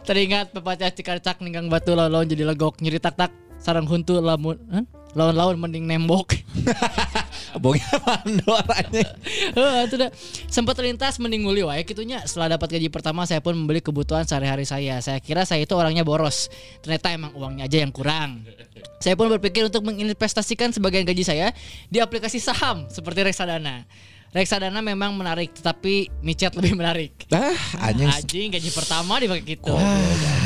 Teringat 0.02 0.52
pepatah 0.52 0.90
cikarcak 0.92 1.40
ninggang 1.40 1.70
batu 1.70 1.94
lawan 1.94 2.26
jadi 2.26 2.44
legok 2.44 2.82
nyeri 2.82 2.98
tak 2.98 3.14
tak 3.16 3.32
sarang 3.62 3.86
huntu 3.88 4.18
lamun 4.18 4.58
Hah? 4.68 4.84
lawan-lawan 5.16 5.56
mending 5.56 5.88
nembok. 5.88 6.36
Bongnya 7.62 7.88
mandor 8.04 8.60
anjing. 8.68 9.08
Heeh, 9.56 9.80
itu 9.88 9.96
dah. 9.96 10.12
Sempat 10.52 10.76
terlintas 10.76 11.16
mending 11.16 11.48
nguli 11.48 11.64
wae 11.64 11.88
kitunya. 11.88 12.20
Setelah 12.28 12.60
dapat 12.60 12.76
gaji 12.76 12.92
pertama 12.92 13.24
saya 13.24 13.40
pun 13.40 13.56
membeli 13.56 13.80
kebutuhan 13.80 14.28
sehari-hari 14.28 14.68
saya. 14.68 15.00
Saya 15.00 15.16
kira 15.24 15.48
saya 15.48 15.64
itu 15.64 15.72
orangnya 15.72 16.04
boros. 16.04 16.52
Ternyata 16.84 17.16
emang 17.16 17.32
uangnya 17.32 17.64
aja 17.64 17.80
yang 17.80 17.92
kurang. 17.96 18.44
Saya 19.00 19.16
pun 19.16 19.32
berpikir 19.32 19.64
untuk 19.64 19.88
menginvestasikan 19.88 20.76
sebagian 20.76 21.08
gaji 21.08 21.24
saya 21.24 21.48
di 21.88 21.96
aplikasi 21.96 22.36
saham 22.36 22.84
seperti 22.92 23.24
reksadana. 23.24 23.88
Reksadana 24.36 24.84
memang 24.84 25.16
menarik, 25.16 25.56
tetapi 25.56 26.12
micet 26.20 26.52
lebih 26.52 26.76
menarik. 26.76 27.24
Ah, 27.32 27.56
anjing. 27.88 28.04
Anjing 28.04 28.48
gaji 28.52 28.68
pertama 28.68 29.16
dipakai 29.16 29.56
gitu. 29.56 29.72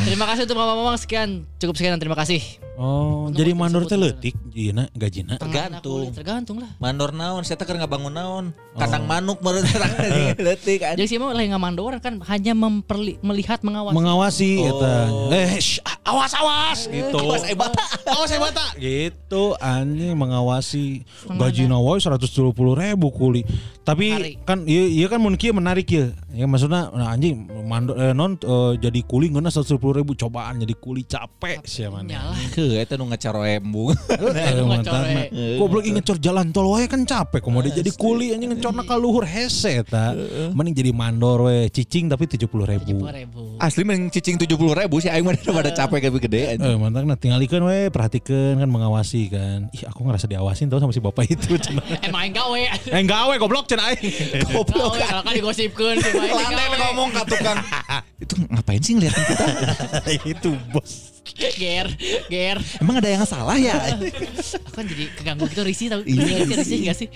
Terima 0.07 0.31
kasih 0.31 0.47
untuk 0.47 0.63
mama-mama 0.63 0.95
sekian. 0.95 1.43
Cukup 1.59 1.75
sekian 1.75 1.99
dan 1.99 2.01
terima 2.01 2.15
kasih. 2.15 2.39
Oh, 2.81 3.29
Nomor 3.29 3.37
jadi 3.37 3.51
mandor 3.53 3.83
teh 3.85 3.99
leutik 4.01 4.33
dieuna 4.49 4.89
gajina. 4.97 5.37
Tergantung. 5.37 6.09
Tergantung 6.17 6.57
lah. 6.65 6.73
Mandor 6.81 7.13
naon, 7.13 7.45
saya 7.45 7.61
keur 7.61 7.77
ngabangun 7.77 8.09
naon. 8.09 8.45
Kandang 8.73 9.05
manuk 9.05 9.45
menurut 9.45 9.69
letik 10.49 10.81
anjing. 10.87 11.05
Jadi 11.05 11.11
sih 11.11 11.21
mah 11.21 11.37
lagi 11.37 11.53
ngamandoran 11.53 12.01
kan 12.01 12.17
hanya 12.33 12.57
memperli, 12.57 13.21
melihat 13.21 13.61
mengawasi. 13.61 13.93
Mengawasi 13.93 14.51
eta. 14.65 14.95
Oh. 15.13 15.29
Eh, 15.29 15.61
shh, 15.61 15.85
awas 16.09 16.33
awas 16.33 16.89
gitu. 16.89 17.21
Awas, 17.21 17.45
eh, 17.45 17.59
bata. 17.59 17.85
Awas 18.09 18.31
eh, 18.33 18.41
bata. 18.41 18.65
Gitu 18.81 19.43
anjing 19.61 20.17
mengawasi 20.17 21.05
gaji 21.29 21.69
wae 21.69 22.01
170 22.01 22.55
ribu 22.55 23.13
kuli. 23.13 23.45
Tapi 23.81 24.07
Hari. 24.13 24.33
kan 24.45 24.69
iya, 24.69 24.85
iya 24.87 25.07
kan 25.09 25.19
mun 25.19 25.35
kieu 25.35 25.51
menarik 25.51 25.89
ya. 25.89 26.13
Ya 26.31 26.47
maksudnya 26.47 26.93
nah, 26.93 27.11
anjing 27.11 27.49
mandor 27.65 27.97
eh, 27.99 28.13
non 28.13 28.37
eh, 28.37 28.73
jadi 28.79 29.01
kuli 29.03 29.33
ngeuna 29.33 29.51
170 29.51 29.81
ribu 29.99 30.13
cobaan 30.15 30.61
jadi 30.61 30.75
kuli 30.77 31.03
capek 31.03 31.65
sih 31.65 31.89
mana. 31.89 32.07
Nyalah. 32.07 32.37
Heuh, 32.55 32.77
eta 32.77 32.95
nu 32.95 33.09
ngacaro 33.09 33.43
embung. 33.43 33.97
Eh, 33.97 34.53
Lu 34.61 34.69
mantan 34.69 34.95
ngecor, 34.95 35.03
mah. 35.11 35.27
eh. 35.33 35.57
Goblok 35.59 35.83
ngecor 35.89 36.17
jalan 36.21 36.53
tol 36.53 36.69
wae 36.71 36.87
kan 36.87 37.03
capek 37.03 37.41
komo 37.41 37.65
dia 37.65 37.73
jadi 37.73 37.91
kuli 37.97 38.37
anjing 38.37 38.53
ngecorna 38.53 38.85
ka 38.85 38.95
luhur 38.95 39.25
hese 39.25 39.81
eta. 39.81 40.13
Mending 40.53 40.77
jadi 40.77 40.93
mandor 40.93 41.49
we 41.49 41.67
cicing 41.73 42.07
tapi 42.07 42.29
70 42.29 42.47
ribu. 42.47 43.09
ribu. 43.09 43.57
Asli 43.59 43.83
mending 43.83 44.13
cicing 44.13 44.37
70 44.37 44.61
ribu 44.77 45.01
sih 45.01 45.09
aing 45.09 45.25
mah 45.25 45.35
daripada 45.35 45.73
capek 45.73 46.13
lebih 46.13 46.29
gede 46.29 46.43
anjing. 46.55 46.69
Eh 46.69 46.79
mantan 46.79 47.09
nah 47.09 47.17
tinggalikeun 47.17 47.65
we 47.65 47.89
perhatikan 47.89 48.61
kan 48.61 48.69
mengawasi 48.69 49.33
kan. 49.33 49.73
Ih 49.73 49.89
aku 49.89 50.05
ngerasa 50.05 50.29
diawasin 50.29 50.69
tau 50.69 50.79
sama 50.79 50.93
si 50.93 51.01
bapak 51.01 51.27
itu. 51.27 51.57
Emang 52.07 52.29
gawe. 52.31 52.61
Eh 52.87 53.03
gawe 53.03 53.35
goblok 53.41 53.67
cenah 53.71 53.87
aing. 53.95 54.03
Goblok 54.51 54.99
kalau 54.99 55.23
kan 55.23 55.33
digosipkeun 55.33 55.97
sih 56.03 56.11
Gawe. 56.11 56.77
ngomong 56.91 57.09
ka 57.15 57.23
tukang. 57.23 57.59
Itu 58.23 58.35
ngapain 58.51 58.83
sih 58.83 58.93
ngeliatin 58.99 59.23
kita? 59.25 59.45
itu 60.37 60.51
bos. 60.75 61.23
Ger, 61.31 61.89
ger. 62.29 62.59
Emang 62.83 63.01
ada 63.01 63.09
yang 63.09 63.25
salah 63.25 63.57
ya? 63.57 63.73
Aku 63.97 64.71
kan 64.77 64.85
jadi 64.85 65.09
keganggu 65.17 65.49
gitu 65.49 65.63
risih 65.65 65.87
tau. 65.89 66.03
Iya 66.05 66.45
Risih, 66.45 66.57
risih 66.59 66.79
gak 66.91 66.97
sih? 67.01 67.09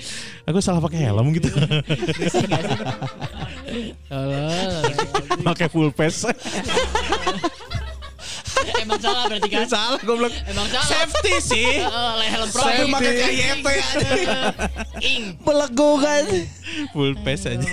Aku 0.49 0.65
salah 0.65 0.81
pakai 0.81 1.05
helm 1.05 1.29
gitu. 1.35 1.51
Risih 2.17 2.47
gak 2.49 2.63
sih? 2.65 2.79
Pakai 5.45 5.67
full 5.69 5.93
face. 5.93 6.25
Emang 8.85 9.01
salah 9.01 9.25
berarti 9.29 9.49
kan? 9.49 9.67
salah 9.67 10.01
goblok. 10.03 10.33
Emang 10.47 10.67
salah. 10.69 10.87
Safety 10.87 11.35
sih. 11.41 11.71
Heeh, 11.85 12.11
lah 12.17 12.29
helm 12.29 12.49
pro. 12.51 12.63
Saya 12.63 12.83
pakai 12.89 13.13
KYT 13.15 13.67
Ing. 15.05 15.23
Belegu 15.41 15.91
kan. 16.01 16.25
full 16.91 17.13
face 17.23 17.45
aja. 17.47 17.69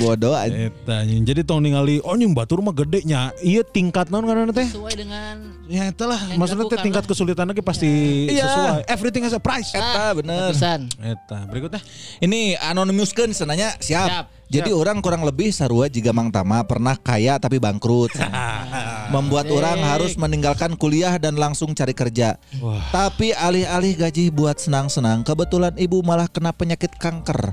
Bodoh 0.00 0.34
aja. 0.34 0.72
Jadi 1.04 1.40
tong 1.46 1.62
ningali 1.62 2.00
oh 2.02 2.16
nyung 2.16 2.32
batur 2.34 2.60
mah 2.64 2.74
gede 2.74 3.04
nya. 3.04 3.30
Iya 3.40 3.62
tingkat 3.62 4.08
naon 4.10 4.24
karena 4.26 4.50
teh? 4.50 4.66
Sesuai 4.66 4.94
dengan 4.96 5.34
Ya 5.68 5.88
itulah 5.88 6.18
maksudnya 6.36 6.68
teh 6.68 6.80
tingkat 6.80 7.04
kesulitan 7.04 7.48
lagi 7.48 7.62
pasti 7.62 7.90
Iya. 8.28 8.44
sesuai. 8.48 8.80
Everything 8.90 9.22
has 9.24 9.36
a 9.36 9.40
price. 9.40 9.70
Eta 9.72 10.16
bener. 10.16 10.52
Eta 11.00 11.38
berikutnya. 11.48 11.80
Ini 12.20 12.58
anonimuskan 12.60 13.30
senanya 13.30 13.76
siap. 13.78 14.08
Siap. 14.08 14.26
Jadi 14.52 14.70
orang 14.70 15.00
kurang 15.00 15.24
lebih 15.24 15.50
sarua 15.50 15.88
jika 15.88 16.12
Mang 16.12 16.28
Tama 16.28 16.62
pernah 16.68 16.94
kaya 16.94 17.40
tapi 17.40 17.56
bangkrut. 17.58 18.12
Membuat 19.14 19.48
orang 19.52 19.78
harus 19.84 20.16
meninggalkan 20.16 20.74
kuliah 20.80 21.16
dan 21.20 21.36
langsung 21.36 21.76
cari 21.76 21.92
kerja. 21.92 22.40
Tapi 22.88 23.36
alih-alih 23.36 23.94
gaji 24.00 24.32
buat 24.32 24.56
senang-senang, 24.56 25.22
kebetulan 25.22 25.76
ibu 25.76 26.00
malah 26.00 26.28
kena 26.28 26.52
penyakit 26.56 26.96
kanker. 26.96 27.52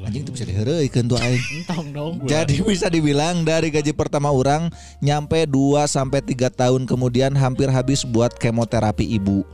Anjing 0.00 0.24
itu 0.24 0.32
bisa 0.32 0.44
diheureuikeun 0.48 1.06
tuh 1.12 1.20
aing. 1.20 1.44
Jadi 2.32 2.64
bisa 2.64 2.88
dibilang 2.88 3.44
dari 3.44 3.68
gaji 3.68 3.92
pertama 3.92 4.32
orang 4.32 4.72
nyampe 4.98 5.44
2 5.44 5.84
sampai 5.84 6.24
3 6.24 6.50
tahun 6.50 6.82
kemudian 6.88 7.36
hampir 7.36 7.68
habis 7.68 8.02
buat 8.08 8.32
kemoterapi 8.40 9.04
ibu. 9.04 9.44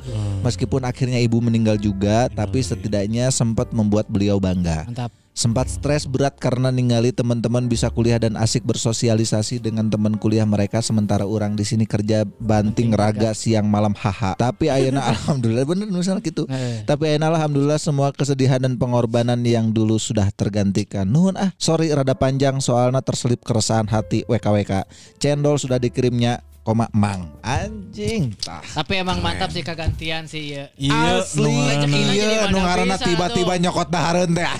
Meskipun 0.46 0.86
akhirnya 0.86 1.18
ibu 1.18 1.42
meninggal 1.42 1.78
juga, 1.78 2.30
tapi 2.30 2.62
setidaknya 2.62 3.30
sempat 3.34 3.74
membuat 3.74 4.06
beliau 4.06 4.38
bangga. 4.38 4.86
Mantap. 4.86 5.25
Sempat 5.36 5.68
stres 5.68 6.08
berat 6.08 6.40
karena 6.40 6.72
ningali 6.72 7.12
teman-teman 7.12 7.68
bisa 7.68 7.92
kuliah 7.92 8.16
dan 8.16 8.40
asik 8.40 8.64
bersosialisasi 8.64 9.60
dengan 9.60 9.92
teman 9.92 10.16
kuliah 10.16 10.48
mereka 10.48 10.80
sementara 10.80 11.28
orang 11.28 11.52
di 11.52 11.60
sini 11.60 11.84
kerja 11.84 12.24
banting 12.24 12.96
raga 12.96 13.36
siang 13.36 13.68
malam 13.68 13.92
haha. 13.92 14.32
Tapi 14.40 14.72
ayeuna 14.72 15.04
alhamdulillah 15.12 15.68
bener 15.68 15.92
misalnya 15.92 16.24
gitu. 16.24 16.48
Eh. 16.48 16.88
Tapi 16.88 17.12
ayeuna 17.12 17.36
alhamdulillah 17.36 17.76
semua 17.76 18.16
kesedihan 18.16 18.64
dan 18.64 18.80
pengorbanan 18.80 19.44
yang 19.44 19.76
dulu 19.76 20.00
sudah 20.00 20.32
tergantikan. 20.32 21.04
Nuhun 21.04 21.36
ah, 21.36 21.52
sorry 21.60 21.92
rada 21.92 22.16
panjang 22.16 22.56
soalnya 22.64 23.04
terselip 23.04 23.44
keresahan 23.44 23.92
hati 23.92 24.24
WKWK. 24.24 24.88
Cendol 25.20 25.60
sudah 25.60 25.76
dikirimnya 25.76 26.40
koma 26.66 26.90
mang. 26.90 27.30
Anjing. 27.46 28.34
Tah. 28.42 28.58
Tapi 28.82 28.98
emang 28.98 29.22
mantap 29.22 29.54
sih 29.54 29.62
kegantian 29.62 30.26
sih 30.26 30.58
ya. 30.58 30.66
Iya, 30.74 31.22
Asli, 31.22 31.46
iya, 31.46 31.86
Jadi 31.86 32.50
nu 32.50 32.58
mana 32.58 32.66
ngaranna 32.66 32.96
bisa 32.98 33.06
tiba-tiba 33.06 33.54
nyokot 33.62 33.86
dahareun 33.86 34.34
teh. 34.34 34.42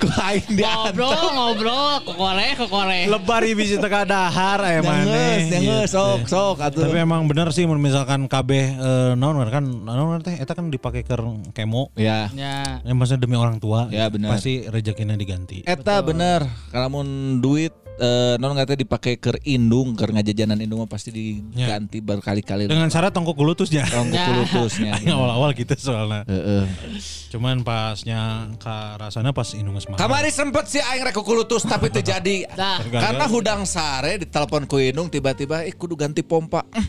Ku 0.00 0.08
aing 0.08 0.48
diantar. 0.56 0.96
Ngobrol, 0.96 1.28
ngobrol, 1.36 1.92
kokore, 2.08 2.48
kokore. 2.56 3.00
Lebar 3.10 3.42
ieu 3.44 3.52
bisi 3.52 3.76
teka 3.76 4.08
dahar 4.08 4.64
aya 4.64 4.80
maneh. 4.80 5.04
Nyanges, 5.04 5.42
nyanges, 5.52 5.90
Gitu. 5.92 5.92
sok, 5.92 6.20
sok 6.24 6.56
atuh. 6.64 6.88
Tapi 6.88 6.98
emang 7.04 7.28
bener 7.28 7.52
sih 7.52 7.68
misalkan 7.68 8.24
kabeh 8.30 8.64
eh, 8.80 9.12
naon 9.12 9.36
kan 9.52 9.64
naon 9.64 10.24
teh 10.24 10.40
eta 10.40 10.56
kan 10.56 10.72
dipake 10.72 11.04
ke 11.04 11.14
kemo. 11.52 11.92
Ya. 12.00 12.32
Ya. 12.32 12.80
Ya 12.80 12.92
maksudnya 12.96 13.28
demi 13.28 13.36
orang 13.36 13.60
tua. 13.60 13.92
Ya, 13.92 14.08
bener. 14.08 14.32
Pasti 14.32 14.64
rezekinya 14.64 15.18
diganti. 15.18 15.68
Eta 15.68 16.00
bener. 16.00 16.48
Kalau 16.72 16.88
mun 16.88 17.38
duit 17.44 17.74
eh, 17.98 18.34
non 18.38 18.54
nggak 18.54 18.78
dipakai 18.78 19.18
ke 19.18 19.34
indung, 19.44 19.98
ke 19.98 20.06
ngajajanan 20.06 20.62
indung 20.62 20.82
mah 20.82 20.90
pasti 20.90 21.10
diganti 21.10 21.98
berkali-kali. 21.98 22.70
Dengan 22.70 22.88
syarat 22.88 23.10
tongkok. 23.10 23.34
Tong 23.38 24.10
Ya. 24.10 24.26
kulutusnya. 24.26 24.92
Aing 24.98 25.14
awal-awal 25.16 25.54
gitu 25.54 25.74
soalnya. 25.78 26.22
Heeh. 26.26 26.64
Cuman 27.30 27.62
pasnya 27.62 28.50
ka 28.58 28.98
rasanya 28.98 29.30
pas 29.34 29.50
indung 29.54 29.74
mahal. 29.74 29.94
Kamari 29.98 30.30
sempet 30.30 30.66
sih 30.70 30.82
aing 30.82 31.06
rek 31.06 31.18
kulutus 31.18 31.62
tapi 31.66 31.88
teu 31.90 32.02
jadi. 32.02 32.46
Dah. 32.58 32.82
Karena 32.82 33.24
hudang 33.26 33.62
sare 33.64 34.18
ditelepon 34.20 34.66
ku 34.70 34.78
indung 34.78 35.10
tiba-tiba 35.10 35.64
eh 35.64 35.72
kudu 35.74 35.94
ganti 35.98 36.22
pompa. 36.22 36.66
Eh, 36.74 36.86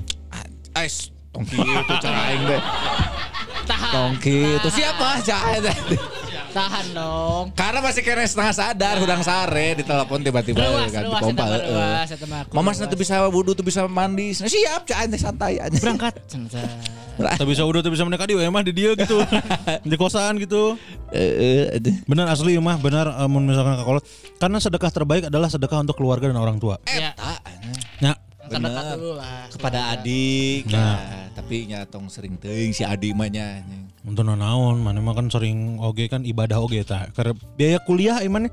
Ais, 0.76 1.10
tongki 1.34 1.58
itu 1.58 1.94
cara 2.02 2.20
aing 2.30 2.44
deh. 2.46 2.62
Tongki 3.70 4.38
itu 4.58 4.70
siapa? 4.70 5.22
Cah. 5.22 6.19
Tahan 6.60 6.86
dong. 6.92 7.44
Karena 7.56 7.80
masih 7.80 8.02
kena 8.04 8.28
setengah 8.28 8.52
sadar 8.52 8.96
hudang 9.00 9.24
sare 9.24 9.80
ditelepon 9.80 10.20
tiba-tiba 10.20 10.60
Luas, 10.60 10.92
ganti 10.92 11.08
luas, 11.08 11.22
pompa. 11.24 11.44
eta 11.48 11.56
heeh. 11.56 11.72
luas, 11.72 12.10
eta. 12.12 12.26
Mamas 12.52 12.78
nanti 12.84 12.96
bisa 13.00 13.16
wudhu 13.32 13.56
tuh 13.56 13.64
bisa 13.64 13.88
mandi. 13.88 14.36
Nah, 14.36 14.52
siap 14.52 14.84
teh 14.84 15.20
santai 15.20 15.64
aja. 15.64 15.80
berangkat. 15.80 16.20
Tak 17.20 17.48
bisa 17.48 17.64
udah 17.68 17.84
bisa 17.84 18.04
menikah 18.04 18.28
di 18.28 18.36
mah 18.36 18.64
di 18.64 18.74
dia 18.76 18.92
gitu. 18.96 19.24
di 19.90 19.96
kosan 19.96 20.40
gitu. 20.40 20.76
Eh, 21.16 21.80
eh, 21.80 21.96
Benar 22.08 22.32
asli 22.32 22.60
mah 22.60 22.76
benar 22.80 23.08
eh, 23.12 23.28
mun 23.32 23.48
misalkan 23.48 23.80
kakolot. 23.80 24.04
Karena 24.40 24.60
sedekah 24.60 24.92
terbaik 24.92 25.24
adalah 25.32 25.48
sedekah 25.48 25.80
untuk 25.84 25.96
keluarga 25.96 26.28
dan 26.28 26.40
orang 26.40 26.60
tua. 26.60 26.76
Ya. 26.88 27.16
Ya, 28.00 28.16
Dulu 28.50 29.12
lah. 29.14 29.46
kepada 29.54 29.94
adik. 29.94 30.66
Nah. 30.74 30.98
Nah, 30.98 31.26
tapi 31.38 31.70
nyatong 31.70 32.10
sering 32.10 32.36
teuing 32.42 32.74
si 32.74 32.82
adik 32.82 33.14
mah 33.14 33.30
nya. 33.30 33.62
untuk 34.02 34.26
naon 34.26 34.82
mana 34.82 35.04
mah 35.04 35.14
kan 35.14 35.30
sering 35.30 35.78
oge 35.78 36.10
kan 36.10 36.26
ibadah 36.26 36.58
oge 36.58 36.82
ta. 36.82 37.06
Karena 37.14 37.38
biaya 37.54 37.78
kuliah 37.86 38.18
iman 38.26 38.50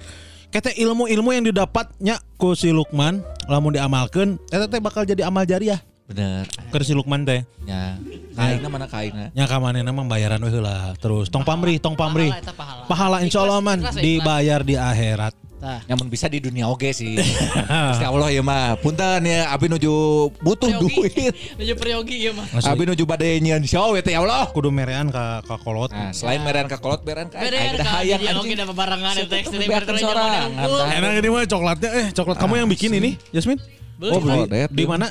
kete 0.52 0.76
ilmu-ilmu 0.76 1.30
yang 1.32 1.44
didapatnya 1.48 2.20
ku 2.36 2.52
si 2.52 2.70
Lukman 2.70 3.24
lamun 3.48 3.72
diamalkeun 3.72 4.36
eta 4.52 4.68
teh 4.68 4.82
bakal 4.82 5.08
jadi 5.08 5.24
amal 5.24 5.48
jariah. 5.48 5.80
Bener. 6.06 6.46
Keur 6.70 6.86
si 6.86 6.94
Lukman 6.94 7.26
teh. 7.26 7.42
Ya. 7.66 7.98
Kaina 8.36 8.68
mana 8.70 8.86
kaina? 8.86 9.34
Nya 9.34 9.44
ka 9.50 9.58
manehna 9.58 9.90
mah 9.90 10.06
bayaran 10.06 10.38
we 10.38 10.50
heula. 10.54 10.94
Terus 11.02 11.26
tong 11.32 11.42
pamrih, 11.42 11.82
tong 11.82 11.98
pamrih. 11.98 12.30
Pahala, 12.30 12.52
pahala. 12.54 12.82
Pahala 12.86 13.16
insyaallah 13.26 13.58
man 13.58 13.82
Ikhlas, 13.82 13.98
ikhlas, 13.98 14.04
dibayar 14.04 14.60
di 14.62 14.74
akhirat. 14.78 15.34
Tah. 15.56 15.80
Nyamun 15.88 16.12
bisa 16.12 16.28
di 16.28 16.36
dunia 16.36 16.68
oge 16.68 16.92
sih. 16.92 17.16
Gusti 17.16 18.04
Allah 18.04 18.28
ya 18.28 18.44
mah. 18.44 18.76
Punten 18.76 19.24
ya 19.24 19.48
abi 19.48 19.72
nuju 19.72 19.88
butuh 20.44 20.68
duit. 20.76 21.32
Menuju 21.56 21.74
peryogi 21.80 22.28
ya 22.28 22.36
mah. 22.36 22.44
Abi 22.60 22.84
nuju 22.84 23.08
bade 23.08 23.40
nyian 23.40 23.64
show 23.64 23.96
ya 23.96 24.04
teh 24.04 24.12
ya 24.12 24.20
Allah. 24.20 24.52
kudu 24.52 24.68
merean 24.68 25.08
ka 25.08 25.40
ka 25.48 25.56
kolot. 25.56 25.88
Nah, 25.96 26.12
selain 26.12 26.44
merean 26.44 26.68
ka 26.68 26.76
kolot 26.76 27.00
berean 27.00 27.32
ka 27.32 27.40
ya 27.40 27.72
kan. 27.72 28.04
hayang 28.04 28.20
Jadi 28.20 28.36
oke 28.36 28.40
anjing. 28.44 28.58
dapat 28.60 28.74
barengan 28.76 29.14
dari 29.16 29.64
biarkan 29.64 29.94
berkerja 29.96 30.04
seorang. 30.04 30.50
Enak 30.92 31.10
ini 31.24 31.28
mah 31.32 31.42
coklatnya 31.48 31.90
eh 32.04 32.06
coklat 32.12 32.36
kamu 32.36 32.54
yang 32.60 32.68
bikin 32.68 32.90
ini 32.92 33.10
Yasmin? 33.32 33.56
Oh 34.04 34.20
beli. 34.20 34.68
Di 34.68 34.84
mana? 34.84 35.08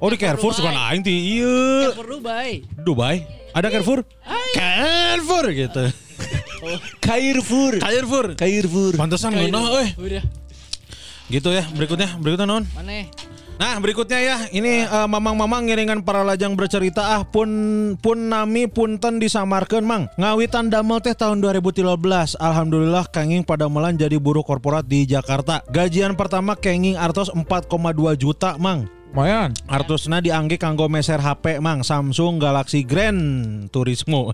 Oh 0.00 0.08
di 0.08 0.16
Carrefour 0.16 0.56
suka 0.56 0.72
Dubai. 0.72 0.96
aing 0.96 1.02
ti 1.04 1.12
iya 1.12 1.92
Carrefour 1.92 2.08
Dubai. 2.08 2.50
Dubai. 2.80 3.16
Ada 3.52 3.68
Carrefour? 3.68 4.00
Carrefour 4.56 5.44
gitu. 5.52 5.84
Carrefour. 7.00 7.80
Carrefour. 7.80 8.26
Carrefour. 8.36 8.92
Pantesan 8.96 9.32
ngeunah 9.32 9.64
euy. 9.80 9.88
Udah. 9.96 10.24
Gitu 11.30 11.48
ya, 11.54 11.64
berikutnya, 11.72 12.18
berikutnya 12.18 12.46
non. 12.46 12.64
Mana? 12.74 13.06
Nah 13.60 13.76
berikutnya 13.76 14.20
ya 14.24 14.36
ini 14.56 14.88
eh, 14.88 15.08
mamang-mamang 15.08 15.68
ngiringan 15.68 16.00
para 16.00 16.24
lajang 16.24 16.56
bercerita 16.56 17.20
ah 17.20 17.28
pun 17.28 17.44
pun 18.00 18.16
nami 18.32 18.64
punten 18.64 19.20
disamarkan 19.20 19.84
mang 19.84 20.08
ngawitan 20.16 20.72
damel 20.72 20.96
teh 21.04 21.12
tahun 21.12 21.44
2013 21.44 21.84
Alhamdulillah 22.40 23.04
kenging 23.12 23.44
pada 23.44 23.68
melan 23.68 24.00
jadi 24.00 24.16
buruh 24.16 24.40
korporat 24.40 24.88
di 24.88 25.04
Jakarta 25.04 25.60
gajian 25.68 26.16
pertama 26.16 26.56
kenging 26.56 26.96
artos 26.96 27.28
4,2 27.36 27.76
juta 28.16 28.56
mang 28.56 28.88
Lumayan. 29.10 29.50
Artusna 29.66 30.22
diangge 30.22 30.54
kanggo 30.54 30.86
meser 30.86 31.18
HP 31.18 31.58
mang 31.58 31.82
Samsung 31.82 32.38
Galaxy 32.38 32.86
Grand 32.86 33.66
Turismo. 33.74 34.30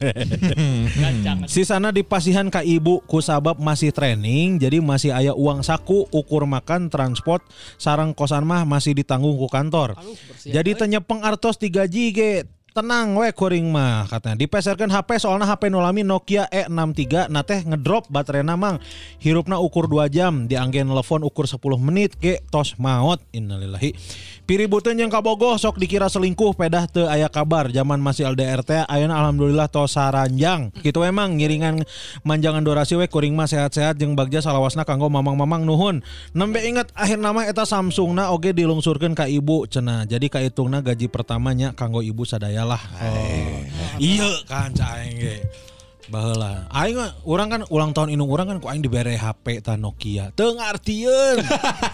Sisana 1.53 1.89
dipasihan 1.97 2.53
ka 2.53 2.61
ibu 2.61 3.01
ku 3.09 3.25
sabab 3.25 3.57
masih 3.57 3.89
training 3.89 4.61
jadi 4.61 4.85
masih 4.85 5.17
aya 5.17 5.33
uang 5.33 5.65
saku 5.65 6.05
ukur 6.13 6.45
makan 6.45 6.93
transport 6.93 7.41
sarang 7.81 8.13
kosan 8.13 8.45
mah 8.45 8.69
masih 8.69 8.93
ditanggung 8.93 9.41
ku 9.41 9.49
kantor. 9.49 9.97
Aduh. 9.97 10.13
Jadi 10.45 10.77
tenyepeng 10.77 11.25
artos 11.25 11.57
digaji 11.57 12.13
ge 12.13 12.31
tenang 12.77 13.17
we 13.17 13.33
kuring 13.33 13.73
mah 13.73 14.05
katanya. 14.05 14.37
Dipeserkan 14.37 14.93
HP 14.93 15.17
soalnya 15.17 15.49
HP 15.49 15.73
nolami 15.73 16.05
Nokia 16.05 16.45
E63. 16.53 17.33
Nah 17.33 17.41
teh 17.41 17.65
ngedrop 17.65 18.05
baterainya 18.13 18.53
mang. 18.53 18.77
Hirupna 19.17 19.57
ukur 19.57 19.89
2 19.89 20.13
jam 20.13 20.45
diangge 20.45 20.85
telepon 20.85 21.25
ukur 21.25 21.49
10 21.49 21.57
menit 21.81 22.13
ge 22.21 22.45
tos 22.53 22.77
maot. 22.77 23.17
Innalillahi. 23.33 23.97
Piributeun 24.45 25.01
yang 25.01 25.09
kabogoh 25.09 25.57
sok 25.57 25.81
dikira 25.81 26.07
selingkuh 26.13 26.53
pedah 26.53 26.85
teu 26.85 27.09
aya 27.09 27.33
kabar. 27.33 27.73
Zaman 27.73 27.97
masih 27.97 28.29
LDR 28.29 28.61
teh 28.61 28.85
ayeuna 28.85 29.17
alhamdulillah 29.25 29.73
tos 29.73 29.97
saranjang. 29.97 30.69
Gitu 30.85 31.01
emang 31.01 31.41
ngiringan 31.41 31.81
manjangan 32.29 32.61
durasi 32.61 33.01
we 33.01 33.09
kuring 33.09 33.33
mah 33.33 33.49
sehat-sehat 33.49 33.97
jeung 33.97 34.13
bagja 34.13 34.45
salawasna 34.45 34.85
kanggo 34.85 35.09
mamang-mamang 35.09 35.65
nuhun. 35.65 36.05
Nembe 36.37 36.61
inget 36.61 36.93
akhir 36.93 37.17
nama 37.17 37.49
eta 37.49 37.65
Samsungna 37.65 38.37
oge 38.37 38.53
dilungsurkeun 38.53 39.17
ka 39.17 39.25
ibu 39.25 39.65
cenah. 39.65 40.05
Jadi 40.05 40.29
kahitungna 40.29 40.85
gaji 40.85 41.09
pertamanya 41.09 41.73
kanggo 41.73 42.05
ibu 42.05 42.29
sadaya 42.29 42.66
lah 42.67 42.83
oh. 43.01 43.63
iya 44.03 44.31
kan 44.51 44.75
caing 44.75 45.17
ge 45.17 45.37
Baheula. 46.07 46.71
Aing 46.71 46.97
mah 47.03 47.11
urang 47.27 47.49
kan 47.51 47.63
ulang 47.67 47.91
tahun 47.91 48.15
indung 48.15 48.31
urang 48.31 48.47
kan 48.47 48.63
ku 48.63 48.71
aing 48.71 48.79
dibere 48.79 49.19
HP 49.19 49.59
ta 49.59 49.75
Nokia. 49.75 50.31
Teu 50.39 50.55
ngartieun. 50.55 51.43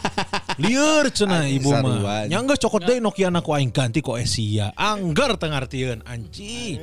Lieur 0.63 1.09
cenah 1.09 1.49
ibu 1.49 1.73
mah. 1.73 2.29
Nyangga 2.29 2.61
cokot 2.61 2.85
deui 2.85 3.01
Nokia 3.01 3.33
aku 3.33 3.57
aing 3.57 3.73
ganti 3.73 4.05
kok 4.05 4.21
Asia. 4.21 4.77
Anggar 4.77 5.41
teu 5.41 5.49
ngartieun 5.49 6.05
anjing. 6.05 6.77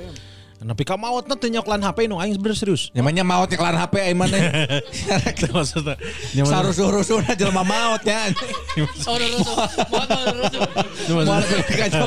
Tapi 0.59 0.83
ka 0.83 0.99
maotna 0.99 1.39
teu 1.39 1.47
nyoklan 1.47 1.79
HP 1.79 2.11
nu 2.11 2.19
aing 2.19 2.35
bener 2.35 2.51
serius. 2.59 2.91
Namanya 2.91 3.23
maut 3.23 3.47
kelar 3.47 3.79
HP 3.79 4.11
aing 4.11 4.17
mana. 4.21 4.35
Jelema 11.07 11.39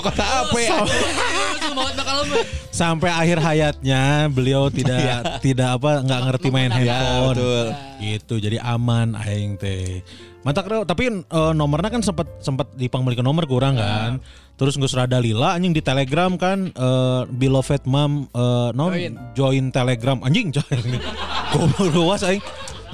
kota 0.05 0.25
HP. 0.25 0.55
Rusuh 0.69 1.73
mau 1.73 1.89
bakal 1.97 2.15
lembut. 2.25 2.47
sampai 2.73 3.11
akhir 3.13 3.39
hayatnya 3.41 4.29
beliau 4.33 4.69
tidak 4.73 5.41
tidak 5.45 5.81
apa 5.81 6.05
nggak 6.05 6.21
ngerti 6.29 6.49
main 6.53 6.69
handphone. 6.73 7.37
betul. 7.37 7.67
Gitu 8.01 8.35
jadi 8.37 8.57
aman 8.61 9.17
aing 9.17 9.57
teh. 9.57 10.05
Mantak 10.43 10.67
Reo, 10.67 10.83
tapi 10.83 11.07
eh, 11.09 11.53
nomornya 11.55 11.89
kan 11.89 12.03
sempat 12.03 12.27
sempat 12.43 12.69
dipanggil 12.75 13.15
ke 13.15 13.23
nomor 13.25 13.47
kurang 13.47 13.79
kan. 13.79 14.19
Terus 14.63 14.79
nggak 14.79 14.95
rada 14.95 15.19
lila 15.19 15.59
anjing 15.59 15.75
di 15.75 15.83
Telegram 15.83 16.39
kan 16.39 16.71
eh, 16.71 17.23
beloved 17.27 17.83
mom 17.83 18.31
eh, 18.31 18.71
non 18.79 18.95
join. 19.35 19.75
Telegram 19.75 20.23
anjing 20.23 20.53
join. 20.57 21.03
Goblok 21.51 21.91
luas 21.91 22.23
aing. 22.23 22.39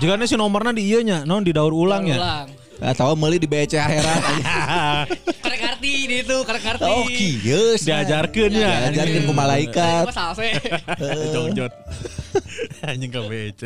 Jika 0.01 0.17
si 0.25 0.41
nomornya 0.41 0.73
di 0.73 0.89
iya 0.89 1.05
nya, 1.05 1.19
non 1.29 1.45
di 1.45 1.53
daur 1.53 1.77
ulang 1.77 2.09
ya. 2.09 2.17
Ulang. 2.17 2.49
Atau 2.81 3.13
meuli 3.21 3.37
di 3.37 3.45
BC 3.45 3.77
akhirat. 3.77 4.23
Karek 5.45 5.63
arti 5.67 5.93
di 6.09 6.17
itu, 6.25 6.37
karek 6.47 6.65
arti. 6.73 6.89
Oh 6.89 7.05
kieu. 7.05 7.77
Diajarkeun 7.77 8.53
ya. 8.55 8.89
Diajarkeun 8.89 9.29
ku 9.29 9.35
malaikat. 9.37 10.09
Mas 10.09 10.17
Alse. 10.17 10.57
Jongjot. 11.37 11.73
anjing 12.81 13.13
ke 13.13 13.21
BC. 13.29 13.63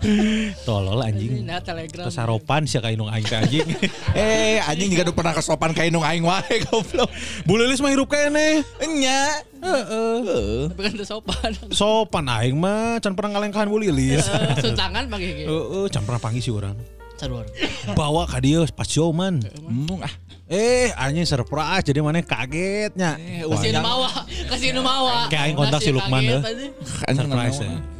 Tolol 0.66 1.00
anjing. 1.04 1.44
Nah, 1.44 1.60
telegram. 1.60 2.08
Kesaropan 2.08 2.64
sih 2.64 2.80
kayak 2.80 2.96
inung 2.96 3.10
aing 3.12 3.26
teh 3.26 3.38
anjing. 3.38 3.68
Eh 4.16 4.58
anjing 4.64 4.90
juga 4.90 5.10
udah 5.10 5.16
pernah 5.16 5.34
kesopan 5.36 5.70
kayak 5.70 5.90
nung 5.94 6.04
aing 6.04 6.24
wae 6.24 6.56
goblok. 6.68 7.10
Bu 7.46 7.60
Lilis 7.60 7.78
mah 7.84 7.92
hirup 7.92 8.08
kene. 8.10 8.64
Enya. 8.80 9.44
Heeh. 9.60 10.72
Tapi 10.72 10.80
kan 10.80 10.92
sopan. 11.04 11.50
Sopan 11.70 12.24
aing 12.26 12.56
mah 12.56 12.98
can 12.98 13.12
pernah 13.14 13.38
ngalengkahan 13.38 13.68
Bu 13.68 13.78
Lilis. 13.78 14.26
Suntangan 14.58 15.06
gitu. 15.20 15.46
Heeh, 15.46 15.84
can 15.92 16.02
pernah 16.08 16.20
panggil 16.20 16.42
si 16.42 16.50
urang. 16.50 16.76
Saruar. 17.20 17.44
Bawa 17.92 18.24
ka 18.24 18.40
dieu 18.40 18.64
pas 18.72 18.88
show 18.88 19.12
man. 19.12 19.44
Mung 19.68 20.00
ah. 20.00 20.12
Eh, 20.50 20.90
anjing 20.98 21.28
surprise 21.28 21.86
jadi 21.86 22.02
mana 22.02 22.26
kagetnya. 22.26 23.14
Kasih 23.46 23.70
nu 23.70 23.86
mawa, 23.86 24.10
kasih 24.50 24.74
nu 24.74 24.82
mawa. 24.82 25.30
Kayak 25.30 25.42
aing 25.46 25.54
kontak 25.54 25.78
si 25.78 25.94
Lukman 25.94 26.26
deh. 26.26 26.42
Surprise 27.06 27.62
ya. 27.62 27.99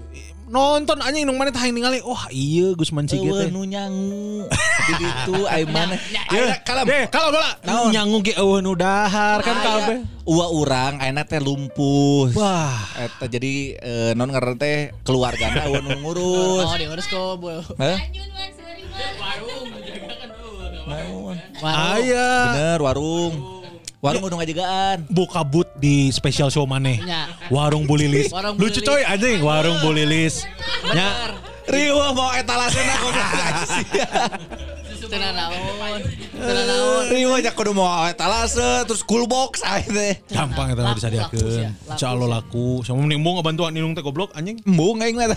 Nonton 0.50 0.98
anjing 0.98 1.22
nung 1.22 1.38
mana 1.38 1.54
tah 1.54 1.62
ningali. 1.62 2.02
Wah, 2.02 2.26
iya 2.34 2.74
Gusman 2.74 3.06
Sige 3.06 3.22
Eueuh 3.22 3.46
teh. 3.46 3.54
nu 3.54 3.62
nyangu. 3.62 4.50
Di 4.82 4.92
ditu 4.98 5.46
aing 5.54 5.70
mana. 5.70 5.94
Ya. 6.10 6.58
Eh, 6.58 7.06
kalau 7.06 7.30
bala. 7.30 7.54
Nyangu 7.94 8.18
ge 8.18 8.34
eueuh 8.34 8.58
nu 8.58 8.74
dahar 8.74 9.46
kan 9.46 9.56
kabeh. 9.62 10.02
Ua 10.26 10.50
urang 10.50 10.98
ayeuna 10.98 11.22
teh 11.22 11.38
lumpuh. 11.38 12.34
Wah. 12.34 12.82
Eta 12.98 13.30
jadi 13.30 13.78
eh, 13.78 14.10
non 14.18 14.34
ngaran 14.34 14.58
teh 14.58 14.90
keluargana 15.06 15.70
ua 15.70 15.78
nu 15.86 15.94
ngurus. 16.02 16.66
Oh, 16.66 16.74
diurus 16.74 17.06
kok, 17.06 17.38
Bu. 17.38 17.62
Hah? 17.78 17.98
Aya. 21.62 22.28
Bener 22.50 22.78
warung. 22.82 23.59
Warung 24.00 24.24
udah 24.24 24.38
ngajagaan. 24.40 24.96
buka 25.12 25.44
boot 25.44 25.68
di 25.76 26.08
special 26.08 26.48
show 26.48 26.64
maneh. 26.64 27.04
Ya. 27.04 27.28
Warung 27.52 27.84
Bu 27.84 28.00
Lilis. 28.00 28.32
Warung 28.36 28.56
Bu 28.56 28.72
Lucu 28.72 28.80
coy 28.80 29.04
anjing 29.04 29.44
warung 29.44 29.76
Bu 29.84 29.92
Lilis. 29.92 30.48
Nya 30.96 31.36
Riwa 31.68 32.16
mau 32.16 32.32
etalasena 32.32 32.94
goblok. 32.96 33.28
Tenan 35.10 35.34
naon. 35.34 35.98
Tenan 36.38 36.64
naon. 36.70 37.04
Riwa 37.10 37.42
kudu 37.50 37.74
mau 37.74 38.06
etalase 38.06 38.86
terus 38.86 39.02
cool 39.02 39.26
box 39.26 39.66
aja 39.66 39.90
teh. 39.90 40.22
gampang 40.30 40.70
eta 40.70 40.86
Laku, 40.86 40.96
bisa 41.02 41.08
laku 41.10 41.42
sih, 41.50 41.66
diakeun. 41.66 42.30
laku. 42.30 42.66
Sama 42.86 43.02
mending 43.02 43.18
mau 43.18 43.34
ngebantuan 43.34 43.74
inung 43.74 43.98
teh 43.98 44.06
goblok 44.06 44.30
anjing. 44.38 44.62
Embung 44.62 45.02
aing 45.02 45.18
mah. 45.18 45.34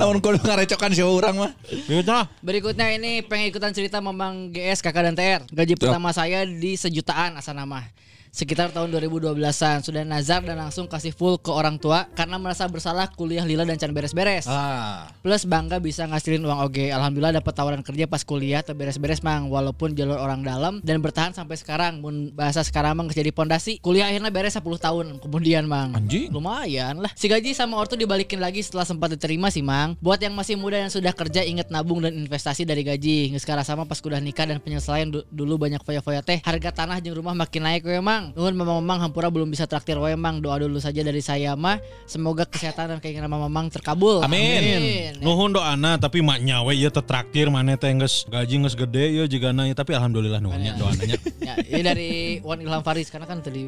Lamun 0.00 0.24
kudu 0.24 0.40
ngarecokan 0.40 0.96
si 0.96 1.04
urang 1.04 1.36
mah. 1.36 1.52
Berikutnya 1.68 2.32
Berikutnya 2.40 2.86
ini 2.96 3.20
pengen 3.20 3.52
ikutan 3.52 3.76
cerita 3.76 4.00
Memang 4.00 4.48
GS 4.48 4.80
kakak 4.80 5.12
dan 5.12 5.14
TR. 5.14 5.40
Gaji 5.52 5.76
pertama 5.76 6.16
saya 6.16 6.48
di 6.48 6.72
sejutaan 6.80 7.36
asal 7.36 7.52
nama. 7.52 7.84
Sekitar 8.30 8.70
tahun 8.70 8.94
2012-an 8.94 9.82
sudah 9.82 10.06
nazar 10.06 10.46
dan 10.46 10.54
langsung 10.54 10.86
kasih 10.86 11.10
full 11.10 11.34
ke 11.34 11.50
orang 11.50 11.82
tua 11.82 12.06
karena 12.14 12.38
merasa 12.38 12.62
bersalah 12.70 13.10
kuliah 13.10 13.42
lila 13.42 13.66
dan 13.66 13.74
can 13.74 13.90
beres-beres. 13.90 14.46
Ah. 14.46 15.10
Plus 15.18 15.42
bangga 15.42 15.82
bisa 15.82 16.06
ngasilin 16.06 16.46
uang 16.46 16.62
oge. 16.62 16.94
Alhamdulillah 16.94 17.42
dapat 17.42 17.50
tawaran 17.50 17.82
kerja 17.82 18.06
pas 18.06 18.22
kuliah 18.22 18.62
tapi 18.62 18.86
beres-beres 18.86 19.26
mang 19.26 19.50
walaupun 19.50 19.98
jalur 19.98 20.14
orang 20.14 20.46
dalam 20.46 20.78
dan 20.86 21.02
bertahan 21.02 21.34
sampai 21.34 21.58
sekarang. 21.58 21.98
Mun 21.98 22.30
bahasa 22.30 22.62
sekarang 22.62 22.94
mang 23.02 23.10
jadi 23.10 23.34
pondasi. 23.34 23.82
Kuliah 23.82 24.06
akhirnya 24.06 24.30
beres 24.30 24.54
10 24.54 24.62
tahun 24.78 25.18
kemudian 25.18 25.66
mang. 25.66 25.90
Anjing. 25.98 26.30
Lumayan 26.30 27.02
lah. 27.02 27.10
Si 27.18 27.26
gaji 27.26 27.50
sama 27.50 27.82
ortu 27.82 27.98
dibalikin 27.98 28.38
lagi 28.38 28.62
setelah 28.62 28.86
sempat 28.86 29.10
diterima 29.10 29.50
sih 29.50 29.66
mang. 29.66 29.98
Buat 29.98 30.22
yang 30.22 30.38
masih 30.38 30.54
muda 30.54 30.78
yang 30.78 30.94
sudah 30.94 31.10
kerja 31.10 31.42
inget 31.42 31.66
nabung 31.74 31.98
dan 31.98 32.14
investasi 32.14 32.62
dari 32.62 32.86
gaji. 32.86 33.34
Nggak 33.34 33.42
sekarang 33.42 33.66
sama 33.66 33.82
pas 33.90 33.98
kudah 33.98 34.22
nikah 34.22 34.46
dan 34.46 34.62
penyelesaian 34.62 35.10
du- 35.10 35.26
dulu 35.34 35.66
banyak 35.66 35.82
foya-foya 35.82 36.22
teh. 36.22 36.38
Harga 36.46 36.70
tanah 36.86 37.02
jeung 37.02 37.18
rumah 37.18 37.34
makin 37.34 37.66
naik 37.66 37.82
we 37.82 37.98
mang. 37.98 38.19
Nuhun 38.36 38.54
mamang 38.54 39.00
hampura 39.00 39.32
belum 39.32 39.48
bisa 39.48 39.64
traktir 39.64 39.96
we 39.96 40.12
mang. 40.14 40.44
Doa 40.44 40.60
dulu 40.60 40.76
saja 40.76 41.00
dari 41.00 41.24
saya 41.24 41.56
mah. 41.56 41.80
Semoga 42.04 42.44
kesehatan 42.44 42.92
dan 42.92 42.98
keinginan 43.00 43.32
mamang 43.32 43.72
terkabul. 43.72 44.20
Amin. 44.20 45.16
nuhun 45.24 45.52
doana 45.56 45.96
tapi 45.96 46.20
maknya 46.20 46.60
we 46.60 46.76
ieu 46.76 46.92
teh 46.92 47.02
traktir 47.02 47.48
maneh 47.48 47.80
teh 47.80 47.88
geus 47.96 48.28
gaji 48.28 48.60
geus 48.60 48.76
gede 48.76 49.16
ieu 49.16 49.24
jigana 49.24 49.64
ya 49.64 49.74
tapi 49.74 49.96
alhamdulillah 49.96 50.38
nuhunnya 50.44 50.76
doananya. 50.76 51.16
ya, 51.48 51.54
ini 51.56 51.82
dari 51.82 52.10
Wan 52.44 52.60
Ilham 52.60 52.84
Faris 52.84 53.08
karena 53.08 53.24
kan 53.24 53.40
tadi 53.40 53.64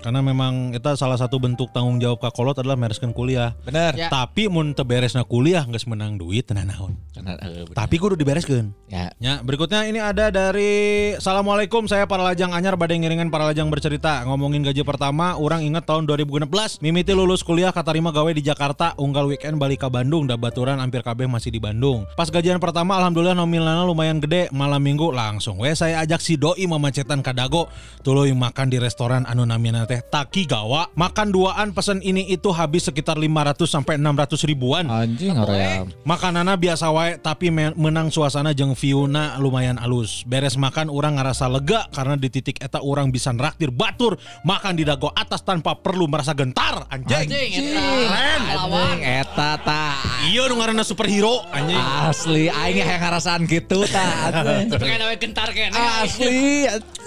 Karena 0.00 0.20
memang 0.22 0.70
kita 0.70 0.94
salah 0.94 1.18
satu 1.18 1.42
bentuk 1.42 1.74
tanggung 1.74 1.98
jawab 1.98 2.22
Kakolot 2.22 2.56
adalah 2.58 2.78
mereskan 2.78 3.10
kuliah. 3.10 3.58
Bener. 3.66 3.98
Ya. 3.98 4.08
Tapi 4.08 4.46
mun 4.46 4.72
teu 4.72 4.86
beresna 4.86 5.26
kuliah 5.26 5.66
geus 5.66 5.88
menang 5.90 6.14
duit 6.20 6.46
tenan 6.46 6.70
naon. 6.70 6.94
Eh. 7.18 7.66
Tapi 7.74 7.94
kudu 7.98 8.14
dibereskeun. 8.14 8.70
Ya. 8.88 9.10
Ya, 9.18 9.40
berikutnya 9.42 9.88
ini 9.88 9.98
ada 9.98 10.30
dari 10.30 11.12
Assalamualaikum 11.18 11.88
saya 11.88 12.04
para 12.06 12.22
lajang 12.22 12.52
anyar 12.54 12.78
badai 12.78 13.00
ngiringan 13.00 13.32
para 13.32 13.48
lajang 13.48 13.66
bercerita 13.72 13.87
ngomongin 13.96 14.60
gaji 14.60 14.84
pertama 14.84 15.32
orang 15.40 15.64
ingat 15.64 15.88
tahun 15.88 16.04
2016 16.04 16.84
mimiti 16.84 17.16
lulus 17.16 17.40
kuliah 17.40 17.72
katarima 17.72 18.12
gawe 18.12 18.28
di 18.36 18.44
Jakarta 18.44 18.92
unggal 19.00 19.32
weekend 19.32 19.56
balik 19.56 19.80
ke 19.80 19.88
Bandung 19.88 20.28
da 20.28 20.36
baturan 20.36 20.76
hampir 20.76 21.00
kabeh 21.00 21.24
masih 21.24 21.48
di 21.48 21.56
Bandung. 21.56 22.04
Pas 22.12 22.28
gajian 22.28 22.60
pertama 22.60 23.00
alhamdulillah 23.00 23.32
nominalnya 23.32 23.88
lumayan 23.88 24.20
gede. 24.20 24.52
Malam 24.52 24.84
minggu 24.84 25.08
langsung 25.08 25.56
we 25.56 25.72
saya 25.72 26.04
ajak 26.04 26.20
si 26.20 26.36
doi 26.36 26.68
mamacetan 26.68 27.24
kadago. 27.24 27.72
Tuluy 28.04 28.36
makan 28.36 28.68
di 28.68 28.76
restoran 28.76 29.24
anu 29.24 29.48
namina 29.48 29.88
teh 29.88 30.04
Taki 30.04 30.44
Gawa. 30.44 30.92
Makan 30.92 31.32
duaan 31.32 31.72
pesen 31.72 32.04
ini 32.04 32.28
itu 32.28 32.52
habis 32.52 32.92
sekitar 32.92 33.16
500 33.16 33.64
sampai 33.64 33.96
600 33.96 34.44
ribuan. 34.44 34.84
Anjing 34.84 35.32
hoream. 35.32 35.88
Makanana 36.04 36.60
biasa 36.60 36.92
wae 36.92 37.16
tapi 37.16 37.48
me- 37.48 37.72
menang 37.72 38.12
suasana 38.12 38.52
jeung 38.52 38.76
view-na 38.76 39.40
lumayan 39.40 39.80
alus. 39.80 40.28
Beres 40.28 40.60
makan 40.60 40.92
orang 40.92 41.16
ngerasa 41.16 41.48
lega 41.48 41.88
karena 41.96 42.20
di 42.20 42.28
titik 42.28 42.60
eta 42.60 42.84
orang 42.84 43.08
bisa 43.08 43.32
raktir 43.38 43.70
batur 43.78 44.18
makan 44.42 44.74
di 44.74 44.82
dago 44.82 45.14
atas 45.14 45.46
tanpa 45.46 45.78
perlu 45.78 46.10
merasa 46.10 46.34
gentar 46.34 46.90
anjing. 46.90 47.30
Anjing, 47.30 47.50
Keren. 47.62 48.40
Anjing 48.50 49.00
eta 49.06 49.50
ta. 49.62 49.94
Iya 50.26 50.50
nu 50.50 50.58
ngaranna 50.58 50.82
superhero 50.82 51.46
anjing. 51.54 51.78
Asli 51.78 52.50
aing 52.50 52.82
yang 52.82 52.98
ngarasaan 52.98 53.46
gitu 53.46 53.86
ta. 53.86 54.34
Tapi 54.66 54.82
kan 54.82 55.00
awe 55.06 55.14
gentar 55.14 55.48
kan. 55.54 55.70
Asli. 56.02 56.66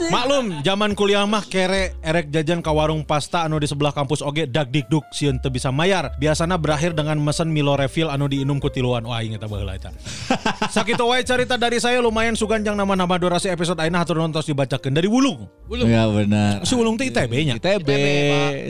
Maklum, 0.10 0.64
zaman 0.64 0.96
kuliah 0.96 1.28
mah 1.28 1.44
kere 1.46 1.94
erek 2.02 2.32
jajan 2.32 2.64
ke 2.64 2.72
warung 2.72 3.04
pasta 3.04 3.46
anu 3.46 3.60
di 3.60 3.68
sebelah 3.68 3.92
kampus 3.94 4.24
oge 4.24 4.48
dag 4.48 4.72
dikduk 4.72 5.04
sieun 5.12 5.38
teu 5.44 5.52
bisa 5.52 5.70
mayar. 5.70 6.16
Biasana 6.18 6.56
berakhir 6.56 6.96
dengan 6.96 7.20
mesen 7.20 7.52
Milo 7.52 7.76
refill 7.76 8.08
anu 8.08 8.32
diinum 8.32 8.58
ku 8.58 8.72
tiluan. 8.72 9.04
Wah, 9.04 9.20
inget 9.20 9.44
baheula 9.44 9.76
eta. 9.76 9.92
Sakitu 10.76 11.04
wae 11.04 11.22
cerita 11.28 11.60
dari 11.60 11.78
saya 11.78 12.00
lumayan 12.00 12.34
suganjang 12.34 12.74
nama-nama 12.74 13.20
durasi 13.20 13.52
episode 13.52 13.78
ayeuna 13.84 14.02
hatur 14.02 14.18
nontos 14.18 14.48
dibacakeun 14.48 14.96
dari 14.96 15.12
Wulung. 15.12 15.46
Ya 15.70 16.08
benar. 16.08 16.61
Si 16.64 16.74
Wulung 16.78 16.98
teh 16.98 17.10
ITB 17.10 17.34
nya. 17.46 17.56
ITB, 17.58 17.90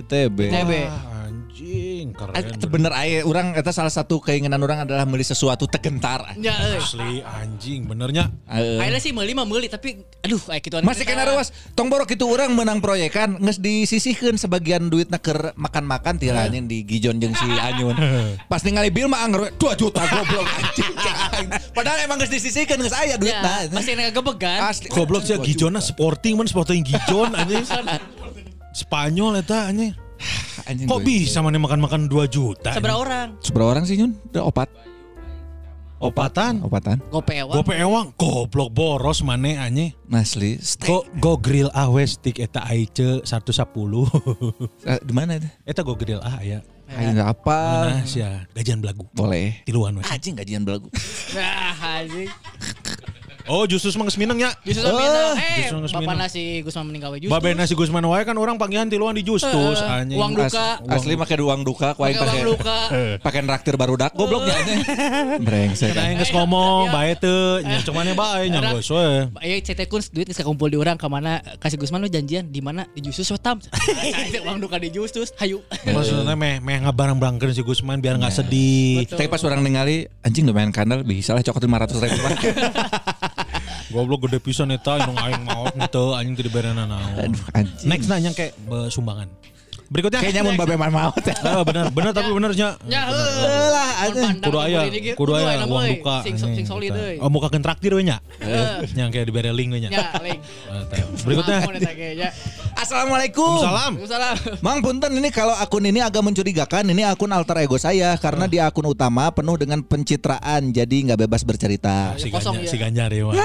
ITB. 0.05 0.39
ITB. 0.47 0.71
Anjing 1.71 2.07
keren. 2.11 2.33
Itu 2.59 2.67
bener 2.67 2.91
aya 2.91 3.23
orang 3.23 3.55
eta 3.55 3.71
salah 3.71 3.91
satu 3.93 4.19
keinginan 4.19 4.59
orang 4.59 4.83
adalah 4.83 5.07
beli 5.07 5.23
sesuatu 5.23 5.65
tegentar. 5.71 6.35
Ya, 6.35 6.51
euy. 6.67 6.79
Asli 6.83 7.13
anjing 7.23 7.87
benernya. 7.87 8.27
Heeh. 8.51 8.79
Akhirnya 8.83 9.01
sih 9.01 9.11
meuli 9.15 9.31
mah 9.31 9.47
meuli 9.47 9.71
tapi 9.71 10.03
aduh 10.21 10.37
kayak 10.37 10.61
gitu 10.67 10.75
Masih 10.83 11.07
kena 11.07 11.23
ruas. 11.23 11.55
Tong 11.73 11.87
borok 11.87 12.11
itu 12.11 12.27
orang 12.27 12.51
menang 12.51 12.83
proyekan 12.83 13.39
geus 13.39 13.63
disisihkeun 13.63 14.35
sebagian 14.35 14.91
duitna 14.91 15.17
keur 15.17 15.55
makan-makan 15.55 16.19
ti 16.19 16.27
anjing 16.27 16.67
di 16.67 16.83
Gijon 16.83 17.23
jeung 17.23 17.35
si 17.35 17.47
Anyun. 17.47 17.95
Pas 18.51 18.61
ningali 18.67 18.91
bil 18.91 19.07
mah 19.07 19.23
anggar 19.23 19.55
2 19.55 19.79
juta 19.79 20.03
goblok 20.03 20.47
anjing. 20.59 20.91
Padahal 21.71 22.03
emang 22.03 22.19
geus 22.19 22.31
disisihkeun 22.33 22.83
geus 22.83 22.95
aya 22.95 23.15
duitna. 23.15 23.67
Ya, 23.67 23.71
masih 23.71 23.95
kena 23.95 24.11
gebeg 24.11 24.37
kan. 24.41 24.59
Asli. 24.67 24.91
Goblok 24.91 25.23
sih 25.23 25.39
2 25.39 25.47
Gijona 25.47 25.79
sporting 25.79 26.35
man 26.35 26.47
sporting 26.51 26.83
Gijon 26.83 27.31
anjing. 27.31 27.63
Spanyol 28.81 29.43
eta 29.43 29.67
anjing. 29.67 29.95
Anjing 30.69 30.87
Kok 30.87 31.01
bisa 31.01 31.41
mana 31.41 31.57
makan-makan 31.57 32.07
2 32.07 32.27
juta? 32.31 32.71
Seberapa 32.73 32.99
orang? 33.01 33.27
Seberapa 33.41 33.69
orang 33.77 33.83
sih 33.85 33.97
Nyun? 33.99 34.13
Udah 34.31 34.43
opat. 34.47 34.69
Opatan. 36.01 36.65
Opatan. 36.65 36.97
Gope 37.13 37.37
ewang. 37.37 37.55
Gope 37.61 37.73
ewang 37.77 38.07
goblok 38.17 38.73
boros 38.73 39.21
maneh 39.21 39.61
anye. 39.61 39.93
Asli. 40.09 40.57
Steak. 40.57 40.89
Go 40.89 41.05
go 41.21 41.37
grill 41.37 41.69
awe 41.77 42.03
stick 42.09 42.41
eta 42.41 42.65
aice 42.65 43.21
110. 43.21 43.69
Eh, 44.89 44.97
di 45.05 45.13
mana 45.13 45.37
itu? 45.37 45.45
eta 45.61 45.85
go 45.85 45.93
grill 45.93 46.17
A 46.25 46.41
ya. 46.41 46.65
Ayo 46.91 47.15
nggak 47.15 47.29
apa. 47.37 47.59
Nah, 47.87 48.03
sia 48.03 48.49
gajian 48.57 48.81
belagu. 48.81 49.05
Boleh. 49.13 49.61
Tiluan. 49.63 50.01
Anjing 50.01 50.33
gajian 50.33 50.65
belagu. 50.65 50.89
Nah, 51.37 51.77
anjing. 52.01 52.27
Oh, 53.45 53.63
justru 53.63 53.89
mang 53.95 54.09
mineng 54.11 54.37
nya. 54.37 54.49
Justru 54.61 54.83
Oh, 54.83 54.93
minang. 54.93 55.35
Eh, 55.35 55.55
justru 55.63 55.77
geus 55.79 55.91
bapak 55.91 56.03
minang. 56.03 56.19
nasi 56.21 56.43
Gusman 56.61 56.85
meninggal 56.85 57.09
justru. 57.15 57.31
Babe 57.31 57.49
nasi 57.53 57.73
Gusman 57.73 58.03
wae 58.03 58.21
kan 58.21 58.35
orang 58.35 58.55
panggilan 58.55 58.87
tiluan 58.87 59.13
di 59.13 59.21
justus 59.21 59.77
Eh, 59.77 59.87
anjing. 59.87 60.17
uang 60.17 60.31
duka. 60.35 60.81
As- 60.81 60.99
asli 60.99 61.13
pakai 61.15 61.35
uang 61.37 61.61
duka, 61.61 61.93
kuain 61.93 62.13
Pakai 62.13 62.19
uang 62.19 62.27
pakai 62.27 62.43
luka. 62.45 62.77
pakai 63.19 63.39
traktir 63.43 63.75
baru 63.75 63.93
dak 63.95 64.13
gobloknya 64.13 64.53
aja. 64.53 64.73
Brengsek. 65.47 65.89
Kita 65.91 66.01
yang 66.03 66.17
geus 66.17 66.31
ngomong 66.31 66.89
bae 66.89 67.13
teu, 67.15 67.61
nya 67.61 67.79
cuman 67.81 68.03
ya 68.03 68.13
bae 68.13 68.43
nya 68.47 68.59
geus 68.69 68.89
we. 68.89 69.07
Ayo 69.41 69.55
CT 69.61 69.81
kun 69.85 70.01
duit 70.11 70.27
bisa 70.27 70.41
kumpul 70.41 70.67
di 70.67 70.77
orang 70.77 70.95
ke 70.95 71.07
mana 71.07 71.39
kasih 71.57 71.77
Gusman 71.77 71.99
lu 71.99 72.09
janjian 72.09 72.47
di 72.47 72.59
mana 72.59 72.85
di 72.91 73.01
Justus 73.01 73.31
wetam. 73.31 73.57
uang 74.45 74.59
duka 74.59 74.77
di 74.77 74.89
Justus. 74.89 75.33
Hayu. 75.35 75.61
Maksudnya 75.83 76.33
meh 76.33 76.57
meh 76.57 76.77
ngabarang-barangkeun 76.81 77.51
si 77.51 77.61
Gusman 77.61 77.99
biar 77.99 78.17
nggak 78.17 78.33
sedih. 78.33 79.03
Betul. 79.03 79.17
Tapi 79.17 79.27
pas 79.27 79.41
orang 79.41 79.61
ningali 79.61 80.05
anjing 80.21 80.43
lumayan 80.43 80.69
kandel 80.69 81.01
bisa 81.01 81.31
lah 81.31 81.41
cokot 81.41 81.61
500 81.61 81.97
ribu 81.99 82.17
Pak. 82.19 82.37
Goblok 83.91 84.25
gede 84.27 84.39
pisan 84.39 84.71
eta 84.71 84.97
indung 85.03 85.19
aing 85.19 85.43
maot 85.43 85.75
henteu 85.75 86.15
anjing 86.15 86.35
teu 86.39 86.45
diberenan 86.47 86.87
naon. 86.87 87.35
Next 87.85 88.07
nanya 88.07 88.31
kayak 88.31 88.55
sumbangan. 88.89 89.27
Berikutnya. 89.91 90.23
Kayaknya 90.23 90.41
mun 90.47 90.55
babe 90.55 90.75
man 90.79 90.91
maut 90.95 91.19
ya. 91.27 91.35
Eh, 91.35 91.63
bener, 91.67 91.91
bener 91.91 92.11
tapi 92.15 92.31
benernya. 92.31 92.79
Ya, 92.87 93.01
Eh 93.11 93.67
lah 93.67 93.89
anjing. 94.07 94.39
Kudu 94.39 94.57
aya, 94.63 94.79
kudu 95.19 95.31
aya 95.35 95.67
uang 95.67 95.85
duka. 95.99 96.23
Sing 96.23 96.39
sing 96.39 96.63
solid 96.63 96.95
euy. 96.95 97.19
Oh, 97.19 97.27
muka 97.27 97.51
traktir 97.51 97.91
we 97.91 98.07
nya. 98.07 98.23
Yang 98.95 99.09
kayak 99.11 99.25
dibere 99.27 99.51
link 99.51 99.75
we 99.75 99.83
nya. 99.83 99.91
Ya, 99.91 100.15
link. 100.23 100.39
Eta. 100.71 100.95
Berikutnya. 101.27 101.59
Ya. 102.15 102.31
Assalamualaikum. 102.79 103.59
Salam. 103.59 103.99
Waalaikumsalam. 103.99 104.63
Mang 104.63 104.79
punten 104.79 105.11
ini 105.11 105.27
kalau 105.27 105.53
akun 105.59 105.83
ini 105.83 105.99
agak 105.99 106.23
mencurigakan 106.23 106.87
ini 106.87 107.03
akun 107.03 107.29
alter 107.35 107.59
ego 107.59 107.75
saya 107.75 108.15
karena 108.15 108.47
di 108.47 108.63
akun 108.63 108.87
utama 108.87 109.27
penuh 109.35 109.59
dengan 109.59 109.83
pencitraan 109.83 110.71
jadi 110.71 111.11
nggak 111.11 111.27
bebas 111.27 111.43
bercerita. 111.43 112.15
Si 112.15 112.31
Kosong 112.31 112.63
Ganjar, 112.63 112.65
ya. 112.65 112.71
si 112.71 112.77
Ganjar 112.79 113.09
ya. 113.11 113.27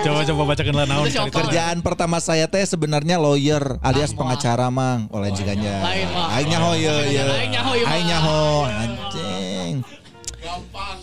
Coba 0.00 0.22
coba 0.24 0.42
bacakan 0.54 0.74
lah 0.80 0.86
naon. 0.86 1.06
Kerjaan 1.10 1.82
pertama 1.82 2.22
saya 2.22 2.46
teh 2.46 2.62
sebenarnya 2.62 3.18
lawyer 3.18 3.76
alias 3.82 4.14
Ah, 4.14 4.16
pengacara 4.16 4.66
mang 4.72 5.10
oleh 5.12 5.29
si 5.34 5.42
Ganjar. 5.46 5.80
Lain. 5.82 6.06
Aing 6.10 6.48
nyaho 6.50 6.70
ye 6.74 6.94
ye. 7.14 7.22
Aing 7.22 7.52
nyaho, 7.54 7.72
ye, 7.76 7.82
Mang. 7.84 7.92
Aing 7.92 8.06
nyaho 8.08 8.38
anjing. 8.68 9.74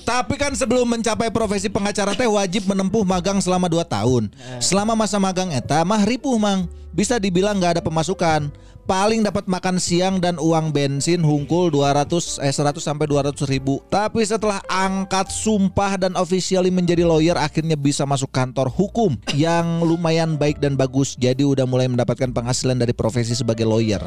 Tapi 0.08 0.34
kan 0.40 0.56
sebelum 0.56 0.88
mencapai 0.88 1.30
profesi 1.30 1.68
pengacara 1.68 2.16
teh 2.16 2.28
wajib 2.28 2.68
menempuh 2.68 3.04
magang 3.04 3.40
selama 3.44 3.68
2 3.68 3.84
tahun. 3.86 4.24
Selama 4.64 4.96
masa 4.96 5.20
magang 5.20 5.52
eta 5.52 5.84
mah 5.84 6.02
ripuh 6.08 6.36
mang. 6.40 6.66
Bisa 6.96 7.22
dibilang 7.22 7.60
nggak 7.60 7.78
ada 7.78 7.84
pemasukan. 7.84 8.50
Paling 8.88 9.20
dapat 9.20 9.52
makan 9.52 9.84
siang 9.84 10.24
dan 10.24 10.40
uang 10.40 10.72
bensin 10.72 11.20
hungkul 11.20 11.68
200 11.76 12.40
eh 12.40 12.56
100 12.56 12.80
sampai 12.80 13.04
200 13.04 13.36
ribu. 13.52 13.84
Tapi 13.92 14.24
setelah 14.24 14.64
angkat 14.64 15.28
sumpah 15.28 16.00
dan 16.00 16.16
officially 16.16 16.72
menjadi 16.72 17.04
lawyer 17.04 17.36
akhirnya 17.36 17.76
bisa 17.76 18.08
masuk 18.08 18.32
kantor 18.32 18.72
hukum 18.72 19.20
yang 19.36 19.84
lumayan 19.84 20.40
baik 20.40 20.64
dan 20.64 20.80
bagus. 20.80 21.20
Jadi 21.20 21.44
udah 21.44 21.68
mulai 21.68 21.92
mendapatkan 21.92 22.32
penghasilan 22.32 22.80
dari 22.80 22.96
profesi 22.96 23.36
sebagai 23.36 23.68
lawyer. 23.68 24.00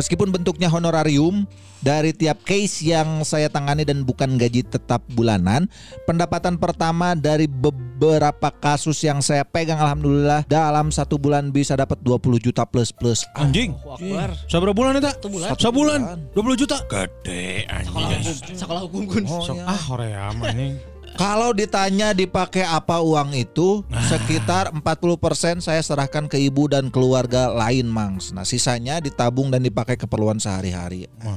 Meskipun 0.00 0.32
bentuknya 0.32 0.72
honorarium 0.72 1.44
dari 1.82 2.14
tiap 2.14 2.46
case 2.46 2.86
yang 2.86 3.26
saya 3.26 3.50
tangani 3.50 3.82
dan 3.82 4.06
bukan 4.06 4.38
gaji 4.38 4.62
tetap 4.62 5.02
bulanan, 5.12 5.66
pendapatan 6.06 6.56
pertama 6.56 7.18
dari 7.18 7.50
beberapa 7.50 8.48
kasus 8.54 9.02
yang 9.02 9.18
saya 9.18 9.42
pegang 9.42 9.82
alhamdulillah 9.82 10.46
dalam 10.46 10.94
satu 10.94 11.18
bulan 11.18 11.50
bisa 11.50 11.74
dapat 11.74 11.98
20 12.00 12.38
juta 12.38 12.62
plus 12.62 12.94
plus. 12.94 13.26
Anjing. 13.34 13.74
Akbar. 13.82 14.30
Sabar 14.46 14.70
bulan 14.70 15.02
eta? 15.02 15.12
Satu 15.18 15.28
bulan. 15.28 15.48
Sebulan. 15.58 16.00
20 16.38 16.62
juta. 16.62 16.76
Gede 16.86 17.66
Sekolah 17.66 18.08
anjing. 18.08 18.22
hukum, 18.22 18.54
sekolah 18.54 18.80
hukum 18.86 19.02
kun. 19.10 19.24
Sok 19.26 19.58
ah 19.66 19.80
hoream 19.90 20.36
anjing. 20.40 20.74
Kalau 21.12 21.52
ditanya 21.52 22.16
dipakai 22.16 22.64
apa 22.64 23.04
uang 23.04 23.36
itu, 23.36 23.84
sekitar 24.08 24.72
40% 24.72 25.60
saya 25.60 25.80
serahkan 25.84 26.24
ke 26.26 26.40
ibu 26.40 26.66
dan 26.66 26.88
keluarga 26.88 27.52
lain, 27.52 27.86
Mangs. 27.86 28.32
Nah, 28.32 28.48
sisanya 28.48 28.98
ditabung 28.98 29.52
dan 29.52 29.60
dipakai 29.60 30.00
keperluan 30.00 30.40
sehari-hari. 30.40 31.06
Wah, 31.20 31.36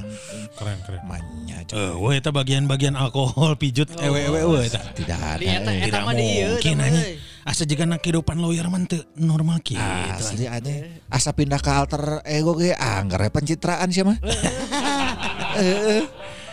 keren 0.56 0.78
keren. 0.82 1.00
Manya, 1.04 1.56
Eh, 1.66 1.92
weh 1.98 2.16
eta 2.16 2.30
bagian-bagian 2.30 2.94
alkohol 2.94 3.58
pijut 3.58 3.90
ewe 3.98 4.22
ewe 4.30 4.40
weh 4.46 4.70
eta. 4.70 4.80
tidak 4.94 5.18
ada. 5.18 5.42
Eta 5.42 5.70
eh. 5.70 5.78
eta 5.82 5.86
Tidak 5.90 6.02
mah 6.06 6.14
mungkin 6.14 6.76
euy. 6.80 7.18
Asa 7.46 7.62
juga 7.62 7.86
nak 7.86 8.02
kehidupan 8.02 8.42
lawyer 8.42 8.66
mah 8.66 8.82
teu 8.90 9.06
normal 9.14 9.62
gitu. 9.62 9.78
Asli 9.78 10.50
ada. 10.50 10.66
Asa 11.06 11.30
pindah 11.30 11.62
ke 11.62 11.70
alter 11.70 12.18
ego 12.26 12.58
ge 12.58 12.74
anggar 12.74 13.22
pencitraan 13.30 13.86
sih 13.94 14.02
mah. 14.02 14.18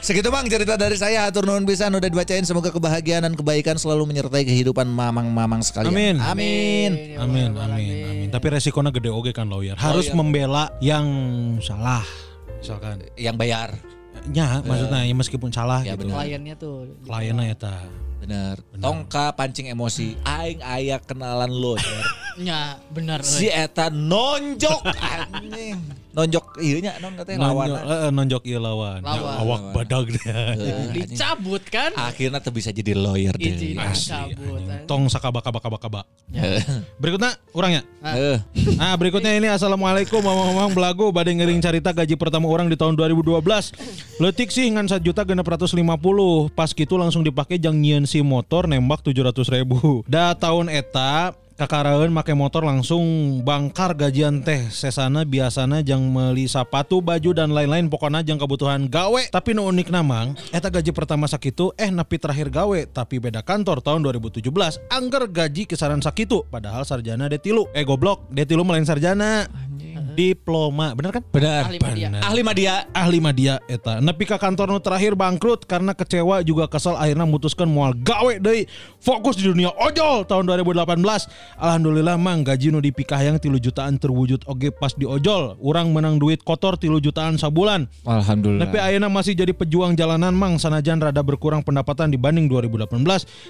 Segitu 0.03 0.27
bang 0.27 0.43
cerita 0.51 0.75
dari 0.75 0.99
saya 0.99 1.31
Atur 1.31 1.47
nuhun 1.47 1.63
pisan 1.63 1.95
udah 1.95 2.11
dibacain 2.11 2.43
Semoga 2.43 2.75
kebahagiaan 2.75 3.23
dan 3.23 3.39
kebaikan 3.39 3.79
selalu 3.79 4.11
menyertai 4.11 4.43
kehidupan 4.43 4.83
mamang-mamang 4.83 5.63
sekalian 5.63 5.95
Amin. 5.95 6.15
Amin 6.19 6.91
Amin, 7.15 7.49
amin, 7.55 7.89
amin. 8.11 8.27
Tapi 8.27 8.45
resikonya 8.51 8.91
gede 8.91 9.07
oge 9.07 9.31
kan 9.31 9.47
lawyer. 9.47 9.79
Harus 9.79 10.11
membela 10.11 10.75
yang 10.83 11.07
salah. 11.63 12.03
Misalkan. 12.59 12.99
Yang 13.15 13.35
bayar 13.39 13.69
Ya, 14.35 14.59
maksudnya 14.59 15.07
ya 15.07 15.15
meskipun 15.15 15.55
salah 15.55 15.79
Ya, 15.87 15.95
gitu. 15.95 16.11
Kliennya 16.11 16.55
tuh. 16.59 16.99
Kliennya 17.07 17.55
eta. 17.55 17.75
Bener 18.19 18.59
Tongka 18.83 19.31
pancing 19.39 19.71
emosi 19.71 20.19
Aing 20.27 20.59
aya 20.63 20.99
kenalan 20.99 21.47
lo 21.47 21.79
Ya, 22.35 22.75
benar. 22.91 23.21
Si 23.23 23.45
eta 23.47 23.87
nonjok 23.87 24.83
anjing 24.99 25.77
Nonjok 26.13 26.61
iya 26.61 26.77
nya 26.79 26.93
non 27.01 27.17
katanya 27.17 27.49
lawan 27.49 27.67
Nonjok, 27.67 27.83
eh, 27.89 28.11
nonjok 28.13 28.43
ieu 28.45 28.59
lawan. 28.61 29.01
Ya, 29.01 29.17
Lawan. 29.17 29.35
awak 29.41 29.61
badag 29.73 30.05
deh. 30.07 30.21
Dicabut 30.93 31.63
kan? 31.65 31.89
Akhirnya 31.95 32.37
tuh 32.37 32.53
bisa 32.53 32.69
jadi 32.69 32.93
lawyer 32.93 33.33
deh 33.33 33.73
Asli. 33.75 34.37
Tong 34.85 35.09
sakaba 35.09 35.41
kaba 35.41 35.57
kaba 35.57 35.77
kaba. 35.77 36.01
Eh, 36.29 36.61
Berikutnya 36.97 37.33
orangnya. 37.49 37.81
eh. 38.03 38.37
Nah 38.75 38.93
berikutnya 38.93 39.33
ini 39.33 39.47
Assalamualaikum 39.47 40.17
Mamang-mamang 40.17 40.73
belagu 40.73 41.09
Badai 41.09 41.33
ngering 41.33 41.59
cerita 41.59 41.89
gaji 41.89 42.13
pertama 42.13 42.45
orang 42.45 42.65
di 42.65 42.75
tahun 42.75 42.93
2012 42.93 43.41
Letik 44.17 44.49
sih 44.49 44.65
ngan 44.67 44.85
1 44.87 44.97
juta 44.99 45.21
genep 45.21 45.45
150 45.45 45.77
Pas 46.51 46.69
gitu 46.69 46.93
langsung 46.95 47.21
dipakai 47.21 47.57
jang 47.57 47.77
nyieun 47.77 48.03
si 48.03 48.19
motor 48.19 48.65
nembak 48.65 49.01
700 49.01 49.33
ribu 49.51 50.01
Da 50.05 50.33
tahun 50.33 50.69
eta 50.69 51.37
kakaraeun 51.55 52.09
make 52.09 52.33
motor 52.33 52.65
langsung 52.65 53.03
bangkar 53.45 53.93
gajian 53.93 54.41
teh. 54.41 54.69
Sesana 54.73 55.23
biasana 55.23 55.85
jang 55.85 56.01
meli 56.09 56.49
sepatu 56.49 56.99
baju 56.99 57.31
dan 57.33 57.53
lain-lain. 57.53 57.87
Pokoknya 57.87 58.25
jang 58.25 58.41
kebutuhan 58.41 58.89
gawe. 58.89 59.29
Tapi 59.29 59.53
nu 59.53 59.69
unik 59.69 59.89
namang 59.93 60.33
eta 60.49 60.69
gaji 60.69 60.89
pertama 60.91 61.29
sakitu 61.29 61.71
eh 61.77 61.89
nepi 61.89 62.17
terakhir 62.17 62.49
gawe. 62.49 62.79
Tapi 62.89 63.21
beda 63.21 63.45
kantor 63.45 63.81
tahun 63.81 64.01
2017 64.05 64.49
angger 64.89 65.23
gaji 65.29 65.63
kisaran 65.69 66.01
sakitu 66.01 66.45
padahal 66.49 66.83
sarjana 66.85 67.29
D3 67.29 67.73
eh 67.73 67.85
goblok. 67.85 68.29
D3 68.33 68.59
melain 68.65 68.85
sarjana 68.85 69.45
diploma. 70.13 70.93
Bener 70.93 71.09
kan? 71.09 71.23
Benar. 71.33 71.67
Ahli 71.67 71.81
media. 71.81 72.07
Bener. 72.07 72.21
Ahli 72.21 72.41
media 72.45 72.73
ahli 72.93 73.19
media 73.19 73.53
eta. 73.65 73.97
Nepi 73.99 74.29
ka 74.29 74.37
kantor 74.37 74.69
nu 74.71 74.79
terakhir 74.79 75.17
bangkrut 75.17 75.65
karena 75.65 75.97
kecewa 75.97 76.45
juga 76.45 76.69
kesel 76.69 76.93
akhirnya 76.93 77.25
memutuskan 77.25 77.65
mual 77.65 77.97
gawe 77.97 78.37
deui 78.37 78.69
fokus 79.01 79.35
di 79.35 79.49
dunia 79.49 79.73
ojol 79.73 80.23
tahun 80.23 80.47
2018 80.47 81.01
alhamdulillah 81.57 82.15
mang 82.15 82.45
gaji 82.45 82.69
nu 82.69 82.79
dipikah 82.79 83.19
yang 83.19 83.41
tilu 83.41 83.57
jutaan 83.57 83.97
terwujud 83.97 84.45
oge 84.45 84.69
pas 84.69 84.93
di 84.93 85.09
ojol. 85.09 85.57
Urang 85.57 85.89
menang 85.89 86.21
duit 86.21 86.45
kotor 86.45 86.77
tilu 86.77 87.01
jutaan 87.01 87.35
sabulan. 87.41 87.89
Alhamdulillah. 88.05 88.69
Tapi 88.69 88.77
ayeuna 88.77 89.09
masih 89.09 89.33
jadi 89.33 89.51
pejuang 89.51 89.97
jalanan 89.97 90.31
mang 90.31 90.61
sanajan 90.61 91.01
rada 91.01 91.25
berkurang 91.25 91.65
pendapatan 91.65 92.13
dibanding 92.13 92.45
2018 92.45 93.01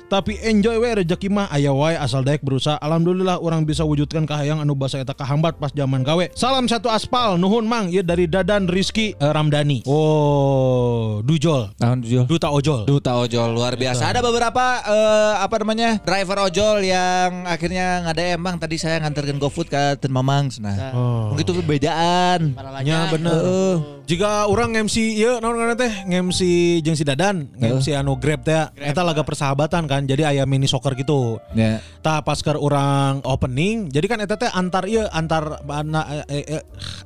tapi 0.08 0.40
enjoy 0.46 0.80
we 0.80 0.90
rezeki 1.04 1.28
mah 1.28 1.52
aya 1.52 1.76
wae 1.76 2.00
asal 2.00 2.24
daek 2.24 2.40
berusaha. 2.46 2.80
Alhamdulillah 2.80 3.42
orang 3.42 3.68
bisa 3.68 3.84
wujudkan 3.84 4.24
kahayang 4.24 4.64
anu 4.64 4.78
basa 4.78 5.02
eta 5.02 5.12
kahambat 5.12 5.60
pas 5.60 5.74
zaman 5.74 6.06
gawe 6.06 6.26
salam 6.54 6.70
satu 6.70 6.86
aspal 6.86 7.34
nuhun 7.42 7.66
mang 7.66 7.90
ieu 7.90 8.06
dari 8.06 8.30
Dadan 8.30 8.70
Rizky 8.70 9.18
eh, 9.18 9.32
Ramdhani 9.34 9.90
oh 9.90 11.18
dujol 11.26 11.74
Tahun 11.82 11.98
tujuh 12.06 12.30
duta 12.30 12.54
ojol 12.54 12.86
Duta 12.86 13.18
ojol 13.18 13.58
luar 13.58 13.74
biasa. 13.74 14.14
Ada 14.14 14.22
beberapa 14.22 14.62
eh, 14.86 15.34
apa 15.42 15.56
namanya 15.66 15.98
driver 16.06 16.46
ojol 16.46 16.86
yang 16.86 17.50
akhirnya 17.50 18.06
ngadem 18.06 18.38
bang. 18.38 18.56
Tadi 18.62 18.76
saya 18.78 19.02
nganterkan 19.02 19.42
GoFood 19.42 19.68
ke 19.72 19.98
Ten 19.98 20.14
Mamang. 20.14 20.54
Nah, 20.62 20.94
oh. 20.94 21.34
mungkin 21.34 21.42
itu 21.42 21.54
bedaan. 21.66 22.54
Para 22.54 22.70
nya 22.86 23.10
lajang. 23.10 23.18
bener 23.18 23.34
Heeh. 23.34 23.74
Jika 24.04 24.52
orang 24.52 24.76
MC 24.84 25.16
ieu 25.16 25.40
naon 25.40 25.56
ngaranna 25.56 25.80
teh? 25.80 25.94
MC 26.12 26.40
jeung 26.84 26.98
si 26.98 27.08
Dadan 27.08 27.48
MC 27.56 27.96
anu 27.96 28.20
Grab 28.20 28.44
teh 28.44 28.68
eta 28.76 29.00
laga 29.00 29.24
persahabatan 29.24 29.88
kan 29.88 30.04
jadi 30.04 30.28
aya 30.28 30.44
mini 30.44 30.68
soccer 30.68 30.92
gitu. 31.00 31.40
Ya. 31.56 31.80
Tah 32.04 32.20
pas 32.20 32.40
keur 32.44 32.60
orang 32.60 33.24
opening, 33.24 33.88
jadi 33.88 34.06
kan 34.12 34.20
eta 34.20 34.36
teh 34.36 34.52
antar 34.52 34.92
ieu 34.92 35.08
antar 35.08 35.64
mana 35.64 36.04
eh, 36.28 36.44
eh, 36.44 36.60
eh, 36.60 36.64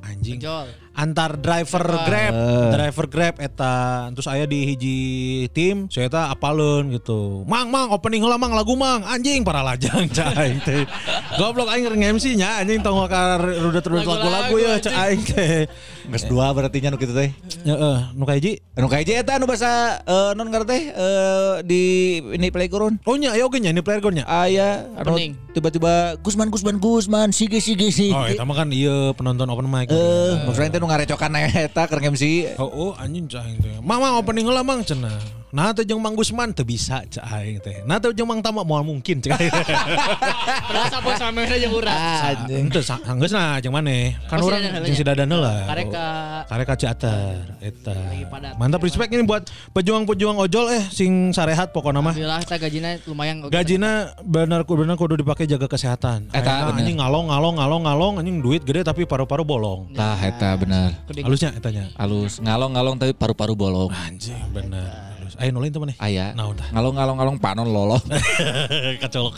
anjing. 0.10 0.42
Antar 0.98 1.38
driver 1.38 1.86
Grab, 2.10 2.34
driver 2.74 3.06
Grab 3.06 3.36
eta 3.38 3.74
terus 4.18 4.26
aya 4.26 4.50
di 4.50 4.74
hiji 4.74 4.98
tim 5.54 5.86
saya 5.94 6.10
eta 6.10 6.34
apaleun 6.34 6.90
gitu. 6.98 7.46
Mang 7.46 7.70
mang 7.70 7.94
opening 7.94 8.26
heula 8.26 8.42
mang 8.42 8.58
lagu 8.58 8.74
mang 8.74 9.06
anjing 9.06 9.46
para 9.46 9.62
lajang 9.62 10.10
cai 10.18 10.58
teh. 10.66 10.90
Goblok 11.38 11.70
aing 11.70 11.86
nge-MC 11.94 12.34
nya 12.34 12.58
anjing 12.58 12.82
tong 12.82 12.98
ka 13.06 13.38
rudet-rudet 13.38 14.10
lagu-lagu 14.10 14.56
ya 14.58 14.82
cai 14.82 15.14
aing 15.14 15.22
teh. 15.22 15.70
Geus 16.10 16.26
dua 16.26 16.50
berarti 16.50 16.82
nya 16.82 16.90
nu 16.90 16.98
kitu 16.98 17.14
teh. 17.14 17.30
Heeh, 17.62 17.98
nu 18.18 18.26
ka 18.26 18.34
hiji. 18.34 18.58
Nu 18.74 18.90
kayak 18.90 19.22
eta 19.22 19.38
nu 19.38 19.46
bahasa 19.46 20.02
eh, 20.02 20.32
non 20.34 20.50
ngarana 20.50 20.66
teh 20.66 20.82
eh, 20.90 21.54
di 21.62 21.84
ini 22.34 22.50
playground. 22.50 23.06
Oh 23.06 23.14
nya 23.14 23.38
aya 23.38 23.46
oge 23.46 23.62
nya 23.62 23.70
ini 23.70 23.86
player 23.86 24.02
nya. 24.10 24.26
Aya 24.26 24.90
anu 24.98 25.14
Opening. 25.14 25.38
tiba-tiba 25.54 26.18
Gusman 26.26 26.50
Gusman 26.50 26.82
Gusman 26.82 27.30
sige 27.30 27.62
sige 27.62 27.94
sige. 27.94 28.18
Oh, 28.18 28.26
eta 28.26 28.42
mah 28.42 28.58
kan 28.58 28.74
iya 28.74 29.14
penonton 29.14 29.46
open 29.46 29.70
mic. 29.70 29.94
Eh, 29.94 30.42
maksudnya 30.42 30.74
teh 30.74 30.87
nu 30.88 30.96
ngarecokan 30.96 31.36
eta 31.52 31.84
keur 31.92 32.00
MC. 32.00 32.56
Oh, 32.56 32.72
oh 32.72 32.92
anjing 32.96 33.28
cah. 33.28 33.44
Mang 33.84 34.00
mang 34.00 34.16
opening 34.16 34.48
heula 34.48 34.64
mang 34.64 34.80
cenah. 34.88 35.20
Nah 35.58 35.74
teh 35.74 35.82
jeung 35.90 35.98
Mang 35.98 36.14
Gusman 36.14 36.54
teu 36.54 36.62
bisa 36.62 37.02
aing 37.02 37.58
teh. 37.58 37.82
Nah 37.82 37.98
teh 37.98 38.14
jeung 38.14 38.30
Mang 38.30 38.46
Tama 38.46 38.62
moal 38.62 38.86
mungkin 38.86 39.18
cah 39.18 39.34
aing. 39.34 39.50
Rasa 40.70 41.02
bos 41.02 41.18
sama 41.18 41.50
aja 41.50 41.66
urang. 41.66 41.98
Anjing. 41.98 42.70
Henteu 42.70 42.86
sanggeus 42.86 43.34
nah 43.34 43.58
jeung 43.58 43.74
maneh. 43.74 44.14
Kan 44.30 44.38
urang 44.46 44.62
Dadan 44.62 44.86
jeung 44.86 44.94
si 44.94 45.02
Dadan 45.02 45.34
heula. 45.34 45.66
Kareka 45.66 46.06
Kareka 46.46 46.74
Ciater 46.78 47.58
eta. 47.58 47.98
Mantap 48.62 48.86
respect 48.86 49.10
ini 49.10 49.26
buat 49.26 49.50
pejuang-pejuang 49.74 50.38
ojol 50.46 50.78
eh 50.78 50.86
sing 50.94 51.34
sarehat 51.34 51.74
pokoknya 51.74 52.06
mah. 52.06 52.14
Alhamdulillah 52.14 52.40
kita 52.46 52.58
gajinya 52.62 52.92
lumayan 53.10 53.42
oke. 53.42 53.50
Gajina 53.50 54.14
benar 54.22 54.62
benar 54.62 54.94
kudu 54.94 55.18
dipakai 55.18 55.50
jaga 55.50 55.66
kesehatan. 55.66 56.30
Eta 56.38 56.70
bener. 56.70 56.86
anjing 56.86 57.02
ngalong 57.02 57.34
ngalong 57.34 57.56
ngalong 57.58 57.82
ngalong 57.90 58.14
anjing 58.22 58.38
duit 58.46 58.62
gede 58.62 58.86
tapi 58.86 59.10
paru-paru 59.10 59.42
bolong. 59.42 59.90
Tah 59.98 60.22
eta 60.22 60.54
bener. 60.54 60.94
Halusnya 61.18 61.50
etanya. 61.58 61.90
Halus 61.98 62.38
ngalong-ngalong 62.46 63.02
tapi 63.02 63.18
paru-paru 63.18 63.58
bolong. 63.58 63.90
Anjing 63.90 64.38
bener. 64.54 65.07
Ayo 65.38 65.50
nulin 65.54 65.70
teman 65.70 65.88
nih. 65.94 65.98
Aya. 66.02 66.26
Nah 66.34 66.50
udah. 66.50 66.68
Ngalong-ngalong-ngalong 66.74 67.38
panon 67.38 67.70
lolo. 67.70 68.02
Kecolok. 69.06 69.38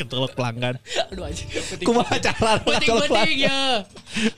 Kecolok 0.00 0.32
pelanggan. 0.32 0.80
Aduh 1.12 1.28
anjing. 1.28 1.48
Kumaha 1.84 2.16
cara 2.16 2.56
Penting-penting 2.64 3.36
ya. 3.44 3.84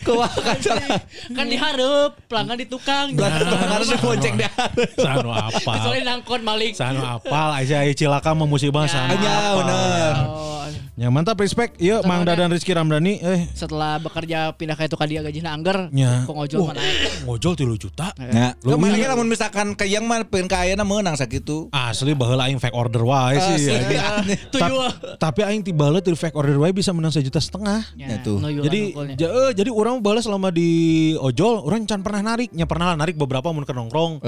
Kumaha 0.02 0.56
cara 0.58 0.98
Kan 1.30 1.46
diharap 1.46 2.18
pelanggan 2.26 2.58
di 2.58 2.66
tukang. 2.66 3.14
Harus 3.14 3.94
dibonceng 3.94 4.34
dah. 4.34 4.50
Sanu 4.98 5.30
apa? 5.30 5.72
Soalnya 5.78 6.18
nangkon 6.18 6.42
malik. 6.42 6.74
Sanu 6.74 7.06
apal 7.06 7.54
Aisyah 7.54 7.86
aya 7.86 7.94
cilaka 7.94 8.34
mah 8.34 8.50
musibah 8.50 8.90
sanu. 8.90 9.14
Anya 9.14 9.32
apal. 9.54 10.60
Bener. 11.01 11.09
Oh, 11.09 11.09
Ya 11.09 11.09
mantap 11.09 11.40
respect. 11.40 11.81
Iya 11.81 12.05
Mang 12.05 12.28
Dadan 12.28 12.52
Rizky 12.52 12.77
Ramdhani 12.77 13.24
eh 13.24 13.48
setelah 13.56 13.97
bekerja 13.97 14.52
pindah 14.52 14.77
ke 14.77 14.85
itu 14.85 14.97
ka 14.97 15.09
dia 15.09 15.24
gajinya 15.24 15.56
angger. 15.56 15.89
nya. 15.90 16.28
Kok 16.28 16.35
ngojol 16.36 16.59
mana. 16.68 16.81
Ngojol 17.24 17.52
3 17.56 17.81
juta. 17.81 18.06
Ya, 18.20 18.52
Lu 18.60 18.77
lu 18.77 18.85
bisa- 18.85 19.09
lamun 19.09 19.27
misalkan 19.27 19.72
ke 19.72 19.89
yang 19.89 20.05
mah 20.05 20.20
pengen 20.28 20.47
ka 20.47 20.60
ayeuna 20.60 20.85
meunang 20.85 21.16
sakitu. 21.16 21.72
Asli 21.72 22.12
baheula 22.12 22.47
aing 22.47 22.60
fake 22.60 22.77
order 22.77 23.01
wae 23.01 23.40
sih. 23.56 23.72
Tuh 24.52 24.60
Tap- 24.60 24.70
iya. 24.70 24.89
Tapi 25.16 25.40
aing 25.43 25.62
tiba 25.64 25.89
heula 25.89 26.05
ti 26.05 26.12
fake 26.12 26.36
order 26.36 26.60
wae 26.60 26.77
bisa 26.77 26.93
menang 26.93 27.10
sejuta 27.10 27.40
setengah. 27.40 27.81
Ya, 27.97 28.20
tuh. 28.20 28.36
no 28.36 28.52
yulan 28.52 28.68
Jadi 28.68 28.81
eh, 29.24 29.52
jadi 29.56 29.70
orang 29.72 30.05
balas 30.05 30.28
selama 30.28 30.52
di 30.52 30.68
ojol, 31.16 31.64
orang 31.64 31.89
can 31.89 32.05
pernah 32.05 32.20
narik, 32.20 32.52
nya 32.52 32.68
pernah 32.68 32.93
lah 32.93 32.97
narik 32.98 33.16
beberapa 33.16 33.48
mun 33.51 33.64
ke 33.64 33.72
nongkrong. 33.72 34.20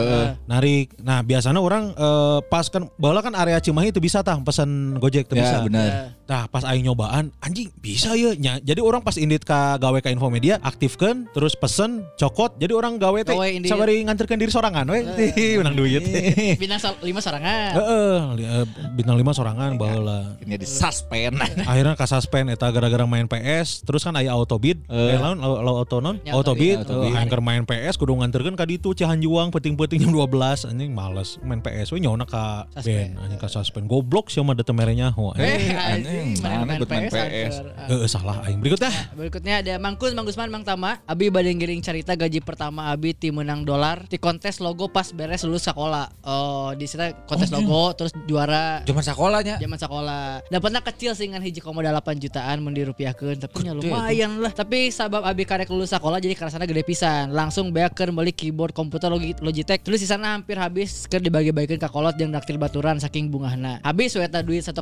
Narik. 0.48 0.96
Nah, 1.02 1.20
biasanya 1.20 1.60
orang 1.60 1.92
eh, 1.92 2.38
pas 2.48 2.64
kan 2.68 2.88
baheula 2.96 3.20
kan 3.20 3.34
area 3.36 3.60
Cimahi 3.60 3.92
itu 3.92 4.00
bisa 4.00 4.24
tah 4.24 4.38
pesan 4.40 4.96
Gojek 4.96 5.28
itu 5.28 5.34
bisa. 5.36 5.60
Ya 5.60 5.64
benar. 5.64 5.88
Nah, 6.24 6.48
pas 6.48 6.61
aing 6.62 6.84
nyobaan, 6.84 7.30
anjing 7.38 7.68
bisa 7.78 8.12
ya 8.12 8.32
nya. 8.34 8.58
Jadi 8.58 8.78
orang 8.78 9.00
pas 9.00 9.14
indit 9.14 9.42
ka 9.42 9.76
gawe 9.76 9.98
ka 9.98 10.08
Infomedia, 10.08 10.58
aktifkan 10.58 11.26
terus 11.30 11.52
pesen 11.52 12.02
cokot. 12.14 12.56
Jadi 12.56 12.72
orang 12.72 12.96
gawe 12.96 13.18
teh 13.22 13.34
sabari 13.64 14.02
nganterkeun 14.02 14.38
diri 14.38 14.50
sorangan 14.50 14.86
we. 14.86 15.00
Tih, 15.18 15.58
menang 15.58 15.74
duit. 15.74 16.02
Bintang 16.62 16.78
sal- 16.78 16.98
lima 17.00 17.18
sarangan. 17.18 17.70
Heeh, 17.72 18.16
eh, 18.42 18.64
bintang 18.92 19.16
5 19.16 19.32
sorangan 19.32 19.70
baheula. 19.76 20.36
Ini 20.40 20.54
di 20.54 20.66
suspend. 20.66 21.36
akhirnya 21.70 21.94
kasuspend 21.94 22.48
eta 22.48 22.68
gara-gara 22.68 23.04
main 23.04 23.24
PS 23.24 23.82
terus 23.82 24.02
kan 24.02 24.14
aya 24.14 24.32
autobid 24.32 24.78
eh 24.86 25.16
lawan 25.16 25.40
auto 25.40 25.98
non 25.98 26.18
autobid 26.28 26.78
autobid. 26.78 27.12
uh, 27.12 27.18
angker 27.18 27.40
main 27.40 27.62
PS 27.62 27.96
kudu 27.96 28.14
nganterkeun 28.14 28.54
ka 28.54 28.64
ditu 28.64 28.92
Cihanjuang 28.92 29.50
peting-peting 29.50 30.00
jam 30.00 30.12
12 30.12 30.68
anjing 30.68 30.90
males 30.92 31.36
main 31.40 31.58
PS 31.58 31.90
we 31.90 32.00
nyona 32.00 32.22
ka 32.22 32.66
Suspend. 32.72 33.16
band 33.16 33.22
anjing 33.22 33.40
ka 33.40 33.48
suspend 33.48 33.86
goblok 33.86 34.28
sih 34.28 34.40
mah 34.40 34.52
dete 34.52 34.70
mere 34.70 34.92
nyaho 34.92 35.32
Eh, 35.34 35.72
anjing, 35.72 36.38
mana 36.54 36.72
buat 36.76 36.88
main 36.88 37.06
PS. 37.06 37.54
Ah. 37.72 37.88
Heeh 37.88 38.06
salah 38.06 38.36
aing 38.44 38.58
berikutnya 38.58 38.92
Berikutnya 39.12 39.54
ada 39.58 39.74
Mangkus, 39.76 40.12
Mang 40.12 40.22
Gusman, 40.22 40.48
Mang 40.48 40.62
Tama. 40.62 41.00
Abi 41.04 41.28
badeng 41.28 41.56
giring 41.56 41.80
cerita 41.80 42.12
gaji 42.12 42.38
pertama 42.38 42.88
Abi 42.88 43.12
tim 43.12 43.34
menang 43.34 43.62
dolar 43.62 44.04
di 44.04 44.16
kontes 44.16 44.58
logo 44.58 44.86
pas 44.86 45.08
beres 45.08 45.42
lulus 45.42 45.62
sekolah. 45.62 46.08
Oh, 46.22 46.70
di 46.72 46.84
sana 46.84 47.12
kontes 47.24 47.48
logo 47.48 47.92
terus 47.92 48.12
juara 48.24 48.82
Cuman 48.82 49.02
sekolahnya. 49.02 49.56
zaman 49.58 49.78
sekolah. 49.78 50.24
Dapatnya 50.46 50.80
kecil 50.82 51.12
sih 51.12 51.26
dengan 51.26 51.40
hiji 51.40 51.58
koma 51.58 51.80
delapan 51.80 52.16
jutaan 52.16 52.60
mun 52.60 52.72
dirupiahkeun 52.72 53.36
tapi 53.40 53.62
nya 53.62 53.72
lumayan 53.72 54.38
lah. 54.38 54.50
Tapi 54.50 54.88
sabab 54.88 55.22
abi 55.22 55.42
karek 55.42 55.66
lulus 55.66 55.90
sekolah 55.90 56.18
jadi 56.18 56.32
kerasana 56.32 56.64
gede 56.64 56.82
pisan. 56.82 57.30
Langsung 57.30 57.70
beakeun 57.70 58.12
beli 58.12 58.30
keyboard 58.30 58.72
komputer 58.72 59.08
Logi- 59.08 59.38
Logitech. 59.38 59.80
Terus 59.80 59.98
di 59.98 60.08
sana 60.08 60.32
hampir 60.32 60.56
habis 60.56 61.04
keur 61.04 61.20
dibagi-bagikan 61.20 61.78
ka 61.78 61.88
kolot 61.88 62.14
yang 62.14 62.28
naktir 62.28 62.56
baturan 62.56 62.96
saking 62.96 63.28
bungahna. 63.28 63.78
Habis 63.82 64.14
we 64.14 64.22
eta 64.22 64.40
duit 64.40 64.62
1,8 64.62 64.74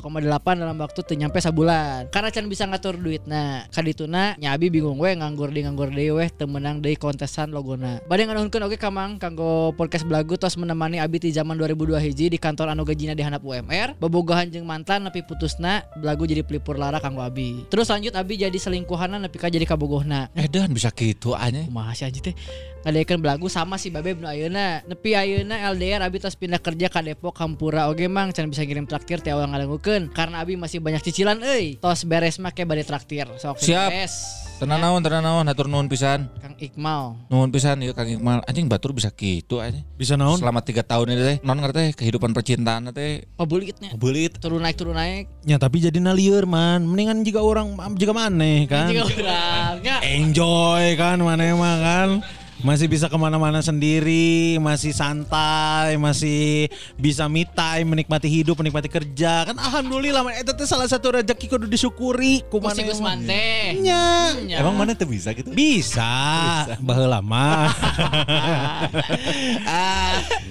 dalam 0.57 0.77
waktu 0.77 1.01
teu 1.01 1.15
nyampe 1.15 1.39
sabulan. 1.61 2.09
Karena 2.09 2.31
can 2.32 2.47
bisa 2.49 2.65
ngatur 2.65 2.97
duitna. 2.97 3.69
Kadituna 3.69 4.35
nya 4.41 4.57
abi 4.57 4.73
bingung 4.73 4.97
we 4.97 5.12
nganggur 5.12 5.53
di 5.53 5.61
nganggur 5.65 5.93
deui 5.93 6.12
we 6.16 6.27
teu 6.32 6.49
meunang 6.49 6.81
deui 6.81 6.97
kontesan 6.97 7.53
logona. 7.53 8.01
Bade 8.09 8.24
nganuhunkeun 8.24 8.65
oge 8.65 8.81
ka 8.81 8.89
Mang 8.89 9.20
kanggo 9.20 9.77
podcast 9.77 10.09
belagu 10.09 10.41
tos 10.41 10.57
menemani 10.57 10.99
abi 10.99 11.20
ti 11.20 11.28
zaman 11.31 11.55
2002 11.61 12.01
hiji 12.01 12.27
di 12.32 12.39
kantor 12.41 12.73
anu 12.73 12.89
gajina 12.89 13.12
di 13.12 13.23
handap 13.23 13.45
UMR. 13.45 14.01
Bobogohan 14.01 14.49
jeung 14.49 14.65
mantan 14.65 15.05
nepi 15.05 15.20
putusna 15.23 15.85
belagu 16.01 16.24
jadi 16.24 16.41
pelipur 16.41 16.81
lara 16.81 16.99
kanggo 16.99 17.20
abi. 17.20 17.69
Terus 17.69 17.93
lanjut 17.93 18.16
abi 18.16 18.41
jadi 18.41 18.57
selingkuhanna 18.57 19.20
nepi 19.20 19.37
ka 19.37 19.53
jadi 19.53 19.69
kabogohna. 19.69 20.32
Edan 20.32 20.73
bisa 20.73 20.89
gitu 20.97 21.37
aja. 21.37 21.61
Kumaha 21.69 21.93
sih 21.93 22.09
anjing 22.09 22.32
teh 22.32 22.35
ngadekeun 22.81 23.20
belagu 23.20 23.47
sama 23.47 23.77
si 23.77 23.89
Babe 23.89 24.15
nu 24.15 24.24
ayeuna. 24.24 24.81
Nepi 24.85 25.12
ayeuna 25.12 25.69
LDR 25.69 26.01
abi 26.01 26.16
tos 26.16 26.32
pindah 26.32 26.57
kerja 26.57 26.89
ka 26.89 27.01
Depok 27.01 27.36
Hampura 27.36 27.86
oge 27.86 28.07
mang 28.07 28.31
can 28.31 28.47
bisa 28.47 28.62
ngirim 28.62 28.85
traktir 28.85 29.19
ti 29.19 29.28
awal 29.28 29.47
ngadangukeun 29.47 30.09
karena 30.11 30.40
abi 30.40 30.55
masih 30.55 30.78
banyak 30.78 31.01
cicilan 31.01 31.40
euy. 31.40 31.77
Tos 31.77 32.02
beres 32.02 32.36
make 32.36 32.65
bade 32.65 32.82
traktir. 32.82 33.28
Sok 33.36 33.61
Siap. 33.61 33.89
beres. 33.89 34.15
Tenan 34.57 34.77
naon, 34.77 35.01
tenan 35.01 35.24
naon, 35.24 35.48
hatur 35.48 35.66
nuhun 35.66 35.89
pisan. 35.89 36.28
Kang 36.36 36.52
Iqmal. 36.55 37.16
Nuhun 37.28 37.48
pisan 37.48 37.81
ya 37.81 37.93
Kang 37.93 38.05
Iqmal. 38.07 38.44
Anjing 38.44 38.69
batur 38.69 38.93
bisa 38.93 39.09
gitu 39.11 39.57
aja. 39.57 39.81
bisa 39.94 40.16
naon 40.16 40.36
Selama 40.36 40.61
tiga 40.61 40.81
tahun 40.82 41.11
ini 41.11 41.23
teh, 41.23 41.36
non 41.40 41.57
ngerti 41.57 41.97
kehidupan 41.97 42.32
percintaan 42.32 42.93
teh 42.93 43.24
Pabulitnya. 43.35 43.97
belit. 43.97 44.36
Turun 44.36 44.61
naik 44.61 44.77
turun 44.77 44.97
naik. 44.97 45.32
nya 45.43 45.57
tapi 45.57 45.81
jadi 45.81 45.97
nalieur 45.97 46.44
man 46.44 46.85
mendingan 46.85 47.20
jika 47.20 47.40
orang 47.40 47.73
jika 47.97 48.12
maneh 48.12 48.65
kan 48.65 48.93
Juga 48.93 49.09
orangnya. 49.09 49.97
enjoy 50.05 50.93
kan 50.94 51.16
maneh 51.19 51.52
mah 51.52 51.77
kan 51.78 52.09
masih 52.61 52.87
bisa 52.87 53.09
ke 53.09 53.16
mana-mana 53.16 53.65
sendiri, 53.65 54.61
masih 54.61 54.93
santai, 54.93 55.97
masih 55.97 56.69
bisa 56.97 57.24
me 57.27 57.49
time, 57.49 57.97
menikmati 57.97 58.28
hidup, 58.28 58.61
menikmati 58.61 58.89
kerja. 58.89 59.49
Kan 59.49 59.57
alhamdulillah, 59.57 60.24
man. 60.24 60.37
itu 60.37 60.53
teh 60.53 60.69
salah 60.69 60.89
satu 60.89 61.16
rezeki 61.16 61.47
kudu 61.49 61.66
disyukuri. 61.66 62.45
Ku 62.49 62.61
Kumaneh 62.61 62.77
si 62.77 62.82
Gusman 62.85 63.24
mah. 63.24 63.28
teh. 63.28 63.65
Nya. 63.81 64.05
Nya. 64.45 64.57
Emang 64.61 64.77
mana 64.77 64.93
tuh 64.93 65.09
bisa 65.09 65.32
gitu? 65.32 65.49
Bisa, 65.53 66.69
baheula 66.85 67.24
mah. 67.24 67.73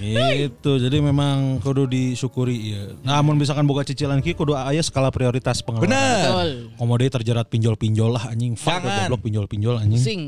gitu. 0.00 0.72
Jadi 0.82 0.96
memang 0.98 1.62
kudu 1.62 1.86
disyukuri 1.86 2.74
ya. 2.74 2.82
Namun 3.06 3.38
misalkan 3.38 3.66
boga 3.66 3.86
cicilan 3.86 4.18
ki 4.18 4.34
kudu 4.34 4.58
aya 4.58 4.82
skala 4.82 5.14
prioritas 5.14 5.62
pengeluaran. 5.62 5.90
Bener. 5.90 6.26
Betul. 6.26 6.50
Komode 6.74 7.06
terjerat 7.06 7.46
pinjol-pinjol 7.46 8.18
lah 8.18 8.24
anjing. 8.32 8.58
Fuck 8.58 8.82
goblok 8.82 9.22
pinjol-pinjol 9.22 9.78
anjing. 9.78 10.02
Sing. 10.02 10.22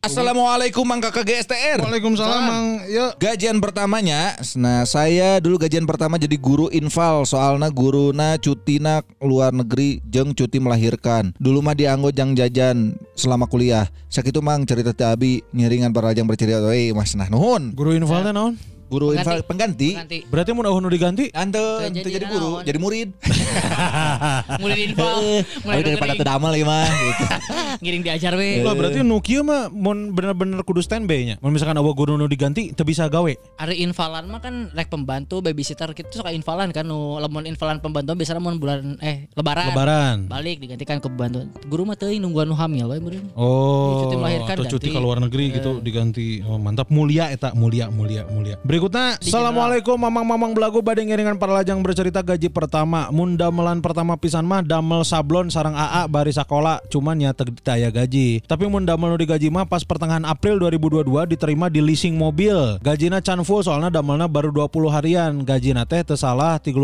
Assalamualaikum 0.00 0.80
Mang 0.88 1.04
Kakak 1.04 1.28
GSTR. 1.28 1.84
Waalaikumsalam, 1.84 2.40
Mang. 2.48 2.68
Yuk. 2.88 3.20
Gajian 3.20 3.60
pertamanya, 3.60 4.32
nah 4.56 4.80
saya 4.88 5.36
dulu 5.44 5.60
gajian 5.60 5.84
pertama 5.84 6.16
jadi 6.16 6.40
guru 6.40 6.72
infal 6.72 7.28
soalnya 7.28 7.68
guruna 7.68 8.40
cutina 8.40 9.04
luar 9.20 9.52
negeri 9.52 10.00
jeng 10.08 10.32
cuti 10.32 10.56
melahirkan. 10.56 11.36
Dulu 11.36 11.60
mah 11.60 11.76
dianggo 11.76 12.08
jang 12.16 12.32
jajan 12.32 12.96
selama 13.12 13.44
kuliah. 13.44 13.92
Sakitu 14.08 14.40
mang 14.40 14.64
cerita 14.64 14.96
ti 14.96 15.04
abi 15.04 15.44
ngiringan 15.52 15.92
para 15.92 16.16
jang 16.16 16.24
bercerita, 16.24 16.64
"Wei 16.64 16.96
Mas 16.96 17.12
nah 17.12 17.28
nuhun." 17.28 17.76
Guru 17.76 17.92
infal 17.92 18.24
teh 18.24 18.32
naon? 18.32 18.56
Guru 18.90 19.14
Pengganti. 19.14 19.22
infal 19.22 19.38
pengganti. 19.46 19.90
Nanti 19.94 20.18
Berarti 20.26 20.50
mun 20.50 20.66
eueuh 20.66 20.80
nu 20.82 20.90
diganti? 20.90 21.30
Ante, 21.30 21.62
ente 21.86 22.02
jadi 22.02 22.18
jadi 22.18 22.26
guru, 22.26 22.50
naon. 22.58 22.66
jadi 22.66 22.78
murid. 22.78 23.08
mulai 24.60 24.74
di 24.74 24.82
info, 24.90 25.06
Heeh. 25.06 25.40
mulai 25.62 25.76
Tapi 25.76 25.86
daripada 25.86 26.12
teu 26.12 26.26
damel 26.26 26.52
ieu 26.54 26.66
mah 26.66 26.86
gitu. 26.90 27.24
ngiring 27.82 28.02
diajar 28.02 28.32
we. 28.34 28.50
Lah 28.60 28.74
berarti 28.74 28.98
nu 29.00 29.22
kieu 29.22 29.40
mah 29.40 29.70
mun 29.70 30.10
bener-bener 30.10 30.58
kudu 30.60 30.82
standby 30.82 31.20
nya. 31.24 31.34
Mun 31.38 31.54
misalkan 31.54 31.78
eueuh 31.78 31.94
guru 31.94 32.18
nu 32.18 32.26
diganti 32.26 32.74
teu 32.74 32.82
bisa 32.82 33.06
gawe. 33.06 33.30
Ari 33.56 33.80
invalan 33.80 34.26
mah 34.26 34.40
kan 34.40 34.68
rek 34.72 34.90
pembantu 34.90 35.38
babysitter 35.40 35.86
kita 35.92 36.10
suka 36.12 36.30
invalan 36.30 36.70
kan 36.70 36.82
nu 36.82 37.16
lamun 37.16 37.46
invalan 37.46 37.78
pembantu 37.78 38.18
biasanya 38.18 38.42
mun 38.42 38.58
bulan 38.58 38.98
eh 38.98 39.30
lebaran. 39.32 39.70
Lebaran. 39.70 40.16
Balik 40.26 40.58
digantikan 40.58 40.98
ke 40.98 41.06
pembantu. 41.06 41.46
Guru 41.70 41.86
mah 41.86 41.94
teuing 41.94 42.18
nungguan 42.18 42.50
nu 42.50 42.58
hamil 42.58 42.90
we 42.90 42.98
meureun. 42.98 43.26
Oh, 43.32 44.04
Cuti 44.04 44.16
melahirkan 44.18 44.54
atau 44.58 44.66
cuti 44.66 44.88
ke 44.90 44.98
luar 44.98 45.22
negeri 45.22 45.54
gitu 45.54 45.78
diganti. 45.78 46.42
Oh, 46.42 46.58
mantap 46.58 46.90
mulia 46.90 47.30
eta 47.30 47.54
mulia 47.54 47.86
mulia 47.88 48.26
mulia. 48.26 48.56
Berikutnya, 48.80 49.20
Assalamualaikum 49.20 49.92
mamang-mamang 49.92 50.56
belagu 50.56 50.80
bade 50.80 51.04
ngiringan 51.04 51.36
para 51.36 51.52
lajang 51.52 51.84
bercerita 51.84 52.24
gaji 52.24 52.48
pertama. 52.48 53.12
Mun 53.12 53.36
damelan 53.36 53.84
pertama 53.84 54.16
pisan 54.16 54.48
mah 54.48 54.64
damel 54.64 55.04
sablon 55.04 55.52
sarang 55.52 55.76
AA 55.76 56.08
bari 56.08 56.32
sakola 56.32 56.80
cuman 56.88 57.20
ya 57.20 57.36
teu 57.36 57.52
teu 57.52 57.76
aya 57.76 57.92
gaji. 57.92 58.40
Tapi 58.48 58.64
mun 58.72 58.88
damel 58.88 59.12
nu 59.12 59.20
digaji 59.20 59.52
mah 59.52 59.68
pas 59.68 59.84
pertengahan 59.84 60.24
April 60.24 60.56
2022 60.64 61.12
diterima 61.28 61.68
di 61.68 61.84
leasing 61.84 62.16
mobil. 62.16 62.80
Gajina 62.80 63.20
can 63.20 63.44
full 63.44 63.60
soalnya 63.60 64.00
damelna 64.00 64.24
baru 64.24 64.48
20 64.48 64.88
harian. 64.88 65.44
Gajina 65.44 65.84
teh 65.84 66.00
teu 66.00 66.16
salah 66.16 66.56
3,2 66.56 66.80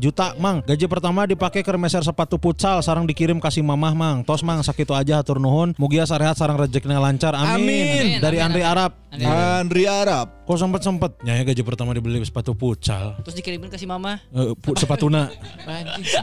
juta 0.00 0.32
mang. 0.40 0.64
Gaji 0.64 0.88
pertama 0.88 1.28
dipakai 1.28 1.60
ke 1.60 1.76
meser 1.76 2.00
sepatu 2.00 2.40
futsal 2.40 2.80
sarang 2.80 3.04
dikirim 3.04 3.36
kasih 3.36 3.60
mamah 3.60 3.92
mang. 3.92 4.16
Tos 4.24 4.40
mang 4.40 4.64
sakitu 4.64 4.96
aja 4.96 5.20
hatur 5.20 5.36
nuhun. 5.36 5.76
Mugia 5.76 6.08
sarehat 6.08 6.40
sarang 6.40 6.56
rezekinya 6.56 6.96
lancar. 6.96 7.36
Amin. 7.36 7.60
Amin. 7.60 8.04
Dari 8.16 8.40
Amin, 8.40 8.48
Andri. 8.48 8.64
Arab. 8.64 9.01
Andri 9.12 9.84
Arab. 9.84 10.48
Kok 10.48 10.56
sempet 10.56 10.80
sempet 10.80 11.12
Nyaya 11.20 11.44
gaji 11.44 11.60
pertama 11.60 11.92
dibeli 11.92 12.16
sepatu 12.24 12.56
futsal. 12.56 13.20
Terus 13.20 13.36
dikirimin 13.36 13.68
ke 13.68 13.76
si 13.76 13.84
mama. 13.84 14.16
Eh, 14.32 14.56
pu- 14.56 14.72
sepatuna. 14.72 15.28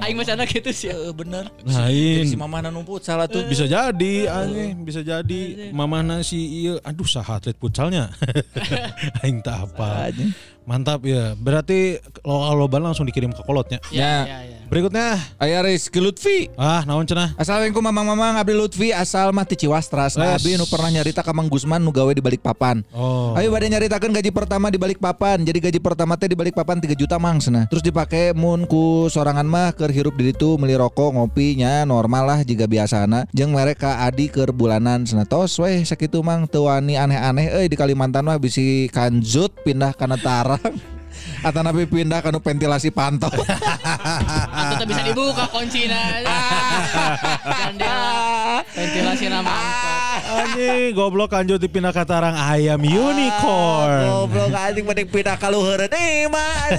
Aing 0.01 0.17
mah 0.17 0.25
sana 0.25 0.43
gitu 0.43 0.73
sih. 0.73 0.89
Heeh, 0.89 1.13
bener. 1.13 1.53
lain. 1.61 2.25
Si 2.25 2.33
mama 2.33 2.65
nu 2.65 2.81
futsal 2.81 3.21
tuh. 3.29 3.45
Bisa 3.45 3.69
jadi 3.69 4.13
anjing, 4.25 4.81
bisa 4.81 5.05
jadi 5.05 5.69
mamahna 5.69 6.25
si 6.25 6.65
iya 6.65 6.81
aduh 6.81 7.05
saha 7.05 7.37
atlet 7.37 7.55
futsalnya. 7.55 8.09
Aing 9.21 9.45
tak 9.45 9.69
apa. 9.69 10.09
Mantap 10.69 11.01
ya. 11.01 11.33
Berarti 11.33 11.97
lo 12.21 12.53
loba 12.53 12.77
langsung 12.77 13.09
dikirim 13.09 13.33
ke 13.33 13.41
kolotnya. 13.41 13.81
Ya. 13.89 14.29
Ya, 14.29 14.37
ya. 14.45 14.59
Berikutnya, 14.69 15.17
Aya 15.41 15.65
Rizky 15.65 15.97
Lutfi. 15.97 16.45
ah 16.53 16.85
naon 16.85 17.01
cenah? 17.01 17.33
Assalamualaikum 17.41 17.81
mamang-mamang 17.81 18.37
Abdi 18.37 18.53
Lutfi 18.53 18.93
asal 18.93 19.33
mah 19.33 19.41
ti 19.41 19.57
Ciwastras. 19.57 20.13
Nah. 20.13 20.37
Abi 20.37 20.61
nu 20.61 20.69
pernah 20.69 20.93
nyarita 20.93 21.25
ka 21.25 21.33
Mang 21.33 21.49
Gusman 21.49 21.81
nu 21.81 21.89
gawe 21.89 22.13
di 22.13 22.21
balik 22.21 22.45
papan. 22.45 22.85
Oh. 22.93 23.33
Ayo 23.33 23.49
bade 23.49 23.65
nyaritakeun 23.65 24.13
gaji 24.13 24.29
pertama 24.29 24.69
di 24.69 24.77
balik 24.77 25.01
papan. 25.01 25.41
Jadi 25.41 25.57
gaji 25.57 25.79
pertama 25.81 26.13
teh 26.21 26.29
di 26.29 26.37
balik 26.37 26.53
papan 26.53 26.77
3 26.77 26.93
juta 26.93 27.17
mang 27.17 27.41
cenah. 27.41 27.65
Terus 27.65 27.81
dipake 27.81 28.37
mun 28.37 28.69
ku 28.69 29.09
sorangan 29.09 29.49
mah 29.49 29.73
keur 29.73 29.89
hirup 29.89 30.13
di 30.21 30.29
ditu 30.29 30.53
meuli 30.61 30.77
rokok 30.77 31.17
ngopinya 31.17 31.81
normal 31.89 32.29
lah 32.29 32.39
jika 32.45 32.69
biasana. 32.69 33.25
Jeung 33.33 33.57
merek 33.57 33.81
ka 33.81 34.05
Adi 34.05 34.29
keur 34.29 34.53
bulanan 34.53 35.01
cenah. 35.01 35.25
Tos 35.25 35.57
weh 35.57 35.81
sakitu 35.81 36.21
mang 36.21 36.45
teu 36.45 36.69
wani 36.69 36.93
aneh-aneh 36.93 37.57
euy 37.57 37.65
di 37.65 37.73
Kalimantan 37.73 38.21
mah 38.21 38.37
bisi 38.37 38.85
kanjut 38.93 39.49
pindah 39.65 39.97
kana 39.97 40.21
tarang. 40.63 40.75
Atau 41.39 41.63
nabi 41.63 41.87
pindah 41.87 42.19
kanu 42.19 42.43
ventilasi 42.43 42.91
pantau. 42.91 43.31
Atau 44.59 44.75
tak 44.75 44.87
bisa 44.87 45.01
dibuka 45.07 45.47
kuncinya. 45.47 46.19
Jendela. 47.47 48.59
Ventilasi 48.75 49.25
nama. 49.31 49.55
Anjing, 50.29 50.91
goblok 50.91 51.31
kanjut 51.31 51.59
dipindah 51.59 51.95
ke 51.95 52.03
tarang 52.03 52.35
ayam 52.35 52.79
unicorn. 52.79 54.27
Goblok 54.27 54.51
anjing 54.51 54.83
mending 54.83 55.07
pindah 55.07 55.35
ka 55.39 55.47
luheureun 55.47 55.91
eh 55.91 56.27
mah. 56.27 56.75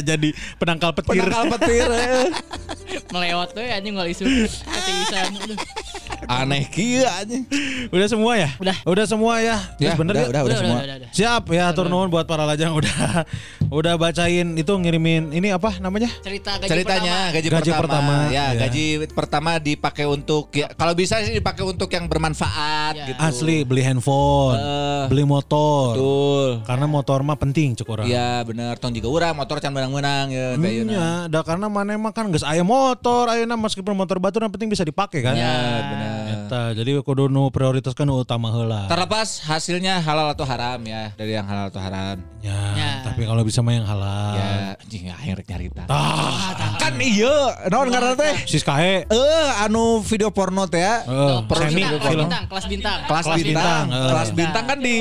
Jadi 0.00 0.32
penangkal 0.56 0.96
petir. 0.96 1.20
Penangkal 1.20 1.44
petir. 1.60 1.88
eh. 1.88 2.28
Melewat 3.12 3.52
tuh 3.52 3.64
anjing 3.64 3.94
nggak 3.96 4.08
isu. 4.16 4.24
Ketisan. 4.64 5.28
Aneh 6.30 6.62
kieu 6.70 7.02
anjing. 7.02 7.42
Udah 7.90 8.06
semua 8.06 8.32
ya? 8.38 8.48
Udah. 8.62 8.76
Udah 8.86 9.02
semua 9.02 9.42
ya? 9.42 9.58
Ya, 9.82 9.98
bener 9.98 10.14
udah, 10.14 10.22
ya? 10.22 10.28
udah, 10.30 10.42
udah, 10.46 10.58
semua. 10.62 10.78
udah, 10.78 10.96
udah. 11.02 11.10
Siap 11.10 11.42
ya 11.50 11.64
nuhun 11.74 12.06
buat 12.06 12.22
para 12.22 12.46
lajang 12.46 12.70
udah 12.70 13.26
udah 13.66 13.94
bacain 13.94 14.54
itu 14.54 14.70
ngirimin 14.70 15.34
ini 15.34 15.50
apa 15.50 15.82
namanya? 15.82 16.06
Cerita 16.22 16.54
gaji 16.56 16.70
Ceritanya 16.70 17.14
pertama. 17.26 17.34
gaji, 17.34 17.48
Gaji 17.50 17.70
pertama. 17.72 17.82
pertama, 17.82 18.14
ya, 18.30 18.44
ya. 18.54 18.60
gaji 18.62 18.84
pertama 19.10 19.50
dipakai 19.58 20.06
untuk 20.06 20.54
ya 20.54 20.70
kalau 20.70 20.94
bisa 20.94 21.18
sih 21.20 21.34
dipakai 21.34 21.66
untuk 21.66 21.90
yang 21.90 22.06
bermanfaat 22.06 22.94
Ya. 22.94 23.06
gitu. 23.10 23.18
Asli 23.18 23.66
beli 23.66 23.82
handphone, 23.82 24.54
Eh, 24.54 25.04
beli 25.10 25.26
motor. 25.26 25.94
Betul. 25.94 26.48
Karena 26.62 26.86
motor 26.86 27.18
mah 27.20 27.34
penting 27.34 27.74
cek 27.74 27.88
orang. 27.88 28.06
Iya 28.06 28.42
bener 28.42 28.78
tong 28.78 28.94
juga 28.94 29.10
urang 29.10 29.34
motor 29.34 29.58
can 29.58 29.70
menang-menang 29.70 30.30
ya 30.30 30.46
yeuna. 30.54 30.92
Iya, 30.92 31.08
dah 31.26 31.42
karena 31.42 31.66
mana 31.66 31.90
emang 31.90 32.14
kan 32.14 32.30
geus 32.30 32.42
aya 32.42 32.62
motor, 32.62 33.26
ayeuna 33.26 33.58
meskipun 33.58 33.94
motor 33.94 34.18
batu 34.18 34.38
yang 34.38 34.48
penting 34.48 34.68
bisa 34.68 34.82
dipakai 34.82 35.20
kan. 35.20 35.34
Bener, 35.34 35.82
bener. 35.82 36.19
Eta, 36.30 36.62
jadi 36.72 36.90
kudu 37.00 37.26
nu 37.26 37.48
prioritaskan 37.48 38.06
utama 38.08 38.50
heula. 38.50 38.86
Terlepas 38.86 39.42
hasilnya 39.42 39.98
halal 39.98 40.30
atau 40.30 40.44
haram 40.44 40.80
ya 40.82 41.10
dari 41.14 41.34
yang 41.34 41.44
halal 41.44 41.68
atau 41.68 41.78
haram. 41.78 42.18
Ya, 42.40 42.56
Ya. 42.72 42.92
tapi 43.04 43.28
kalau 43.28 43.44
bisa 43.44 43.60
mah 43.60 43.76
yang 43.76 43.84
halal. 43.84 44.32
Ya, 44.32 44.48
anjing 44.80 45.12
akhir 45.12 45.36
nyarita. 45.44 45.82
Tah, 45.84 46.56
Kan 46.80 46.96
iya, 46.96 47.52
naon 47.68 47.92
ngaranna 47.92 48.16
teh? 48.16 48.34
Siskahe. 48.48 49.04
Eh, 49.04 49.48
anu 49.60 50.00
video 50.00 50.32
porno 50.32 50.64
teh 50.64 50.80
ya. 50.80 51.04
Eh, 51.04 51.38
Kelas 51.44 51.72
bintang, 51.74 52.00
kelas 52.00 52.16
bintang, 52.16 52.48
kelas 52.48 52.66
bintang. 52.66 52.98
Kelas, 53.04 53.26
bintang, 53.44 53.84
eh. 53.92 54.08
kelas 54.08 54.30
bintang 54.32 54.64
kan 54.64 54.78
di 54.80 54.94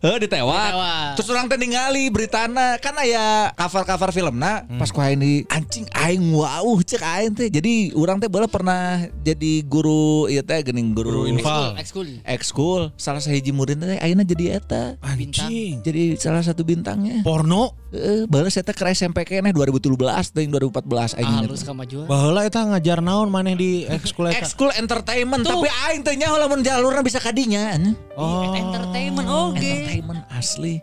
Eh 0.00 0.16
ditewak. 0.18 0.72
Ditewak. 0.72 1.08
Terus 1.12 1.28
orang 1.28 1.44
teh 1.44 1.58
ningali 1.58 2.08
beritana 2.08 2.80
kan 2.80 2.96
aya 2.96 3.52
cover-cover 3.52 4.08
filmna 4.10 4.64
Hmm. 4.64 4.80
pas 4.80 4.88
ku 4.88 4.96
aing 4.96 5.20
di 5.20 5.44
anjing 5.46 5.84
aing 5.90 6.24
wow 6.30 6.64
cek 6.80 6.98
aing 6.98 7.32
teh. 7.32 7.48
Jadi 7.48 7.92
orang 7.92 8.16
teh 8.16 8.24
bala 8.26 8.48
pernah 8.48 9.04
jadi 9.20 9.60
guru 9.62 10.24
ieu 10.26 10.40
teh 10.40 10.56
geuning 10.62 10.90
guru, 10.90 11.28
Guru 11.28 11.28
infal. 11.28 11.76
Ekskul. 11.76 12.24
ekskul. 12.24 12.82
Salah 12.96 13.20
sahiji 13.20 13.52
murid 13.52 13.76
teh 13.76 14.00
ayeuna 14.00 14.24
jadi 14.24 14.56
eta. 14.56 14.96
Anjing. 15.00 15.84
Jadi 15.84 16.16
salah 16.16 16.40
satu 16.40 16.64
bintangnya. 16.64 17.20
Porno. 17.20 17.76
Heeh, 17.90 18.22
balas 18.24 18.54
eta 18.54 18.70
ke 18.70 18.86
SMP 18.88 19.26
keneh 19.26 19.50
2017 19.50 19.90
teh 20.30 20.46
2014 20.46 21.18
aing. 21.18 21.42
Halus 21.42 21.60
kemajuan. 21.60 22.06
Baheula 22.06 22.46
eta 22.46 22.62
ngajar 22.64 23.02
naon 23.02 23.28
maneh 23.28 23.52
di 23.52 23.82
ekskul 23.84 24.30
eta. 24.30 24.40
Ekskul 24.40 24.70
entertainment 24.72 25.42
Tuh. 25.42 25.58
tapi 25.58 25.68
aing 25.90 26.00
teh 26.00 26.14
nya 26.14 26.30
lamun 26.30 26.62
jalurna 26.62 27.02
bisa 27.02 27.18
kadinya. 27.18 27.74
Oh. 28.14 28.54
Entertainment 28.54 29.26
oke. 29.28 29.89
Entertainment 29.90 30.22
asli. 30.30 30.78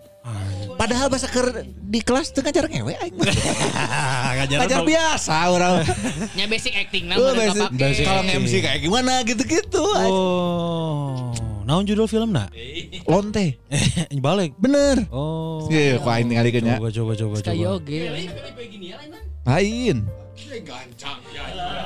Padahal 0.76 1.08
bahasa 1.08 1.32
ker 1.32 1.64
di 1.64 2.04
kelas 2.04 2.36
tuh 2.36 2.44
ngajar 2.44 2.68
ngewe 2.68 2.92
aing. 3.00 3.16
ngajar 4.44 4.58
ngajar 4.60 4.82
biasa 4.84 5.34
orang. 5.48 5.88
Nya 6.36 6.46
basic 6.52 6.76
acting 6.76 7.08
nah 7.08 7.16
Oh, 7.16 7.32
udah 7.32 7.48
basic- 7.48 7.72
basic. 7.80 8.04
Kalau 8.04 8.22
MC 8.28 8.54
kayak 8.60 8.80
gimana 8.84 9.24
gitu-gitu. 9.24 9.86
Oh. 9.88 11.32
Naon 11.64 11.88
judul 11.88 12.12
film 12.12 12.36
nak? 12.36 12.52
Lonte. 13.08 13.56
Balik. 14.28 14.60
Bener. 14.60 15.08
Oh. 15.08 15.64
Iya, 15.72 16.04
kok 16.04 16.12
aing 16.12 16.28
ningali 16.28 16.52
nya. 16.60 16.76
Coba 16.76 16.92
coba 16.92 17.12
coba 17.16 17.36
coba. 17.40 17.80
Kayak 19.48 20.04
Lain. 20.38 20.90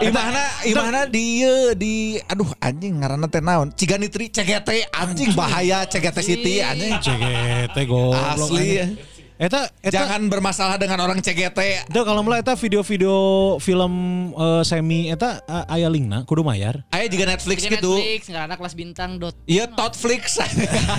Imahna 0.04 0.44
imahna 0.68 1.02
di 1.08 1.40
di 1.80 2.20
aduh 2.20 2.52
anjing 2.60 3.00
ngaranna 3.00 3.32
teh 3.32 3.40
naon? 3.40 3.72
Ciganitri 3.72 4.28
CGT 4.28 4.92
anjing 4.92 5.32
bahaya 5.32 5.88
CGT 5.88 6.18
City 6.20 6.60
anjing. 6.60 7.00
CGT 7.00 7.78
goblok. 7.88 8.20
Asli. 8.20 8.84
anjing. 8.84 9.00
Eta 9.42 9.66
eta 9.82 10.06
Jangan 10.06 10.30
bermasalah 10.30 10.78
dengan 10.78 11.02
orang 11.02 11.24
CGT. 11.24 11.90
Itu 11.90 12.02
kalau 12.04 12.22
mulai 12.22 12.44
eta 12.44 12.54
video-video 12.54 13.16
film 13.58 13.94
eh, 14.38 14.62
semi 14.68 15.10
eta 15.10 15.42
uh, 15.48 15.66
aya 15.72 15.88
linkna 15.90 16.28
kudu 16.28 16.44
mayar. 16.44 16.84
Aya 16.94 17.08
juga 17.08 17.32
Netflix 17.32 17.66
gitu. 17.66 17.98
Netflix 17.98 18.30
ngarana 18.30 18.56
kelas 18.60 18.76
bintang 18.78 19.18
dot. 19.18 19.34
Iya 19.48 19.72
Totflix. 19.72 20.38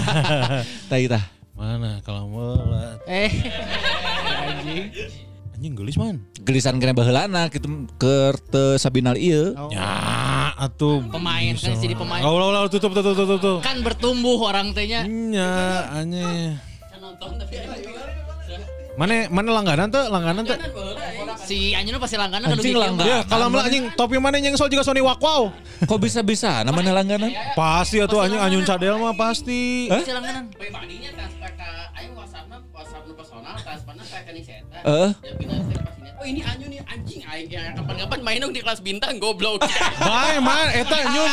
Tah 0.91 0.99
tah. 1.07 1.25
Mana 1.53 2.01
kalau 2.03 2.27
mulai 2.33 2.99
Eh. 3.07 3.31
Anjing. 4.51 5.31
Anjing 5.63 5.79
gelis 5.79 5.95
man. 5.95 6.19
Gelisan 6.43 6.83
kena 6.83 6.91
baheulana 6.91 7.47
gitu 7.47 7.87
teu 8.51 8.75
sabinal 8.83 9.15
ieu. 9.15 9.55
Oh. 9.55 9.71
Ya, 9.71 10.51
atuh 10.59 11.07
Pemain 11.07 11.55
kan 11.55 11.79
jadi 11.79 11.95
pemain. 11.95 12.19
Oh, 12.27 12.35
ulah, 12.35 12.51
ulah, 12.51 12.61
tutup 12.67 12.91
tutup 12.91 13.15
tutup 13.15 13.39
tutup. 13.39 13.59
Kan 13.63 13.79
bertumbuh 13.87 14.43
orang 14.43 14.75
tehnya. 14.75 15.07
Nya, 15.07 15.87
anjing. 15.95 16.59
Mana 18.93 19.25
mana 19.33 19.49
langganan 19.57 19.89
tuh, 19.89 20.05
langganan 20.13 20.45
tuh. 20.45 20.59
Si 21.41 21.73
Anjing 21.73 21.97
pasti 21.97 22.21
langganan 22.21 22.53
kan 22.53 22.57
Anjing 22.61 22.77
udah 22.77 22.83
langganan. 22.93 23.09
Ya, 23.09 23.19
kalau 23.25 23.47
mah 23.49 23.65
anjing 23.65 23.89
topi 23.97 24.21
mana 24.21 24.37
yang 24.37 24.53
sol 24.55 24.69
juga 24.69 24.85
Sony 24.85 25.01
Wakwau. 25.01 25.49
Kok 25.89 25.99
bisa-bisa 25.99 26.61
namanya 26.63 26.93
langganan? 27.01 27.33
Pasti 27.57 28.05
atuh 28.05 28.21
anjing 28.21 28.41
anyun 28.41 28.65
cadel 28.69 29.01
mah 29.01 29.17
pasti. 29.17 29.89
Pasti 29.89 30.13
langganan. 30.13 30.53
pribadinya 30.53 31.09
transfer 31.17 31.51
ke 31.57 31.71
aing 31.99 32.13
WhatsApp 32.13 32.53
WhatsApp 32.73 33.05
personal 33.17 33.55
transferna 33.57 34.03
ke 34.05 34.15
rekening 34.21 34.45
saya 34.45 34.61
teh. 34.69 34.81
Eh, 34.85 35.11
Ya. 36.23 36.31
Oh 36.31 36.31
ini 36.31 36.43
Anyu 36.47 36.67
nih 36.71 36.79
anjing 36.87 37.23
aing 37.27 37.51
ya 37.51 37.75
kapan-kapan 37.75 38.21
main 38.23 38.39
dong 38.39 38.55
di 38.55 38.63
kelas 38.63 38.79
bintang 38.79 39.19
goblok. 39.19 39.59
Main, 40.07 40.39
main, 40.39 40.71
eta 40.71 40.99
nyun. 41.11 41.33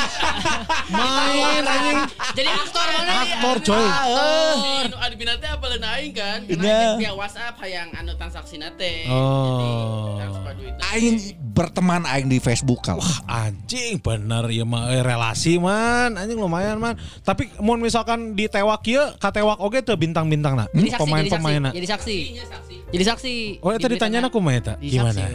Main 0.89 1.61
anjing. 1.61 1.97
Jadi 2.33 2.49
aktor 2.49 2.87
mana? 2.89 3.11
Aktor 3.21 3.57
coy. 3.69 3.85
Si 3.85 4.89
nu 4.89 4.97
admin 4.97 5.29
teh 5.37 5.49
apa 5.53 5.65
leun 5.69 5.85
aing 5.85 6.13
kan? 6.17 6.39
Karena 6.49 6.97
via 6.97 7.13
WhatsApp 7.13 7.53
hayang 7.61 7.93
anu 7.93 8.17
transaksi 8.17 8.57
teh. 8.57 9.05
Oh. 9.05 10.17
Jadi 10.17 10.25
transfer 10.25 10.51
duit. 10.57 10.73
Aing 10.89 11.15
berteman 11.53 12.01
aing 12.09 12.25
di 12.25 12.41
Facebook 12.41 12.81
kalau. 12.81 13.05
Anjing 13.29 14.01
bener 14.01 14.49
ya 14.49 14.65
mah 14.65 14.89
eh, 14.89 15.05
relasi 15.05 15.61
man 15.61 16.17
anjing 16.17 16.39
lumayan 16.39 16.81
man 16.81 16.97
tapi 17.21 17.45
mau 17.61 17.77
misalkan 17.77 18.33
di 18.33 18.49
tewak 18.49 18.81
ya 18.89 19.13
katewak 19.21 19.61
oke 19.61 19.77
tuh 19.85 19.99
bintang-bintang 19.99 20.57
nah 20.57 20.67
Jadi 20.73 20.89
saksi, 20.97 21.01
pemain 21.03 21.23
jadi 21.29 21.29
saksi, 21.29 21.73
jadi 21.77 21.87
saksi. 21.87 22.17
Saksi. 22.49 22.75
Jadi 22.89 23.03
saksi. 23.05 23.35
oh 23.61 23.71
itu 23.75 23.85
Di 23.85 23.93
ditanya 23.99 24.19
aku 24.25 24.39
mah 24.41 24.53
eta 24.57 24.73
Di 24.79 24.87
gimana 24.89 25.19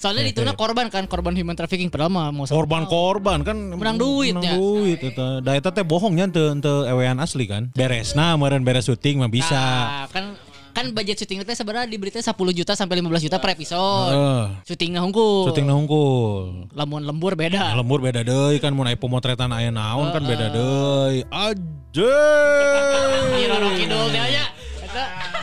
Soalnya 0.00 0.22
di 0.24 0.32
tuna 0.32 0.52
korban 0.52 0.88
kan, 0.88 1.04
korban 1.04 1.36
human 1.36 1.52
trafficking 1.52 1.86
padahal 1.86 2.08
mah 2.08 2.28
mau 2.28 2.44
korban 2.44 2.84
korban 2.84 3.40
kan 3.42 3.56
Menang 3.76 3.96
duit 3.96 4.32
menang 4.32 4.44
ya. 4.46 4.56
duit 4.56 4.98
eta 5.02 5.38
da 5.38 5.52
eta 5.52 5.68
teh 5.68 5.84
bohongnya 5.84 6.28
teu 6.28 6.56
teu 6.58 6.88
ewean 6.88 7.18
asli 7.18 7.44
kan 7.44 7.68
beresna 7.70 8.34
meureun 8.34 8.62
beres 8.62 8.84
syuting 8.84 9.20
mah 9.20 9.28
bisa 9.28 9.52
Nah, 9.52 10.08
kan 10.08 10.24
kan 10.72 10.88
budget 10.90 11.20
syuting 11.20 11.44
itu 11.44 11.52
sebenarnya 11.52 11.84
di 11.84 12.00
berita 12.00 12.16
10 12.18 12.32
juta 12.32 12.72
sampai 12.72 12.96
15 12.96 13.20
juta 13.22 13.36
per 13.36 13.52
episode. 13.52 14.08
Heeh. 14.08 14.44
Syutingnya 14.64 15.04
hungkul. 15.04 15.44
syuting 15.44 15.68
hungkul 15.68 16.64
Lamun 16.72 17.04
lembur 17.04 17.36
beda. 17.36 17.76
lembur 17.76 18.00
beda 18.00 18.24
deui 18.24 18.56
kan 18.56 18.72
mun 18.72 18.88
aya 18.88 18.96
pemotretan 18.96 19.52
aya 19.52 19.68
naon 19.68 20.08
kan 20.08 20.24
beda 20.24 20.48
deui 20.48 21.28
aja 21.28 22.16
Kidul 23.72 24.04
dia 24.08 24.24
nya. 24.26 24.44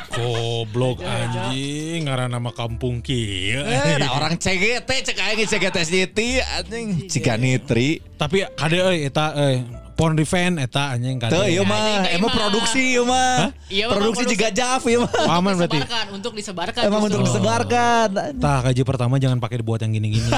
Goblok 0.09 1.05
anjing. 1.05 2.09
Ngaran 2.09 2.33
nama 2.33 2.49
kampung 2.53 3.05
kieu. 3.05 3.61
Eh, 3.61 4.01
ada 4.01 4.13
orang 4.17 4.37
CGT 4.37 4.89
cek 5.05 5.17
aing 5.17 5.45
CGT 5.45 5.77
City 5.85 6.27
anjing. 6.41 7.05
Ciganitri. 7.05 8.01
Tapi 8.17 8.45
kade 8.57 8.77
euy 8.81 9.05
eta 9.05 9.33
euy 9.37 9.63
porn 9.99 10.15
revenge 10.15 10.63
eta 10.63 10.95
anjing 10.95 11.19
kade. 11.19 11.35
Tuh 11.35 11.43
ieu 11.45 11.67
mah 11.67 11.75
Anjing, 11.75 11.99
teh 11.99 12.11
emang 12.15 12.31
mah. 12.31 12.37
produksi 12.39 12.81
ieu 12.95 13.03
mah. 13.03 13.51
Iya, 13.67 13.85
mah 13.85 13.99
Produksi 13.99 14.23
juga 14.23 14.47
Jav 14.47 14.81
ieu 14.87 15.03
mah. 15.03 15.11
Aman 15.27 15.59
berarti. 15.59 15.75
disebarkan 15.75 16.05
untuk 16.15 16.31
disebarkan. 16.31 16.81
Emang 16.87 17.01
untuk 17.03 17.21
disebarkan. 17.27 18.07
Tah 18.39 18.59
gaji 18.63 18.81
pertama 18.87 19.19
jangan 19.19 19.43
pakai 19.43 19.59
dibuat 19.59 19.83
yang 19.83 19.91
gini-gini. 19.91 20.31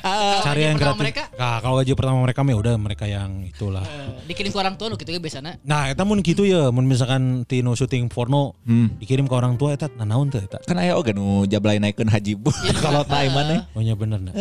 Cari 0.46 0.64
yang 0.64 0.80
gratis. 0.80 1.28
Nah, 1.36 1.60
kalau 1.60 1.76
gaji 1.76 1.92
pertama 1.92 2.24
mereka 2.24 2.40
mah 2.40 2.56
udah 2.56 2.74
mereka 2.80 3.04
yang 3.04 3.44
itulah. 3.44 3.84
Eh, 3.84 4.24
dikirim 4.26 4.48
ke 4.48 4.56
orang 4.56 4.74
tua 4.74 4.88
nu 4.88 4.96
kitu 4.96 5.12
ge 5.12 5.20
biasana. 5.20 5.60
Nah, 5.60 5.92
eta 5.92 6.08
mun 6.08 6.24
gitu 6.24 6.48
ya, 6.48 6.72
mun 6.72 6.88
misalkan 6.88 7.44
tino 7.44 7.76
syuting 7.76 8.08
porno 8.08 8.56
dikirim 8.96 9.28
ke 9.28 9.34
orang 9.34 9.60
tua 9.60 9.76
eta 9.76 9.92
nah 9.92 10.08
naon 10.08 10.32
teh 10.32 10.40
eta? 10.40 10.56
Kan 10.64 10.80
aya 10.80 10.96
oge 10.96 11.12
nu 11.12 11.44
jablay 11.44 11.76
naikeun 11.76 12.08
haji 12.08 12.32
bu. 12.32 12.48
Kalau 12.80 13.04
tai 13.04 13.28
mana? 13.28 13.68
Oh 13.76 13.84
nya 13.84 13.92
bener 13.92 14.22
nah. 14.22 14.32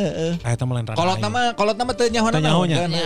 Ah, 0.45 0.53
eta 0.53 0.63
mah 0.63 0.79
lain 0.79 0.87
Kalau 0.87 1.13
nama 1.19 1.41
kalau 1.51 1.73
nama 1.73 1.91
teu 1.91 2.07
nyaho 2.07 2.31
Teu 2.31 2.39
nyaho 2.39 2.63
nya. 2.63 2.77
kan. 2.85 2.89
Ya. 2.93 3.03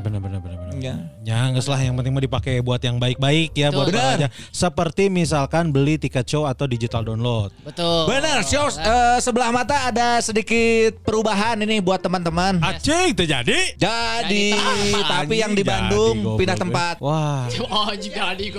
Bener 0.00 0.18
bener 0.18 0.40
bener 0.40 0.56
bener. 0.58 0.71
Ya. 0.78 0.94
Ya, 1.22 1.50
geus 1.52 1.68
lah 1.68 1.78
yang 1.78 1.94
penting 1.98 2.14
mah 2.14 2.24
dipakai 2.24 2.62
buat 2.64 2.80
yang 2.82 2.96
baik-baik 2.98 3.52
ya 3.54 3.68
buat 3.70 3.90
Betul. 3.90 4.00
apa 4.00 4.16
aja. 4.16 4.28
Seperti 4.50 5.10
misalkan 5.12 5.70
beli 5.70 5.98
tiket 5.98 6.24
show 6.26 6.48
atau 6.48 6.64
digital 6.64 7.04
download. 7.04 7.52
Betul. 7.62 8.08
Benar, 8.08 8.42
Syos. 8.46 8.80
Eh, 8.80 9.18
sebelah 9.20 9.50
mata 9.52 9.92
ada 9.92 10.18
sedikit 10.24 10.98
perubahan 11.04 11.60
ini 11.62 11.78
buat 11.82 12.00
teman-teman. 12.00 12.58
Acing 12.62 13.12
terjadi. 13.14 13.76
Jadi, 13.76 14.56
Jadi 14.56 15.02
tapi 15.02 15.34
yang 15.38 15.52
di 15.52 15.62
Bandung 15.66 16.16
jadi, 16.22 16.38
pindah 16.38 16.56
goblok, 16.56 16.64
tempat. 16.68 16.94
Wah, 17.02 17.46
Oh, 17.72 17.92
juga 17.96 18.36
di 18.36 18.52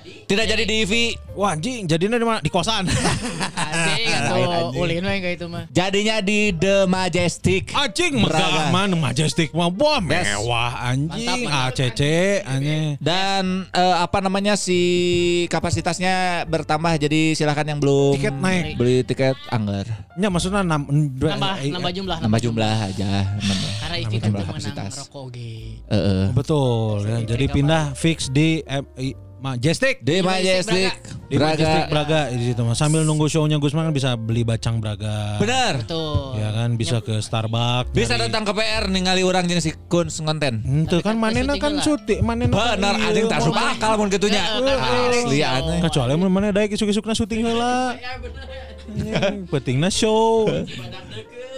goblok. 0.00 0.26
Tidak 0.28 0.44
jadi 0.48 0.64
di 0.64 0.76
IV. 0.82 0.92
wah 1.32 1.56
anjing 1.56 1.88
jadinya 1.88 2.16
di 2.16 2.26
mana? 2.28 2.40
Di 2.40 2.50
kosan. 2.52 2.84
Anjing 3.72 4.04
atuh 4.12 4.76
ulin 4.76 5.00
kayak 5.00 5.40
itu 5.40 5.46
mah. 5.48 5.64
Jadinya 5.72 6.20
di 6.20 6.52
The 6.52 6.84
Majestic. 6.84 7.72
Anjing 7.72 8.20
Braga. 8.20 8.40
megah 8.44 8.66
man 8.68 8.90
majestic 8.96 9.48
mah 9.52 9.72
wah 9.72 10.00
mewah 10.00 10.72
anjing 10.92 11.48
Mantap, 11.48 11.72
ACC 11.72 12.00
anjing. 12.44 13.00
Dan 13.00 13.64
eh, 13.72 13.96
apa 13.96 14.20
namanya 14.20 14.60
si 14.60 14.80
kapasitasnya 15.48 16.44
bertambah 16.48 17.00
jadi 17.00 17.32
silahkan 17.32 17.64
yang 17.64 17.80
belum 17.80 18.16
Tiket 18.16 18.36
naik. 18.36 18.76
beli 18.76 19.00
tiket 19.02 19.36
anggar 19.48 19.88
Ya 20.16 20.28
maksudnya 20.28 20.60
nam, 20.60 20.84
Nambah 20.84 21.64
nambah 21.64 21.92
jumlah 21.96 22.18
nambah 22.20 22.40
jumlah 22.44 22.76
aja 22.92 23.24
nambah. 23.40 23.70
Karena 23.80 23.96
itu 23.98 24.14
kan 24.20 24.32
kapasitas. 24.36 24.92
rokok 25.08 25.24
ge. 25.32 25.80
Eh, 25.88 25.96
eh. 25.96 26.24
Betul 26.32 27.08
ya. 27.08 27.18
Jadi 27.24 27.44
pindah 27.48 27.96
fix 27.96 28.28
di 28.28 28.60
eh, 28.62 28.84
Majestic. 29.42 30.06
The 30.06 30.22
Majestic 30.22 30.94
Di 31.26 31.34
Majestic 31.34 31.90
Braga 31.90 32.30
di 32.30 32.44
situ 32.46 32.62
mah. 32.62 32.78
Sambil 32.78 33.02
nunggu 33.02 33.26
show-nya 33.26 33.58
Gusman 33.58 33.90
kan 33.90 33.94
bisa 33.94 34.14
beli 34.14 34.46
bacang 34.46 34.78
Braga. 34.78 35.42
Benar. 35.42 35.82
Betul. 35.82 36.38
Ya 36.38 36.48
kan 36.54 36.78
bisa 36.78 37.02
ke 37.02 37.18
Starbucks. 37.18 37.90
Bisa 37.90 38.14
nyari- 38.14 38.30
datang 38.30 38.46
ke 38.46 38.52
PR 38.54 38.86
ningali 38.86 39.26
orang 39.26 39.50
jeung 39.50 39.58
si 39.58 39.74
Kun 39.90 40.06
konten. 40.06 40.62
Ente 40.62 41.02
kan 41.02 41.12
kan 41.12 41.16
manena 41.18 41.58
kan 41.58 41.74
lah. 41.74 41.82
syuting, 41.82 42.22
manena 42.22 42.54
kan 42.54 42.78
Benar, 42.78 42.94
iya, 42.94 43.06
anjing 43.10 43.26
tak 43.26 43.38
mau- 43.42 43.46
suka 43.50 43.62
akal 43.74 43.92
mun 43.98 44.08
gitunya. 44.08 44.42
Asli 44.46 45.38
anjing. 45.42 45.80
Kecuali 45.82 46.12
mun 46.14 46.30
mana 46.30 46.54
daek 46.54 46.70
isuk-isukna 46.72 47.12
syuting 47.12 47.42
heula. 47.42 47.98
Pentingna 49.50 49.90
show. 49.90 50.46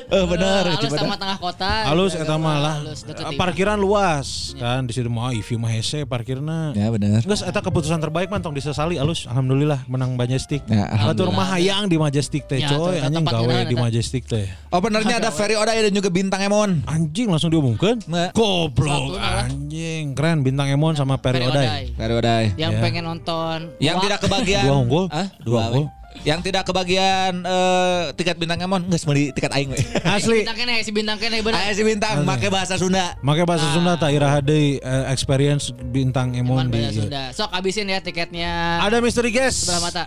Eh 0.07 0.25
benar, 0.27 0.63
Halus 0.69 0.93
sama 0.93 1.17
tengah 1.17 1.39
kota. 1.39 1.73
Halus 1.85 2.13
Juga 2.13 2.23
eta 2.23 2.37
mah 2.37 2.57
lah. 2.57 2.75
halus, 2.79 3.01
deket 3.03 3.25
imah. 3.25 3.37
Parkiran 3.37 3.77
luas 3.77 4.29
kan 4.55 4.83
di 4.83 4.93
situ 4.93 5.07
mah 5.07 5.31
Ivi 5.31 5.55
mah 5.55 5.71
hese 5.71 6.05
parkirna. 6.05 6.71
Ya 6.73 6.89
benar. 6.89 7.21
Geus 7.21 7.41
eta 7.41 7.59
keputusan 7.59 7.99
terbaik 7.99 8.29
man 8.29 8.39
tong 8.39 8.53
disesali 8.53 8.95
alus 8.95 9.25
alhamdulillah 9.25 9.87
menang 9.87 10.13
Majestic. 10.15 10.61
Ya, 10.67 10.85
Batur 10.85 10.95
alhamdulillah. 11.27 11.35
mah 11.35 11.47
hayang 11.51 11.85
di 11.85 11.97
Majestic 11.97 12.45
teh 12.45 12.59
Ya, 12.59 12.71
coy, 12.71 12.99
anjing 12.99 13.25
gawe 13.25 13.55
di. 13.65 13.75
Majestic 13.75 14.23
teh. 14.25 14.47
Oh 14.69 14.79
benernya 14.79 15.19
ada 15.19 15.29
Ferry 15.29 15.55
Oda 15.55 15.73
dan 15.73 15.91
juga 15.91 16.09
Bintang 16.09 16.41
Emon. 16.41 16.81
Anjing 16.85 17.29
langsung 17.29 17.49
diumumkan. 17.49 17.99
Goblok 18.33 19.17
anjing. 19.17 20.15
Keren 20.15 20.41
bintang 20.41 20.69
Emon 20.69 20.93
sama 20.93 21.17
Ferry 21.17 21.41
Odai. 21.41 21.67
Odai. 21.67 21.83
Ferry 21.93 22.15
Oda. 22.15 22.35
Yang 22.55 22.73
Ya. 22.73 22.81
pengen 22.81 23.05
nonton. 23.05 23.59
Yang 23.79 23.97
tidak 24.03 24.19
kebagian. 24.21 24.63
Dua 24.65 24.77
unggul. 24.79 25.05
Hah? 25.09 25.27
Dua 25.39 25.45
Dua. 25.45 25.63
unggul. 25.67 25.85
Yang 26.23 26.41
tidak 26.51 26.62
kebagian 26.70 27.43
eh, 27.43 28.03
tiket 28.15 28.39
Bintang 28.39 28.62
Emon 28.62 28.86
geus 28.86 29.03
meuli 29.05 29.35
tiket 29.35 29.51
aing 29.51 29.74
we. 29.74 29.78
Asli. 30.15 30.47
Bintang 30.47 30.57
kene 30.57 30.74
si 30.86 30.91
bintang 30.95 31.19
kene 31.19 31.43
bener. 31.43 31.59
Aya 31.59 31.74
si 31.74 31.82
Bintang 31.82 32.23
make 32.23 32.47
bahasa 32.49 32.78
Sunda. 32.78 33.19
Make 33.19 33.43
bahasa 33.43 33.66
Sunda 33.74 33.99
tak 33.99 34.15
iraha 34.15 34.39
deui 34.39 34.78
eh, 34.78 35.05
experience 35.11 35.74
bintang 35.74 36.39
Emon 36.39 36.65
Emon 36.65 36.70
di. 36.70 36.78
bahasa 36.78 37.01
Sunda. 37.03 37.23
Sok 37.35 37.51
abisin 37.51 37.91
ya 37.91 37.99
tiketnya. 37.99 38.78
Ada 38.86 39.03
mystery 39.03 39.35
guest. 39.35 39.66
sebelah 39.66 39.82
mata. 39.82 40.05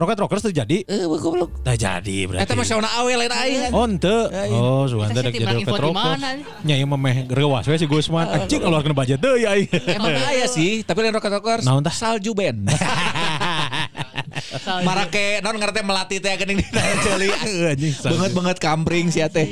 Rocket 0.00 0.18
Rockers 0.24 0.42
terjadi. 0.48 0.88
Eh 0.88 1.04
goblok. 1.04 1.60
Tak 1.60 1.76
jadi 1.76 2.16
berarti. 2.26 2.42
Eta 2.48 2.52
mah 2.56 2.66
sauna 2.66 2.88
awe 2.98 3.12
lain 3.12 3.32
aing. 3.32 3.60
Oh 3.76 3.84
ente. 3.84 4.16
Oh, 4.54 4.88
sugan 4.88 5.12
Kita 5.12 5.20
teh 5.22 5.32
jadi 5.38 5.44
Rocket 5.60 5.76
di 5.76 5.82
Rockers. 5.84 6.20
Nya 6.64 6.74
ieu 6.80 6.88
meh 6.88 7.16
rewas 7.30 7.68
we 7.68 7.76
si 7.76 7.86
Gusman. 7.86 8.26
Anjing 8.26 8.58
keluarkeun 8.64 8.96
budget 8.96 9.20
deui 9.20 9.44
aing. 9.44 9.68
Emang 9.92 10.14
aya 10.30 10.48
sih, 10.48 10.82
tapi 10.82 11.04
lain 11.04 11.14
Rocket 11.14 11.30
Rockers. 11.36 11.64
Tah? 11.66 11.94
Salju 11.94 12.34
band. 12.34 12.68
Marake 14.84 15.40
non 15.40 15.56
ngerti 15.56 15.80
melati 15.82 16.16
teh 16.20 16.36
geuning 16.36 16.60
dina 16.60 16.82
ceuli. 17.02 17.28
Anjing, 17.72 17.92
salju. 17.96 18.12
Banget-banget 18.14 18.56
kampring 18.60 19.06
sia 19.10 19.26
teh. 19.32 19.46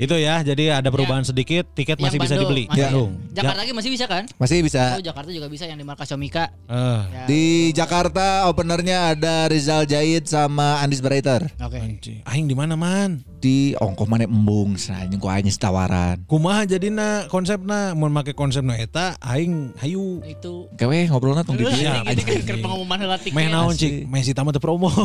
Eh. 0.00 0.08
Itu 0.08 0.16
ya, 0.16 0.40
jadi 0.40 0.80
ada 0.80 0.88
perubahan 0.88 1.20
sedikit, 1.20 1.68
tiket 1.76 2.00
Yang 2.00 2.04
masih 2.08 2.18
bisa 2.24 2.34
Bandung, 2.34 2.48
dibeli. 2.48 2.64
masih. 2.64 2.84
Bandung. 2.88 3.10
Jakarta 3.36 3.60
lagi 3.60 3.72
masih 3.76 3.90
bisa 3.92 4.04
kan? 4.08 4.24
Masih 4.40 4.58
bisa. 4.64 4.82
Oh, 4.96 5.02
Jakarta 5.04 5.28
juga 5.28 5.46
bisa 5.52 5.68
yang 5.68 5.76
di 5.76 5.84
markas 5.84 6.08
Comika. 6.08 6.48
Eh, 6.64 7.00
Ya. 7.10 7.24
Di 7.28 7.44
Jakarta 7.76 8.48
openernya 8.48 9.12
ada 9.12 9.50
Rizal 9.52 9.84
Jahid 9.84 10.24
sama 10.24 10.80
Andis 10.80 11.04
Baraiter. 11.04 11.52
Oke. 11.60 11.76
anjing. 11.76 12.24
Aing 12.24 12.48
di 12.48 12.56
mana 12.56 12.80
man? 12.80 13.20
Di 13.40 13.72
ongkoh 13.76 14.04
mana 14.04 14.24
embung 14.24 14.76
anjing 14.76 15.20
ku 15.20 15.28
aing 15.28 15.48
tawaran. 15.56 16.24
Kumaha 16.24 16.64
jadina 16.64 17.28
konsepna 17.28 17.92
mun 17.92 18.12
make 18.12 18.32
konsepna 18.32 18.76
eta 18.76 19.16
aing 19.20 19.76
hayu. 19.80 20.20
Itu 20.24 20.68
Kewe 20.80 21.08
ngobrolna 21.08 21.44
tong 21.44 21.60
di 21.60 21.64
dieu. 21.68 21.88
Kan 21.88 22.16
keur 22.16 22.58
pengumuman 22.60 22.96
heula 23.00 23.16
tiket. 23.20 23.36
Meh 23.36 23.48
naon 23.52 23.76
cik, 23.76 24.08
meh 24.08 24.22
si 24.24 24.32
tamu 24.32 24.52
teu 24.52 24.60
promo. 24.62 24.88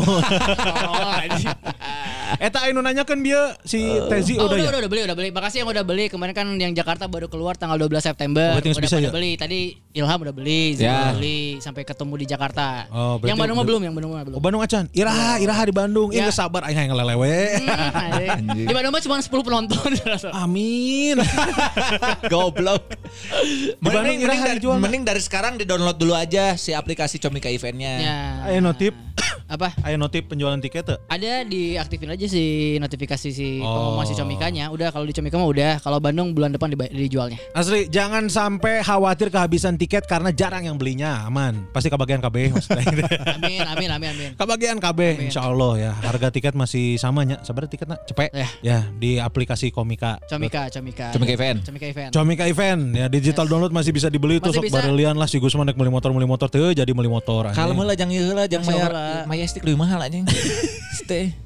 Oh, 0.86 2.42
eta 2.42 2.58
aing 2.66 2.76
nu 2.76 2.82
nanyakeun 2.82 3.22
dia 3.22 3.56
si 3.64 3.80
Tezi 4.10 4.36
Oh, 4.38 4.50
udah 4.50 4.58
udah, 4.58 4.80
ya. 4.82 4.85
Udah, 4.86 4.92
beli, 4.92 5.02
udah 5.04 5.16
beli. 5.16 5.30
Makasih 5.32 5.58
yang 5.60 5.70
udah 5.70 5.82
beli. 5.82 6.06
Kemarin 6.08 6.32
kan 6.32 6.48
yang 6.54 6.72
Jakarta 6.72 7.06
baru 7.06 7.26
keluar 7.26 7.54
tanggal 7.54 7.74
12 7.76 7.98
September. 8.00 8.54
Oh, 8.54 8.62
udah 8.62 8.78
bisa 8.78 9.02
ya? 9.02 9.10
beli. 9.10 9.34
Tadi 9.34 9.60
Ilham 9.92 10.20
udah 10.22 10.30
beli, 10.32 10.76
Zul 10.76 10.86
Ya. 10.86 11.10
udah 11.10 11.16
beli 11.18 11.40
sampai 11.58 11.82
ketemu 11.82 12.14
di 12.16 12.26
Jakarta. 12.28 12.86
Oh, 12.88 13.18
yang 13.22 13.34
Bandung 13.36 13.58
mah 13.58 13.66
belum, 13.66 13.82
yang 13.82 13.94
Bandung 13.94 14.12
mah 14.12 14.22
belum. 14.22 14.38
Oh 14.38 14.44
Bandung 14.44 14.62
acan. 14.62 14.86
Iraha, 14.92 15.42
iraha 15.42 15.64
di 15.64 15.74
Bandung. 15.74 16.10
Ih 16.12 16.22
Ya. 16.22 16.30
geus 16.30 16.38
sabar 16.38 16.62
aing 16.64 16.86
ngelelewe. 16.86 17.36
Hmm, 17.58 18.54
di 18.54 18.70
Bandung 18.70 18.92
mah 18.92 19.02
cuma 19.02 19.18
10 19.18 19.32
penonton. 19.42 19.90
Amin. 20.46 21.18
Goblok. 22.32 22.84
Bandung 23.80 24.04
Mending, 24.06 24.20
iraha 24.22 24.32
mending, 24.32 24.44
dari, 24.44 24.58
dijual, 24.60 24.78
mending 24.78 25.04
dari 25.04 25.22
sekarang 25.22 25.56
di 25.56 25.64
download 25.64 25.96
dulu 25.96 26.14
aja 26.14 26.54
si 26.56 26.72
aplikasi 26.72 27.18
Comika 27.18 27.50
Eventnya. 27.50 27.94
ya. 27.98 28.18
Ayo 28.46 28.60
notip. 28.62 28.94
Apa? 29.46 29.78
Ayo 29.82 29.96
notif 29.96 30.26
penjualan 30.26 30.58
tiket 30.58 30.84
tuh. 30.86 30.98
Ada 31.08 31.46
diaktifin 31.46 32.10
aja 32.10 32.26
si 32.26 32.44
notifikasi 32.78 33.30
si 33.30 33.48
Oh. 33.58 33.70
pengumuman 33.94 34.06
si 34.06 34.14
Comikanya. 34.14 34.74
Udah 34.76 34.92
kalau 34.92 35.08
di 35.08 35.16
Comika 35.16 35.40
mah 35.40 35.48
udah. 35.48 35.80
Kalau 35.80 36.04
Bandung 36.04 36.36
bulan 36.36 36.52
depan 36.52 36.68
dijualnya. 36.92 37.40
Asli, 37.56 37.88
jangan 37.88 38.28
sampai 38.28 38.84
khawatir 38.84 39.32
kehabisan 39.32 39.80
tiket 39.80 40.04
karena 40.04 40.36
jarang 40.36 40.68
yang 40.68 40.76
belinya. 40.76 41.24
Aman. 41.24 41.64
Pasti 41.72 41.88
kebagian 41.88 42.20
KB 42.20 42.36
maksudnya. 42.54 42.84
Amin, 43.40 43.64
amin, 43.64 43.90
amin, 43.96 44.10
amin. 44.12 44.30
kebagian 44.36 44.78
KB 44.84 45.32
insya 45.32 45.48
Allah 45.48 45.74
ya. 45.80 45.92
Harga 45.96 46.28
tiket 46.28 46.52
masih 46.52 47.00
samanya. 47.00 47.40
Sabar 47.48 47.72
tiket 47.72 47.88
nak 47.88 48.04
cepet. 48.04 48.36
Ya. 48.36 48.48
Ya 48.60 48.80
di 49.00 49.16
aplikasi 49.16 49.72
Komika. 49.72 50.20
Comika, 50.28 50.68
Comika. 50.68 51.16
Comika 51.16 51.32
Event. 51.32 51.60
Comika 51.64 51.88
event. 51.88 52.12
Comika 52.12 52.44
event 52.52 52.82
ya 52.92 53.08
digital 53.08 53.46
download 53.48 53.72
masih 53.72 53.96
bisa 53.96 54.12
dibeli 54.12 54.44
tuh 54.44 54.52
sok 54.52 54.68
barelian 54.68 55.16
lah 55.16 55.28
si 55.30 55.40
Gusman 55.40 55.68
naik 55.70 55.80
beli 55.80 55.92
motor 55.92 56.12
beli 56.12 56.28
motor 56.28 56.52
tuh 56.52 56.76
jadi 56.76 56.92
beli 56.92 57.08
motor 57.08 57.48
anjing. 57.48 57.60
Kalau 57.60 57.74
lah 57.80 57.96
jangan 57.96 58.36
lah 58.36 58.46
jangan 58.50 58.66
Masya 58.68 59.26
mayar 59.30 59.48
lebih 59.64 59.78
mahal 59.80 60.00
anjing. 60.04 60.26
Stay. 61.00 61.46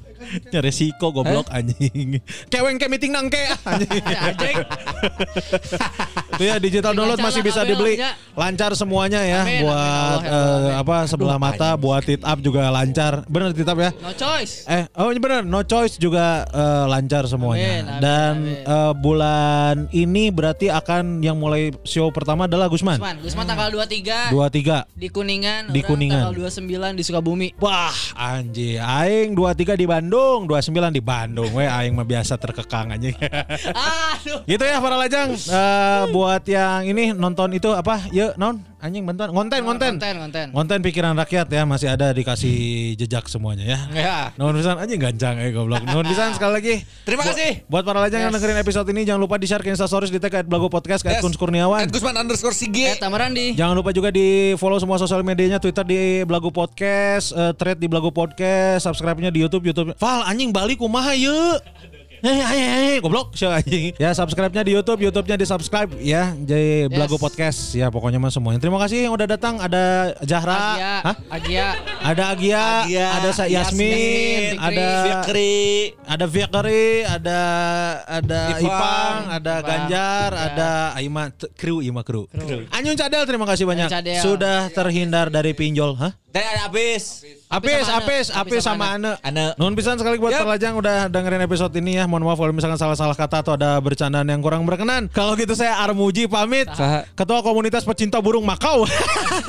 Ya 0.54 0.62
resiko 0.62 1.10
goblok 1.10 1.50
anjing. 1.50 2.22
Keweng 2.50 2.78
ke 2.78 2.86
meeting 2.86 3.12
nang 3.14 3.26
ke 3.30 3.42
anjing. 3.66 4.02
Anjing. 4.30 4.56
Itu 6.40 6.48
ya 6.48 6.56
digital 6.56 6.96
download 6.96 7.20
masih 7.20 7.44
bisa 7.44 7.60
dibeli. 7.62 8.00
Lancar 8.32 8.72
semuanya 8.72 9.20
ya 9.20 9.44
Amin, 9.44 9.60
amin, 9.60 9.68
buat 9.68 9.76
Allah, 9.76 10.24
eh, 10.24 10.32
Allah, 10.32 10.72
apa 10.80 10.96
sebelah 11.04 11.36
mata, 11.36 11.76
buat 11.76 12.00
tit 12.00 12.24
up 12.24 12.40
juga 12.40 12.72
lancar. 12.72 13.28
Bener 13.28 13.52
tit 13.52 13.68
up 13.68 13.76
ya? 13.76 13.92
No 13.92 14.16
choice. 14.16 14.64
Eh, 14.64 14.88
oh 14.96 15.12
ini 15.12 15.20
bener, 15.20 15.44
no 15.44 15.60
choice 15.60 16.00
juga 16.00 16.48
eh, 16.48 16.84
lancar 16.88 17.28
semuanya. 17.28 17.60
Amin, 17.60 17.84
amin, 17.84 18.00
Dan 18.00 18.32
amin. 18.40 18.64
eh, 18.64 18.92
bulan 18.96 19.74
ini 19.92 20.32
berarti 20.32 20.72
akan 20.72 21.20
yang 21.20 21.36
mulai 21.36 21.76
show 21.84 22.08
pertama 22.08 22.48
adalah 22.48 22.72
Gusman. 22.72 22.96
Gusman, 22.96 23.20
Gusman 23.20 23.44
tanggal 23.44 23.68
23 23.68 24.32
Dua 24.32 24.48
tiga. 24.48 24.88
di 24.90 25.12
Kuningan, 25.12 25.68
Di 25.68 25.84
Kuningan. 25.84 26.32
tanggal 26.32 26.48
29 26.48 26.96
di 26.96 27.04
Sukabumi. 27.04 27.48
Wah, 27.58 27.92
anjing. 28.16 28.80
Aing 28.80 29.36
23 29.36 29.76
di 29.76 29.84
Bandung, 29.84 30.48
29 30.48 30.72
di 30.88 31.04
Bandung. 31.04 31.52
We 31.52 31.68
aing 31.68 31.92
mah 31.92 32.08
biasa 32.08 32.40
terkekang 32.40 32.96
anjing. 32.96 33.12
Aduh. 34.16 34.40
gitu 34.46 34.64
ya 34.64 34.80
para 34.80 34.96
lajang. 34.96 35.36
Eh, 35.36 36.02
buat 36.08 36.29
yang 36.46 36.86
ini 36.86 37.10
nonton 37.10 37.50
itu 37.50 37.74
apa? 37.74 38.06
Yuk, 38.10 38.38
non. 38.38 38.62
Anjing 38.80 39.04
bantuan. 39.04 39.28
Ngonten, 39.28 39.60
ngonten. 39.60 39.92
Konten, 40.00 40.14
konten. 40.16 40.46
Ngonten 40.56 40.78
pikiran 40.80 41.12
rakyat 41.12 41.52
ya 41.52 41.68
masih 41.68 41.92
ada 41.92 42.16
dikasih 42.16 42.56
jejak 42.96 43.28
semuanya 43.28 43.76
ya. 43.76 43.78
Ya. 43.92 44.16
Nuhun 44.40 44.56
pisan 44.56 44.80
anjing 44.80 44.96
gancang 44.96 45.36
eh 45.36 45.52
goblok. 45.52 45.84
Nuhun 45.84 46.08
pisan 46.08 46.32
sekali 46.32 46.52
lagi. 46.56 46.74
Terima 47.04 47.20
kasih. 47.20 47.68
Buat 47.68 47.84
para 47.84 48.00
lajang 48.00 48.24
yang 48.24 48.32
Yes. 48.32 48.40
dengerin 48.40 48.56
episode 48.56 48.88
ini 48.88 49.04
jangan 49.04 49.20
lupa 49.20 49.36
di-share 49.36 49.60
ke 49.60 49.68
Instastories 49.68 50.08
di 50.08 50.16
tag 50.16 50.48
Blago 50.48 50.72
Podcast 50.72 51.04
Yes. 51.04 51.20
Kun 51.20 51.36
Kurniawan. 51.36 51.84
At 51.84 51.92
Gusman 51.92 52.16
underscore 52.16 52.56
Sige. 52.56 52.96
Tamarandi. 52.96 53.52
Jangan 53.52 53.76
lupa 53.76 53.92
juga 53.92 54.08
di 54.08 54.56
follow 54.56 54.80
semua 54.80 54.96
sosial 54.96 55.20
medianya 55.20 55.60
Twitter 55.60 55.84
di 55.84 56.00
Blago 56.24 56.48
Podcast, 56.48 57.36
eh, 57.36 57.52
thread 57.60 57.76
di 57.76 57.84
Blago 57.84 58.08
Podcast, 58.08 58.88
subscribe-nya 58.88 59.28
di 59.28 59.44
YouTube 59.44 59.68
YouTube. 59.68 59.92
Val 60.00 60.24
anjing 60.24 60.56
balik 60.56 60.80
kumaha 60.80 61.12
yuk. 61.12 61.60
Hei, 62.20 62.36
hei, 62.36 62.60
hei, 62.68 62.96
goblok 63.00 63.32
sih 63.32 63.48
anjing. 63.48 63.96
Ya 63.96 64.12
subscribe-nya 64.12 64.60
di 64.60 64.76
YouTube, 64.76 65.00
YouTube-nya 65.00 65.40
di 65.40 65.48
subscribe 65.48 65.88
ya. 65.96 66.36
Jadi 66.36 66.92
Blago 66.92 67.16
Yes. 67.16 67.22
Podcast 67.24 67.60
ya 67.72 67.88
pokoknya 67.88 68.20
mah 68.20 68.28
semuanya. 68.28 68.60
Terima 68.60 68.76
kasih 68.76 69.08
yang 69.08 69.16
udah 69.16 69.24
datang. 69.24 69.56
Ada 69.56 70.12
Zahra, 70.28 70.52
Agia, 70.52 70.92
Hah? 71.00 71.16
Agia, 71.32 71.66
ada 72.04 72.22
Agia, 72.28 72.64
Agia, 72.84 73.06
ada 73.16 73.28
Sa 73.32 73.48
Yasmin, 73.48 74.52
Yasmin, 74.52 74.52
Fikri, 74.52 74.68
ada 74.68 74.84
Fikri. 75.00 75.56
ada 76.04 76.24
Fikri, 76.28 76.84
ada 77.08 77.40
ada 78.04 78.40
Ipang, 78.52 78.68
Ipang, 78.68 79.16
ada 79.32 79.54
Ipang, 79.56 79.64
Ganjar, 79.64 80.30
ya. 80.36 80.44
ada 80.52 80.70
Aima 81.00 81.24
kru, 81.56 81.80
Ima 81.80 82.04
kru. 82.04 82.28
Anyun 82.68 83.00
Cadel 83.00 83.24
terima 83.24 83.48
kasih 83.48 83.64
banyak. 83.64 83.88
Sudah 84.20 84.68
terhindar 84.68 85.32
dari 85.32 85.56
pinjol, 85.56 85.96
hah? 85.96 86.12
Dan 86.30 86.46
ada 86.46 86.70
habis. 86.70 87.26
Apis. 87.50 87.82
Apis, 87.82 87.86
Apis 87.90 88.26
Apis 88.30 88.62
sama 88.62 88.86
sama 88.86 88.86
Ane. 88.94 89.12
Ane. 89.26 89.44
Nuhun 89.58 89.74
pisan 89.74 89.98
sekali 89.98 90.14
buat 90.22 90.30
Yap. 90.30 90.46
perlajang 90.46 90.78
udah 90.78 90.96
dengerin 91.10 91.42
episode 91.42 91.74
ini 91.74 91.98
ya. 91.98 92.06
Mohon 92.06 92.30
maaf 92.30 92.38
kalau 92.38 92.54
misalkan 92.54 92.78
salah-salah 92.78 93.18
kata 93.18 93.42
atau 93.42 93.52
ada 93.58 93.82
bercandaan 93.82 94.30
yang 94.30 94.38
kurang 94.38 94.62
berkenan. 94.62 95.10
Kalau 95.10 95.34
gitu 95.34 95.58
saya 95.58 95.82
Armuji 95.82 96.30
pamit. 96.30 96.70
Saha. 96.70 97.02
Ketua 97.18 97.42
Komunitas 97.42 97.82
Pecinta 97.82 98.22
Burung 98.22 98.46
Makau. 98.46 98.86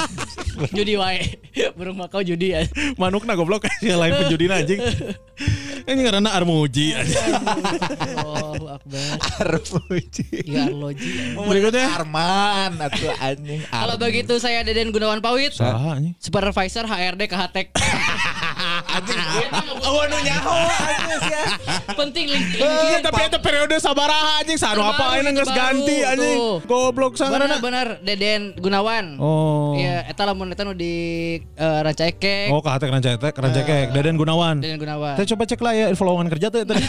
judi 0.77 0.97
wae. 0.97 1.37
Burung 1.77 1.97
makau 2.01 2.21
judi 2.25 2.53
ya. 2.53 2.65
Manukna 2.97 3.37
goblok 3.37 3.69
yang 3.85 4.01
lain 4.01 4.13
penjudi 4.17 4.45
anjing. 4.49 4.81
Ini 5.87 6.01
karena 6.05 6.29
Armuji. 6.35 6.93
Allahu 6.93 8.65
akbar. 8.69 9.17
Armuji. 9.41 10.27
Ya 10.45 10.67
Arloji. 10.69 11.35
Berikutnya. 11.35 11.87
Arman 11.97 12.77
atuh 12.77 13.13
anjing. 13.17 13.61
Kalau 13.67 13.95
begitu 13.97 14.37
saya 14.37 14.61
Deden 14.61 14.93
Gunawan 14.93 15.21
Pawit, 15.23 15.57
supervisor 16.21 16.85
HRD 16.85 17.25
KHTek. 17.29 17.67
Anjing. 18.91 19.19
Oh 19.87 20.03
nu 20.03 20.17
nyaho 20.19 20.55
anjing 20.67 21.23
ya. 21.31 21.43
Penting 21.95 22.25
link. 22.27 22.45
Eh, 22.59 22.99
tapi 22.99 23.21
itu 23.31 23.39
periode 23.39 23.75
sabaraha 23.79 24.43
anjing 24.43 24.59
sanu 24.59 24.83
apa 24.83 25.19
ini 25.23 25.31
geus 25.31 25.51
ganti 25.51 25.97
anjing. 26.03 26.37
Goblok 26.67 27.15
Benar 27.15 27.47
sangarana. 27.47 27.57
benar 27.63 27.87
Deden 28.03 28.55
Gunawan. 28.59 29.15
Oh. 29.15 29.73
Iya, 29.79 30.05
eta 30.11 30.27
lamun 30.27 30.51
eta 30.51 30.67
nu 30.67 30.75
di 30.75 30.93
uh, 31.55 31.79
Rancaikek. 31.87 32.51
Oh, 32.51 32.59
kahatek 32.59 32.91
rancekek, 32.91 33.33
rancekek, 33.35 33.87
Deden 33.95 34.19
Gunawan. 34.19 34.59
Deden 34.59 34.77
Gunawan. 34.81 35.15
Saya 35.15 35.27
coba 35.31 35.43
cek 35.47 35.61
lah 35.63 35.73
ya 35.73 35.85
lowongan 35.95 36.27
kerja 36.27 36.47
tuh 36.51 36.67
tadi. 36.67 36.83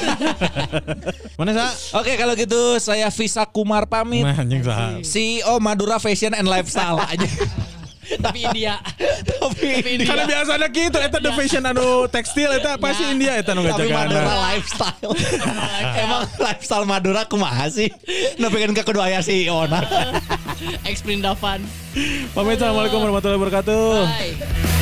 Mana 1.39 1.53
sa? 1.55 1.67
Oke 2.03 2.19
kalau 2.19 2.35
gitu 2.35 2.81
saya 2.83 3.09
Visa 3.15 3.47
Kumar 3.47 3.87
pamit. 3.87 4.27
Nah, 4.27 4.35
anjing 4.35 4.63
sa. 4.67 4.99
CEO 5.05 5.63
Madura 5.63 6.03
Fashion 6.03 6.35
and 6.35 6.51
Lifestyle 6.51 6.99
aja. 6.99 7.29
Tapi 8.03 8.39
India. 8.45 8.83
Tapi 9.23 10.03
Karena 10.03 10.27
biasa 10.27 10.59
ada 10.59 10.67
gitu, 10.67 10.99
eta 10.99 11.19
the 11.19 11.31
fashion 11.33 11.63
anu 11.63 12.05
tekstil 12.07 12.51
eta 12.51 12.75
pasti 12.77 13.07
India 13.07 13.39
eta 13.39 13.55
nu 13.55 13.63
Tapi 13.63 13.89
Madura 13.89 14.27
ngajagaan. 14.27 14.39
lifestyle. 14.51 15.11
Emang 16.03 16.23
lifestyle 16.37 16.87
Madura 16.87 17.23
kumaha 17.25 17.71
sih? 17.71 17.89
Nu 18.37 18.51
pengen 18.51 18.75
ke 18.75 18.83
kedua 18.83 19.07
aya 19.07 19.23
CEO 19.23 19.67
na. 19.67 19.87
Ex 20.83 21.01
Prindavan. 21.01 21.63
Pamit 22.33 22.59
assalamualaikum 22.59 22.99
warahmatullahi 23.01 23.39
wabarakatuh. 23.39 23.87
Bye. 24.03 24.82